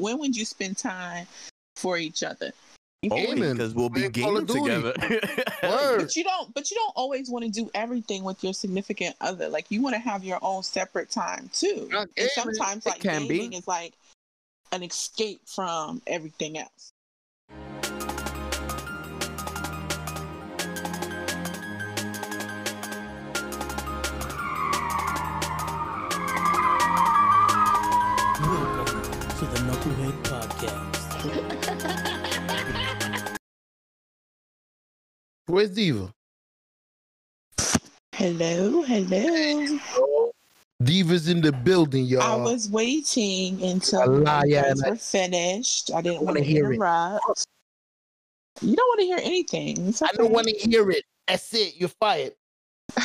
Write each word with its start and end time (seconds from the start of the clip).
when 0.00 0.18
would 0.18 0.36
you 0.36 0.44
spend 0.44 0.78
time 0.78 1.26
for 1.76 1.96
each 1.96 2.22
other? 2.22 2.52
You 3.02 3.10
oh, 3.12 3.16
feel? 3.16 3.34
Gaming. 3.34 3.52
because 3.52 3.74
we'll 3.74 3.88
be 3.88 4.08
Playing 4.10 4.12
Call 4.12 4.36
of 4.36 4.46
gaming 4.46 4.64
together. 4.64 4.94
But 5.62 6.16
you 6.16 6.24
don't. 6.24 6.52
But 6.52 6.70
you 6.70 6.76
don't 6.76 6.92
always 6.96 7.30
want 7.30 7.44
to 7.46 7.50
do 7.50 7.70
everything 7.74 8.24
with 8.24 8.42
your 8.44 8.52
significant 8.52 9.16
other. 9.20 9.48
Like 9.48 9.66
you 9.70 9.80
want 9.82 9.94
to 9.94 10.00
have 10.00 10.22
your 10.24 10.38
own 10.42 10.62
separate 10.62 11.10
time 11.10 11.50
too. 11.52 11.88
And 11.92 12.08
gaming. 12.14 12.30
sometimes, 12.34 12.86
It 12.86 12.90
like 12.90 13.00
can 13.00 13.26
be. 13.26 13.38
gaming 13.38 13.52
is 13.54 13.66
like 13.66 13.94
an 14.72 14.82
escape 14.82 15.40
from 15.46 16.02
everything 16.06 16.58
else. 16.58 16.92
Where's 35.50 35.70
Diva? 35.70 36.14
Hello, 38.14 38.82
hello. 38.82 40.30
Diva's 40.80 41.28
in 41.28 41.40
the 41.40 41.50
building, 41.50 42.04
y'all. 42.04 42.22
I 42.22 42.36
was 42.36 42.70
waiting 42.70 43.60
until 43.62 44.00
A 44.00 44.46
you 44.46 44.54
guys 44.54 44.78
and 44.78 44.84
I- 44.84 44.90
were 44.90 44.96
finished. 44.96 45.90
I 45.92 46.02
didn't 46.02 46.18
want 46.18 46.26
wanna 46.26 46.40
to 46.40 46.46
hear 46.46 46.72
it. 46.72 46.76
You 48.62 48.76
don't 48.76 48.88
want 48.88 49.00
to 49.00 49.06
hear 49.06 49.18
anything. 49.20 49.88
It's 49.88 50.02
I 50.02 50.12
don't 50.12 50.30
want 50.30 50.46
to 50.46 50.54
hear 50.54 50.88
it. 50.90 51.04
That's 51.26 51.52
it. 51.52 51.74
You're 51.76 51.88
fired. 51.88 52.34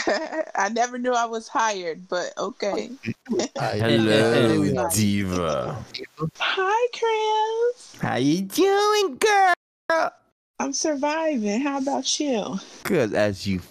I 0.55 0.69
never 0.71 0.99
knew 0.99 1.13
I 1.13 1.25
was 1.25 1.47
hired, 1.47 2.07
but 2.07 2.31
okay. 2.37 2.91
Hello, 3.57 4.89
diva. 4.89 5.83
Hi, 6.37 6.87
Chris. 6.93 8.01
How 8.01 8.17
you 8.17 8.43
doing, 8.43 9.17
girl? 9.17 10.11
I'm 10.59 10.73
surviving. 10.73 11.61
How 11.61 11.77
about 11.79 12.19
you? 12.19 12.59
Good 12.83 13.13
as 13.13 13.45
you 13.45 13.61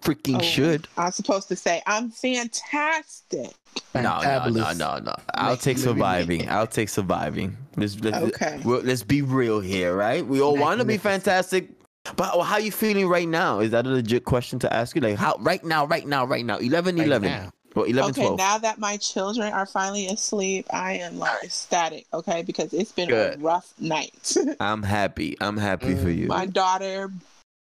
freaking 0.00 0.38
Oh, 0.38 0.42
should. 0.42 0.88
I'm 0.96 1.12
supposed 1.12 1.48
to 1.48 1.56
say 1.56 1.82
I'm 1.86 2.10
fantastic. 2.10 3.50
No, 3.94 4.20
no, 4.22 4.48
no, 4.48 4.72
no, 4.72 4.98
no. 4.98 5.14
I'll 5.34 5.50
Like 5.50 5.60
take 5.60 5.78
surviving. 5.78 6.48
I'll 6.48 6.66
take 6.66 6.88
surviving. 6.88 7.56
Let's 7.76 8.00
let's, 8.00 8.16
Okay. 8.16 8.60
well, 8.64 8.80
let's 8.80 9.02
be 9.02 9.22
real 9.22 9.60
here, 9.60 9.94
right? 9.96 10.26
We 10.26 10.40
all 10.40 10.56
want 10.56 10.80
to 10.80 10.84
be 10.84 10.96
fantastic, 10.98 11.70
but 12.16 12.42
how 12.42 12.56
you 12.58 12.72
feeling 12.72 13.06
right 13.08 13.28
now? 13.28 13.60
Is 13.60 13.70
that 13.70 13.86
a 13.86 13.90
legit 13.90 14.24
question 14.24 14.58
to 14.60 14.72
ask 14.72 14.96
you? 14.96 15.02
Like 15.02 15.16
how 15.16 15.36
right 15.40 15.62
now, 15.64 15.84
right 15.86 16.06
now, 16.06 16.24
right 16.24 16.44
now, 16.44 16.58
11, 16.58 16.96
Right 16.96 17.06
11, 17.06 17.28
now. 17.28 17.50
Or 17.76 17.86
11, 17.86 18.10
okay, 18.10 18.22
12. 18.22 18.38
now 18.38 18.58
that 18.58 18.78
my 18.78 18.96
children 18.96 19.52
are 19.52 19.66
finally 19.66 20.06
asleep, 20.08 20.66
I 20.72 20.94
am 20.94 21.18
like 21.18 21.44
ecstatic. 21.44 22.06
Okay, 22.12 22.42
because 22.42 22.72
it's 22.72 22.92
been 22.92 23.12
a 23.12 23.36
rough 23.38 23.72
night. 23.78 24.34
I'm 24.60 24.82
happy. 24.82 25.36
I'm 25.40 25.56
happy 25.56 25.94
for 25.94 26.10
you. 26.10 26.26
my 26.28 26.46
daughter 26.46 27.10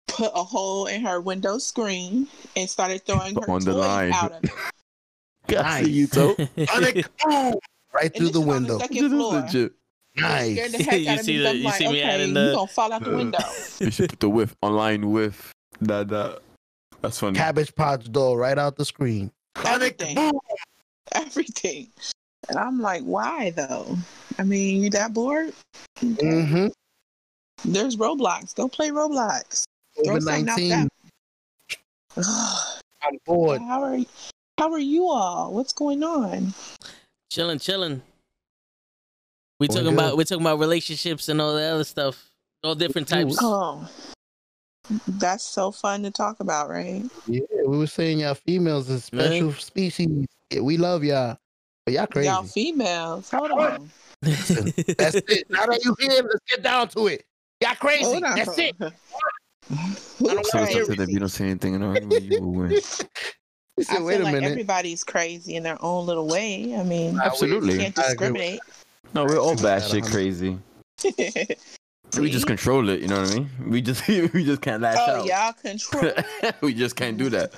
put 0.07 0.31
a 0.35 0.43
hole 0.43 0.85
in 0.87 1.01
her 1.05 1.21
window 1.21 1.57
screen 1.57 2.27
and 2.55 2.69
started 2.69 3.03
throwing 3.05 3.35
her 3.35 3.49
On 3.49 3.63
the 3.63 3.71
toys 3.71 3.79
line. 3.81 4.13
out 4.13 4.31
of 4.33 4.43
it. 4.43 5.57
I 5.57 5.83
see 5.83 5.91
you, 5.91 6.07
Toe. 6.07 6.35
Right 7.93 8.15
through 8.15 8.29
the 8.29 8.39
is 8.39 8.47
on 8.47 8.47
window. 8.47 8.79
second 8.79 8.97
This 9.03 9.11
floor. 9.11 9.69
Nice. 10.15 10.51
Scared 10.55 10.71
the 10.71 10.83
heck 10.83 10.99
You 11.01 11.09
out 11.09 11.19
of 11.19 11.25
see 11.25 11.37
me. 11.37 11.43
the- 11.43 11.55
you 11.57 11.63
like, 11.63 11.73
see 11.75 11.87
me 11.87 12.01
okay, 12.01 12.09
adding 12.09 12.27
you 12.29 12.33
the- 12.33 12.53
gonna 12.55 12.67
fall 12.67 12.91
out 12.91 13.03
the 13.03 13.13
Uh, 13.13 13.17
window. 13.17 13.37
You 13.79 13.91
should 13.91 14.09
put 14.09 14.19
the 14.19 14.29
with 14.29 14.55
online 14.61 15.11
with 15.11 15.51
that. 15.81 16.07
that. 16.09 16.39
That's 17.01 17.19
funny. 17.19 17.37
Cabbage 17.37 17.73
Patch 17.75 18.11
doll 18.11 18.35
right 18.37 18.57
out 18.57 18.75
the 18.77 18.85
screen. 18.85 19.31
Everything. 19.65 20.15
boom. 20.15 20.39
Everything. 21.13 21.89
And 22.49 22.57
I'm 22.57 22.79
like, 22.79 23.03
why 23.03 23.51
though? 23.51 23.97
I 24.37 24.43
mean, 24.43 24.83
you 24.83 24.89
that 24.91 25.13
bored? 25.13 25.53
Okay. 26.03 26.07
Mm-hmm. 26.07 26.67
There's 27.71 27.95
Roblox. 27.95 28.55
Go 28.55 28.67
play 28.67 28.89
Roblox. 28.89 29.63
Throw 30.03 30.15
COVID 30.15 30.21
something 30.21 30.49
out 30.49 30.57
nineteen 30.57 30.89
there. 32.15 32.23
on 33.05 33.17
board. 33.25 33.61
how 33.61 33.83
are 33.83 33.99
how 34.57 34.71
are 34.71 34.79
you 34.79 35.07
all? 35.07 35.53
What's 35.53 35.73
going 35.73 36.03
on? 36.03 36.53
chilling, 37.31 37.59
chilling. 37.59 38.01
We 39.59 39.67
Going 39.67 39.85
talking 39.85 39.93
about 39.93 40.17
we 40.17 40.23
talking 40.25 40.43
about 40.43 40.59
relationships 40.59 41.29
and 41.29 41.41
all 41.41 41.55
that 41.55 41.73
other 41.73 41.83
stuff. 41.83 42.29
All 42.63 42.75
different 42.75 43.07
types. 43.07 43.37
Oh, 43.41 43.89
that's 45.07 45.43
so 45.43 45.71
fun 45.71 46.03
to 46.03 46.11
talk 46.11 46.39
about, 46.39 46.69
right? 46.69 47.03
Yeah, 47.27 47.41
we 47.65 47.77
were 47.77 47.87
saying 47.87 48.19
y'all 48.19 48.35
females 48.35 48.89
is 48.89 49.05
special 49.05 49.53
species. 49.53 50.27
Yeah, 50.49 50.61
we 50.61 50.77
love 50.77 51.03
y'all. 51.03 51.37
But 51.85 51.93
y'all 51.93 52.07
crazy. 52.07 52.27
Y'all 52.27 52.43
females. 52.43 53.29
Hold 53.31 53.51
on. 53.51 53.89
That's 54.21 54.49
it. 54.51 55.45
Now 55.49 55.65
that 55.65 55.81
you 55.83 55.95
here, 55.99 56.21
let's 56.23 56.39
get 56.49 56.63
down 56.63 56.87
to 56.89 57.07
it. 57.07 57.25
Y'all 57.61 57.75
crazy. 57.75 58.19
That's 58.19 58.57
it. 58.57 58.75
I 58.81 58.95
don't 60.19 60.45
So 60.45 60.59
wanna 60.59 60.65
it's 60.65 60.73
hear 60.73 60.81
up 60.83 60.89
to 60.89 60.95
them. 60.95 61.09
You 61.09 61.19
don't 61.19 61.29
say 61.29 61.45
anything, 61.45 61.75
and 61.75 62.11
you 62.23 62.41
will 62.41 62.51
win. 62.51 62.69
He 62.69 62.77
I 62.77 63.83
said, 63.83 63.95
feel 63.97 64.05
wait 64.05 64.21
a 64.21 64.23
like 64.25 64.33
minute. 64.35 64.51
everybody's 64.51 65.03
crazy 65.03 65.55
in 65.55 65.63
their 65.63 65.83
own 65.83 66.05
little 66.05 66.27
way. 66.27 66.75
I 66.75 66.83
mean, 66.83 67.19
Absolutely. 67.19 67.73
you 67.73 67.79
can't 67.79 67.97
I 67.97 68.11
agree 68.11 68.31
with 68.31 68.41
discriminate. 68.41 68.61
No, 69.13 69.25
we're 69.25 69.39
all 69.39 69.49
I 69.49 69.53
agree 69.53 69.63
with 69.63 69.63
that 69.63 69.81
batshit 69.81 70.11
crazy. 70.11 70.59
We 72.19 72.29
just 72.29 72.47
control 72.47 72.89
it. 72.89 73.01
You 73.01 73.07
know 73.07 73.21
what 73.21 73.31
I 73.31 73.35
mean? 73.35 73.49
We 73.67 73.81
just 73.81 74.07
we 74.33 74.43
just 74.43 74.61
can't 74.61 74.81
lash 74.81 74.97
oh, 74.99 75.21
out. 75.21 75.25
y'all 75.25 75.53
control 75.53 76.05
it? 76.05 76.55
we 76.61 76.73
just 76.73 76.95
can't 76.95 77.17
do 77.17 77.29
that. 77.29 77.53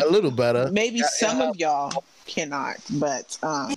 A 0.00 0.06
little 0.06 0.30
better. 0.30 0.68
Maybe 0.72 0.98
Yeah, 0.98 1.06
some 1.06 1.38
yeah. 1.38 1.50
of 1.50 1.56
y'all 1.56 2.04
cannot, 2.26 2.76
but 2.94 3.38
um, 3.42 3.74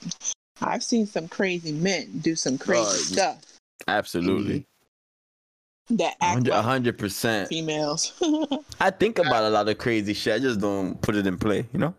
I've 0.62 0.84
seen 0.84 1.06
some 1.06 1.28
crazy 1.28 1.72
men 1.72 2.20
do 2.22 2.36
some 2.36 2.58
crazy 2.58 2.82
Oh, 2.82 2.94
stuff 2.94 3.46
Absolutely, 3.88 4.66
that 5.92 6.16
act 6.22 6.48
a 6.48 6.52
like 6.52 6.64
hundred 6.64 6.98
percent. 6.98 7.50
females. 7.50 8.14
I 8.80 8.90
think 8.90 9.20
about 9.20 9.44
a 9.44 9.50
lot 9.50 9.68
of 9.68 9.78
crazy 9.78 10.14
shit. 10.14 10.34
I 10.36 10.40
just 10.40 10.60
don't 10.60 11.00
put 11.02 11.16
it 11.16 11.28
in 11.28 11.38
play. 11.38 11.66
You 11.74 11.80
know. 11.80 11.94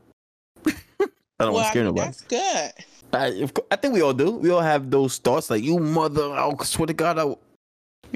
I 1.40 1.44
don't 1.44 1.54
well, 1.54 1.62
want 1.62 1.66
to 1.66 1.70
scare 1.70 1.84
mean, 1.84 1.94
nobody. 1.94 2.06
that's 2.06 2.20
good. 2.22 2.84
I, 3.12 3.48
I 3.70 3.76
think 3.76 3.94
we 3.94 4.02
all 4.02 4.12
do. 4.12 4.32
We 4.32 4.50
all 4.50 4.60
have 4.60 4.90
those 4.90 5.16
thoughts 5.18 5.48
like, 5.50 5.64
you 5.64 5.78
mother, 5.78 6.30
I 6.32 6.52
swear 6.64 6.86
to 6.86 6.92
God, 6.92 7.18
I, 7.18 7.34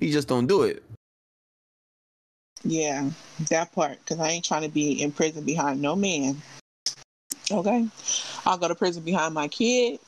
you 0.01 0.13
just 0.13 0.29
don't 0.29 0.47
do 0.47 0.63
it. 0.63 0.83
Yeah, 2.65 3.11
that 3.51 3.73
part. 3.73 3.99
Because 3.99 4.21
I 4.21 4.31
ain't 4.31 4.45
trying 4.45 4.63
to 4.63 4.69
be 4.71 5.03
in 5.03 5.13
prison 5.13 5.45
behind 5.45 5.83
no 5.83 5.95
man. 5.95 6.41
Okay, 7.51 7.87
I'll 8.47 8.57
go 8.57 8.69
to 8.69 8.75
prison 8.75 9.03
behind 9.03 9.35
my 9.35 9.49
kids 9.49 10.03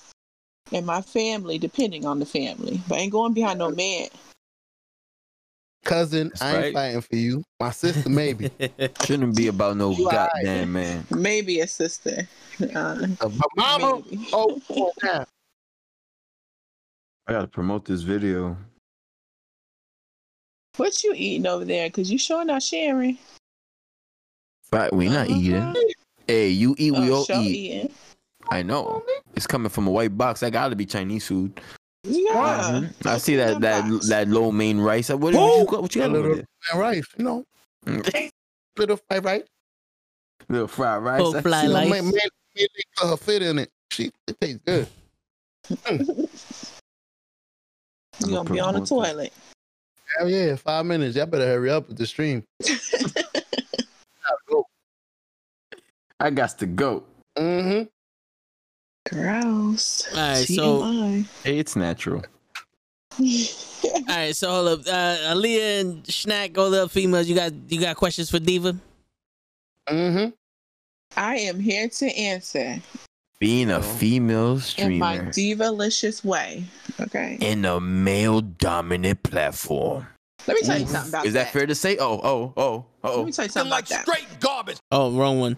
and 0.72 0.86
my 0.86 1.02
family, 1.02 1.58
depending 1.58 2.06
on 2.06 2.18
the 2.18 2.26
family. 2.26 2.80
But 2.88 2.96
I 2.96 2.98
ain't 3.02 3.12
going 3.12 3.34
behind 3.34 3.58
no 3.58 3.70
man. 3.70 4.08
Cousin, 5.84 6.30
That's 6.30 6.42
I 6.42 6.48
ain't 6.48 6.56
right. 6.62 6.74
fighting 6.74 7.00
for 7.02 7.16
you. 7.16 7.44
My 7.60 7.70
sister, 7.70 8.08
maybe. 8.08 8.50
Shouldn't 9.04 9.36
be 9.36 9.46
about 9.48 9.76
no 9.76 9.92
You 9.92 10.06
alright. 10.08 10.30
goddamn 10.32 10.72
man. 10.72 11.06
Maybe 11.10 11.60
a 11.60 11.66
sister. 11.68 12.26
Uh, 12.60 13.06
Uh, 13.20 13.28
my 13.28 13.46
mama. 13.78 14.02
maybe. 14.10 14.26
Oh, 14.32 14.60
oh, 14.70 14.92
yeah. 15.04 15.24
I 17.28 17.32
gotta 17.32 17.46
promote 17.48 17.84
this 17.84 18.02
video. 18.02 18.56
What 20.76 21.02
you 21.02 21.12
eating 21.16 21.46
over 21.46 21.64
there? 21.64 21.88
Because 21.88 22.10
you 22.10 22.18
sure 22.18 22.44
not 22.44 22.62
sharing. 22.62 23.18
But 24.70 24.92
we 24.92 25.08
not 25.08 25.28
Uh-huh. 25.28 25.38
eating. 25.40 25.74
Hey, 26.26 26.48
you 26.48 26.74
eat, 26.78 26.92
we 26.92 27.10
Oh, 27.10 27.16
all 27.18 27.24
sure 27.24 27.40
eat. 27.40 27.56
eating. 27.56 27.94
I 28.50 28.62
know. 28.62 29.02
It's 29.34 29.46
coming 29.46 29.70
from 29.70 29.86
a 29.86 29.90
white 29.90 30.16
box. 30.16 30.40
That 30.40 30.52
gotta 30.52 30.76
be 30.76 30.86
Chinese 30.86 31.26
food. 31.26 31.60
Yeah. 32.04 32.80
Mhm. 32.92 33.06
I 33.06 33.18
see 33.18 33.36
that 33.36 33.60
that 33.60 33.88
box. 33.88 34.08
that 34.08 34.28
lo 34.28 34.52
mein 34.52 34.78
rice. 34.78 35.08
What, 35.08 35.20
what 35.20 35.32
you 35.32 35.66
got? 35.66 35.82
What 35.82 35.94
you 35.94 36.00
got 36.02 36.10
over 36.14 36.28
little 36.28 36.44
rice, 36.74 37.04
you 37.18 37.24
know, 37.24 37.44
there? 37.84 38.30
little 38.76 38.96
fried 39.08 39.24
rice. 39.24 39.42
Little 40.48 40.68
fried 40.68 41.02
rice. 41.02 41.20
Oh, 41.24 41.36
I 41.36 41.42
fly 41.42 41.60
see. 41.62 41.66
You 41.66 41.72
know, 41.72 41.78
lice. 41.80 41.90
man, 41.90 42.04
man, 42.04 42.12
man, 42.56 42.68
her 43.10 43.16
fit 43.16 43.42
in 43.42 43.58
it. 43.60 43.70
She, 43.90 44.12
it 44.28 44.40
tastes 44.40 44.60
good. 44.64 44.88
You 48.20 48.28
gonna 48.34 48.48
be 48.50 48.60
on 48.60 48.72
the 48.74 48.86
toilet. 48.86 49.30
Hell 50.18 50.30
yeah, 50.30 50.56
five 50.56 50.86
minutes. 50.86 51.16
Y'all 51.16 51.26
better 51.26 51.46
hurry 51.46 51.70
up 51.70 51.88
with 51.88 51.98
the 51.98 52.06
stream. 52.06 52.42
I 56.18 56.30
got 56.30 56.58
to 56.58 56.66
go. 56.66 57.04
Mm-hmm. 57.36 57.82
Gross. 59.14 60.08
All 60.12 60.18
right, 60.18 60.46
so 60.46 60.80
TMI. 60.80 61.26
Hey, 61.44 61.58
it's 61.58 61.76
natural. 61.76 62.24
all 63.18 63.26
right, 64.08 64.34
so 64.34 64.48
hold 64.50 64.68
up. 64.68 64.86
Uh, 64.86 65.34
Aaliyah 65.34 65.80
and 65.80 66.04
Schnack, 66.04 66.56
all 66.56 66.70
the 66.70 66.88
females, 66.88 67.28
you 67.28 67.34
got 67.34 67.52
you 67.68 67.80
got 67.80 67.96
questions 67.96 68.30
for 68.30 68.38
Diva? 68.38 68.74
Mm-hmm. 69.88 70.30
I 71.16 71.36
am 71.36 71.60
here 71.60 71.88
to 71.88 72.06
answer 72.06 72.80
Being 73.38 73.70
a 73.70 73.82
female 73.82 74.52
in 74.78 74.98
my 74.98 75.30
streamer 75.30 75.30
divalicious 75.30 76.24
way. 76.24 76.64
Okay. 76.98 77.36
in 77.40 77.66
a 77.66 77.78
male 77.78 78.40
dominant 78.40 79.22
platform. 79.22 80.06
Let 80.46 80.54
me 80.54 80.62
tell 80.62 80.78
you 80.78 80.84
Oof. 80.84 80.90
something 80.90 81.10
about 81.10 81.26
Is 81.26 81.34
that 81.34 81.52
fair 81.52 81.66
to 81.66 81.74
say? 81.74 81.98
Oh, 81.98 82.20
oh, 82.22 82.52
oh, 82.56 82.84
oh. 83.04 83.16
Let 83.18 83.26
me 83.26 83.32
tell 83.32 83.44
you 83.44 83.50
something 83.50 83.72
about 83.72 83.86
straight 83.86 84.28
that. 84.28 84.40
Garbage. 84.40 84.78
Oh, 84.90 85.12
wrong 85.12 85.40
one. 85.40 85.56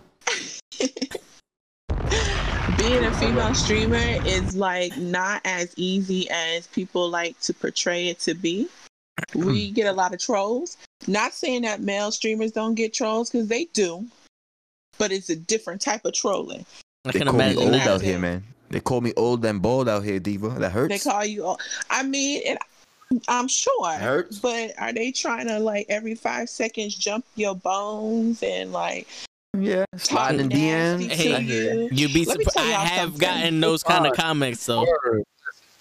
Being 0.79 0.91
being 2.79 3.05
a 3.05 3.13
female 3.19 3.55
streamer 3.55 3.97
is 4.27 4.57
like 4.57 4.97
not 4.97 5.43
as 5.45 5.73
easy 5.77 6.29
as 6.31 6.67
people 6.69 7.09
like 7.09 7.39
to 7.41 7.55
portray 7.55 8.09
it 8.09 8.19
to 8.21 8.35
be. 8.35 8.69
We 9.35 9.69
hmm. 9.69 9.75
get 9.75 9.87
a 9.87 9.93
lot 9.93 10.15
of 10.15 10.21
trolls. 10.21 10.79
Not 11.07 11.33
saying 11.33 11.63
that 11.63 11.81
male 11.81 12.11
streamers 12.11 12.53
don't 12.53 12.75
get 12.75 12.95
trolls 12.95 13.31
because 13.31 13.49
they 13.49 13.67
do, 13.67 14.07
but 14.97 15.13
it's 15.13 15.31
a 15.31 15.37
different 15.37 15.81
type 15.81 16.05
of 16.05 16.15
trolling. 16.15 16.65
I 17.09 17.13
They 17.13 17.19
can 17.21 17.29
call 17.29 17.39
me 17.39 17.57
old 17.57 17.73
that. 17.75 17.87
out 17.89 18.01
here, 18.03 18.19
man. 18.19 18.45
They 18.71 18.81
call 18.81 19.01
me 19.01 19.13
old 19.17 19.45
and 19.45 19.63
bald 19.63 19.89
out 19.89 20.05
here, 20.05 20.19
Diva. 20.19 20.51
That 20.51 20.73
hurts. 20.73 21.05
They 21.05 21.11
call 21.11 21.25
you. 21.25 21.45
all- 21.47 21.61
I 21.89 22.03
mean, 22.03 22.43
and 22.47 22.59
I'm 23.29 23.49
sure. 23.49 23.73
That 23.85 24.01
hurts. 24.03 24.39
But 24.39 24.73
are 24.79 24.93
they 24.93 25.11
trying 25.11 25.47
to 25.49 25.59
like 25.59 25.87
every 25.89 26.15
five 26.15 26.51
seconds 26.51 26.95
jump 26.95 27.25
your 27.37 27.55
bones 27.55 28.43
and 28.43 28.71
like 28.73 29.07
Yeah, 29.57 29.85
talk 29.93 30.01
sliding 30.01 30.41
in 30.41 30.49
nasty 30.49 31.09
DMs. 31.09 31.13
Hey, 31.13 31.29
to 31.31 31.35
I 31.37 31.39
you? 31.39 31.55
you. 31.55 31.89
You 31.91 32.09
be 32.13 32.25
Let 32.27 32.39
me 32.39 32.45
surprised. 32.45 32.53
tell 32.57 32.65
I 32.67 32.71
y'all 32.71 32.79
have 32.81 33.01
something. 33.05 33.21
gotten 33.21 33.61
those 33.61 33.83
kind 33.83 34.01
of 34.01 34.11
Alright. 34.11 34.19
comments 34.19 34.67
though. 34.67 34.85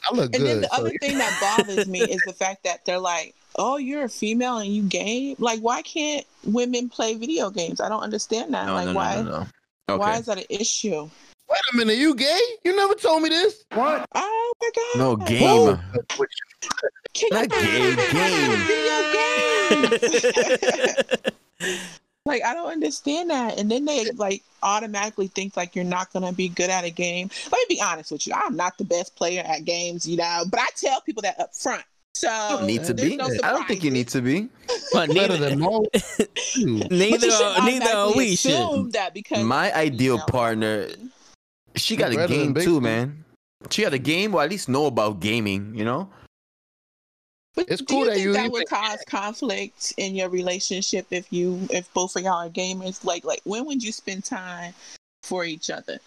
I 0.09 0.15
look 0.15 0.33
And 0.33 0.41
good. 0.41 0.45
then 0.47 0.61
the 0.61 0.69
so 0.69 0.81
other 0.81 0.91
thing 1.01 1.17
that 1.17 1.37
bothers 1.41 1.87
me 1.87 1.99
is 2.09 2.21
the 2.23 2.31
fact 2.31 2.63
that 2.63 2.85
they're 2.85 2.97
like, 2.99 3.35
"Oh, 3.57 3.75
you're 3.75 4.05
a 4.05 4.09
female 4.09 4.59
and 4.59 4.73
you 4.73 4.83
game. 4.83 5.35
Like, 5.39 5.59
why 5.59 5.81
can't 5.81 6.25
women 6.45 6.87
play 6.87 7.15
video 7.15 7.49
games? 7.49 7.81
I 7.81 7.89
don't 7.89 8.01
understand 8.03 8.53
that. 8.53 8.67
No, 8.67 8.73
like, 8.75 8.85
no, 8.85 8.93
why? 8.93 9.15
no, 9.15 9.23
no, 9.23 9.47
no. 9.87 9.97
Why 9.97 10.17
is 10.17 10.25
that 10.25 10.37
an 10.37 10.45
issue? 10.49 11.09
Wait 11.49 11.61
a 11.73 11.77
minute, 11.77 11.97
you 11.97 12.13
gay? 12.13 12.39
You 12.65 12.75
never 12.75 12.93
told 12.93 13.23
me 13.23 13.29
this. 13.29 13.63
What? 13.73 14.05
Oh 14.13 14.53
my 14.61 14.69
god! 14.75 14.99
No 14.99 15.15
game. 15.15 15.79
Can 17.13 17.29
Not 17.31 17.49
gay, 17.49 17.95
play 17.95 18.55
video 18.67 18.97
games? 19.13 20.25
like, 22.25 22.43
I 22.43 22.53
don't 22.53 22.71
understand 22.71 23.29
that. 23.29 23.57
And 23.57 23.71
then 23.71 23.85
they 23.85 24.11
like 24.11 24.43
automatically 24.61 25.27
think 25.27 25.55
like 25.55 25.75
you're 25.75 25.85
not 25.85 26.11
gonna 26.11 26.33
be 26.33 26.49
good 26.49 26.69
at 26.69 26.83
a 26.83 26.89
game. 26.89 27.29
Let 27.45 27.69
me 27.69 27.75
be 27.75 27.81
honest 27.81 28.11
with 28.11 28.27
you. 28.27 28.33
I'm 28.35 28.55
not 28.55 28.77
the 28.77 28.83
best 28.83 29.15
player 29.15 29.41
at 29.45 29.65
games, 29.65 30.07
you 30.07 30.17
know, 30.17 30.43
but 30.49 30.59
I 30.59 30.67
tell 30.75 31.01
people 31.01 31.21
that 31.21 31.39
up 31.39 31.55
front. 31.55 31.83
So 32.17 32.27
You 32.29 32.57
don't 32.57 32.67
need 32.67 32.83
to 32.85 32.93
be. 32.93 33.15
no 33.17 33.25
I 33.43 33.51
don't 33.51 33.67
think 33.67 33.83
you 33.83 33.91
need 33.91 34.07
to 34.09 34.21
be. 34.21 34.49
But 34.91 35.09
neither, 35.09 35.37
than 35.37 35.59
most. 35.67 35.89
Shoot. 36.35 36.79
But 36.81 36.91
neither, 36.91 37.25
you 37.27 37.31
shouldn't 37.31 37.59
are, 37.59 37.65
neither 37.65 37.89
are 37.91 38.13
we. 38.15 38.35
Shit. 38.35 38.53
assume 38.53 38.89
that 38.91 39.13
because 39.13 39.43
My 39.43 39.71
ideal 39.73 40.15
female. 40.17 40.25
partner, 40.27 40.87
she 41.75 41.95
got 41.95 42.11
a 42.11 42.15
better 42.15 42.27
than 42.33 42.53
game 42.53 42.53
too, 42.55 42.63
Two. 42.63 42.81
man. 42.81 43.23
She 43.69 43.83
got 43.83 43.93
a 43.93 43.99
game, 43.99 44.33
or 44.35 44.41
at 44.43 44.49
least 44.49 44.67
know 44.69 44.85
about 44.87 45.19
gaming. 45.19 45.73
You 45.75 45.85
know. 45.85 46.09
But 47.55 47.69
It's 47.69 47.81
do 47.81 47.85
cool 47.85 47.99
you 47.99 48.05
that 48.05 48.13
think 48.15 48.25
you 48.25 48.33
that 48.33 48.51
would 48.51 48.69
cause 48.69 48.99
conflict 49.07 49.93
in 49.97 50.15
your 50.15 50.29
relationship 50.29 51.07
if 51.11 51.31
you 51.33 51.67
if 51.71 51.91
both 51.93 52.15
of 52.15 52.21
y'all 52.23 52.45
are 52.45 52.49
gamers? 52.49 53.03
Like 53.03 53.23
like 53.25 53.41
when 53.45 53.65
would 53.65 53.83
you 53.83 53.91
spend 53.91 54.25
time 54.25 54.73
for 55.23 55.43
each 55.43 55.69
other? 55.69 55.97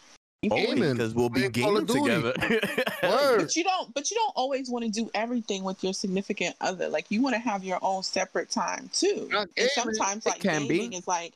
You 0.43 0.51
feel? 0.51 0.75
Gaming. 0.75 0.93
because 0.95 1.15
we'll 1.15 1.29
be 1.29 1.49
Playing 1.51 1.53
Call 1.67 1.77
of 1.77 1.87
gaming 1.87 2.05
together. 2.05 2.33
But 3.03 3.57
you 3.57 3.65
don't 3.65 3.93
but 3.95 4.11
you 4.11 4.17
don't 4.17 4.33
always 4.37 4.71
want 4.71 4.85
to 4.87 4.91
do 4.91 5.11
everything 5.15 5.65
with 5.65 5.83
your 5.85 5.93
significant 5.93 6.57
other. 6.61 6.89
Like 6.89 7.07
you 7.11 7.21
want 7.23 7.35
to 7.35 7.41
have 7.41 7.63
your 7.65 7.79
own 7.83 8.03
separate 8.03 8.51
time 8.51 8.89
too. 8.93 9.29
Not 9.31 9.43
And 9.43 9.51
gaming. 9.57 9.71
sometimes 9.75 10.27
It 10.27 10.31
like 10.31 10.41
can 10.41 10.67
be. 10.67 10.79
gaming 10.79 10.93
is 10.95 11.07
like 11.07 11.35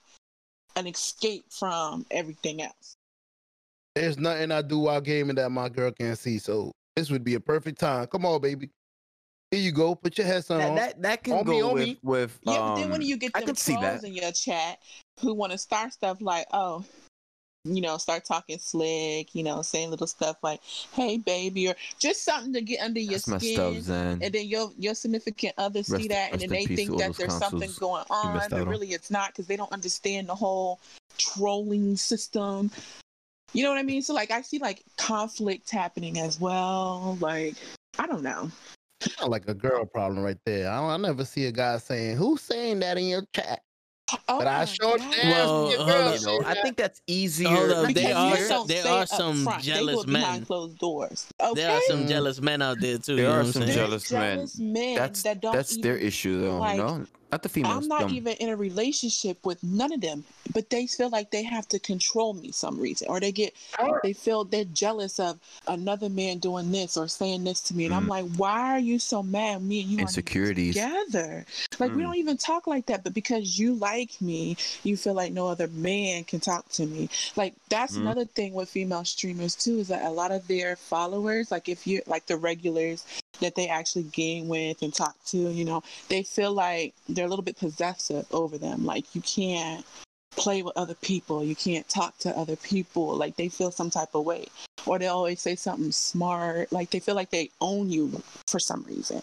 an 0.77 0.87
escape 0.87 1.45
from 1.51 2.06
everything 2.11 2.62
else. 2.62 2.97
There's 3.95 4.19
nothing 4.19 4.51
I 4.51 4.62
do 4.62 4.81
while 4.81 5.01
gaming 5.01 5.37
that 5.37 5.50
my 5.50 5.69
girl 5.69 5.91
can't 5.93 6.19
see. 6.19 6.39
So 6.39 6.73
this 6.97 7.11
would 7.11 7.25
be 7.25 7.35
a 7.35 7.41
perfect 7.41 7.79
time. 7.81 8.07
Come 8.07 8.25
on, 8.27 8.41
baby. 8.41 8.71
Here 9.50 9.61
you 9.61 9.71
go. 9.73 9.95
Put 9.95 10.19
your 10.19 10.27
headset 10.27 10.59
that, 10.59 10.69
on. 10.71 10.75
that 10.77 11.03
that 11.03 11.23
can 11.25 11.35
On 11.35 11.47
me, 11.49 11.61
go 11.61 11.69
on 11.69 11.75
with 11.75 11.83
me. 11.85 11.99
with. 12.03 12.39
Yeah, 12.43 12.59
but 12.59 12.75
then 12.77 12.91
when 12.91 13.03
um, 13.03 13.07
you 13.07 13.17
get 13.17 13.33
I 13.35 13.43
them 13.45 13.55
trolls 13.55 14.03
in 14.05 14.15
your 14.15 14.33
chat 14.33 14.79
who 15.21 15.35
want 15.35 15.53
to 15.53 15.59
start 15.59 15.93
stuff 15.93 16.21
like, 16.21 16.47
oh, 16.53 16.85
you 17.64 17.81
know, 17.81 17.96
start 17.96 18.25
talking 18.25 18.58
slick, 18.58 19.34
you 19.34 19.43
know, 19.43 19.62
saying 19.62 19.90
little 19.90 20.06
stuff 20.06 20.37
like, 20.43 20.61
"Hey, 20.93 21.16
baby," 21.16 21.69
or 21.69 21.75
just 21.99 22.25
something 22.25 22.52
to 22.52 22.61
get 22.61 22.81
under 22.81 23.00
your 23.00 23.19
That's 23.19 23.43
skin. 23.43 23.61
up, 23.61 23.75
Zen. 23.82 24.19
and 24.22 24.32
then 24.32 24.46
your 24.46 24.70
your 24.78 24.94
significant 24.94 25.55
other 25.56 25.82
see 25.82 26.08
that, 26.08 26.32
and 26.32 26.40
then 26.40 26.50
they 26.50 26.66
think 26.66 26.90
that 26.99 27.08
those 27.08 27.16
there's 27.16 27.38
something 27.38 27.70
going 27.78 28.05
on, 28.11 28.40
but 28.50 28.61
on. 28.61 28.69
really 28.69 28.88
it's 28.88 29.11
not 29.11 29.28
because 29.28 29.46
they 29.46 29.56
don't 29.56 29.72
understand 29.72 30.28
the 30.28 30.34
whole 30.34 30.78
trolling 31.16 31.96
system. 31.96 32.70
You 33.55 33.62
know 33.62 33.70
what 33.70 33.78
I 33.78 33.82
mean? 33.82 34.02
So 34.02 34.14
like, 34.14 34.31
I 34.31 34.43
see 34.43 34.58
like 34.58 34.82
conflict 34.96 35.70
happening 35.70 36.19
as 36.19 36.40
well. 36.40 37.16
Like, 37.20 37.55
I 37.99 38.06
don't 38.06 38.22
know. 38.22 38.50
Sound 39.00 39.31
like 39.31 39.49
a 39.49 39.55
girl 39.55 39.84
problem 39.84 40.22
right 40.22 40.38
there. 40.44 40.70
I, 40.70 40.81
don't, 40.81 40.90
I 40.90 40.96
never 40.96 41.25
see 41.25 41.46
a 41.46 41.52
guy 41.52 41.78
saying, 41.78 42.16
"Who's 42.16 42.43
saying 42.43 42.81
that 42.81 42.99
in 42.99 43.05
your 43.05 43.22
chat?" 43.34 43.62
Oh 44.29 44.39
But 44.39 44.47
I 44.47 44.59
my 44.59 44.65
sure 44.67 44.99
God. 44.99 45.11
did. 45.12 45.29
Well, 45.29 45.49
hold 45.71 45.87
girl 45.89 46.09
up. 46.09 46.21
You 46.21 46.27
know, 46.27 46.43
I 46.45 46.55
think 46.62 46.77
that's 46.77 47.01
easier. 47.06 47.49
Hold 47.49 47.71
up, 47.71 47.95
there 47.95 48.15
are 48.17 48.37
some- 48.37 48.67
there 48.67 48.87
are 48.87 49.06
some 49.06 49.49
jealous 49.62 49.97
they 50.01 50.06
do 50.06 50.12
behind 50.12 50.41
men. 50.41 50.45
closed 50.47 50.79
doors. 50.79 51.27
Okay? 51.41 51.55
There 51.61 51.71
are 51.75 51.81
some 51.89 52.05
Mm. 52.05 52.09
jealous 52.09 52.41
men 52.41 52.61
out 52.62 52.81
there 52.81 52.99
too. 52.99 53.17
There 53.17 53.25
you 53.25 53.31
know 53.31 53.37
are 53.41 53.45
what 53.45 53.53
some 53.55 53.67
jealous 53.67 54.11
men. 54.12 54.37
jealous 54.37 54.59
men 54.59 54.95
That's 54.97 55.23
that 55.23 55.41
don't 55.41 55.55
that's 55.55 55.77
their 55.79 55.97
issue, 55.97 56.41
though. 56.43 56.59
like, 56.59 56.77
you 56.77 56.83
know, 56.83 57.06
not 57.35 57.43
the 57.43 57.49
females. 57.49 57.83
I'm 57.83 57.89
not 57.89 58.03
them. 58.03 58.11
even 58.11 58.35
in 58.35 58.49
a 58.49 58.57
relationship 58.57 59.45
with 59.45 59.63
none 59.65 59.93
of 59.93 60.01
them, 60.01 60.25
but 60.53 60.71
they 60.71 60.87
feel 60.87 61.11
like 61.11 61.33
they 61.33 61.43
have 61.43 61.67
to 61.71 61.81
control 61.81 62.33
me 62.33 62.53
some 62.53 62.79
reason, 62.79 63.09
or 63.09 63.19
they 63.19 63.33
get 63.33 63.55
they 64.05 64.13
feel 64.13 64.45
they're 64.45 64.65
jealous 64.67 65.19
of 65.19 65.41
another 65.67 66.09
man 66.09 66.39
doing 66.39 66.71
this 66.71 66.97
or 66.97 67.09
saying 67.09 67.43
this 67.43 67.61
to 67.63 67.75
me, 67.75 67.87
and 67.87 67.95
I'm 67.95 68.05
Mm. 68.05 68.09
like, 68.09 68.25
why 68.37 68.61
are 68.75 68.79
you 68.79 68.99
so 69.01 69.21
mad? 69.23 69.63
Me 69.63 69.81
and 69.81 69.91
you 69.91 69.99
aren't 69.99 70.11
Insecurities. 70.11 70.77
together. 70.77 71.45
Like 71.81 71.93
we 71.97 72.03
Mm. 72.03 72.05
don't 72.07 72.17
even 72.19 72.37
talk 72.37 72.69
like 72.69 72.87
that, 72.87 73.03
but 73.03 73.15
because 73.15 73.59
you 73.59 73.75
like 73.75 74.21
me, 74.21 74.57
you 74.85 74.97
feel 74.97 75.15
like 75.15 75.33
no 75.33 75.49
other 75.49 75.67
man 75.69 76.23
can 76.25 76.39
talk 76.39 76.69
to 76.71 76.87
me. 76.87 77.09
Like 77.35 77.55
that's 77.69 77.95
Mhm. 77.95 78.03
another 78.03 78.25
thing 78.27 78.53
with 78.55 78.69
female 78.69 79.05
streamers 79.05 79.57
too 79.57 79.81
is 79.81 79.89
that 79.89 80.05
a 80.05 80.11
lot 80.11 80.31
of 80.31 80.47
their 80.47 80.77
followers, 80.77 81.51
like 81.51 81.69
if 81.69 81.85
you 81.85 82.01
like 82.07 82.27
the 82.27 82.37
regulars 82.37 83.05
that 83.41 83.55
they 83.55 83.69
actually 83.69 84.05
game 84.05 84.49
with 84.49 84.83
and 84.83 84.93
talk 84.95 85.17
to, 85.27 85.39
you 85.39 85.65
know, 85.65 85.83
they 86.09 86.23
feel 86.23 86.53
like 86.53 86.95
they're 87.09 87.27
a 87.27 87.29
little 87.29 87.45
bit 87.45 87.59
possessive 87.59 88.27
over 88.33 88.59
them. 88.59 88.85
Like 88.85 89.15
you 89.15 89.21
can't 89.23 89.85
play 90.37 90.63
with 90.63 90.77
other 90.77 90.95
people, 90.95 91.45
you 91.45 91.55
can't 91.55 91.89
talk 91.89 92.17
to 92.19 92.37
other 92.37 92.57
people. 92.57 93.15
Like 93.17 93.37
they 93.37 93.49
feel 93.49 93.71
some 93.71 93.91
type 93.91 94.15
of 94.15 94.25
way, 94.25 94.47
or 94.87 94.99
they 94.99 95.07
always 95.07 95.41
say 95.41 95.55
something 95.57 95.93
smart. 95.93 96.73
Like 96.73 96.91
they 96.91 97.01
feel 97.01 97.15
like 97.15 97.31
they 97.31 97.51
own 97.61 97.91
you 97.91 98.23
for 98.49 98.59
some 98.59 98.83
reason. 98.85 99.23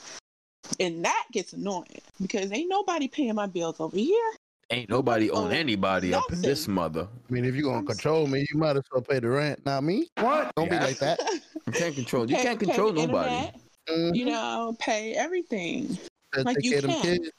And 0.80 1.04
that 1.04 1.26
gets 1.34 1.54
annoying 1.54 1.86
because 2.22 2.52
ain't 2.52 2.70
nobody 2.70 3.08
paying 3.08 3.36
my 3.36 3.48
bills 3.48 3.80
over 3.80 3.98
here. 3.98 4.32
Ain't 4.70 4.90
nobody 4.90 5.30
own 5.30 5.52
anybody 5.52 6.14
up 6.14 6.32
in 6.32 6.42
this 6.42 6.66
mother. 6.66 7.06
I 7.30 7.34
mean, 7.34 7.44
if 7.44 7.56
you're 7.56 7.70
gonna 7.70 7.86
control 7.86 8.26
me, 8.26 8.46
you 8.54 8.58
might 8.58 8.78
as 8.78 8.84
well 8.94 9.02
pay 9.02 9.20
the 9.20 9.28
rent, 9.28 9.66
not 9.66 9.84
me. 9.84 10.08
What? 10.16 10.50
Don't 10.56 10.72
Yeah. 10.72 10.80
be 10.80 10.86
like 10.86 11.00
that. 11.00 11.20
You 11.68 11.74
can't 11.74 11.94
control. 11.94 12.30
You 12.30 12.38
Pay- 12.38 12.44
can't 12.44 12.60
control 12.60 12.94
nobody. 12.94 13.36
internet, 13.36 13.61
Mhm. 13.90 14.16
You 14.16 14.26
know, 14.26 14.76
pay 14.80 15.14
everything. 15.14 15.98
Like 16.36 16.64
you 16.64 16.72
care 16.72 16.80
of 16.80 16.86
them 16.86 17.02
can. 17.02 17.30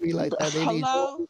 Be 0.00 0.12
like 0.12 0.32
that. 0.38 0.52
They 0.52 0.66
need 0.66 0.84
Hello. 0.84 1.26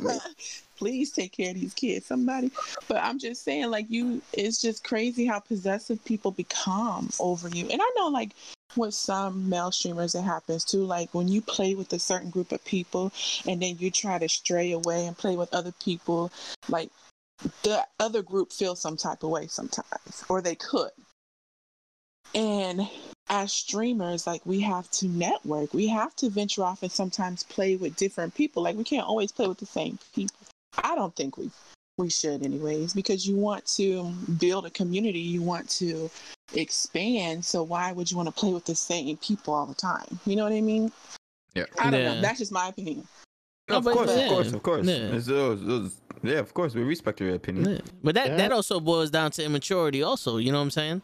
mean- 0.00 0.20
Please 0.76 1.12
take 1.12 1.32
care 1.32 1.50
of 1.50 1.56
these 1.56 1.74
kids, 1.74 2.06
somebody. 2.06 2.50
But 2.88 3.02
I'm 3.04 3.18
just 3.18 3.44
saying, 3.44 3.70
like 3.70 3.86
you, 3.90 4.22
it's 4.32 4.60
just 4.60 4.82
crazy 4.82 5.26
how 5.26 5.38
possessive 5.38 6.02
people 6.04 6.30
become 6.30 7.10
over 7.20 7.48
you. 7.48 7.68
And 7.68 7.80
I 7.82 7.90
know, 7.96 8.08
like 8.08 8.30
with 8.76 8.94
some 8.94 9.48
male 9.48 9.70
streamers, 9.72 10.14
it 10.14 10.22
happens 10.22 10.64
too. 10.64 10.84
Like 10.84 11.12
when 11.14 11.28
you 11.28 11.40
play 11.42 11.74
with 11.74 11.92
a 11.92 11.98
certain 11.98 12.30
group 12.30 12.52
of 12.52 12.64
people, 12.64 13.12
and 13.46 13.60
then 13.62 13.76
you 13.78 13.90
try 13.90 14.18
to 14.18 14.28
stray 14.28 14.72
away 14.72 15.06
and 15.06 15.16
play 15.16 15.36
with 15.36 15.52
other 15.54 15.72
people, 15.84 16.32
like 16.68 16.90
the 17.62 17.86
other 17.98 18.22
group 18.22 18.52
feels 18.52 18.80
some 18.80 18.96
type 18.96 19.22
of 19.22 19.30
way 19.30 19.46
sometimes, 19.46 20.24
or 20.28 20.40
they 20.42 20.54
could. 20.54 20.90
And 22.34 22.88
as 23.28 23.52
streamers, 23.52 24.26
like 24.26 24.44
we 24.44 24.60
have 24.60 24.90
to 24.92 25.06
network. 25.08 25.72
We 25.72 25.86
have 25.88 26.14
to 26.16 26.28
venture 26.28 26.64
off 26.64 26.82
and 26.82 26.90
sometimes 26.92 27.42
play 27.44 27.76
with 27.76 27.96
different 27.96 28.34
people. 28.34 28.62
Like 28.62 28.76
we 28.76 28.84
can't 28.84 29.06
always 29.06 29.32
play 29.32 29.46
with 29.48 29.58
the 29.58 29.66
same 29.66 29.98
people. 30.14 30.36
I 30.82 30.94
don't 30.94 31.14
think 31.16 31.36
we 31.36 31.50
we 31.98 32.08
should 32.08 32.42
anyways 32.42 32.94
because 32.94 33.26
you 33.26 33.36
want 33.36 33.66
to 33.66 34.10
build 34.38 34.64
a 34.64 34.70
community, 34.70 35.18
you 35.18 35.42
want 35.42 35.68
to 35.68 36.10
expand. 36.54 37.44
So 37.44 37.62
why 37.62 37.92
would 37.92 38.10
you 38.10 38.16
want 38.16 38.28
to 38.28 38.32
play 38.34 38.52
with 38.52 38.64
the 38.64 38.74
same 38.74 39.16
people 39.18 39.54
all 39.54 39.66
the 39.66 39.74
time? 39.74 40.18
You 40.24 40.36
know 40.36 40.44
what 40.44 40.52
I 40.52 40.60
mean? 40.60 40.90
Yeah. 41.54 41.64
I 41.78 41.90
don't 41.90 42.00
Yeah. 42.00 42.14
know. 42.14 42.20
That's 42.20 42.38
just 42.38 42.52
my 42.52 42.68
opinion. 42.68 43.06
No, 43.68 43.78
No, 43.80 43.90
of 43.90 43.96
course, 43.96 44.10
yeah. 44.10 44.22
of 44.24 44.28
course, 44.30 44.52
of 44.52 44.62
course. 44.62 44.86
Yeah. 44.86 44.94
It's 45.16 45.28
uh, 45.28 45.32
those- 45.32 45.64
those- 45.64 45.96
yeah, 46.22 46.38
of 46.38 46.52
course. 46.54 46.74
We 46.74 46.82
respect 46.82 47.20
your 47.20 47.34
opinion. 47.34 47.70
Yeah. 47.74 47.80
But 48.02 48.14
that 48.14 48.28
Yeah. 48.28 48.36
that 48.36 48.52
also 48.52 48.80
boils 48.80 49.10
down 49.10 49.30
to 49.32 49.44
immaturity, 49.44 50.02
also. 50.02 50.38
You 50.38 50.52
know 50.52 50.58
what 50.58 50.64
I'm 50.64 50.70
saying? 50.70 51.02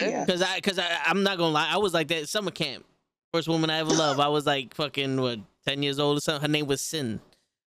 Yeah. 0.00 0.24
Because 0.24 0.42
I 0.42 0.56
because 0.56 0.78
I 0.78 0.88
I'm 1.06 1.22
not 1.22 1.38
gonna 1.38 1.52
lie, 1.52 1.68
I 1.70 1.78
was 1.78 1.94
like 1.94 2.08
that 2.08 2.28
summer 2.28 2.50
camp. 2.50 2.84
First 3.32 3.48
woman 3.48 3.70
I 3.70 3.78
ever 3.78 3.90
loved. 3.90 4.20
I 4.20 4.28
was 4.28 4.46
like 4.46 4.74
fucking 4.74 5.20
what 5.20 5.38
ten 5.66 5.82
years 5.82 5.98
old 5.98 6.18
or 6.18 6.20
something. 6.20 6.42
Her 6.42 6.48
name 6.48 6.66
was 6.66 6.80
Sin. 6.80 7.20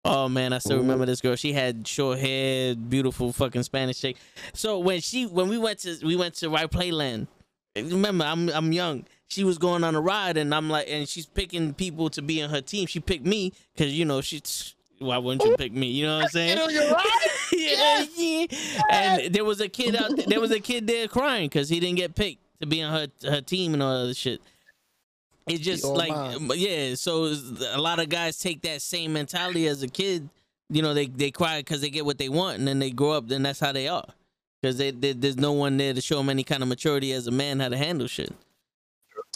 Oh 0.03 0.29
man, 0.29 0.53
I 0.53 0.59
still 0.59 0.77
Ooh. 0.77 0.81
remember 0.81 1.05
this 1.05 1.21
girl. 1.21 1.35
She 1.35 1.53
had 1.53 1.87
short 1.87 2.19
hair, 2.19 2.75
beautiful 2.75 3.33
fucking 3.33 3.63
Spanish 3.63 3.99
chick. 3.99 4.17
So 4.53 4.79
when 4.79 5.01
she 5.01 5.25
when 5.25 5.47
we 5.49 5.57
went 5.57 5.79
to 5.79 5.97
we 6.03 6.15
went 6.15 6.35
to 6.35 6.49
Right 6.49 6.69
Playland. 6.69 7.27
Remember, 7.75 8.23
I'm 8.23 8.47
I'm 8.49 8.71
young. 8.71 9.05
She 9.27 9.43
was 9.43 9.57
going 9.57 9.83
on 9.83 9.95
a 9.95 10.01
ride, 10.01 10.37
and 10.37 10.55
I'm 10.55 10.69
like, 10.69 10.85
and 10.87 11.09
she's 11.09 11.25
picking 11.25 11.73
people 11.73 12.09
to 12.11 12.21
be 12.21 12.39
in 12.39 12.49
her 12.49 12.61
team. 12.61 12.85
She 12.85 13.01
picked 13.01 13.25
me 13.25 13.51
because 13.73 13.91
you 13.93 14.05
know 14.05 14.21
she's 14.21 14.74
why 14.99 15.17
wouldn't 15.17 15.43
you 15.43 15.55
pick 15.57 15.73
me? 15.73 15.87
You 15.87 16.05
know 16.05 16.17
what 16.17 16.23
I'm 16.23 16.29
saying? 16.29 16.57
You 16.57 16.79
know, 16.79 16.91
right. 16.91 17.27
yeah, 17.51 18.05
yeah. 18.15 18.81
And 18.91 19.33
there 19.33 19.45
was 19.45 19.61
a 19.61 19.67
kid 19.67 19.95
out 19.95 20.15
there, 20.15 20.25
there 20.27 20.39
was 20.41 20.51
a 20.51 20.59
kid 20.61 20.87
there 20.87 21.07
crying 21.07 21.47
because 21.49 21.69
he 21.69 21.79
didn't 21.79 21.97
get 21.97 22.15
picked 22.15 22.41
to 22.61 22.67
be 22.67 22.81
on 22.81 22.93
her 22.93 23.29
her 23.29 23.41
team 23.41 23.73
and 23.73 23.83
all 23.83 24.07
that 24.07 24.17
shit. 24.17 24.41
It's 25.47 25.59
just 25.63 25.83
like 25.83 26.09
mine. 26.11 26.49
yeah, 26.55 26.95
so 26.95 27.25
a 27.71 27.79
lot 27.79 27.99
of 27.99 28.09
guys 28.09 28.39
take 28.39 28.61
that 28.63 28.81
same 28.81 29.13
mentality 29.13 29.67
as 29.67 29.83
a 29.83 29.87
kid. 29.87 30.29
You 30.69 30.81
know, 30.81 30.93
they 30.93 31.05
they 31.05 31.29
cry 31.29 31.59
because 31.59 31.81
they 31.81 31.89
get 31.89 32.05
what 32.05 32.17
they 32.17 32.29
want, 32.29 32.57
and 32.57 32.67
then 32.67 32.79
they 32.79 32.89
grow 32.89 33.11
up, 33.11 33.27
then 33.27 33.43
that's 33.43 33.59
how 33.59 33.71
they 33.71 33.87
are. 33.87 34.07
Because 34.61 34.77
they, 34.77 34.89
they, 34.89 35.13
there's 35.13 35.37
no 35.37 35.51
one 35.51 35.77
there 35.77 35.93
to 35.93 36.01
show 36.01 36.17
them 36.17 36.29
any 36.29 36.43
kind 36.43 36.63
of 36.63 36.69
maturity 36.69 37.11
as 37.11 37.27
a 37.27 37.31
man 37.31 37.59
how 37.59 37.69
to 37.69 37.77
handle 37.77 38.07
shit. 38.07 38.33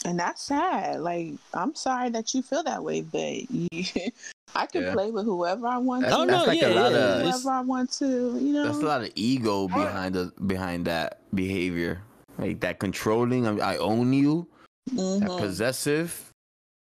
And 0.04 0.18
that's 0.18 0.42
sad. 0.42 1.00
Like, 1.00 1.34
I'm 1.52 1.74
sorry 1.74 2.10
that 2.10 2.32
you 2.32 2.42
feel 2.42 2.62
that 2.64 2.82
way, 2.82 3.02
but 3.02 3.50
you, 3.50 3.68
I 4.54 4.66
can 4.66 4.82
Yeah. 4.82 4.92
play 4.94 5.10
with 5.10 5.24
whoever 5.26 5.66
I 5.66 5.76
want 5.78 6.02
That's- 6.02 6.16
to. 6.16 6.22
Oh, 6.22 6.26
that's 6.26 6.46
no, 6.46 6.52
like 6.52 6.60
yeah, 6.60 6.68
a 6.68 6.74
lot 6.74 6.92
yeah. 6.92 6.98
of 6.98 7.22
whoever 7.22 7.50
I 7.50 7.60
want 7.60 7.92
to, 7.92 8.06
you 8.40 8.52
know. 8.52 8.64
That's 8.64 8.78
a 8.78 8.86
lot 8.86 9.02
of 9.02 9.10
ego 9.14 9.68
behind 9.68 10.14
the 10.14 10.32
behind 10.46 10.86
that 10.86 11.20
behavior, 11.34 12.02
like 12.38 12.60
that 12.60 12.78
controlling. 12.78 13.46
I, 13.46 13.74
I 13.74 13.76
own 13.76 14.12
you. 14.12 14.46
That 14.92 14.96
Mhm. 15.22 15.38
possessive. 15.38 16.26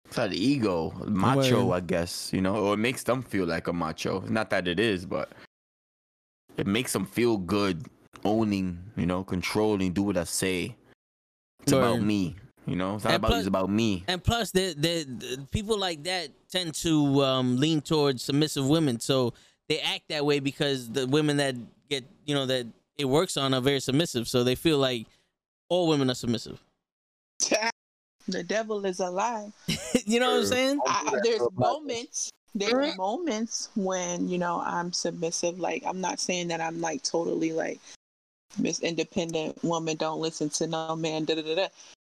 It's 0.05 0.15
that 0.15 0.33
ego, 0.33 0.91
macho, 1.07 1.65
Word. 1.67 1.75
I 1.75 1.79
guess. 1.81 2.31
You 2.33 2.41
know, 2.41 2.55
or 2.55 2.73
it 2.73 2.77
makes 2.77 3.03
them 3.03 3.21
feel 3.21 3.45
like 3.45 3.67
a 3.67 3.73
macho. 3.73 4.21
Not 4.27 4.49
that 4.51 4.67
it 4.67 4.79
is, 4.79 5.05
but 5.05 5.29
it 6.57 6.65
makes 6.67 6.93
them 6.93 7.05
feel 7.05 7.37
good 7.37 7.85
owning. 8.23 8.79
You 8.95 9.05
know, 9.05 9.23
controlling. 9.23 9.93
Do 9.93 10.03
what 10.03 10.17
I 10.17 10.23
say. 10.23 10.75
It's 11.63 11.73
about 11.73 12.01
me. 12.01 12.35
You 12.65 12.75
know, 12.75 12.95
it's 12.95 13.03
not 13.03 13.13
And 13.13 13.19
about 13.21 13.27
plus- 13.29 13.39
It's 13.39 13.47
about 13.47 13.69
me. 13.69 14.03
And 14.07 14.23
plus, 14.23 14.51
the 14.51 14.73
the 14.73 15.47
people 15.51 15.77
like 15.77 16.03
that 16.03 16.29
tend 16.49 16.75
to 16.75 17.23
um, 17.23 17.57
lean 17.57 17.81
towards 17.81 18.23
submissive 18.23 18.67
women, 18.67 18.99
so 18.99 19.33
they 19.67 19.79
act 19.79 20.09
that 20.09 20.25
way 20.25 20.39
because 20.39 20.89
the 20.89 21.07
women 21.07 21.37
that 21.37 21.55
get 21.89 22.05
you 22.25 22.35
know 22.35 22.45
that 22.45 22.67
it 22.97 23.05
works 23.05 23.37
on 23.37 23.53
are 23.53 23.61
very 23.61 23.79
submissive, 23.79 24.27
so 24.27 24.43
they 24.43 24.55
feel 24.55 24.77
like 24.77 25.07
all 25.69 25.87
women 25.87 26.09
are 26.09 26.15
submissive. 26.15 26.61
the 28.27 28.43
devil 28.43 28.85
is 28.85 28.99
a 28.99 29.09
lie. 29.09 29.51
you 30.05 30.19
know 30.19 30.31
what 30.31 30.41
I'm 30.41 30.45
saying? 30.45 30.79
I, 30.85 31.19
there's 31.23 31.41
moments 31.55 32.31
there's 32.53 32.97
moments 32.97 33.69
when 33.75 34.27
you 34.27 34.37
know 34.37 34.61
i'm 34.65 34.91
submissive 34.91 35.59
like 35.59 35.83
i'm 35.85 36.01
not 36.01 36.19
saying 36.19 36.49
that 36.49 36.59
i'm 36.59 36.81
like 36.81 37.01
totally 37.01 37.53
like 37.53 37.79
miss 38.57 38.81
independent 38.81 39.61
woman 39.63 39.95
don't 39.95 40.19
listen 40.19 40.49
to 40.49 40.67
no 40.67 40.95
man 40.95 41.23
da 41.23 41.35
da 41.35 41.41
da 41.41 41.55
da 41.55 41.67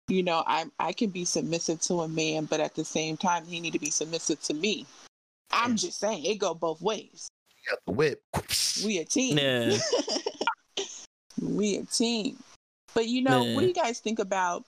you 0.08 0.22
know 0.22 0.42
i 0.46 0.64
i 0.78 0.92
can 0.92 1.10
be 1.10 1.24
submissive 1.24 1.80
to 1.80 2.00
a 2.00 2.08
man 2.08 2.44
but 2.46 2.60
at 2.60 2.74
the 2.74 2.84
same 2.84 3.16
time 3.16 3.44
he 3.44 3.60
need 3.60 3.72
to 3.72 3.78
be 3.78 3.90
submissive 3.90 4.40
to 4.42 4.54
me 4.54 4.86
i'm 5.52 5.76
just 5.76 5.98
saying 6.00 6.24
it 6.24 6.38
go 6.38 6.54
both 6.54 6.80
ways 6.80 7.28
You 7.64 7.70
got 7.72 7.78
the 7.86 7.92
whip. 7.92 8.22
we 8.84 8.98
a 8.98 9.04
team 9.04 9.38
Yeah. 9.38 9.76
we 11.42 11.76
a 11.76 11.84
team 11.84 12.36
but 12.94 13.06
you 13.06 13.22
know 13.22 13.44
Yeah. 13.44 13.54
what 13.54 13.60
do 13.62 13.66
you 13.68 13.74
guys 13.74 14.00
think 14.00 14.18
about 14.18 14.64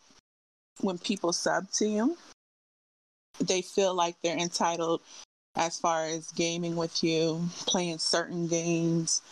when 0.80 0.99
people 0.99 1.32
sub 1.32 1.70
to 1.73 1.87
you 1.87 2.16
they 3.40 3.62
feel 3.62 3.94
like 3.94 4.16
they're 4.23 4.37
entitled 4.37 5.00
as 5.56 5.78
far 5.78 6.04
as 6.06 6.30
gaming 6.32 6.76
with 6.76 7.02
you 7.02 7.40
playing 7.66 7.99
certain 7.99 8.47
games 8.47 9.23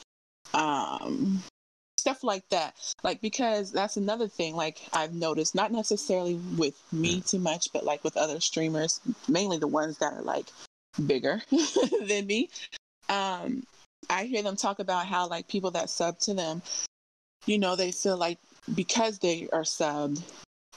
um 0.54 1.42
stuff 1.99 2.23
like 2.23 2.49
that. 2.50 2.75
Like 3.02 3.21
because 3.21 3.73
that's 3.73 3.97
another 3.97 4.28
thing 4.28 4.57
like 4.57 4.81
i've 4.93 5.14
noticed 5.14 5.55
not 5.55 5.73
necessarily 5.73 6.35
with 6.57 6.75
me 6.93 7.21
too 7.21 7.38
much 7.38 7.69
but 7.73 7.85
like 7.85 8.02
with 8.05 8.17
other 8.17 8.40
streamers 8.40 9.00
mainly 9.28 9.59
the 9.59 9.67
ones 9.67 9.99
that 9.99 10.12
are 10.12 10.23
like 10.23 10.47
bigger 11.07 11.40
than 12.07 12.26
me 12.26 12.49
um 13.09 13.62
i 14.11 14.25
hear 14.25 14.43
them 14.43 14.57
talk 14.57 14.78
about 14.78 15.07
how 15.07 15.28
like 15.28 15.47
people 15.49 15.71
that 15.71 15.90
sub 15.90 16.19
to 16.19 16.35
them 16.35 16.62
you 17.47 17.59
know 17.59 17.76
they 17.76 17.93
feel 17.93 18.17
like 18.17 18.38
because 18.75 19.19
they 19.19 19.49
are 19.52 19.62
subbed 19.62 20.23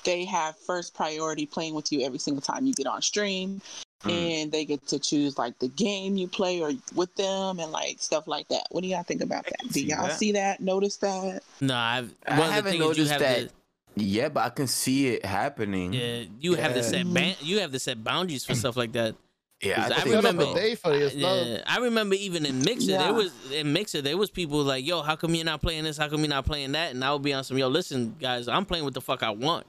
they 0.04 0.26
have 0.26 0.56
first 0.58 0.94
priority 0.94 1.46
playing 1.46 1.74
with 1.74 1.92
you 1.92 2.02
every 2.02 2.20
single 2.20 2.42
time 2.42 2.66
you 2.66 2.74
get 2.74 2.88
on 2.88 3.02
stream 3.02 3.62
Mm. 4.04 4.42
and 4.44 4.52
they 4.52 4.66
get 4.66 4.88
to 4.88 4.98
choose 4.98 5.38
like 5.38 5.60
the 5.60 5.68
game 5.68 6.16
you 6.18 6.28
play 6.28 6.60
or 6.62 6.72
with 6.96 7.14
them 7.16 7.60
and 7.60 7.72
like 7.72 7.98
stuff 8.00 8.28
like 8.28 8.48
that 8.48 8.66
what 8.72 8.82
do 8.82 8.88
y'all 8.88 9.04
think 9.04 9.22
about 9.22 9.46
that 9.46 9.72
do 9.72 9.80
y'all 9.84 10.08
that. 10.08 10.18
see 10.18 10.32
that 10.32 10.60
notice 10.60 10.98
that 10.98 11.44
No, 11.60 11.76
I've 11.76 12.14
I 12.28 12.32
one 12.40 12.42
of 12.42 12.48
the 12.48 12.54
haven't 12.54 12.74
you 12.74 12.80
noticed 12.80 13.12
have 13.12 13.20
that. 13.22 13.52
Yeah, 13.96 14.30
but 14.30 14.44
I 14.46 14.50
can 14.50 14.68
see 14.68 15.10
it 15.10 15.26
happening. 15.26 15.94
yeah 15.94 16.24
you 16.40 16.56
have 16.56 16.74
to 16.74 16.82
set 16.84 17.14
ban- 17.14 17.36
you 17.42 17.60
have 17.60 17.72
to 17.74 17.80
set 17.80 18.04
boundaries 18.04 18.44
for 18.46 18.56
stuff 18.56 18.76
like 18.78 18.94
that. 18.94 19.16
Yeah, 19.62 19.80
I 19.80 19.86
I, 19.86 19.88
think 19.90 20.00
Set 20.00 20.08
up 20.08 20.16
remember- 20.24 20.52
a 20.52 20.54
day 20.56 20.74
for 20.74 20.90
this, 20.98 21.14
love. 21.14 21.46
Yeah, 21.46 21.64
I 21.68 21.78
remember 21.78 22.16
even 22.16 22.48
in 22.48 22.64
Mixer, 22.64 22.92
Yeah. 22.94 23.04
there 23.04 23.14
was 23.14 23.32
in 23.52 23.72
Mixer, 23.72 24.02
there 24.02 24.18
was 24.18 24.32
people 24.32 24.64
like, 24.64 24.84
"Yo, 24.88 25.04
how 25.04 25.16
come 25.16 25.36
you're 25.36 25.46
not 25.46 25.62
playing 25.62 25.84
this? 25.84 25.98
How 25.98 26.10
come 26.10 26.22
you're 26.22 26.30
not 26.30 26.46
playing 26.48 26.72
that?" 26.72 26.90
And 26.96 27.06
I 27.06 27.14
would 27.14 27.22
be 27.22 27.32
on 27.34 27.44
some, 27.44 27.60
"Yo, 27.60 27.68
listen, 27.68 28.16
guys, 28.20 28.48
I'm 28.48 28.66
playing 28.66 28.86
what 28.86 28.96
the 28.96 29.02
fuck 29.02 29.22
I 29.22 29.30
want. 29.30 29.68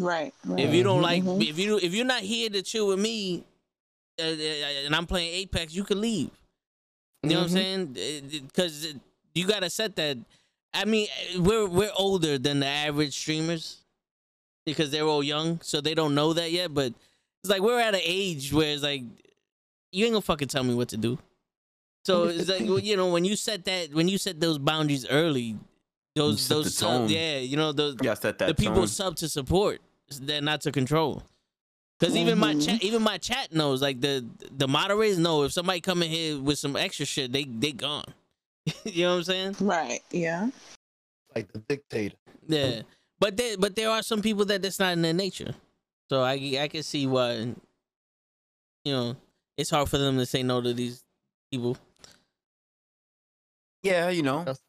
right, 0.00 0.34
right. 0.44 0.60
If 0.60 0.74
you 0.74 0.82
don't 0.82 1.00
like, 1.00 1.22
Mhm. 1.22 1.48
if 1.48 1.58
you 1.58 1.78
if 1.78 1.94
you're 1.94 2.04
not 2.04 2.20
here 2.22 2.50
to 2.50 2.60
chill 2.62 2.88
with 2.88 2.98
me, 2.98 3.44
Uh, 4.20 4.22
uh, 4.22 4.26
uh, 4.28 4.86
and 4.86 4.94
I'm 4.94 5.06
playing 5.06 5.32
Apex, 5.34 5.74
you 5.74 5.84
can 5.84 6.00
leave. 6.00 6.30
You 7.22 7.30
know 7.30 7.42
what 7.42 7.42
I'm 7.44 7.48
Mhm. 7.50 7.96
saying? 7.96 8.42
Because 8.46 8.94
you 9.34 9.46
gotta 9.46 9.70
set 9.70 9.96
that. 9.96 10.18
I 10.72 10.84
mean, 10.84 11.06
we're 11.38 11.66
we're 11.66 11.92
older 11.96 12.36
than 12.38 12.60
the 12.60 12.66
average 12.66 13.14
streamers 13.16 13.78
because 14.66 14.90
they're 14.90 15.06
all 15.06 15.22
young, 15.22 15.60
so 15.62 15.80
they 15.80 15.94
don't 15.94 16.14
know 16.14 16.32
that 16.34 16.52
yet. 16.52 16.74
But 16.74 16.92
it's 17.42 17.50
like 17.50 17.62
we're 17.62 17.80
at 17.80 17.94
an 17.94 18.00
age 18.04 18.52
where 18.52 18.72
it's 18.74 18.82
like 18.82 19.02
you 19.92 20.04
ain't 20.04 20.12
gonna 20.14 20.22
fucking 20.22 20.48
tell 20.48 20.64
me 20.64 20.74
what 20.74 20.88
to 20.90 20.96
do. 20.96 21.18
So 22.04 22.24
it's 22.24 22.48
like 22.48 22.66
well, 22.68 22.78
you 22.90 22.96
know 22.96 23.08
when 23.10 23.24
you 23.24 23.36
set 23.36 23.64
that 23.64 23.94
when 23.94 24.06
you 24.08 24.18
set 24.18 24.38
those 24.38 24.58
boundaries 24.58 25.06
early, 25.08 25.56
those 26.14 26.46
those 26.48 26.74
sub, 26.74 27.08
yeah, 27.08 27.38
you 27.38 27.56
know 27.56 27.72
those 27.72 27.96
yeah, 28.02 28.14
set 28.14 28.38
that 28.38 28.48
the 28.48 28.54
people 28.54 28.74
tone. 28.82 28.88
sub 28.88 29.16
to 29.16 29.28
support, 29.28 29.80
they're 30.20 30.42
not 30.42 30.60
to 30.62 30.72
control. 30.72 31.22
Because 31.98 32.16
even 32.16 32.38
my 32.38 32.54
Mhm. 32.54 32.66
chat, 32.66 32.82
even 32.82 33.02
my 33.02 33.18
chat 33.18 33.52
knows. 33.52 33.80
Like 33.80 34.00
the 34.00 34.24
the 34.50 34.66
moderators 34.68 35.18
know 35.18 35.44
if 35.44 35.52
somebody 35.52 35.80
come 35.80 36.02
in 36.02 36.10
here 36.10 36.38
with 36.40 36.58
some 36.58 36.76
extra 36.76 37.06
shit, 37.06 37.32
they 37.32 37.44
they 37.44 37.72
gone. 37.72 38.04
you 38.84 39.04
know 39.04 39.12
what 39.12 39.16
I'm 39.18 39.24
saying? 39.24 39.56
right 39.60 40.00
yeah 40.10 40.50
Like 41.34 41.52
the 41.52 41.58
dictator. 41.60 42.16
Yeah. 42.48 42.82
But 43.20 43.36
there 43.36 43.56
but 43.56 43.76
there 43.76 43.90
are 43.90 44.02
some 44.02 44.22
people 44.22 44.44
that 44.46 44.60
that's 44.62 44.78
not 44.80 44.92
in 44.92 45.02
their 45.02 45.12
nature. 45.14 45.54
So 46.10 46.22
I 46.22 46.32
I 46.60 46.68
can 46.68 46.82
see 46.82 47.06
why. 47.06 47.54
You 48.84 48.92
know, 48.92 49.16
it's 49.56 49.70
hard 49.70 49.88
for 49.88 49.96
them 49.98 50.18
to 50.18 50.26
say 50.26 50.42
no 50.42 50.60
to 50.60 50.74
these 50.74 51.02
people. 51.50 51.76
Yeah, 53.82 54.08
you 54.10 54.22
know, 54.22 54.38
That's- 54.40 54.60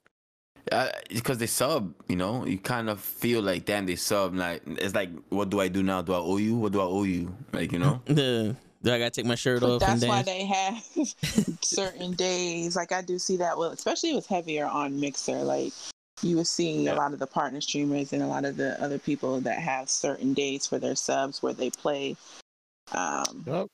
because 1.09 1.37
they 1.37 1.47
sub. 1.47 1.93
You 2.07 2.15
know, 2.15 2.45
you 2.45 2.57
kind 2.57 2.89
of 2.89 2.99
feel 2.99 3.41
like, 3.41 3.65
damn, 3.65 3.85
they 3.85 3.95
sub. 3.95 4.35
Like 4.35 4.61
it's 4.65 4.95
like, 4.95 5.09
what 5.29 5.49
do 5.49 5.59
I 5.59 5.67
do 5.67 5.83
now? 5.83 6.01
Do 6.01 6.13
I 6.13 6.17
owe 6.17 6.37
you? 6.37 6.55
What 6.55 6.71
do 6.71 6.81
I 6.81 6.85
owe 6.85 7.03
you? 7.03 7.35
Like 7.51 7.71
you 7.71 7.79
know. 7.79 8.01
The 8.07 8.55
do 8.83 8.93
I 8.93 8.99
gotta 8.99 9.09
take 9.09 9.25
my 9.25 9.33
shirt 9.35 9.61
but 9.61 9.69
off 9.71 9.81
and 9.81 9.99
that's 9.99 10.07
why 10.07 10.21
they 10.21 10.45
have 10.45 10.83
certain 11.63 12.11
days 12.13 12.75
like 12.75 12.91
i 12.91 13.01
do 13.01 13.17
see 13.17 13.35
that 13.37 13.57
well 13.57 13.71
especially 13.71 14.11
it 14.11 14.15
was 14.15 14.27
heavier 14.27 14.67
on 14.67 14.99
mixer 14.99 15.41
like 15.43 15.73
you 16.21 16.35
would 16.37 16.45
see 16.45 16.83
Yeah. 16.83 16.93
a 16.93 16.95
lot 16.95 17.11
of 17.11 17.17
the 17.17 17.25
partner 17.25 17.61
streamers 17.61 18.13
and 18.13 18.21
a 18.21 18.27
lot 18.27 18.45
of 18.45 18.57
the 18.57 18.79
other 18.79 18.99
people 18.99 19.41
that 19.41 19.57
have 19.57 19.89
certain 19.89 20.35
days 20.35 20.67
for 20.67 20.77
their 20.77 20.93
subs 20.95 21.41
where 21.41 21.53
they 21.53 21.71
play 21.71 22.15
um 22.91 23.43
Yup. 23.47 23.67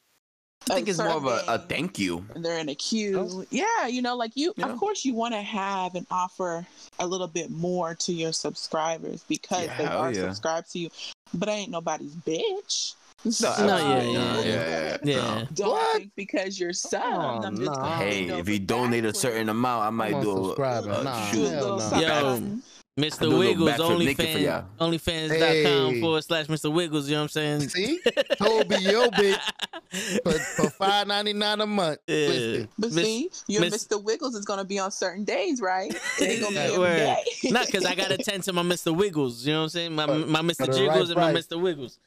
I 0.70 0.76
think 0.76 0.88
it's 0.90 1.00
more 1.00 1.10
of 1.10 1.26
a, 1.26 1.44
a 1.48 1.60
thank 1.60 1.98
you. 1.98 2.26
they're 2.36 2.60
in 2.60 2.70
a 2.70 2.76
queue. 2.76 3.20
Oh. 3.20 3.46
Yeah, 3.50 3.88
you 3.88 4.02
know, 4.02 4.16
like 4.16 4.32
you, 4.36 4.54
Yeah. 4.58 4.68
of 4.68 4.78
course, 4.78 5.04
you 5.04 5.14
want 5.16 5.34
to 5.34 5.42
have 5.42 5.96
and 5.96 6.06
offer 6.12 6.66
a 7.00 7.08
little 7.08 7.28
bit 7.28 7.50
more 7.50 7.96
to 7.96 8.14
your 8.14 8.32
subscribers 8.32 9.24
because 9.28 9.66
Yeah, 9.66 9.78
they 9.78 9.86
are 9.86 10.12
yeah. 10.14 10.22
subscribed 10.22 10.72
to 10.74 10.80
you. 10.80 10.90
But 11.34 11.50
I 11.50 11.54
ain't 11.54 11.72
nobody's 11.72 12.14
bitch. 12.16 12.94
No, 13.24 13.32
So, 13.32 13.48
yeah, 13.66 14.02
yeah, 14.02 14.14
not. 14.34 14.46
yeah. 14.46 14.52
yeah, 14.52 14.98
Yeah. 15.04 15.18
no. 15.18 15.48
Don't 15.54 15.70
What? 15.72 15.98
think 15.98 16.12
because 16.16 16.60
you're 16.60 16.72
subbed. 16.72 17.46
Oh, 17.46 17.50
nah. 17.50 17.98
Hey, 17.98 18.26
if 18.30 18.48
you 18.50 18.58
donate 18.60 19.06
a 19.06 19.14
certain 19.14 19.50
amount, 19.50 19.84
I 19.86 19.90
might 19.90 20.22
do 20.22 20.32
a, 20.32 20.54
a 20.54 20.82
Nah, 21.04 21.04
do 21.04 21.20
a 21.20 21.32
shoot. 21.32 21.42
little 21.44 21.78
no. 21.78 21.90
something. 21.90 22.02
Yo. 22.48 22.58
I 22.98 23.02
do 23.02 23.08
Mr. 23.10 23.40
Wiggles, 23.40 23.70
backflip 23.70 24.16
OnlyFans, 24.16 24.42
y'all. 24.42 24.66
OnlyFans.com 24.80 25.94
Hey. 25.94 26.02
forward 26.02 26.24
slash 26.24 26.48
Mr. 26.48 26.72
Wiggles, 26.74 27.08
you 27.10 27.16
know 27.16 27.22
what 27.22 27.36
I'm 27.38 27.60
saying? 27.62 27.70
See, 27.70 28.00
Toby, 28.38 28.76
yo, 28.82 29.08
bitch, 29.10 30.22
for, 30.24 30.32
for 30.64 30.70
five 30.72 31.08
ninety 31.08 31.32
nine 31.32 31.62
a 31.62 31.66
month. 31.66 32.00
Yeah. 32.08 32.16
Listen, 32.28 32.68
But 32.78 32.92
Miss- 32.92 33.06
see, 33.06 33.30
your 33.48 33.62
Miss- 33.62 33.88
Mr. 33.88 34.04
Wiggles 34.04 34.36
is 34.36 34.44
gonna 34.44 34.66
be 34.66 34.78
on 34.78 34.92
certain 34.92 35.24
days, 35.24 35.62
right? 35.62 35.94
It 36.20 36.22
ain't 36.22 36.42
gonna 36.42 36.54
be 36.54 36.86
every 36.86 37.52
Not 37.52 37.66
because 37.68 37.86
I 37.86 37.96
got 37.96 38.10
to 38.10 38.18
tend 38.18 38.44
to 38.44 38.54
my 38.54 38.62
Mr. 38.64 38.94
Wiggles, 38.96 39.46
you 39.48 39.54
know 39.54 39.60
what 39.60 39.64
I'm 39.64 39.70
saying? 39.70 39.96
My, 39.96 40.06
But- 40.08 40.28
my 40.28 40.42
Mr. 40.42 40.66
for 40.66 40.74
Jiggles 40.74 41.16
right 41.16 41.28
and 41.28 41.34
my. 41.34 41.40
Mr. 41.42 41.62
Wiggles. 41.62 41.98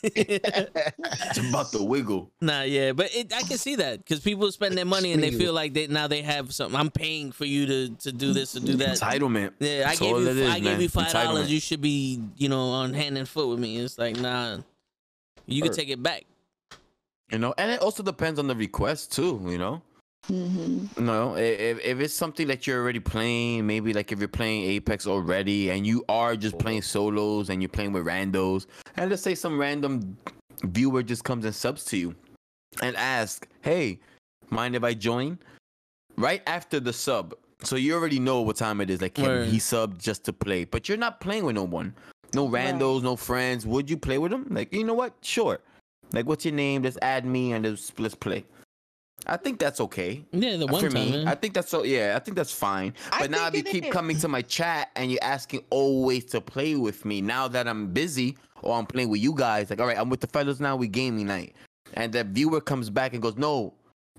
It's 0.03 1.37
about 1.37 1.71
the 1.71 1.81
wiggle. 1.81 2.29
nah, 2.41 2.63
yeah, 2.63 2.91
but 2.91 3.09
it, 3.15 3.33
I 3.33 3.41
can 3.43 3.57
see 3.57 3.75
that 3.77 3.99
because 3.99 4.19
people 4.19 4.51
spend 4.51 4.77
their 4.77 4.85
money 4.85 5.13
and 5.13 5.23
they 5.23 5.31
feel 5.31 5.53
like 5.53 5.73
they 5.73 5.87
now 5.87 6.07
they 6.07 6.21
have 6.21 6.53
something. 6.53 6.77
I'm 6.77 6.91
paying 6.91 7.31
for 7.31 7.45
you 7.45 7.65
to 7.67 7.89
to 7.89 8.11
do 8.11 8.33
this 8.33 8.55
or 8.57 8.59
do 8.59 8.73
that. 8.77 8.97
Entitlement. 8.97 9.53
Yeah, 9.59 9.83
I 9.85 9.95
That's 9.95 9.99
gave 9.99 10.09
you 10.17 10.27
it 10.27 10.37
is, 10.37 10.49
I 10.49 10.55
gave 10.59 10.63
man. 10.73 10.81
you 10.81 10.89
five 10.89 11.11
dollars. 11.13 11.49
You 11.49 11.61
should 11.61 11.79
be 11.81 12.21
you 12.35 12.49
know 12.49 12.71
on 12.71 12.93
hand 12.93 13.17
and 13.17 13.27
foot 13.29 13.47
with 13.47 13.59
me. 13.59 13.77
It's 13.77 13.97
like 13.97 14.19
nah, 14.19 14.57
you 15.45 15.61
can 15.61 15.71
take 15.71 15.89
it 15.89 16.03
back. 16.03 16.25
You 17.31 17.39
know, 17.39 17.53
and 17.57 17.71
it 17.71 17.79
also 17.79 18.03
depends 18.03 18.39
on 18.39 18.47
the 18.47 18.55
request 18.55 19.13
too. 19.13 19.39
You 19.47 19.57
know. 19.57 19.81
Hmm 20.27 20.85
No, 20.97 21.35
if 21.35 21.79
if 21.83 21.99
it's 21.99 22.13
something 22.13 22.47
that 22.47 22.67
you're 22.67 22.81
already 22.81 22.99
playing, 22.99 23.65
maybe 23.65 23.93
like 23.93 24.11
if 24.11 24.19
you're 24.19 24.27
playing 24.27 24.63
Apex 24.63 25.07
already 25.07 25.71
and 25.71 25.85
you 25.85 26.03
are 26.09 26.35
just 26.35 26.57
playing 26.59 26.81
solos 26.83 27.49
and 27.49 27.61
you're 27.61 27.69
playing 27.69 27.91
with 27.93 28.05
randos, 28.05 28.67
and 28.97 29.09
let's 29.09 29.21
say 29.23 29.35
some 29.35 29.57
random 29.59 30.17
viewer 30.63 31.01
just 31.03 31.23
comes 31.23 31.45
and 31.45 31.55
subs 31.55 31.85
to 31.85 31.97
you 31.97 32.15
and 32.83 32.95
asks, 32.97 33.47
"Hey, 33.61 33.99
mind 34.49 34.75
if 34.75 34.83
I 34.83 34.93
join?" 34.93 35.39
Right 36.17 36.43
after 36.45 36.79
the 36.79 36.93
sub, 36.93 37.33
so 37.63 37.75
you 37.75 37.95
already 37.95 38.19
know 38.19 38.41
what 38.41 38.57
time 38.57 38.79
it 38.81 38.89
is. 38.89 39.01
Like 39.01 39.17
him, 39.17 39.43
he 39.43 39.57
subbed 39.57 39.97
just 39.97 40.23
to 40.25 40.33
play, 40.33 40.65
but 40.65 40.87
you're 40.87 40.97
not 40.97 41.19
playing 41.19 41.45
with 41.45 41.55
no 41.55 41.63
one, 41.63 41.95
no 42.35 42.47
Right. 42.47 42.75
randos, 42.75 43.01
no 43.01 43.15
friends. 43.15 43.65
Would 43.65 43.89
you 43.89 43.97
play 43.97 44.17
with 44.19 44.31
them? 44.31 44.45
Like 44.51 44.71
you 44.73 44.83
know 44.83 44.93
what? 44.93 45.13
Sure. 45.21 45.59
Like 46.13 46.27
what's 46.27 46.45
your 46.45 46.53
name? 46.53 46.83
Just 46.83 46.99
add 47.01 47.25
me 47.25 47.53
and 47.53 47.65
let's 47.65 47.91
let's 47.97 48.13
play. 48.13 48.45
I 49.27 49.37
think 49.37 49.59
that's 49.59 49.79
okay 49.81 50.23
Yeah, 50.31 50.57
the 50.57 50.65
one 50.67 50.81
for 50.81 50.89
time. 50.89 50.93
me. 51.11 51.11
man. 51.17 51.27
I 51.27 51.35
think 51.35 51.53
that's 51.53 51.69
so. 51.69 51.83
Yeah, 51.83 52.13
I 52.15 52.19
think 52.19 52.35
that's 52.37 52.51
fine. 52.51 52.93
I 53.11 53.19
But 53.21 53.31
now 53.31 53.47
if 53.47 53.55
you 53.55 53.63
keep 53.63 53.85
is. 53.85 53.91
coming 53.93 54.17
to 54.19 54.27
my 54.27 54.41
chat 54.41 54.89
and 54.95 55.11
you're 55.11 55.23
asking 55.23 55.63
always 55.69 56.25
to 56.25 56.41
play 56.41 56.75
with 56.75 57.05
me, 57.05 57.21
now 57.21 57.47
that 57.47 57.67
I'm 57.67 57.87
busy 57.93 58.37
or 58.61 58.77
I'm 58.77 58.85
playing 58.85 59.09
with 59.09 59.21
you 59.21 59.33
guys, 59.35 59.69
like 59.69 59.79
all 59.79 59.87
right, 59.87 59.97
I'm 59.97 60.09
with 60.09 60.21
the 60.21 60.27
fellas 60.27 60.59
now. 60.59 60.75
We 60.75 60.87
gaming 60.87 61.27
night, 61.27 61.55
and 61.93 62.11
the 62.13 62.23
viewer 62.23 62.61
comes 62.61 62.89
back 62.89 63.13
and 63.13 63.21
goes, 63.21 63.37
"No, 63.37 63.73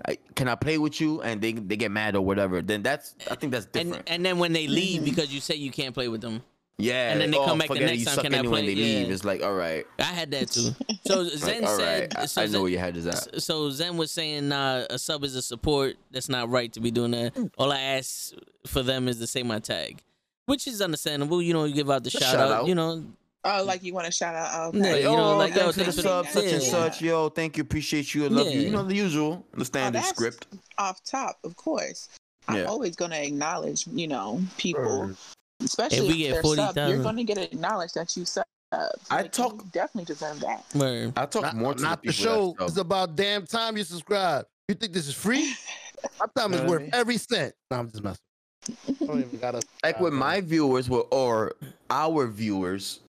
I, 0.07 0.17
can 0.35 0.47
I 0.47 0.55
play 0.55 0.77
with 0.77 0.99
you?" 1.01 1.21
And 1.21 1.41
they 1.41 1.51
they 1.53 1.75
get 1.75 1.91
mad 1.91 2.15
or 2.15 2.21
whatever. 2.21 2.61
Then 2.61 2.81
that's 2.83 3.15
I 3.29 3.35
think 3.35 3.51
that's 3.51 3.65
different. 3.65 4.03
and 4.07 4.25
then 4.25 4.37
when 4.39 4.53
they 4.53 4.67
leave 4.67 5.01
Mhm. 5.01 5.05
because 5.05 5.33
you 5.33 5.41
say 5.41 5.55
you 5.55 5.71
can't 5.71 5.93
play 5.93 6.07
with 6.07 6.21
them, 6.21 6.41
yeah, 6.77 7.11
and 7.11 7.21
then 7.21 7.31
like, 7.31 7.39
they 7.39 7.45
come 7.45 7.55
oh, 7.57 7.59
back 7.59 7.67
the 7.69 7.73
forget 7.75 7.83
it, 7.83 7.85
next 7.87 7.99
you 7.99 8.05
time, 8.05 8.15
suck 8.15 8.23
can 8.23 8.33
I 8.33 8.37
anyway 8.39 8.51
when 8.53 8.63
play? 8.65 8.73
they 8.75 8.81
leave. 8.81 9.07
Yeah. 9.07 9.13
It's 9.13 9.23
like 9.23 9.43
all 9.43 9.53
right, 9.53 9.85
I 9.99 10.03
had 10.03 10.31
that 10.31 10.49
too. 10.51 10.71
So 11.05 11.21
like, 11.21 11.31
Zen 11.33 11.65
all 11.65 11.77
said, 11.77 12.13
right, 12.13 12.19
I, 12.19 12.25
so 12.27 12.41
I 12.41 12.45
know 12.45 12.51
Zen, 12.51 12.61
where 12.61 12.71
your 12.71 12.79
head 12.79 12.95
is 12.97 13.05
at. 13.07 13.41
so 13.41 13.69
Zen 13.69 13.97
was 13.97 14.09
saying 14.11 14.51
uh, 14.53 14.87
a 14.89 14.97
sub 14.97 15.23
is 15.25 15.35
a 15.35 15.41
support. 15.41 15.95
That's 16.11 16.29
not 16.29 16.49
right 16.49 16.71
to 16.73 16.79
be 16.79 16.91
doing 16.91 17.11
that. 17.11 17.51
All 17.57 17.71
I 17.73 17.79
ask 17.79 18.33
for 18.65 18.83
them 18.83 19.07
is 19.09 19.19
to 19.19 19.27
say 19.27 19.43
my 19.43 19.59
tag, 19.59 20.01
which 20.45 20.65
is 20.67 20.81
understandable. 20.81 21.41
You 21.41 21.53
know, 21.53 21.65
you 21.65 21.73
give 21.73 21.91
out 21.91 22.03
the 22.05 22.09
shout, 22.09 22.21
shout 22.23 22.35
out, 22.35 22.51
out. 22.51 22.67
You 22.67 22.75
know, 22.75 23.03
Oh, 23.45 23.63
like 23.65 23.83
you 23.83 23.93
want 23.93 24.05
to 24.05 24.11
shout 24.11 24.35
out? 24.35 24.49
Oh, 24.53 24.71
Yeah, 24.77 24.95
you 24.95 25.03
know, 25.03 25.33
oh, 25.33 25.37
like, 25.37 25.53
yo, 25.53 25.73
thanks 25.73 25.75
for 25.75 25.83
the 25.83 25.83
thanks 25.83 25.95
for 25.97 26.01
sub, 26.01 26.25
the- 26.27 26.31
such 26.31 26.43
and 26.45 26.63
yeah. 26.63 26.69
such. 26.69 27.01
Yo, 27.01 27.27
thank 27.29 27.57
you, 27.57 27.61
appreciate 27.63 28.15
you, 28.15 28.23
I 28.23 28.27
love 28.29 28.47
you. 28.47 28.59
Yeah. 28.61 28.65
You 28.67 28.71
know 28.71 28.83
the 28.83 28.95
usual, 28.95 29.45
the 29.53 29.65
standard 29.65 29.95
that's- 29.99 30.09
script. 30.15 30.47
off 30.77 31.03
top, 31.03 31.37
of 31.43 31.55
course. 31.57 32.07
I'm 32.47 32.67
always 32.67 32.95
going 32.95 33.11
to 33.11 33.21
acknowledge, 33.21 33.85
you 33.87 34.07
know, 34.07 34.41
people, 34.57 34.81
Word. 35.07 35.17
Especially 35.63 35.97
If 35.97 36.03
if, 36.03 36.09
we 36.09 36.17
get 36.17 36.31
they're 36.33 36.43
sub. 36.43 36.75
40,000. 36.75 36.89
You're 36.89 37.03
going 37.03 37.17
to 37.17 37.23
get 37.23 37.37
acknowledged 37.37 37.95
that 37.95 38.15
you 38.17 38.25
sub. 38.25 38.45
I 38.71 38.87
Like, 39.11 39.25
you 39.25 39.29
talk- 39.29 39.71
definitely 39.71 40.05
deserve 40.05 40.39
that. 40.39 40.65
where 40.73 41.13
I 41.15 41.25
talk 41.27 41.43
Not, 41.43 41.55
more 41.55 41.73
to 41.75 41.81
not 41.81 42.01
the, 42.01 42.07
the 42.07 42.13
show. 42.13 42.55
It's 42.61 42.77
about 42.77 43.15
damn 43.15 43.45
time 43.45 43.77
you 43.77 43.83
subscribe. 43.83 44.45
You 44.67 44.75
think 44.75 44.93
this 44.93 45.07
is 45.07 45.13
free? 45.15 45.53
My 46.19 46.25
time 46.35 46.53
is 46.53 46.59
Know 46.61 46.65
I 46.65 46.69
worth 46.69 46.81
mean? 46.81 46.89
every 46.93 47.17
cent. 47.17 47.53
No, 47.69 47.77
I'm 47.77 47.89
just 47.91 48.03
messing. 48.03 48.19
I 48.67 49.05
don't 49.05 49.19
even 49.21 49.39
gotta. 49.39 49.61
like 49.83 49.99
with 49.99 50.13
my 50.13 50.41
viewers 50.41 50.89
were 50.89 51.01
or 51.11 51.53
our 51.89 52.27
viewers 52.27 53.01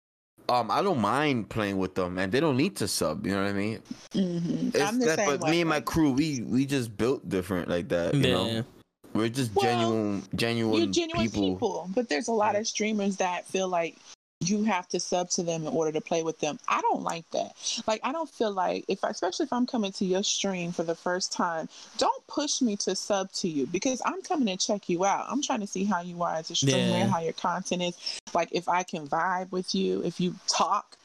um 0.49 0.71
i 0.71 0.83
don't 0.83 0.99
mind 1.01 1.49
playing 1.49 1.79
with 1.79 1.95
them 1.95 2.19
and 2.19 2.31
they 2.33 2.41
don't 2.41 2.57
need 2.57 2.77
to 2.77 2.87
sub 2.89 3.25
you 3.25 3.33
know 3.33 3.43
what 3.43 3.49
i 3.51 3.53
mean 3.53 3.81
hmm 4.13 4.69
It's 4.75 4.81
I'm 4.81 4.99
the 4.99 5.07
that, 5.07 5.19
same 5.21 5.27
but 5.27 5.41
way. 5.41 5.51
me 5.53 5.61
and 5.61 5.71
my 5.71 5.81
crew 5.81 6.11
we 6.13 6.43
we 6.43 6.67
just 6.67 6.95
built 6.97 7.27
different 7.29 7.69
like 7.69 7.89
that 7.89 8.15
you 8.15 8.23
yeah. 8.27 8.33
know 8.35 8.65
we're 9.15 9.29
just 9.29 9.55
Well, 9.55 9.65
genuine 9.65 10.23
genuine, 10.35 10.79
You're 10.83 10.93
genuine 10.93 11.31
people, 11.31 11.55
people. 11.55 11.91
but 11.95 12.09
there's 12.09 12.29
a 12.29 12.33
lot 12.33 12.57
of 12.57 12.67
streamers 12.67 13.17
that 13.19 13.47
feel 13.47 13.69
like 13.69 13.97
you 14.41 14.65
have 14.65 14.87
to 14.89 15.01
sub 15.01 15.31
to 15.31 15.43
them 15.43 15.63
in 15.63 15.69
order 15.69 15.91
to 15.93 16.01
play 16.03 16.23
with 16.23 16.39
them. 16.41 16.59
I 16.69 16.81
don't 16.83 17.03
like 17.03 17.25
that. 17.31 17.53
Like 17.87 18.01
I 18.05 18.13
don't 18.13 18.29
feel 18.29 18.53
like 18.53 18.85
if 18.89 19.03
I, 19.03 19.09
especially 19.11 19.45
if 19.45 19.53
I'm 19.53 19.67
coming 19.67 19.93
to 19.93 20.05
your 20.05 20.23
stream 20.23 20.71
for 20.73 20.83
the 20.83 20.95
first 20.95 21.33
time, 21.33 21.69
don't 21.97 22.27
push 22.27 22.61
me 22.61 22.77
to 22.79 22.95
sub 22.95 23.33
to 23.35 23.49
you 23.49 23.67
because 23.67 24.03
I'm 24.05 24.21
coming 24.21 24.47
to 24.49 24.57
check 24.67 24.89
you 24.91 25.05
out. 25.07 25.27
I'm 25.31 25.41
trying 25.43 25.61
to 25.61 25.67
see 25.67 25.85
how 25.85 26.03
you 26.03 26.23
are 26.23 26.35
as 26.35 26.51
a 26.51 26.57
streamer, 26.57 26.77
Yeah. 26.77 27.07
how 27.07 27.21
your 27.21 27.33
content 27.33 27.83
is. 27.83 27.97
Like 28.35 28.49
if 28.53 28.69
I 28.69 28.83
can 28.83 29.07
vibe 29.09 29.51
with 29.51 29.75
you, 29.75 30.03
if 30.03 30.21
you 30.21 30.35
talk, 30.47 30.99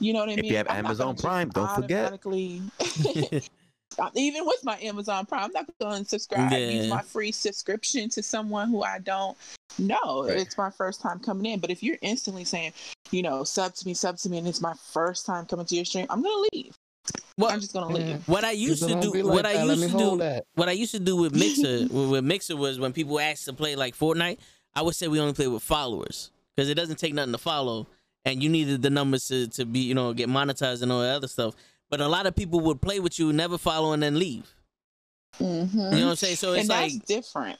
you 0.00 0.12
know 0.14 0.20
what 0.20 0.28
I 0.30 0.32
If 0.34 0.42
mean. 0.42 0.50
you 0.52 0.56
have 0.56 0.68
I'm 0.70 0.86
Amazon 0.86 1.16
Prime, 1.16 1.50
don't 1.50 1.74
forget. 1.74 2.12
automatically- 3.98 4.22
even 4.22 4.46
with 4.46 4.64
my 4.64 4.78
Amazon 4.80 5.26
Prime, 5.26 5.44
I'm 5.44 5.52
not 5.52 5.66
going 5.80 6.02
to 6.04 6.08
subscribe. 6.08 6.52
Use 6.52 6.86
Yeah. 6.86 6.90
my 6.94 7.02
free 7.02 7.32
subscription 7.32 8.08
to 8.10 8.22
someone 8.22 8.68
who 8.70 8.82
I 8.82 8.98
don't 8.98 9.36
know. 9.78 10.24
Right. 10.26 10.38
It's 10.38 10.56
my 10.56 10.70
first 10.70 11.00
time 11.00 11.18
coming 11.20 11.46
in. 11.52 11.60
But 11.60 11.70
if 11.70 11.82
you're 11.82 11.98
instantly 12.02 12.44
saying, 12.44 12.72
you 13.10 13.22
know, 13.22 13.44
sub 13.44 13.74
to 13.74 13.86
me, 13.86 13.94
sub 13.94 14.18
to 14.18 14.28
me, 14.28 14.38
and 14.38 14.48
it's 14.48 14.60
my 14.60 14.74
first 14.92 15.26
time 15.26 15.46
coming 15.46 15.66
to 15.66 15.74
your 15.74 15.84
stream, 15.84 16.06
I'm 16.10 16.22
gonna 16.22 16.46
leave. 16.52 16.76
Well, 17.38 17.50
I'm 17.50 17.60
just 17.60 17.72
gonna 17.72 17.88
leave. 17.94 18.26
what 18.28 18.44
I 18.44 18.50
used 18.52 18.86
to 18.86 19.00
do, 19.00 19.26
what 19.26 19.46
I 19.46 19.62
used 19.64 19.90
to 19.90 19.98
do, 19.98 20.16
That. 20.18 20.44
what 20.54 20.68
I 20.68 20.72
used 20.72 20.92
to 20.92 21.00
do 21.00 21.16
with 21.16 21.34
Mixer, 21.34 21.88
with 21.90 22.10
with 22.10 22.24
Mixer 22.24 22.56
was 22.56 22.78
when 22.78 22.92
people 22.92 23.18
asked 23.18 23.46
to 23.46 23.52
play 23.52 23.74
like 23.74 23.96
Fortnite, 23.96 24.38
I 24.74 24.82
would 24.82 24.94
say 24.94 25.08
we 25.08 25.18
only 25.18 25.32
play 25.32 25.48
with 25.48 25.62
followers 25.62 26.30
because 26.54 26.68
it 26.68 26.74
doesn't 26.74 26.96
take 26.98 27.14
nothing 27.14 27.32
to 27.32 27.38
follow, 27.38 27.86
and 28.24 28.42
you 28.42 28.48
needed 28.50 28.82
the 28.82 28.90
numbers 28.90 29.26
to, 29.28 29.48
to 29.48 29.64
be, 29.64 29.80
you 29.80 29.94
know, 29.94 30.12
get 30.12 30.28
monetized 30.28 30.82
and 30.82 30.92
all 30.92 31.00
that 31.00 31.14
other 31.16 31.28
stuff. 31.28 31.54
But 31.90 32.00
a 32.00 32.08
lot 32.08 32.26
of 32.26 32.36
people 32.36 32.60
would 32.60 32.80
play 32.80 33.00
with 33.00 33.18
you, 33.18 33.32
never 33.32 33.58
follow, 33.58 33.92
and 33.92 34.02
then 34.02 34.18
leave. 34.18 34.46
Mm-hmm. 35.40 35.76
You 35.78 35.84
know 35.84 35.90
what 35.90 36.10
I'm 36.10 36.16
saying? 36.16 36.36
So 36.36 36.52
it's 36.52 36.60
and 36.60 36.68
like, 36.68 36.92
that's 36.92 37.04
different 37.04 37.58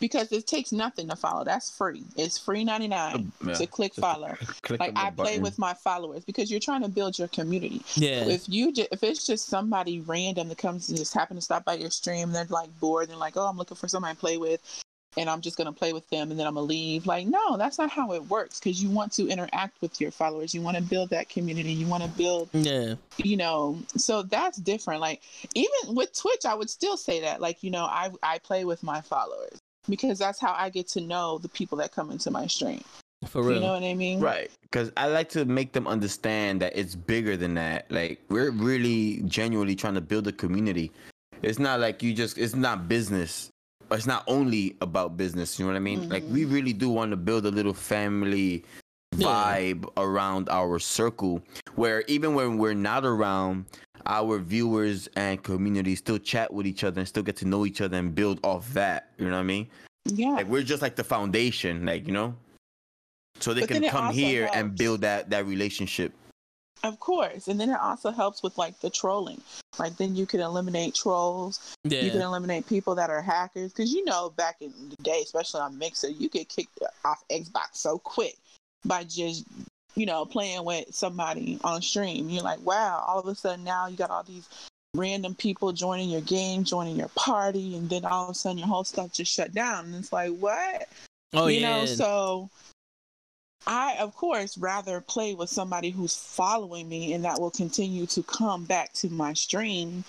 because 0.00 0.32
it 0.32 0.46
takes 0.46 0.72
nothing 0.72 1.08
to 1.08 1.16
follow. 1.16 1.44
That's 1.44 1.70
free. 1.76 2.02
It's 2.16 2.38
free 2.38 2.64
ninety 2.64 2.88
nine 2.88 3.30
Yeah. 3.46 3.54
to 3.54 3.66
click 3.66 3.94
follow. 3.94 4.34
Click 4.62 4.80
Like 4.80 4.88
on 4.90 4.94
the 4.94 5.00
I 5.00 5.10
play 5.10 5.24
button. 5.32 5.42
with 5.42 5.58
my 5.58 5.74
followers 5.74 6.24
because 6.24 6.50
you're 6.50 6.58
trying 6.60 6.82
to 6.82 6.88
build 6.88 7.18
your 7.18 7.28
community. 7.28 7.82
yeah, 7.96 8.24
If 8.24 8.48
you 8.48 8.72
ju- 8.72 8.86
if 8.90 9.02
it's 9.02 9.26
just 9.26 9.46
somebody 9.46 10.00
random 10.00 10.48
that 10.48 10.58
comes 10.58 10.88
and 10.88 10.96
just 10.98 11.12
happen 11.14 11.36
to 11.36 11.42
stop 11.42 11.64
by 11.64 11.74
your 11.74 11.90
stream, 11.90 12.32
they're 12.32 12.46
like 12.48 12.70
bored 12.80 13.10
and 13.10 13.18
like, 13.18 13.36
oh, 13.36 13.46
I'm 13.46 13.56
looking 13.58 13.76
for 13.76 13.88
somebody 13.88 14.14
to 14.14 14.20
play 14.20 14.38
with, 14.38 14.60
and 15.16 15.28
I'm 15.28 15.40
just 15.40 15.56
gonna 15.56 15.72
play 15.72 15.92
with 15.92 16.08
them 16.10 16.30
and 16.30 16.38
then 16.38 16.46
I'm 16.46 16.54
gonna 16.54 16.66
leave. 16.66 17.06
Like, 17.06 17.26
no, 17.26 17.56
that's 17.56 17.78
not 17.78 17.90
how 17.90 18.12
it 18.12 18.24
works. 18.26 18.60
Because 18.60 18.82
you 18.82 18.90
want 18.90 19.12
to 19.12 19.28
interact 19.28 19.80
with 19.80 20.00
your 20.00 20.10
followers, 20.10 20.54
you 20.54 20.62
want 20.62 20.76
to 20.76 20.82
build 20.82 21.10
that 21.10 21.28
community, 21.28 21.72
you 21.72 21.86
want 21.86 22.02
to 22.02 22.08
build, 22.10 22.48
yeah, 22.52 22.94
you 23.18 23.36
know. 23.36 23.78
So 23.96 24.22
that's 24.22 24.58
different. 24.58 25.00
Like 25.00 25.22
even 25.54 25.94
with 25.94 26.12
Twitch, 26.18 26.44
I 26.44 26.54
would 26.54 26.70
still 26.70 26.96
say 26.96 27.20
that. 27.22 27.40
Like 27.40 27.62
you 27.62 27.70
know, 27.70 27.84
I 27.84 28.10
I 28.22 28.38
play 28.38 28.64
with 28.64 28.82
my 28.82 29.00
followers 29.00 29.58
because 29.88 30.18
that's 30.18 30.40
how 30.40 30.54
I 30.56 30.70
get 30.70 30.88
to 30.88 31.00
know 31.00 31.38
the 31.38 31.48
people 31.48 31.78
that 31.78 31.92
come 31.92 32.10
into 32.10 32.30
my 32.30 32.46
stream. 32.46 32.82
for 33.26 33.42
real. 33.42 33.54
You 33.54 33.60
know 33.60 33.72
what 33.72 33.82
I 33.82 33.94
mean? 33.94 34.20
Right, 34.20 34.50
because 34.62 34.92
I 34.96 35.08
like 35.08 35.28
to 35.30 35.44
make 35.44 35.72
them 35.72 35.86
understand 35.86 36.62
that 36.62 36.76
it's 36.76 36.94
bigger 36.94 37.36
than 37.36 37.54
that. 37.54 37.90
Like 37.90 38.20
we're 38.28 38.50
really 38.50 39.22
genuinely 39.26 39.74
trying 39.76 39.94
to 39.94 40.00
build 40.00 40.26
a 40.28 40.32
community. 40.32 40.92
It's 41.42 41.58
not 41.58 41.80
like 41.80 42.02
you 42.02 42.12
just. 42.14 42.38
It's 42.38 42.54
not 42.54 42.88
business. 42.88 43.50
It's 43.90 44.06
not 44.06 44.24
only 44.26 44.76
about 44.80 45.16
business. 45.16 45.58
You 45.58 45.64
know 45.66 45.72
what 45.72 45.76
I 45.76 45.80
mean? 45.80 46.08
Like 46.08 46.24
we 46.30 46.44
really 46.44 46.72
do 46.72 46.88
want 46.88 47.10
to 47.10 47.16
build 47.16 47.46
a 47.46 47.50
little 47.50 47.74
family 47.74 48.64
Yeah. 49.16 49.26
vibe 49.26 49.84
around 49.96 50.48
our 50.48 50.78
circle, 50.78 51.42
where 51.74 52.04
even 52.06 52.34
when 52.34 52.58
we're 52.58 52.74
not 52.74 53.04
around, 53.04 53.64
our 54.06 54.38
viewers 54.38 55.08
and 55.16 55.42
community 55.42 55.94
still 55.96 56.18
chat 56.18 56.52
with 56.52 56.66
each 56.66 56.84
other 56.84 57.00
and 57.00 57.08
still 57.08 57.22
get 57.22 57.36
to 57.36 57.44
know 57.44 57.66
each 57.66 57.80
other 57.80 57.96
and 57.98 58.14
build 58.14 58.38
off 58.44 58.72
that. 58.72 59.10
You 59.18 59.26
know 59.26 59.32
what 59.32 59.40
I 59.40 59.42
mean? 59.42 59.68
Yeah. 60.06 60.30
Like 60.30 60.46
we're 60.46 60.62
just 60.62 60.80
like 60.80 60.96
the 60.96 61.04
foundation, 61.04 61.84
like 61.84 62.06
you 62.06 62.12
know, 62.12 62.34
so 63.40 63.52
they 63.52 63.62
But 63.62 63.70
can 63.70 63.88
come 63.88 64.12
here 64.14 64.48
and 64.54 64.76
build 64.76 65.00
that 65.02 65.30
that 65.30 65.44
relationship. 65.46 66.12
Of 66.82 66.98
course. 66.98 67.48
And 67.48 67.60
then 67.60 67.70
it 67.70 67.78
also 67.80 68.10
helps 68.10 68.42
with 68.42 68.56
like 68.56 68.80
the 68.80 68.90
trolling. 68.90 69.40
Like 69.78 69.96
then 69.96 70.16
you 70.16 70.26
can 70.26 70.40
eliminate 70.40 70.94
trolls. 70.94 71.76
yeah, 71.84 72.00
You 72.00 72.10
can 72.10 72.22
eliminate 72.22 72.66
people 72.66 72.94
that 72.94 73.10
are 73.10 73.20
hackers. 73.20 73.72
Because 73.72 73.92
you 73.92 74.04
know, 74.04 74.30
back 74.30 74.56
in 74.60 74.72
the 74.88 75.02
day, 75.02 75.20
especially 75.22 75.60
on 75.60 75.78
Mixer, 75.78 76.08
you 76.08 76.28
get 76.28 76.48
kicked 76.48 76.78
off 77.04 77.22
Xbox 77.30 77.74
so 77.74 77.98
quick 77.98 78.36
by 78.84 79.04
just, 79.04 79.44
you 79.94 80.06
know, 80.06 80.24
playing 80.24 80.64
with 80.64 80.94
somebody 80.94 81.58
on 81.64 81.82
stream. 81.82 82.30
You're 82.30 82.42
like, 82.42 82.60
wow, 82.64 83.04
all 83.06 83.20
of 83.20 83.26
a 83.26 83.34
sudden 83.34 83.64
now 83.64 83.86
you 83.86 83.96
got 83.96 84.10
all 84.10 84.22
these 84.22 84.48
random 84.96 85.34
people 85.34 85.72
joining 85.72 86.08
your 86.08 86.22
game, 86.22 86.64
joining 86.64 86.96
your 86.96 87.10
party, 87.14 87.76
and 87.76 87.90
then 87.90 88.04
all 88.04 88.24
of 88.24 88.30
a 88.30 88.34
sudden 88.34 88.58
your 88.58 88.66
whole 88.66 88.84
stuff 88.84 89.12
just 89.12 89.32
shut 89.32 89.52
down. 89.52 89.86
And 89.86 89.94
it's 89.96 90.12
like, 90.12 90.30
what? 90.30 90.88
oh 91.32 91.46
you 91.46 91.60
yeah, 91.60 91.80
know 91.80 91.86
so 91.86 92.50
i 93.66 93.96
of 93.98 94.14
course 94.14 94.56
rather 94.58 95.00
play 95.00 95.34
with 95.34 95.48
somebody 95.50 95.90
who's 95.90 96.16
following 96.16 96.88
me 96.88 97.12
and 97.12 97.24
that 97.24 97.38
will 97.40 97.50
continue 97.50 98.06
to 98.06 98.22
come 98.22 98.64
back 98.64 98.92
to 98.94 99.08
my 99.10 99.32
stream. 99.34 100.04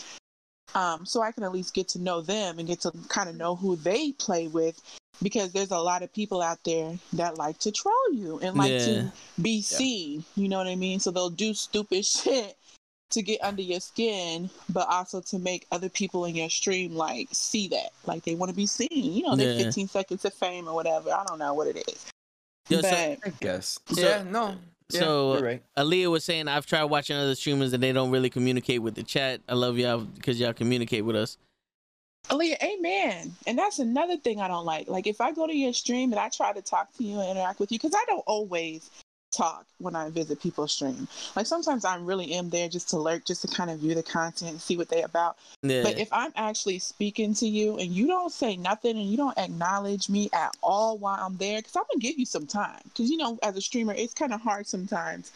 Um, 0.73 1.05
so 1.05 1.21
i 1.21 1.31
can 1.33 1.43
at 1.43 1.51
least 1.51 1.73
get 1.73 1.89
to 1.89 1.99
know 1.99 2.21
them 2.21 2.57
and 2.57 2.67
get 2.67 2.81
to 2.81 2.91
kind 3.09 3.29
of 3.29 3.35
know 3.35 3.55
who 3.55 3.75
they 3.75 4.13
play 4.13 4.47
with 4.47 4.81
because 5.21 5.51
there's 5.51 5.71
a 5.71 5.77
lot 5.77 6.01
of 6.01 6.13
people 6.13 6.41
out 6.41 6.63
there 6.63 6.97
that 7.13 7.37
like 7.37 7.59
to 7.59 7.71
troll 7.71 8.13
you 8.13 8.39
and 8.41 8.55
like 8.55 8.71
Yeah. 8.71 8.85
to 8.85 9.11
be 9.41 9.61
seen 9.61 10.23
you 10.35 10.47
know 10.47 10.57
what 10.57 10.67
i 10.67 10.75
mean? 10.75 10.99
So 11.01 11.11
they'll 11.11 11.29
do 11.29 11.53
stupid 11.53 12.05
shit 12.17 12.55
to 13.09 13.21
get 13.21 13.43
under 13.43 13.61
your 13.61 13.81
skin 13.81 14.49
but 14.69 14.87
also 14.87 15.19
to 15.19 15.37
make 15.39 15.67
other 15.73 15.89
people 15.89 16.23
in 16.23 16.35
your 16.35 16.49
stream 16.49 16.95
like 16.95 17.27
see 17.33 17.67
that. 17.67 17.89
Like 18.05 18.23
they 18.23 18.35
want 18.35 18.49
to 18.51 18.55
be 18.55 18.65
seen. 18.65 18.87
You 19.13 19.23
know 19.23 19.35
they're 19.35 19.51
Yeah. 19.51 19.65
15 19.65 19.89
seconds 19.89 20.23
of 20.23 20.33
fame 20.33 20.69
or 20.69 20.73
whatever. 20.73 21.11
I 21.11 21.25
don't 21.25 21.39
know 21.39 21.53
what 21.53 21.67
it 21.67 21.83
is 21.89 22.10
Yeah, 22.71 22.81
so- 22.81 22.89
but 23.21 23.27
I 23.27 23.33
guess. 23.39 23.79
So- 23.91 24.01
yeah, 24.01 24.23
no. 24.23 24.55
So 24.89 25.35
you're 25.35 25.43
right. 25.43 25.63
Aaliyah 25.77 26.11
was 26.11 26.25
saying 26.25 26.49
I've 26.49 26.65
tried 26.65 26.83
watching 26.83 27.15
other 27.15 27.33
streamers 27.35 27.71
and 27.71 27.81
they 27.81 27.93
don't 27.93 28.11
really 28.11 28.29
communicate 28.29 28.81
with 28.81 28.95
the 28.95 29.03
chat. 29.03 29.39
I 29.47 29.53
love 29.53 29.77
y'all 29.77 29.99
because 30.01 30.37
y'all 30.37 30.51
communicate 30.51 31.05
with 31.05 31.15
us. 31.15 31.37
Aaliyah, 32.29 32.61
amen. 32.61 33.33
And 33.47 33.57
that's 33.57 33.79
another 33.79 34.17
thing 34.17 34.41
I 34.41 34.49
don't 34.49 34.65
like. 34.65 34.89
Like 34.89 35.07
if 35.07 35.21
I 35.21 35.31
go 35.31 35.47
to 35.47 35.55
your 35.55 35.71
stream 35.71 36.11
and 36.11 36.19
I 36.19 36.27
try 36.27 36.51
to 36.51 36.61
talk 36.61 36.93
to 36.97 37.03
you 37.05 37.19
and 37.21 37.31
interact 37.37 37.61
with 37.61 37.71
you, 37.71 37.79
because 37.79 37.95
I 37.95 38.03
don't 38.07 38.23
always 38.27 38.89
talk 39.31 39.65
when 39.79 39.95
I 39.95 40.09
visit 40.09 40.41
people's 40.41 40.73
stream. 40.73 41.07
Like 41.35 41.45
sometimes 41.45 41.85
I 41.85 41.95
really 41.97 42.33
am 42.33 42.49
there 42.49 42.69
just 42.69 42.89
to 42.89 42.97
lurk, 42.97 43.25
just 43.25 43.41
to 43.41 43.47
kind 43.47 43.69
of 43.69 43.79
view 43.79 43.95
the 43.95 44.03
content, 44.03 44.61
see 44.61 44.77
what 44.77 44.89
they 44.89 45.01
about. 45.03 45.37
Yeah. 45.63 45.83
But 45.83 45.97
if 45.97 46.09
I'm 46.11 46.31
actually 46.35 46.79
speaking 46.79 47.33
to 47.35 47.47
you 47.47 47.77
and 47.77 47.91
you 47.91 48.07
don't 48.07 48.31
say 48.31 48.57
nothing 48.57 48.97
and 48.97 49.09
you 49.09 49.17
don't 49.17 49.37
acknowledge 49.37 50.09
me 50.09 50.29
at 50.33 50.55
all 50.61 50.97
while 50.97 51.17
I'm 51.19 51.37
there, 51.37 51.59
because 51.59 51.75
I'm 51.75 51.83
gonna 51.91 51.99
give 51.99 52.17
you 52.17 52.25
some 52.25 52.45
time. 52.45 52.81
Because 52.85 53.09
you 53.09 53.17
know, 53.17 53.39
as 53.43 53.57
a 53.57 53.61
streamer, 53.61 53.93
it's 53.93 54.13
kind 54.13 54.33
of 54.33 54.41
hard 54.41 54.67
sometimes 54.67 55.31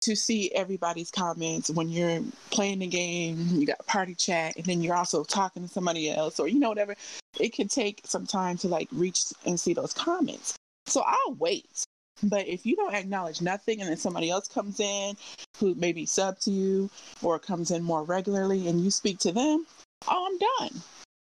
to 0.00 0.14
see 0.14 0.50
everybody's 0.52 1.10
comments 1.10 1.70
when 1.70 1.88
you're 1.88 2.22
playing 2.50 2.78
the 2.78 2.86
game. 2.86 3.46
You 3.52 3.66
got 3.66 3.84
party 3.86 4.14
chat, 4.14 4.56
and 4.56 4.64
then 4.64 4.82
you're 4.82 4.94
also 4.94 5.24
talking 5.24 5.62
to 5.62 5.68
somebody 5.68 6.10
else, 6.10 6.38
or 6.40 6.48
you 6.48 6.58
know 6.58 6.68
whatever. 6.68 6.94
It 7.38 7.52
can 7.52 7.68
take 7.68 8.00
some 8.04 8.26
time 8.26 8.56
to 8.58 8.68
like 8.68 8.88
reach 8.92 9.24
and 9.44 9.58
see 9.58 9.74
those 9.74 9.92
comments. 9.92 10.54
So 10.86 11.02
I'll 11.04 11.34
wait. 11.34 11.84
But 12.22 12.46
if 12.48 12.66
you 12.66 12.76
don't 12.76 12.94
acknowledge 12.94 13.40
nothing 13.40 13.80
and 13.80 13.88
then 13.88 13.96
somebody 13.96 14.30
else 14.30 14.48
comes 14.48 14.80
in 14.80 15.16
who 15.58 15.74
maybe 15.74 16.06
sub 16.06 16.38
to 16.40 16.50
you 16.50 16.90
or 17.22 17.38
comes 17.38 17.70
in 17.70 17.82
more 17.82 18.02
regularly 18.02 18.68
and 18.68 18.80
you 18.82 18.90
speak 18.90 19.18
to 19.20 19.32
them, 19.32 19.66
oh, 20.08 20.26
I'm 20.30 20.68
done. 20.68 20.82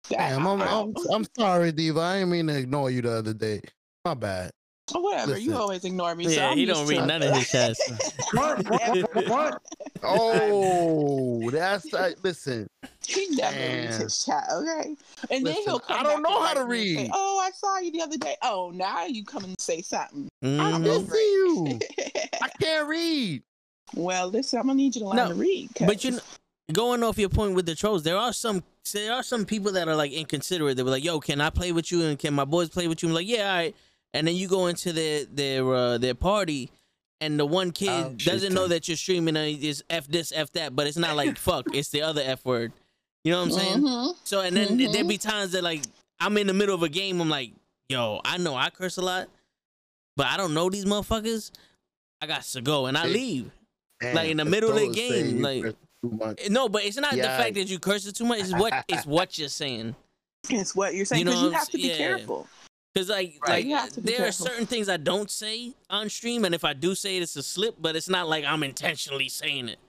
Damn, 0.09 0.47
I'm, 0.47 0.61
I'm, 0.61 0.93
I'm 1.13 1.25
sorry, 1.37 1.71
Diva. 1.71 1.99
I 1.99 2.19
didn't 2.19 2.31
mean 2.31 2.47
to 2.47 2.57
ignore 2.57 2.89
you 2.89 3.01
the 3.01 3.11
other 3.11 3.33
day. 3.33 3.61
My 4.03 4.13
bad. 4.13 4.51
Oh, 4.93 4.99
whatever. 4.99 5.37
You 5.37 5.55
always 5.55 5.85
ignore 5.85 6.13
me. 6.15 6.25
so 6.25 6.31
yeah, 6.31 6.49
I'm 6.49 6.57
he 6.57 6.65
don't 6.65 6.85
to 6.85 6.89
read 6.89 7.05
none 7.07 7.21
of 7.23 7.33
his 7.35 7.49
chats. 7.49 7.79
What? 8.33 8.65
What? 8.69 9.27
What? 9.27 9.61
Oh, 10.03 11.49
that's 11.51 11.93
uh, 11.93 12.11
listen. 12.23 12.67
He 13.05 13.27
never 13.31 13.57
reads 13.57 13.97
his 13.97 14.23
chat, 14.23 14.45
okay? 14.51 14.95
And 15.29 15.45
then 15.45 15.55
he'll 15.65 15.79
come 15.79 15.99
I 15.99 16.03
don't 16.03 16.23
back 16.23 16.31
know 16.31 16.41
how 16.41 16.53
to 16.53 16.61
write 16.61 16.69
me 16.69 16.89
and 16.89 16.97
say, 16.97 17.03
read. 17.03 17.11
oh, 17.13 17.39
I 17.45 17.51
saw 17.51 17.77
you 17.79 17.91
the 17.91 18.01
other 18.01 18.17
day. 18.17 18.35
Oh, 18.41 18.71
now 18.73 19.05
you 19.05 19.23
come 19.25 19.43
and 19.43 19.55
say 19.59 19.81
something. 19.81 20.29
I 20.43 20.45
Mhm. 20.47 20.83
didn't 20.83 21.09
see 21.11 21.31
you. 21.33 21.79
I 22.41 22.47
can't 22.59 22.87
read. 22.87 23.43
well, 23.95 24.27
listen, 24.29 24.59
I'm 24.59 24.67
gonna 24.67 24.75
need 24.77 24.95
you 24.95 25.01
to 25.01 25.07
learn 25.07 25.17
No, 25.17 25.27
to 25.29 25.33
read. 25.35 25.69
But 25.79 26.03
you, 26.03 26.11
'cause- 26.11 26.21
kn- 26.21 26.75
going 26.75 27.03
off 27.03 27.17
your 27.17 27.29
point 27.29 27.53
with 27.55 27.65
the 27.65 27.75
trolls, 27.75 28.03
there 28.03 28.17
are 28.17 28.33
some 28.33 28.63
there 28.93 29.13
are 29.13 29.23
some 29.23 29.45
people 29.45 29.71
that 29.73 29.87
are 29.87 29.95
like 29.95 30.11
inconsiderate. 30.11 30.77
They 30.77 30.83
were 30.83 30.89
like, 30.89 31.03
"Yo, 31.03 31.19
can 31.19 31.41
I 31.41 31.49
play 31.49 31.71
with 31.71 31.91
you? 31.91 32.03
And 32.03 32.17
can 32.17 32.33
my 32.33 32.45
boys 32.45 32.69
play 32.69 32.87
with 32.87 33.03
you?" 33.03 33.09
I'm 33.09 33.15
like, 33.15 33.27
"Yeah, 33.27 33.49
all 33.49 33.55
right." 33.57 33.75
And 34.13 34.27
then 34.27 34.35
you 34.35 34.47
go 34.47 34.67
into 34.67 34.91
their 34.93 35.25
their 35.25 35.73
uh, 35.73 35.97
their 35.97 36.15
party, 36.15 36.69
and 37.21 37.39
the 37.39 37.45
one 37.45 37.71
kid 37.71 37.89
Oh, 37.89 38.13
doesn't 38.17 38.53
know 38.53 38.67
that 38.67 38.87
you're 38.87 38.97
streaming 38.97 39.37
and 39.37 39.57
is 39.63 39.83
f 39.89 40.07
this 40.07 40.31
f 40.35 40.51
that, 40.53 40.75
but 40.75 40.87
it's 40.87 40.97
not 40.97 41.15
like 41.15 41.37
fuck. 41.37 41.65
It's 41.73 41.89
the 41.89 42.01
other 42.01 42.21
f 42.23 42.43
word. 42.45 42.73
You 43.23 43.31
know 43.33 43.39
what 43.39 43.45
I'm 43.45 43.59
saying? 43.59 43.77
Mhm. 43.81 44.15
So 44.23 44.41
and 44.41 44.55
then 44.57 44.77
Mhm. 44.79 44.91
there 44.91 45.03
be 45.05 45.17
times 45.17 45.51
that 45.53 45.63
like 45.63 45.83
I'm 46.19 46.37
in 46.37 46.47
the 46.47 46.53
middle 46.53 46.75
of 46.75 46.83
a 46.83 46.89
game. 46.89 47.21
I'm 47.21 47.29
like, 47.29 47.51
"Yo, 47.89 48.19
I 48.25 48.37
know 48.37 48.55
I 48.55 48.69
curse 48.69 48.97
a 48.97 49.01
lot, 49.01 49.29
but 50.17 50.27
I 50.27 50.37
don't 50.37 50.53
know 50.53 50.69
these 50.69 50.85
motherfuckers. 50.85 51.51
I 52.21 52.27
got 52.27 52.43
to 52.43 52.61
go," 52.61 52.87
and 52.87 52.97
I 52.97 53.07
Hey, 53.07 53.13
leave. 53.13 53.51
Damn, 54.01 54.15
Like, 54.15 54.29
in 54.29 54.37
the 54.37 54.45
middle 54.45 54.71
of 54.71 54.79
the 54.79 54.89
game, 54.89 55.41
like- 55.41 55.61
curse 55.63 55.73
too 56.03 56.09
much. 56.09 56.49
No, 56.49 56.67
but 56.67 56.83
it's 56.83 56.97
not 56.97 57.11
the 57.13 57.21
fact 57.21 57.53
that 57.55 57.67
you 57.69 57.79
curse 57.79 58.05
it 58.07 58.15
too 58.15 58.25
much. 58.25 58.39
It's 58.41 58.51
what 58.53 58.73
it's 58.89 59.05
what 59.05 59.37
you're 59.37 59.47
saying. 59.47 59.95
It's 60.49 60.75
what 60.75 60.95
you're 60.95 61.05
saying 61.05 61.19
You 61.19 61.25
know 61.25 61.31
because 61.31 61.43
you, 61.43 61.51
have 61.51 61.69
to 61.69 61.77
be 61.77 61.87
yeah. 61.89 61.97
careful. 61.97 62.47
Cause 62.95 63.07
like 63.09 63.35
Right. 63.41 63.49
like 63.49 63.65
You 63.65 63.75
have 63.75 63.91
to 63.93 64.01
be 64.01 64.11
there 64.15 64.27
are 64.27 64.31
certain 64.33 64.65
things 64.65 64.89
I 64.89 64.97
don't 64.97 65.31
say 65.31 65.73
on 65.89 66.09
stream, 66.09 66.43
and 66.45 66.53
if 66.53 66.65
I 66.65 66.73
do 66.73 66.93
say 66.95 67.17
it, 67.17 67.23
it's 67.23 67.35
a 67.37 67.43
slip. 67.43 67.75
But 67.79 67.95
it's 67.95 68.09
not 68.09 68.27
like 68.27 68.43
I'm 68.45 68.63
intentionally 68.63 69.29
saying 69.29 69.69
it. 69.69 69.79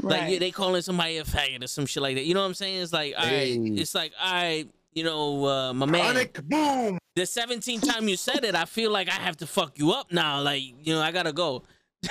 Like 0.00 0.20
Right. 0.22 0.32
yeah, 0.34 0.38
they 0.38 0.50
calling 0.52 0.82
somebody 0.82 1.18
a 1.18 1.24
faggot 1.24 1.64
or 1.64 1.66
some 1.66 1.86
shit 1.86 2.02
like 2.02 2.14
that. 2.16 2.24
You 2.24 2.34
know 2.34 2.40
what 2.40 2.46
I'm 2.46 2.54
saying? 2.54 2.82
It's 2.82 2.92
like 2.92 3.14
all 3.18 3.24
right, 3.24 3.30
Hey. 3.32 3.56
it's 3.56 3.94
like 3.94 4.12
all 4.22 4.32
right, 4.32 4.68
you 4.94 5.02
know, 5.02 5.44
uh, 5.46 5.72
my 5.72 5.86
man. 5.86 6.04
Sonic 6.04 6.40
boom. 6.48 6.98
The 7.16 7.22
17th 7.22 7.92
time 7.92 8.06
you 8.08 8.16
said 8.16 8.44
it, 8.44 8.54
I 8.54 8.64
feel 8.66 8.92
like 8.92 9.08
I 9.08 9.14
have 9.20 9.36
to 9.38 9.46
fuck 9.46 9.76
you 9.78 9.90
up 9.90 10.12
now. 10.12 10.40
Like 10.40 10.62
you 10.86 10.94
know, 10.94 11.00
I 11.02 11.10
gotta 11.10 11.32
go. 11.32 11.64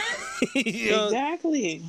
You 0.55 0.91
know? 0.91 1.05
Exactly. 1.08 1.84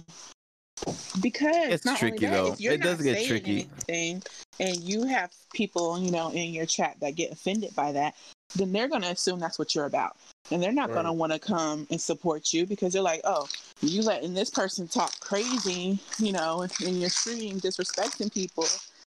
Because 1.21 1.73
It's 1.73 1.85
not 1.85 1.99
tricky, 1.99 2.27
only 2.27 2.37
that, 2.37 2.43
though. 2.45 2.53
if 2.53 2.61
you're 2.61 2.73
It 2.75 2.83
does 2.83 2.99
not 2.99 3.05
get 3.05 3.27
tricky. 3.27 3.69
anything 3.89 4.23
and 4.59 4.77
you 4.77 5.05
have 5.05 5.31
people, 5.53 5.99
you 5.99 6.11
know, 6.11 6.31
in 6.31 6.53
your 6.53 6.67
chat 6.67 6.97
that 7.01 7.15
get 7.17 7.33
offended 7.33 7.75
by 7.75 7.93
that, 7.93 8.15
then 8.57 8.73
they're 8.73 8.89
gonna 8.89 9.09
assume 9.09 9.39
that's 9.39 9.59
what 9.59 9.75
you're 9.75 9.87
about. 9.87 10.17
And 10.51 10.63
they're 10.63 10.73
not 10.73 10.93
gonna 10.93 11.13
want 11.13 11.33
to 11.33 11.39
come 11.39 11.87
and 11.91 12.01
support 12.01 12.53
you 12.53 12.67
because 12.67 12.93
they're 12.93 13.03
like, 13.03 13.21
oh, 13.25 13.47
you 13.83 14.03
letting 14.03 14.35
this 14.35 14.51
person 14.51 14.89
talk 14.89 15.19
crazy, 15.21 15.99
you 16.19 16.33
know, 16.33 16.67
in 16.85 16.97
your 16.97 17.11
stream, 17.11 17.61
disrespecting 17.61 18.33
people, 18.33 18.67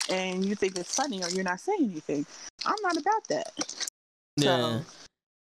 and 0.10 0.44
you 0.46 0.56
think 0.56 0.78
it's 0.78 0.96
funny 0.96 1.24
or 1.24 1.30
you're 1.30 1.44
not 1.44 1.60
saying 1.60 1.90
anything. 1.92 2.26
I'm 2.66 2.76
not 2.84 2.98
about 2.98 3.28
that. 3.30 3.52
Yeah. 4.38 4.44
So, 4.44 4.82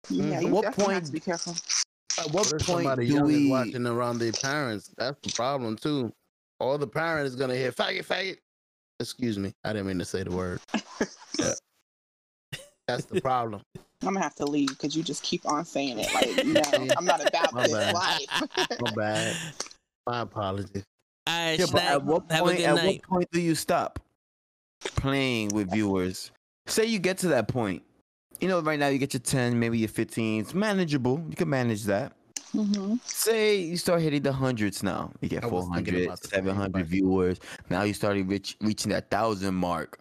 yeah, 0.10 0.40
you 0.40 0.48
mm-hmm. 0.48 0.52
What 0.52 0.62
definitely 0.64 0.94
have 0.96 1.04
point- 1.04 1.06
to 1.06 1.12
be 1.14 1.20
careful. 1.20 1.56
At 2.20 2.26
what 2.26 2.34
What 2.34 2.46
if 2.48 2.52
point 2.52 2.84
somebody 2.86 3.08
do 3.08 3.14
young 3.14 3.32
is 3.32 3.50
watching 3.50 3.88
around 3.88 4.20
their 4.20 4.32
parents? 4.32 4.92
That's 4.98 5.18
the 5.22 5.32
problem 5.34 5.76
too. 5.78 6.12
All 6.60 6.78
the 6.78 6.88
parent 6.88 7.28
is 7.28 7.36
gonna 7.36 7.56
hear 7.56 7.72
faggot, 7.72 8.06
faggot. 8.06 8.38
Excuse 9.00 9.40
me, 9.40 9.54
I 9.64 9.72
didn't 9.74 9.88
mean 9.88 10.00
to 10.00 10.06
say 10.06 10.24
the 10.24 10.32
word. 10.32 10.60
Yeah. 11.40 11.54
That's 12.88 13.06
the 13.06 13.22
problem. 13.22 13.62
I'm 14.02 14.14
gonna 14.14 14.20
have 14.22 14.36
to 14.36 14.46
leave 14.46 14.70
because 14.70 14.98
you 14.98 15.04
just 15.04 15.24
keep 15.24 15.46
on 15.46 15.64
saying 15.64 16.00
it. 16.00 16.14
Like, 16.14 16.46
no, 16.88 16.94
I'm 16.98 17.06
not 17.06 17.26
about 17.26 17.54
My 17.54 17.64
this 17.64 17.72
bad. 17.72 17.94
life. 17.94 18.42
My 18.82 18.92
bad. 18.96 19.38
My 20.08 20.20
apologies. 20.22 20.84
All 21.28 21.34
right, 21.52 21.60
Yeah, 21.60 21.66
but 21.72 21.82
at 21.84 22.04
what 22.04 22.24
have 22.32 22.42
a 22.42 22.44
point? 22.44 22.58
good 22.58 22.66
At 22.66 22.76
night. 22.76 22.86
what 22.86 23.04
point 23.04 23.32
do 23.32 23.40
you 23.40 23.56
stop 23.56 24.00
playing 24.82 25.50
with 25.50 25.72
viewers? 25.72 26.32
Say 26.66 26.86
you 26.88 27.00
get 27.00 27.18
to 27.20 27.28
that 27.30 27.48
point. 27.48 27.84
You 28.42 28.48
know, 28.48 28.62
right 28.62 28.80
now 28.80 28.88
you 28.88 28.98
get 28.98 29.14
your 29.14 29.20
10, 29.20 29.60
maybe 29.60 29.78
your 29.80 29.90
15. 29.90 30.42
It's 30.42 30.54
manageable. 30.54 31.22
You 31.30 31.36
can 31.36 31.50
manage 31.50 31.84
that. 31.84 32.14
hmm 32.52 32.96
Say 33.04 33.58
you 33.58 33.76
start 33.76 34.02
hitting 34.02 34.22
the 34.22 34.32
hundreds 34.32 34.82
now. 34.82 35.12
You 35.20 35.28
get 35.28 35.44
I 35.44 35.50
400, 35.50 36.04
about 36.06 36.22
the 36.22 36.28
same 36.30 36.46
700 36.46 36.74
thing. 36.74 36.84
viewers. 36.86 37.40
Now 37.70 37.84
you 37.84 37.94
started 37.94 38.30
reach, 38.30 38.56
reaching 38.62 38.92
that 38.92 39.10
thousand 39.12 39.56
mark. 39.56 40.00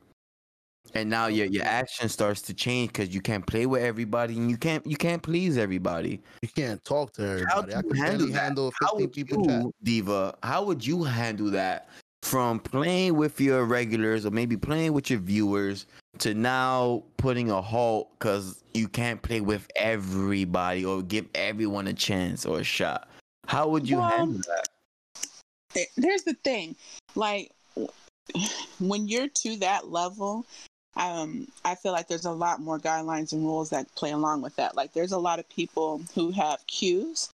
And 0.94 1.10
now 1.10 1.26
your, 1.26 1.46
your 1.46 1.64
action 1.64 2.08
starts 2.08 2.40
to 2.42 2.54
change 2.54 2.92
because 2.92 3.12
you 3.14 3.20
can't 3.20 3.46
play 3.46 3.66
with 3.66 3.82
everybody 3.82 4.36
and 4.38 4.50
you 4.50 4.56
can't 4.56 4.86
you 4.86 4.96
can't 4.96 5.22
please 5.22 5.58
everybody. 5.58 6.22
You 6.40 6.48
can't 6.48 6.82
talk 6.84 7.12
to 7.14 7.22
How 7.48 7.60
everybody. 7.60 7.74
I 7.74 7.82
do 7.82 7.88
you 7.88 8.02
handle 8.02 8.18
barely 8.18 8.32
that? 8.32 8.42
handle 8.42 8.72
How 8.80 8.88
15 8.96 9.00
would 9.00 9.12
people 9.12 9.46
chat. 9.46 9.62
you, 9.62 9.72
Diva, 9.82 10.34
how 10.42 10.62
would 10.64 10.86
you 10.86 11.02
handle 11.04 11.50
that 11.50 11.88
from 12.22 12.60
playing 12.60 13.16
with 13.16 13.40
your 13.40 13.64
regulars 13.64 14.26
or 14.26 14.30
maybe 14.30 14.56
playing 14.56 14.92
with 14.92 15.10
your 15.10 15.20
viewers 15.20 15.86
to 16.18 16.34
now 16.34 17.04
putting 17.16 17.50
a 17.50 17.60
halt 17.60 18.10
because 18.18 18.62
you 18.74 18.88
can't 18.88 19.22
play 19.22 19.40
with 19.40 19.66
everybody 19.76 20.84
or 20.84 21.02
give 21.02 21.26
everyone 21.34 21.86
a 21.86 21.94
chance 21.94 22.44
or 22.44 22.60
a 22.60 22.64
shot? 22.64 23.08
How 23.46 23.68
would 23.68 23.88
you 23.88 23.98
Well, 23.98 24.08
handle 24.10 24.40
that? 24.46 25.86
There's 25.96 26.22
the 26.22 26.34
thing, 26.44 26.74
like 27.14 27.52
when 28.78 29.08
you're 29.08 29.28
to 29.28 29.56
that 29.56 29.90
level, 29.90 30.44
um, 30.96 31.46
I 31.64 31.76
feel 31.76 31.92
like 31.92 32.08
there's 32.08 32.24
a 32.24 32.32
lot 32.32 32.60
more 32.60 32.78
guidelines 32.78 33.32
and 33.32 33.44
rules 33.44 33.70
that 33.70 33.94
play 33.94 34.10
along 34.10 34.42
with 34.42 34.56
that. 34.56 34.76
Like 34.76 34.92
there's 34.92 35.12
a 35.12 35.18
lot 35.18 35.38
of 35.38 35.48
people 35.48 36.02
who 36.14 36.30
have 36.32 36.66
queues. 36.66 37.30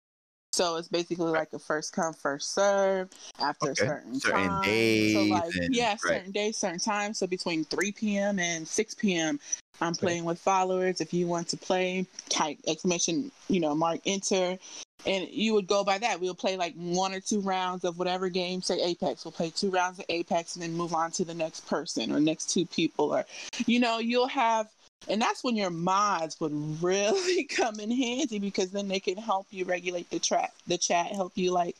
So 0.59 0.75
it's 0.75 0.89
basically 0.89 1.31
like 1.31 1.53
a 1.53 1.59
first 1.59 1.93
come, 1.93 2.11
first 2.13 2.53
serve 2.53 3.07
after 3.39 3.69
Okay. 3.69 3.81
a 3.81 3.85
certain, 3.87 4.19
Certain 4.19 4.49
time. 4.49 5.13
so 5.13 5.23
like 5.33 5.55
and- 5.55 5.73
yeah, 5.73 5.91
right. 5.91 5.99
certain 6.01 6.31
days, 6.31 6.57
certain 6.57 6.79
times. 6.79 7.17
So 7.17 7.27
between 7.27 7.63
3 7.63 7.93
p.m. 7.93 8.39
and 8.39 8.67
6 8.67 8.93
p.m. 8.95 9.39
I'm 9.79 9.95
playing 9.95 10.25
with 10.25 10.37
followers. 10.37 10.99
If 10.99 11.13
you 11.13 11.27
want 11.27 11.47
to 11.47 11.57
play, 11.57 12.05
type 12.27 12.57
exclamation, 12.67 13.31
you 13.47 13.61
know, 13.61 13.73
mark 13.73 14.01
enter, 14.05 14.57
and 15.05 15.29
you 15.29 15.53
would 15.53 15.65
go 15.67 15.85
by 15.85 15.97
that. 15.97 16.19
We'll 16.19 16.35
play 16.35 16.57
like 16.57 16.73
one 16.75 17.13
or 17.13 17.21
two 17.21 17.39
rounds 17.39 17.85
of 17.85 17.97
whatever 17.97 18.27
game, 18.27 18.61
say 18.61 18.81
Apex. 18.81 19.23
We'll 19.23 19.31
play 19.31 19.51
two 19.51 19.69
rounds 19.69 19.97
of 19.99 20.05
Apex 20.09 20.57
and 20.57 20.63
then 20.63 20.73
move 20.73 20.93
on 20.93 21.11
to 21.11 21.23
the 21.23 21.33
next 21.33 21.61
person 21.67 22.11
or 22.11 22.19
next 22.19 22.49
two 22.49 22.65
people, 22.65 23.15
or 23.15 23.23
you 23.65 23.79
know, 23.79 23.99
you'll 23.99 24.27
have. 24.27 24.67
And 25.07 25.21
that's 25.21 25.43
when 25.43 25.55
your 25.55 25.69
mods 25.69 26.39
would 26.39 26.53
really 26.81 27.43
come 27.45 27.79
in 27.79 27.91
handy 27.91 28.39
because 28.39 28.71
then 28.71 28.87
they 28.87 28.99
can 28.99 29.17
help 29.17 29.47
you 29.49 29.65
regulate 29.65 30.09
the 30.09 30.19
trap, 30.19 30.51
the 30.67 30.77
chat, 30.77 31.07
help 31.07 31.33
you 31.35 31.51
like, 31.51 31.75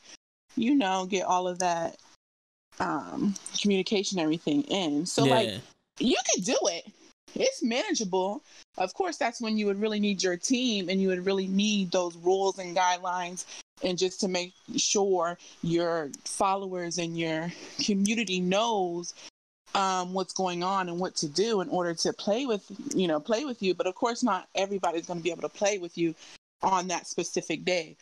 you 0.56 0.74
know, 0.74 1.06
get 1.06 1.24
all 1.24 1.46
of 1.46 1.58
that 1.58 1.96
um 2.78 3.34
communication, 3.60 4.18
everything 4.18 4.62
in. 4.62 5.04
So 5.06 5.24
yeah. 5.24 5.34
like 5.34 5.50
you 5.98 6.16
could 6.34 6.44
do 6.44 6.58
it. 6.64 6.86
It's 7.34 7.62
manageable. 7.62 8.42
Of 8.78 8.94
course, 8.94 9.16
that's 9.16 9.40
when 9.40 9.56
you 9.56 9.66
would 9.66 9.80
really 9.80 10.00
need 10.00 10.22
your 10.22 10.36
team 10.36 10.88
and 10.88 11.00
you 11.00 11.08
would 11.08 11.24
really 11.24 11.46
need 11.46 11.92
those 11.92 12.16
rules 12.16 12.58
and 12.58 12.76
guidelines 12.76 13.44
and 13.82 13.96
just 13.96 14.20
to 14.20 14.28
make 14.28 14.52
sure 14.76 15.38
your 15.62 16.10
followers 16.24 16.98
and 16.98 17.16
your 17.18 17.52
community 17.82 18.40
knows 18.40 19.14
um, 19.74 20.12
what's 20.12 20.32
going 20.32 20.62
on 20.62 20.88
and 20.88 20.98
what 20.98 21.14
to 21.16 21.28
do 21.28 21.60
in 21.60 21.68
order 21.68 21.94
to 21.94 22.12
play 22.12 22.46
with 22.46 22.64
you 22.94 23.06
know 23.06 23.20
play 23.20 23.44
with 23.44 23.62
you 23.62 23.74
but 23.74 23.86
of 23.86 23.94
course 23.94 24.22
not 24.22 24.48
everybody's 24.54 25.06
going 25.06 25.18
to 25.18 25.22
be 25.24 25.30
able 25.30 25.42
to 25.42 25.48
play 25.48 25.78
with 25.78 25.96
you 25.96 26.14
on 26.62 26.88
that 26.88 27.06
specific 27.06 27.64
day 27.64 27.96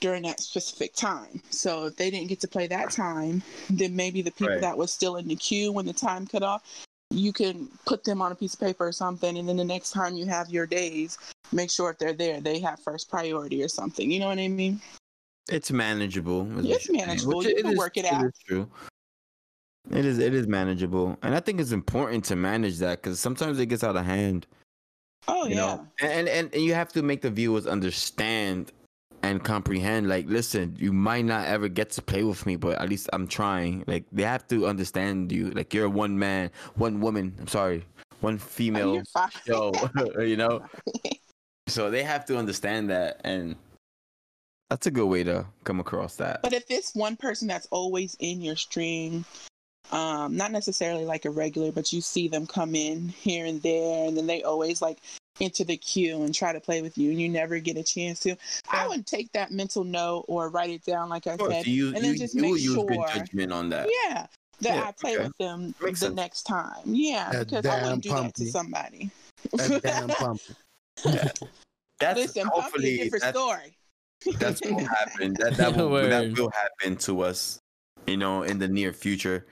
during 0.00 0.22
that 0.24 0.40
specific 0.40 0.94
time. 0.94 1.40
So 1.50 1.86
if 1.86 1.96
they 1.96 2.10
didn't 2.10 2.26
get 2.28 2.40
to 2.40 2.48
play 2.48 2.66
that 2.66 2.90
time, 2.90 3.42
then 3.70 3.94
maybe 3.96 4.22
the 4.22 4.32
people 4.32 4.48
Right. 4.54 4.60
that 4.60 4.76
was 4.76 4.92
still 4.92 5.16
in 5.16 5.28
the 5.28 5.36
queue 5.36 5.72
when 5.72 5.86
the 5.86 5.92
time 5.92 6.26
cut 6.26 6.42
off, 6.42 6.62
you 7.10 7.32
can 7.32 7.68
put 7.86 8.02
them 8.04 8.20
on 8.20 8.32
a 8.32 8.34
piece 8.34 8.54
of 8.54 8.60
paper 8.60 8.86
or 8.86 8.92
something, 8.92 9.38
and 9.38 9.48
then 9.48 9.56
the 9.56 9.64
next 9.64 9.92
time 9.92 10.16
you 10.16 10.26
have 10.26 10.50
your 10.50 10.66
days, 10.66 11.16
make 11.52 11.70
sure 11.70 11.90
if 11.90 11.98
they're 11.98 12.12
there, 12.12 12.40
they 12.40 12.58
have 12.58 12.80
first 12.80 13.08
priority 13.08 13.62
or 13.62 13.68
something. 13.68 14.10
You 14.10 14.18
know 14.18 14.26
what 14.26 14.38
I 14.38 14.48
mean? 14.48 14.80
It's 15.48 15.70
manageable. 15.70 16.48
It's 16.66 16.90
manageable. 16.90 17.38
which 17.38 17.46
You 17.48 17.56
it 17.56 17.62
can 17.62 17.72
is- 17.72 17.78
work 17.78 17.96
it 17.96 18.04
out. 18.04 18.24
is 18.24 18.32
true. 18.46 18.68
It 19.90 20.04
is. 20.04 20.18
It 20.18 20.34
is 20.34 20.46
manageable, 20.46 21.18
and 21.22 21.34
I 21.34 21.40
think 21.40 21.60
it's 21.60 21.72
important 21.72 22.24
to 22.26 22.36
manage 22.36 22.78
that 22.78 23.02
because 23.02 23.20
sometimes 23.20 23.58
it 23.58 23.66
gets 23.66 23.84
out 23.84 23.96
of 23.96 24.04
hand. 24.04 24.46
Oh 25.28 25.46
you 25.46 25.54
yeah. 25.54 25.60
know 25.60 25.88
and, 26.00 26.28
and 26.28 26.52
and 26.52 26.62
you 26.62 26.74
have 26.74 26.92
to 26.92 27.02
make 27.02 27.22
the 27.22 27.30
viewers 27.30 27.66
understand 27.66 28.72
and 29.22 29.42
comprehend 29.42 30.08
like 30.08 30.26
listen 30.28 30.76
you 30.78 30.92
might 30.92 31.24
not 31.24 31.46
ever 31.46 31.68
get 31.68 31.90
to 31.90 32.02
play 32.02 32.22
with 32.22 32.44
me 32.44 32.56
but 32.56 32.78
at 32.78 32.88
least 32.90 33.08
i'm 33.12 33.26
trying 33.26 33.82
like 33.86 34.04
they 34.12 34.22
have 34.22 34.46
to 34.48 34.66
understand 34.66 35.32
you 35.32 35.50
like 35.52 35.72
you're 35.72 35.88
one 35.88 36.18
man 36.18 36.50
one 36.74 37.00
woman 37.00 37.34
i'm 37.40 37.48
sorry 37.48 37.82
one 38.20 38.34
oh, 38.34 38.38
female 38.38 38.94
you're 38.94 39.28
show 39.46 39.72
you 40.20 40.36
know 40.36 40.62
so 41.68 41.90
they 41.90 42.02
have 42.02 42.26
to 42.26 42.36
understand 42.36 42.90
that 42.90 43.20
and 43.24 43.56
that's 44.68 44.86
a 44.86 44.90
good 44.90 45.06
way 45.06 45.22
to 45.24 45.46
come 45.64 45.80
across 45.80 46.16
that 46.16 46.42
But 46.42 46.52
if 46.52 46.64
it's 46.68 46.94
one 46.94 47.16
person 47.16 47.48
that's 47.48 47.68
always 47.70 48.16
in 48.18 48.40
your 48.40 48.56
stream, 48.56 49.24
um, 49.92 50.36
not 50.36 50.52
necessarily 50.52 51.04
like 51.04 51.24
a 51.24 51.30
regular, 51.30 51.72
but 51.72 51.92
you 51.92 52.00
see 52.00 52.28
them 52.28 52.46
come 52.46 52.74
in 52.74 53.08
here 53.08 53.46
and 53.46 53.62
there, 53.62 54.08
and 54.08 54.16
then 54.16 54.26
they 54.26 54.42
always 54.42 54.80
like 54.82 54.98
into 55.40 55.64
the 55.64 55.76
queue 55.76 56.22
and 56.22 56.34
try 56.34 56.52
to 56.52 56.60
play 56.60 56.82
with 56.82 56.96
you, 56.96 57.10
and 57.10 57.20
you 57.20 57.28
never 57.28 57.58
get 57.58 57.76
a 57.76 57.82
chance 57.82 58.20
to. 58.20 58.36
I 58.70 58.86
would 58.88 59.06
take 59.06 59.32
that 59.32 59.50
mental 59.50 59.84
note 59.84 60.24
or 60.28 60.48
write 60.48 60.70
it 60.70 60.84
down, 60.84 61.08
like 61.08 61.26
I 61.26 61.32
of 61.32 61.38
course, 61.38 61.52
said, 61.54 61.66
you, 61.66 61.88
and 61.88 61.98
you, 61.98 62.02
then 62.02 62.16
just 62.16 62.34
you 62.34 62.42
make 62.42 62.52
use 62.52 62.74
sure. 62.74 62.86
good 62.86 63.00
judgment 63.12 63.52
on 63.52 63.68
that 63.70 63.88
Yeah, 64.04 64.26
that 64.60 64.76
Yeah, 64.76 64.84
I 64.84 64.92
play 64.92 65.14
okay. 65.16 65.24
with 65.24 65.36
them 65.38 65.74
Makes 65.80 66.00
the 66.00 66.06
sense. 66.06 66.16
next 66.16 66.42
time. 66.44 66.82
Yeah, 66.84 67.30
That 67.32 67.48
because 67.48 67.66
I 67.66 67.82
wouldn't 67.82 68.02
do 68.02 68.10
damn 68.10 68.24
that 68.24 68.34
to 68.34 68.50
somebody. 68.50 69.10
That 69.52 69.82
damn 69.82 70.08
pumpkin. 70.08 70.56
that's 72.00 72.18
Listen, 72.18 72.44
Pumpy, 72.44 72.58
a 72.58 72.60
hopefully 72.60 72.96
different 72.98 73.22
that's, 73.22 73.36
story. 73.36 73.76
that's 74.38 74.60
what 74.62 74.72
will 74.72 74.86
happen. 74.86 75.34
That 75.34 75.56
that 75.56 75.76
will, 75.76 75.90
that 75.90 76.38
will 76.38 76.50
happen 76.50 76.96
to 76.98 77.22
us, 77.22 77.58
you 78.06 78.16
know, 78.16 78.42
in 78.42 78.58
the 78.58 78.68
near 78.68 78.92
future. 78.92 79.46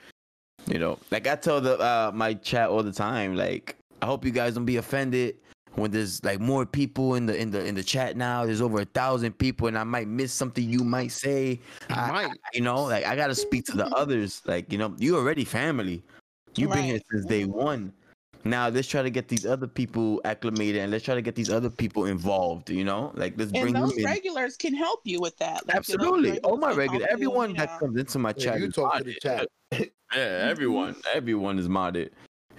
You 0.73 0.79
know, 0.79 0.99
like 1.11 1.27
I 1.27 1.37
tell 1.37 1.61
the 1.61 1.79
uh, 1.79 2.13
my 2.15 2.33
chat 2.33 2.71
all 2.71 2.83
the 2.83 2.93
time. 2.93 3.37
Like, 3.37 3.77
I 4.01 4.07
hope 4.07 4.25
you 4.25 4.31
guys 4.31 4.55
don't 4.55 4.65
be 4.65 4.79
offended 4.79 5.37
when 5.75 5.91
there's 5.91 6.25
like 6.25 6.41
more 6.41 6.65
people 6.65 7.15
in 7.15 7.27
the 7.27 7.37
in 7.37 7.51
the 7.51 7.63
in 7.63 7.75
the 7.75 7.83
chat 7.83 8.17
now. 8.17 8.47
There's 8.47 8.63
over 8.63 8.81
a 8.81 8.87
thousand 8.87 9.37
people, 9.37 9.67
and 9.69 9.77
I 9.77 9.85
might 9.85 10.09
miss 10.09 10.33
something 10.33 10.67
you 10.67 10.83
might 10.83 11.13
say. 11.13 11.61
I, 11.91 12.11
might. 12.11 12.31
you 12.55 12.63
know, 12.63 12.85
like 12.85 13.05
I 13.05 13.15
gotta 13.17 13.35
speak 13.35 13.67
to 13.67 13.77
the 13.77 13.87
others. 13.89 14.41
Like, 14.47 14.73
you 14.73 14.79
know, 14.79 14.95
you 14.97 15.15
already 15.19 15.45
family. 15.45 16.03
You've 16.57 16.73
been 16.73 16.85
here 16.85 17.01
since 17.11 17.27
day 17.27 17.45
one. 17.45 17.93
Now 18.45 18.69
let's 18.69 18.89
try 18.89 19.03
to 19.03 19.11
get 19.11 19.29
these 19.29 19.45
other 19.45 19.67
people 19.67 20.23
acclimated, 20.25 20.81
and 20.81 20.91
let's 20.91 21.05
try 21.05 21.15
to 21.15 21.23
get 21.23 21.35
these 21.35 21.51
other 21.51 21.69
people 21.69 22.07
involved. 22.07 22.71
You 22.71 22.85
know, 22.85 23.13
like 23.15 23.35
let's 23.37 23.53
bring 23.53 23.67
And 23.67 23.75
them 23.75 23.83
those 23.83 23.99
in. 23.99 24.05
regulars 24.05 24.57
can 24.57 24.73
help 24.75 25.01
you 25.05 25.21
with 25.21 25.37
that. 25.37 25.67
Like, 25.69 25.87
you 25.87 25.99
know, 25.99 26.05
Absolutely. 26.05 26.41
Oh 26.45 26.57
my 26.57 26.71
can 26.71 26.79
regular. 26.79 27.07
Everyone 27.11 27.51
you 27.51 27.57
that 27.57 27.73
know. 27.73 27.79
comes 27.79 27.99
into 27.99 28.19
my 28.19 28.33
Yeah, 28.39 28.45
chat. 28.53 28.61
you 28.61 28.71
talk 28.71 28.97
to 28.97 29.05
the 29.05 29.15
chat. 29.21 29.49
Yeah, 30.15 30.27
mm-hmm. 30.27 30.51
everyone. 30.51 30.97
Everyone 31.15 31.59
is 31.59 31.69
modded. 31.69 32.11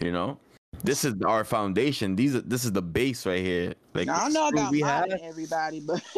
You 0.01 0.11
know? 0.11 0.37
This 0.83 1.05
is 1.05 1.13
our 1.25 1.43
foundation. 1.43 2.15
These 2.15 2.35
are 2.35 2.41
this 2.41 2.65
is 2.65 2.71
the 2.71 2.81
base 2.81 3.25
right 3.25 3.43
here. 3.43 3.73
Like 3.93 4.09
I 4.09 4.19
don't 4.19 4.33
know 4.33 4.47
screw 4.47 4.59
about 4.59 4.71
we 4.71 4.81
modding 4.81 5.11
have. 5.11 5.21
everybody, 5.21 5.79
but, 5.79 6.01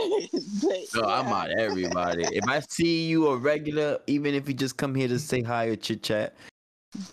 but 0.61 0.77
No, 0.95 1.03
I'm 1.03 1.25
yeah. 1.25 1.29
mod 1.29 1.49
everybody. 1.57 2.23
if 2.31 2.47
I 2.47 2.61
see 2.61 3.05
you 3.05 3.27
a 3.27 3.37
regular, 3.37 3.99
even 4.07 4.33
if 4.33 4.47
you 4.47 4.53
just 4.53 4.77
come 4.77 4.95
here 4.95 5.07
to 5.07 5.19
say 5.19 5.41
hi 5.41 5.65
or 5.65 5.75
chit 5.75 6.01
chat, 6.01 6.35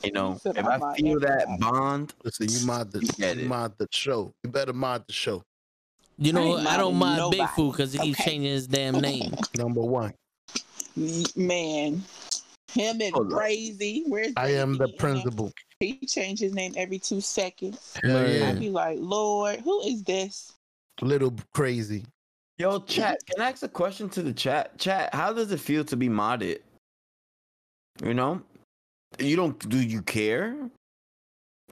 you 0.04 0.12
know, 0.12 0.38
said 0.40 0.56
if 0.56 0.64
I'm 0.64 0.72
I 0.72 0.76
mod 0.78 0.96
feel 0.96 1.20
that 1.20 1.42
everybody. 1.42 1.72
bond, 1.72 2.14
Listen, 2.24 2.48
you 2.48 2.66
mod 2.66 2.92
the 2.92 3.00
You 3.18 3.42
you 3.42 3.48
mod 3.48 3.76
the 3.76 3.88
show. 3.90 4.32
You 4.44 4.50
better 4.50 4.72
mod 4.72 5.04
the 5.06 5.12
show. 5.12 5.42
You 6.18 6.32
know, 6.32 6.58
ain't 6.58 6.66
I, 6.66 6.76
don't 6.76 6.94
modding 6.94 6.98
mind 6.98 7.18
nobody, 7.18 7.42
Bigfoot 7.42 7.72
because 7.72 7.92
he 7.92 7.98
keeps 7.98 8.20
okay? 8.20 8.30
changing 8.30 8.50
his 8.52 8.66
damn 8.68 9.00
name. 9.00 9.35
Number 9.56 9.80
one. 9.80 10.14
man, 11.35 12.04
him 12.72 13.00
and 13.00 13.14
Hold 13.14 13.32
up. 13.32 13.38
Where's 13.38 14.32
I 14.37 14.48
am 14.48 14.76
the 14.76 14.88
principal. 14.98 15.52
He 15.80 15.98
changed 16.06 16.42
his 16.42 16.54
name 16.54 16.72
every 16.76 16.98
two 16.98 17.20
seconds. 17.20 17.98
Hell 18.02 18.28
yeah. 18.28 18.50
I'd 18.50 18.61
be 18.61 18.70
like, 18.70 18.98
Lord, 19.00 19.61
who 19.61 19.82
is 19.82 20.02
this? 20.02 20.52
Little 21.00 21.35
crazy. 21.54 22.04
yo, 22.58 22.80
chat. 22.80 23.18
Can 23.26 23.42
I 23.42 23.50
ask 23.50 23.62
a 23.62 23.68
question 23.68 24.08
to 24.11 24.22
the 24.22 24.32
chat? 24.32 24.78
Chat, 24.78 25.14
how 25.14 25.32
does 25.32 25.50
it 25.52 25.61
feel 25.61 25.85
to 25.85 25.96
be 25.96 26.08
modded? 26.08 26.58
You 28.02 28.14
know, 28.14 28.40
you 29.18 29.37
don't. 29.37 29.68
Do 29.68 29.78
you 29.78 30.02
care? 30.02 30.56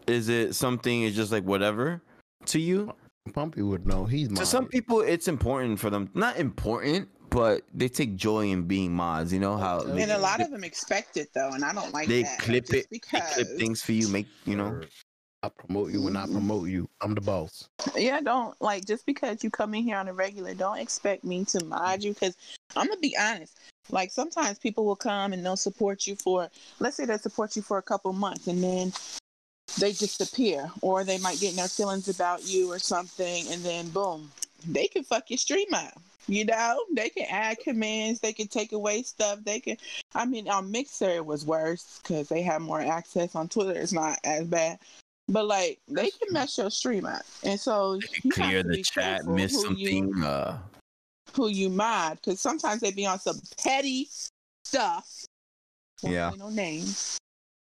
Is 0.07 0.29
it 0.29 0.55
something? 0.55 1.03
It's 1.03 1.17
just 1.17 1.33
like 1.33 1.45
whatever 1.45 2.03
to 2.47 2.59
you. 2.59 2.93
Pumpy 3.33 3.63
would 3.63 3.87
know. 3.87 4.05
He's 4.05 4.29
To 4.29 4.47
some 4.47 4.67
people, 4.67 5.03
it's 5.03 5.29
important 5.29 5.79
for 5.79 5.91
them. 5.91 6.11
Not 6.15 6.39
important, 6.39 7.09
but 7.31 7.63
they 7.73 7.89
take 7.89 8.17
joy 8.17 8.49
in 8.51 8.65
being 8.65 8.93
mods. 8.93 9.33
You 9.33 9.41
know 9.41 9.57
how 9.57 9.79
Okay. 9.79 9.93
they, 9.93 10.03
And 10.03 10.13
a 10.13 10.19
lot 10.19 10.39
they, 10.39 10.45
of 10.45 10.51
them 10.51 10.65
expect 10.65 11.17
it 11.17 11.29
though, 11.35 11.51
and 11.51 11.65
I 11.65 11.73
don't 11.73 11.93
like 11.93 12.09
they 12.09 12.23
that. 12.23 12.39
clip 12.41 12.67
just 12.67 12.75
it. 12.75 12.87
They 12.91 12.99
clip 12.99 13.47
things 13.59 13.83
for 13.83 13.93
you. 13.93 14.09
Make 14.09 14.27
you 14.45 14.57
know. 14.57 14.81
I 15.43 15.49
promote 15.49 15.91
you 15.91 16.03
when 16.03 16.17
I 16.17 16.25
mm-hmm. 16.25 16.33
promote 16.33 16.69
you. 16.69 16.87
I'm 17.01 17.15
the 17.15 17.23
boss. 17.23 17.67
Yeah, 17.97 18.21
don't 18.21 18.61
like 18.61 18.85
just 18.85 19.07
because 19.07 19.43
you 19.43 19.49
come 19.51 19.75
in 19.75 19.85
here 19.85 19.97
on 19.97 20.07
a 20.07 20.13
regular, 20.13 20.53
don't 20.53 20.79
expect 20.79 21.25
me 21.25 21.47
to 21.47 21.65
mod 21.65 22.03
you 22.03 22.13
because 22.13 22.37
I'm 22.77 22.89
gonna 22.89 23.01
be 23.01 23.17
honest. 23.19 23.59
Like 23.89 24.11
sometimes 24.11 24.59
people 24.59 24.85
will 24.85 24.97
come 24.97 25.33
and 25.33 25.45
they'll 25.45 25.57
support 25.57 26.07
you 26.07 26.15
for, 26.17 26.51
let's 26.79 26.97
say 26.97 27.07
they 27.07 27.17
support 27.17 27.57
you 27.57 27.63
for 27.63 27.79
a 27.79 27.83
couple 27.83 28.13
months 28.13 28.49
and 28.49 28.63
then 28.63 28.93
they 29.79 29.93
disappear, 29.93 30.71
or 30.83 31.05
they 31.05 31.19
might 31.19 31.41
get 31.41 31.51
in 31.51 31.57
their 31.57 31.69
feelings 31.69 32.09
about 32.09 32.45
you 32.47 32.71
or 32.71 32.79
something, 32.79 33.47
and 33.51 33.63
then 33.63 33.89
boom, 33.89 34.31
they 34.69 34.89
can 34.89 35.05
fuck 35.05 35.31
your 35.31 35.39
stream 35.39 35.73
up. 35.73 35.95
You 36.31 36.45
know, 36.45 36.85
they 36.95 37.09
can 37.09 37.27
add 37.29 37.59
commands, 37.59 38.21
they 38.21 38.33
can 38.33 38.47
take 38.47 38.71
away 38.71 39.03
stuff, 39.03 39.41
they 39.45 39.59
can. 39.59 39.77
I 40.15 40.25
mean, 40.27 40.49
on 40.49 40.71
Mixer 40.71 41.11
it 41.11 41.27
was 41.27 41.45
worse 41.45 41.99
because 42.01 42.29
they 42.29 42.41
have 42.43 42.63
more 42.63 42.81
access. 42.81 43.35
On 43.35 43.49
Twitter, 43.49 43.73
it's 43.73 43.93
not 43.93 44.17
as 44.23 44.45
bad. 44.47 44.79
But 45.29 45.47
like 45.47 45.81
they 45.89 46.09
can 46.11 46.33
mess 46.33 46.57
your 46.57 46.71
stream 46.71 47.05
up, 47.05 47.23
and 47.43 47.59
so 47.59 47.95
you 48.25 48.31
can 48.31 48.43
have 48.45 48.51
clear 48.51 48.63
to 48.63 48.69
the 48.69 48.75
be 48.77 48.83
chat, 48.85 49.17
careful 49.17 49.35
miss 49.35 49.55
who 49.57 49.63
something. 49.63 50.13
You, 50.17 50.25
uh, 50.25 50.59
who 51.35 51.49
you 51.49 51.69
mod, 51.69 52.19
because 52.23 52.41
sometimes 52.41 52.81
they 52.81 52.93
be 52.93 53.07
on 53.07 53.19
some 53.19 53.41
petty 53.61 54.09
stuff. 54.65 55.25
Won't 56.05 56.15
Yeah. 56.15 56.31
say 56.31 56.37
No 56.37 56.51
names. 56.51 57.19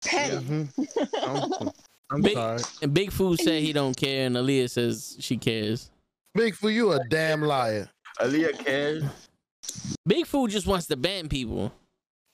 Petty. 0.03 0.35
Mhm. 0.35 0.87
I'm, 1.23 1.69
I'm 2.11 2.21
Big- 2.21 2.33
sorry. 2.33 2.61
And 2.81 2.93
Big 2.93 3.11
Food 3.13 3.39
said 3.39 3.61
he 3.63 3.71
don't 3.71 3.95
care, 3.95 4.25
and 4.25 4.35
Aaliyah 4.35 4.69
says 4.69 5.15
she 5.21 5.37
cares. 5.37 5.91
Big 6.35 6.55
for 6.55 6.69
you, 6.69 6.91
a 6.91 6.99
damn 7.09 7.41
liar. 7.41 7.89
Aaliyah 8.19 8.57
cares. 8.63 9.03
Big 10.07 10.25
Food 10.25 10.51
just 10.51 10.67
wants 10.67 10.87
to 10.87 10.95
ban 10.97 11.29
people. 11.29 11.71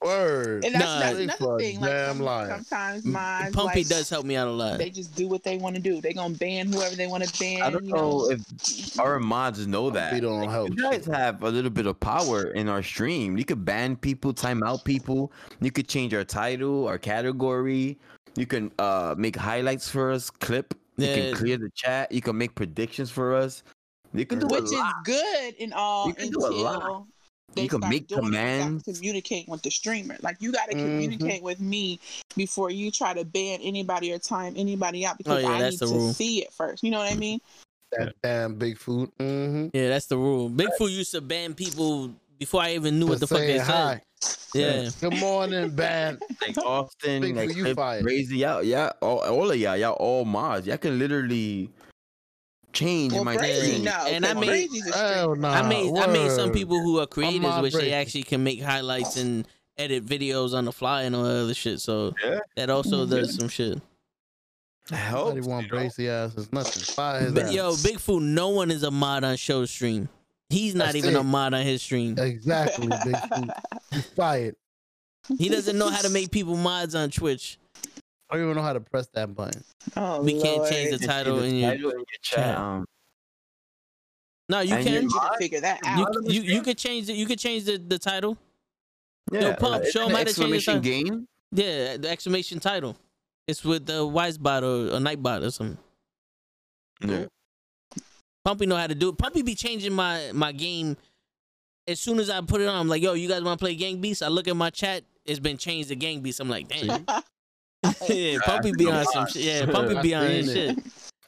Word. 0.04 0.64
And 0.66 0.76
that's, 0.76 0.84
Nah. 0.86 1.00
that's 1.00 1.18
Big 1.18 1.30
another 1.40 1.58
thing. 1.60 1.80
Like 1.80 1.90
damn 1.90 2.18
some- 2.18 2.48
sometimes 2.48 3.06
M- 3.06 3.12
mods, 3.14 3.56
Pumpy 3.56 3.76
like, 3.80 3.88
does 3.88 4.10
help 4.10 4.26
me 4.26 4.36
out 4.36 4.48
a 4.48 4.52
lot. 4.52 4.78
They 4.78 4.90
just 4.92 5.16
do 5.16 5.28
what 5.28 5.42
they 5.44 5.58
want 5.58 5.76
to 5.78 5.82
do. 5.82 6.00
They 6.00 6.14
gonna 6.14 6.36
ban 6.36 6.72
whoever 6.72 6.96
they 6.96 7.08
want 7.08 7.24
to 7.24 7.40
ban. 7.40 7.62
I 7.64 7.72
don't 7.72 7.86
you 7.86 7.94
know 7.94 8.30
if 8.30 9.00
our 9.00 9.20
mods 9.20 9.66
know 9.66 9.90
that. 9.90 10.14
We 10.14 10.20
don't 10.20 10.48
help. 10.50 10.70
You 10.70 10.76
guys 10.76 11.06
have 11.08 11.42
a 11.42 11.50
little 11.50 11.72
bit 11.72 11.88
of 11.88 12.00
power 12.00 12.52
in 12.52 12.70
our 12.70 12.84
stream. 12.84 13.36
You 13.38 13.46
could 13.46 13.66
ban 13.66 13.96
people, 13.96 14.32
time 14.34 14.62
out 14.64 14.84
people. 14.86 15.32
You 15.60 15.72
could 15.72 15.88
change 15.88 16.14
our 16.14 16.24
title, 16.26 16.88
our 16.88 17.00
category. 17.00 17.98
You 18.36 18.46
can 18.46 18.72
uh 18.78 19.16
make 19.18 19.36
highlights 19.36 19.90
for 19.90 20.12
us, 20.12 20.30
clip. 20.30 20.76
You 20.98 21.08
Yeah. 21.08 21.16
can 21.16 21.36
clear 21.36 21.58
the 21.58 21.70
chat. 21.74 22.12
You 22.12 22.22
can 22.22 22.38
make 22.38 22.54
predictions 22.54 23.10
for 23.10 23.34
us. 23.34 23.64
You 24.18 24.26
can 24.26 24.40
do 24.40 24.48
which 24.48 24.64
a 24.64 24.76
is 24.76 24.94
good 25.04 25.56
and 25.60 25.74
all 25.74 26.08
You 26.08 26.14
can 26.14 26.30
do 26.30 26.40
a 26.40 26.48
lot. 26.50 26.76
until 26.76 27.08
they 27.54 27.64
You 27.64 27.70
can 27.70 27.80
start 27.80 27.94
make 27.94 28.08
doing 28.08 28.24
it. 28.24 28.26
You 28.28 28.32
gotta 28.34 28.48
commands. 28.56 28.84
communicate 28.84 29.48
with 29.48 29.62
the 29.62 29.72
streamer. 29.72 30.18
Like 30.22 30.38
you 30.40 30.52
got 30.52 30.70
to 30.70 30.76
Mhm. 30.76 30.82
communicate 30.82 31.42
with 31.44 31.60
me 31.60 32.00
before 32.36 32.70
you 32.70 32.92
try 32.92 33.14
to 33.14 33.24
ban 33.24 33.60
anybody 33.62 34.12
or 34.12 34.20
time 34.20 34.54
anybody 34.58 35.06
out 35.06 35.18
because 35.18 35.38
Oh, 35.38 35.48
yeah, 35.48 35.56
I 35.56 35.60
that's 35.60 35.74
need 35.74 35.80
the 35.80 35.88
to 35.88 35.94
rule. 35.94 36.14
see 36.14 36.42
it 36.44 36.54
first. 36.54 36.84
You 36.84 36.92
know 36.92 37.00
what 37.00 37.12
I 37.12 37.16
mean? 37.16 37.40
That 37.92 38.14
damn 38.22 38.56
big 38.56 38.78
food. 38.78 39.10
Mm-hmm. 39.20 39.68
Yeah, 39.74 39.90
that's 39.90 40.08
the 40.08 40.18
rule. 40.18 40.50
Big 40.50 40.70
Food 40.78 40.92
used 40.92 41.12
to 41.12 41.22
ban 41.22 41.54
people 41.54 42.12
before 42.38 42.62
I 42.62 42.74
even 42.74 43.00
knew 43.00 43.08
what 43.08 43.20
the 43.22 43.28
fuck 43.28 43.40
they 43.40 43.60
said. 43.60 44.02
Yeah. 44.54 44.90
Good 45.00 45.20
morning, 45.20 45.70
ban. 45.70 46.18
like 46.42 46.58
Austin, 46.58 47.22
Big 47.22 47.36
like 47.36 47.56
you 47.56 47.64
Clip, 47.64 47.76
fired. 47.76 48.04
Crazy, 48.04 48.38
y'all, 48.38 48.64
yeah, 48.64 48.92
all, 49.02 49.20
all 49.20 49.52
of 49.52 49.58
y'all, 49.58 49.78
y'all 49.78 49.94
all 49.94 50.26
mods. 50.26 50.66
Y'all 50.68 50.78
can 50.78 50.98
literally 50.98 51.70
change 52.76 53.14
Well, 53.14 53.24
my 53.24 53.38
Brazy, 53.38 53.64
stream. 53.64 53.84
no, 53.86 53.92
And 54.08 54.26
I 54.26 54.34
'cause 54.34 54.42
made- 54.42 54.48
Brazy's 54.70 54.88
a 54.88 54.98
Hell 54.98 55.32
streamer. 55.32 55.36
nah. 55.38 55.54
I 55.54 55.62
made 55.68 55.98
I 55.98 56.08
made 56.08 56.32
some 56.32 56.52
people 56.52 56.80
who 56.80 57.00
are 57.00 57.08
creators, 57.08 57.42
my 57.42 57.62
which 57.62 57.74
they 57.74 57.94
actually 57.94 58.24
can 58.24 58.44
make 58.44 58.62
highlights 58.62 59.18
and 59.18 59.48
edit 59.78 60.06
videos 60.06 60.54
on 60.54 60.66
the 60.66 60.72
fly 60.72 61.04
and 61.04 61.16
all 61.16 61.24
that 61.24 61.42
other 61.44 61.54
shit. 61.54 61.80
So 61.82 62.14
Yeah. 62.24 62.40
that 62.56 62.70
also 62.70 63.06
does 63.06 63.36
some 63.36 63.50
shit. 63.50 63.82
Nobody 64.92 65.04
Helps, 65.04 65.48
want 65.48 65.66
you 65.66 65.72
know? 65.72 65.78
Brazy 65.80 66.08
ass 66.10 66.36
is 66.38 66.54
nothing. 66.54 66.84
Fire 66.84 67.22
his 67.22 67.34
But 67.34 67.46
ass. 67.46 67.54
yo, 67.54 67.76
Big 67.84 68.00
Food, 68.00 68.22
no 68.22 68.50
one 68.50 68.70
is 68.70 68.84
a 68.84 68.92
mod 68.92 69.24
on 69.24 69.36
show 69.36 69.66
stream. 69.66 70.10
He's 70.50 70.76
not 70.76 70.86
That's 70.86 70.98
even 70.98 71.16
it. 71.16 71.20
a 71.20 71.24
mod 71.24 71.56
on 71.56 71.64
his 71.64 71.82
stream. 71.82 72.18
Exactly, 72.20 72.88
Big 72.88 73.18
Food. 73.34 73.50
You 73.94 74.02
fired. 74.16 74.56
He 75.40 75.50
doesn't 75.50 75.78
know 75.80 75.90
how 75.90 76.02
to 76.04 76.10
make 76.10 76.30
people 76.30 76.56
mods 76.56 76.94
on 76.94 77.10
Twitch. 77.10 77.58
I 78.30 78.36
don't 78.36 78.44
even 78.46 78.56
know 78.56 78.64
how 78.64 78.74
to 78.74 78.80
press 78.82 79.08
that 79.14 79.36
button. 79.36 79.64
oh, 79.96 80.22
We 80.24 80.42
can't 80.42 80.68
change 80.68 80.98
the 81.00 81.06
title 81.06 81.40
in 81.44 81.56
your 81.56 81.72
title 81.72 81.90
in 81.92 81.98
your 81.98 82.06
chat. 82.22 82.40
chat. 82.46 82.58
Um, 82.58 82.86
No, 84.50 84.60
you 84.62 84.74
And 84.76 84.84
can. 84.84 84.94
your 84.94 85.02
You 85.04 85.08
mod- 85.10 85.30
can 85.30 85.38
figure 85.40 85.62
that 85.62 85.80
You, 85.98 86.04
out. 86.06 86.16
you 86.26 86.42
you 86.42 86.62
could 86.62 86.78
change 86.78 87.08
the 87.08 87.14
you 87.14 87.26
could 87.26 87.40
change 87.40 87.66
the, 87.66 87.78
the 87.78 88.00
title. 88.00 88.38
yeah, 89.32 89.56
Pump, 89.56 89.84
uh, 89.84 89.90
show 89.92 90.06
'em 90.06 90.12
isn't 90.12 90.18
how 90.18 90.24
to 90.24 90.26
change 90.26 90.26
the 90.26 90.30
exclamation 90.30 90.74
title. 90.76 90.82
game. 90.82 91.28
Yeah, 91.52 91.98
the 91.98 92.10
exclamation 92.10 92.60
title. 92.60 92.98
It's 93.48 93.64
with 93.64 93.86
the 93.86 94.06
WizeBot 94.06 94.62
or, 94.64 94.96
or 94.96 95.00
Nightbot 95.00 95.44
or 95.46 95.52
something. 95.52 95.78
Yeah. 97.02 97.26
Pumpy 98.44 98.68
know 98.68 98.76
how 98.76 98.88
to 98.88 98.96
do 98.96 99.10
it. 99.10 99.18
Pumpy 99.18 99.44
be 99.44 99.54
changing 99.56 99.94
my 99.94 100.32
my 100.34 100.52
game 100.52 100.98
as 101.88 102.00
soon 102.00 102.20
as 102.20 102.30
I 102.30 102.42
put 102.42 102.62
it 102.62 102.68
on. 102.68 102.76
I'm 102.76 102.88
like, 102.88 103.02
yo, 103.04 103.14
you 103.14 103.28
guys 103.28 103.44
want 103.44 103.60
to 103.60 103.64
play 103.64 103.76
Gang 103.76 104.02
Beast? 104.02 104.24
I 104.24 104.28
look 104.30 104.48
at 104.48 104.56
my 104.56 104.70
chat. 104.72 105.04
It's 105.26 105.40
been 105.40 105.58
changed 105.58 105.90
to 105.90 105.96
Gang 105.96 106.22
Beast. 106.22 106.40
I'm 106.40 106.50
like, 106.50 106.68
damn. 106.68 107.06
yeah, 108.10 108.38
Pumpy 108.44 108.72
be 108.78 108.90
on 108.90 109.06
some 109.06 109.28
shit. 109.28 109.44
Yeah, 109.44 109.66
Pumpy 109.66 110.02
be 110.02 110.14
on 110.14 110.28
his 110.28 110.52
shit. 110.52 110.80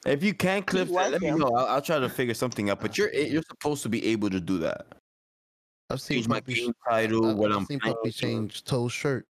If 0.06 0.22
you 0.22 0.32
can't 0.32 0.66
clip 0.66 0.88
that, 0.88 1.12
let 1.12 1.20
me 1.20 1.30
know. 1.32 1.54
I'll, 1.54 1.66
I'll 1.66 1.82
try 1.82 1.98
to 1.98 2.08
figure 2.08 2.34
something 2.34 2.70
out. 2.70 2.80
But 2.80 2.96
you're 2.96 3.12
you're 3.12 3.42
supposed 3.42 3.82
to 3.82 3.88
be 3.88 4.04
able 4.06 4.30
to 4.30 4.40
do 4.40 4.58
that. 4.58 4.86
I've 5.90 6.00
seen 6.00 6.18
Change 6.18 6.28
my 6.28 6.40
Puppy. 6.40 6.54
game 6.54 6.72
title, 6.88 7.30
I've 7.30 7.36
what 7.36 7.52
I'm 7.52 7.66
seen 7.66 7.80
playing. 7.80 7.96
Puppy 7.96 8.10
change 8.12 8.64
Toe's 8.64 8.92
shirt. 8.92 9.26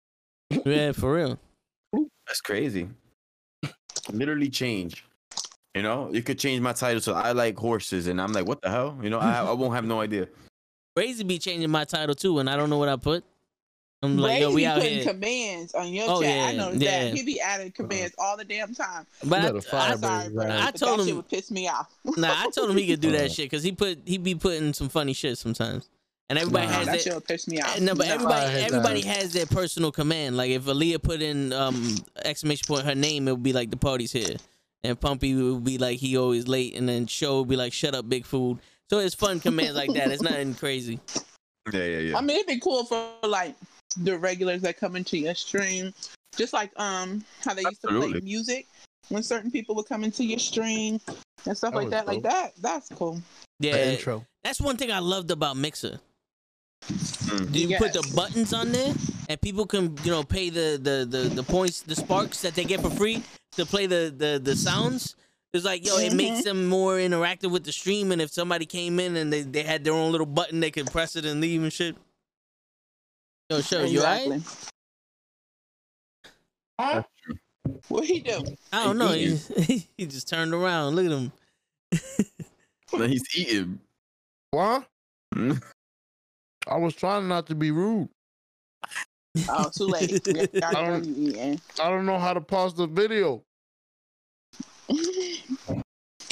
Yeah, 0.66 0.92
for 0.94 1.14
real. 1.14 1.40
That's 2.26 2.42
crazy. 2.42 2.90
Literally 4.12 4.50
change. 4.50 5.04
You 5.76 5.84
know, 5.84 6.10
you 6.12 6.24
could 6.24 6.40
change 6.40 6.60
my 6.62 6.74
title 6.74 7.02
so 7.02 7.14
I 7.14 7.34
like 7.34 7.58
horses, 7.58 8.08
and 8.08 8.20
I'm 8.20 8.34
like, 8.34 8.48
what 8.48 8.62
the 8.62 8.70
hell? 8.70 8.98
You 9.02 9.10
know, 9.10 9.20
I 9.20 9.44
I 9.44 9.52
won't 9.52 9.76
have 9.76 9.86
no 9.86 10.02
idea. 10.02 10.28
Crazy 10.96 11.24
be 11.24 11.38
changing 11.38 11.70
my 11.70 11.86
title 11.86 12.16
too, 12.16 12.40
and 12.40 12.50
I 12.50 12.58
don't 12.58 12.70
know 12.70 12.80
what 12.80 12.90
I 12.90 12.96
put. 12.96 13.24
I'm 14.04 14.16
like, 14.18 14.30
Brady 14.30 14.42
yo, 14.42 14.52
we 14.54 14.66
out 14.66 14.80
putting 14.80 14.94
here. 15.00 15.06
commands 15.06 15.74
on 15.74 15.92
your 15.92 16.06
Oh, 16.08 16.22
chat. 16.22 16.36
yeah, 16.36 16.46
I 16.46 16.52
noticed 16.56 16.82
yeah. 16.84 17.04
that. 17.06 17.14
He 17.16 17.24
be 17.24 17.42
adding 17.42 17.72
commands 17.72 18.14
all 18.20 18.38
the 18.38 18.46
damn 18.46 18.76
time. 18.76 19.08
But 19.24 19.40
I, 19.40 19.42
gotta 19.52 19.58
I, 19.58 19.62
fire 19.62 19.92
I'm 19.94 20.00
sorry, 20.00 20.20
Brady 20.24 20.36
bro. 20.36 20.46
right 20.46 20.54
I 20.54 20.66
but 20.72 20.76
told 20.80 21.00
that 21.00 21.02
him- 21.02 21.08
shit 21.08 21.16
would 21.16 21.30
piss 21.30 21.52
me 21.52 21.68
off. 21.68 21.92
nah, 22.18 22.34
I 22.36 22.50
told 22.52 22.70
him 22.70 22.78
he 22.78 22.86
could 22.88 23.02
do 23.02 23.10
Uh. 23.10 23.14
that 23.14 23.32
shit 23.32 23.46
because 23.50 23.64
he 23.64 23.72
put 23.72 24.00
he 24.06 24.18
be 24.20 24.36
putting 24.36 24.74
some 24.74 24.88
funny 24.90 25.14
shit 25.14 25.40
sometimes, 25.40 25.90
and 26.30 26.38
everybody 26.38 26.68
Nah, 26.68 26.74
has 26.74 26.86
that 26.86 26.92
that. 26.94 27.02
shit 27.02 27.14
would 27.16 27.26
piss 27.26 27.48
me 27.48 27.60
off. 27.60 27.80
No, 27.80 27.96
but 27.96 28.08
No. 28.08 28.14
everybody 28.14 28.46
everybody 28.62 29.00
ass. 29.08 29.16
has 29.24 29.34
their 29.34 29.48
personal 29.48 29.92
command. 29.92 30.38
Like 30.38 30.52
if 30.52 30.66
Aaliyah 30.66 31.02
put 31.02 31.24
in 31.24 31.52
um 31.54 31.96
exclamation 32.24 32.66
point 32.68 32.86
her 32.86 32.94
name, 32.96 33.28
it 33.28 33.32
would 33.32 33.42
be 33.44 33.54
like 33.54 33.72
the 33.72 33.78
party's 33.78 34.12
here, 34.12 34.36
and 34.84 35.00
Pumpy 35.00 35.34
would 35.54 35.64
be 35.64 35.80
like 35.80 35.98
he 35.98 36.18
always 36.18 36.48
late, 36.48 36.76
and 36.76 36.88
then 36.88 37.08
Show 37.08 37.40
would 37.40 37.50
be 37.50 37.56
like 37.56 37.74
shut 37.74 37.96
up, 37.96 38.08
big 38.08 38.26
food. 38.28 38.60
So 38.92 39.00
it's 39.00 39.16
fun 39.16 39.40
commands 39.40 39.76
like 39.76 39.92
that. 39.94 40.12
It's 40.12 40.22
nothing 40.22 40.54
crazy. 40.54 41.00
Yeah, 41.74 41.84
yeah, 41.84 41.98
yeah. 41.98 42.18
I 42.18 42.22
mean, 42.22 42.38
it'd 42.38 42.48
be 42.48 42.60
cool 42.60 42.86
for 42.86 43.04
like 43.24 43.56
the 44.04 44.18
regulars 44.18 44.62
that 44.62 44.78
come 44.78 44.96
into 44.96 45.18
your 45.18 45.36
stream, 45.36 45.94
just 46.36 46.54
like 46.54 46.72
um 46.80 47.24
how 47.44 47.54
they 47.54 47.64
used 47.64 47.82
to 47.82 47.88
play 47.88 48.14
music 48.22 48.68
when 49.10 49.24
certain 49.24 49.52
people 49.52 49.76
would 49.76 49.88
come 49.88 50.04
into 50.04 50.24
your 50.24 50.40
stream 50.40 51.00
and 51.46 51.58
stuff 51.58 51.72
That 51.72 51.78
like 51.78 51.86
was 51.86 51.92
that. 51.92 52.08
Like 52.08 52.24
that, 52.24 52.52
that's 52.62 52.90
cool. 52.90 53.22
The 53.60 53.68
Yeah, 53.70 53.76
intro. 53.92 54.26
that's 54.44 54.62
one 54.62 54.78
thing 54.78 54.92
I 54.92 55.00
loved 55.00 55.32
about 55.32 55.58
Mixer. 55.58 56.00
Mm. 56.88 57.54
You 57.56 57.78
put 57.78 57.94
the 57.94 58.10
buttons 58.16 58.54
on 58.54 58.72
there, 58.72 58.94
and 59.28 59.42
people 59.42 59.66
can 59.66 59.96
you 60.04 60.12
know 60.12 60.24
pay 60.24 60.50
the 60.50 60.80
the 60.82 61.06
the, 61.10 61.30
the 61.30 61.44
points, 61.44 61.82
the 61.82 61.96
sparks 61.96 62.42
that 62.42 62.56
they 62.56 62.64
get 62.64 62.82
for 62.82 62.90
free 62.90 63.24
to 63.54 63.66
play 63.66 63.86
the 63.88 64.14
the 64.16 64.40
the 64.42 64.56
sounds. 64.56 65.16
It's 65.54 65.66
like 65.66 65.86
yo, 65.86 65.98
it 65.98 66.14
makes 66.14 66.44
them 66.44 66.68
more 66.68 66.94
interactive 66.98 67.52
with 67.52 67.64
the 67.64 67.72
stream, 67.72 68.12
and 68.12 68.22
if 68.22 68.32
somebody 68.32 68.66
came 68.66 69.00
in 69.00 69.16
and 69.16 69.32
they, 69.34 69.42
they 69.42 69.64
had 69.64 69.84
their 69.84 69.94
own 69.94 70.12
little 70.12 70.28
button, 70.28 70.60
they 70.60 70.72
could 70.72 70.88
press 70.92 71.16
it 71.16 71.26
and 71.26 71.42
leave 71.42 71.64
and 71.64 71.74
shit. 71.74 71.96
Yo, 73.50 73.62
show 73.62 73.84
you 73.84 74.00
alright? 74.00 74.42
Huh? 76.80 77.04
What 77.88 78.06
he 78.06 78.20
do? 78.20 78.44
I 78.74 78.84
don't 78.84 78.98
know. 78.98 79.08
He 79.10 79.36
He, 79.36 79.88
he 79.98 80.06
just 80.06 80.28
turned 80.28 80.54
around. 80.54 80.96
Look 80.96 81.06
at 81.06 81.12
him. 81.12 81.32
Then 82.98 83.10
he's 83.10 83.24
eating. 83.38 83.80
What? 84.52 84.86
I 85.36 86.78
was 86.78 86.94
trying 86.96 87.28
not 87.28 87.48
to 87.48 87.56
be 87.56 87.72
rude. 87.72 88.10
Oh, 89.50 89.70
too 89.76 89.86
late. 89.86 90.28
I 90.64 90.72
don't- 90.74 91.60
I 91.80 91.90
don't 91.90 92.06
know 92.06 92.18
how 92.20 92.34
to 92.34 92.42
pause 92.42 92.74
the 92.74 92.88
video. 92.88 93.44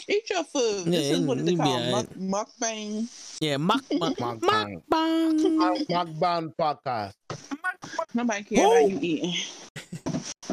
Eat 0.08 0.30
your 0.30 0.44
food. 0.44 0.86
Yeah, 0.86 1.00
this 1.00 1.12
is 1.18 1.20
what 1.26 1.38
it's 1.40 1.58
called. 1.58 2.10
be 2.10 2.30
call 2.30 2.46
mukbang. 2.46 3.08
Yeah, 3.42 3.58
mock, 3.58 3.84
mock, 3.94 4.16
Mukbang. 4.18 4.82
mukbang. 4.92 5.86
Mukbang 5.88 6.54
podcast. 6.56 7.14
Nobody 8.14 8.44
care 8.44 8.66
about 8.66 8.90
you 8.90 9.00
eating. 9.02 9.34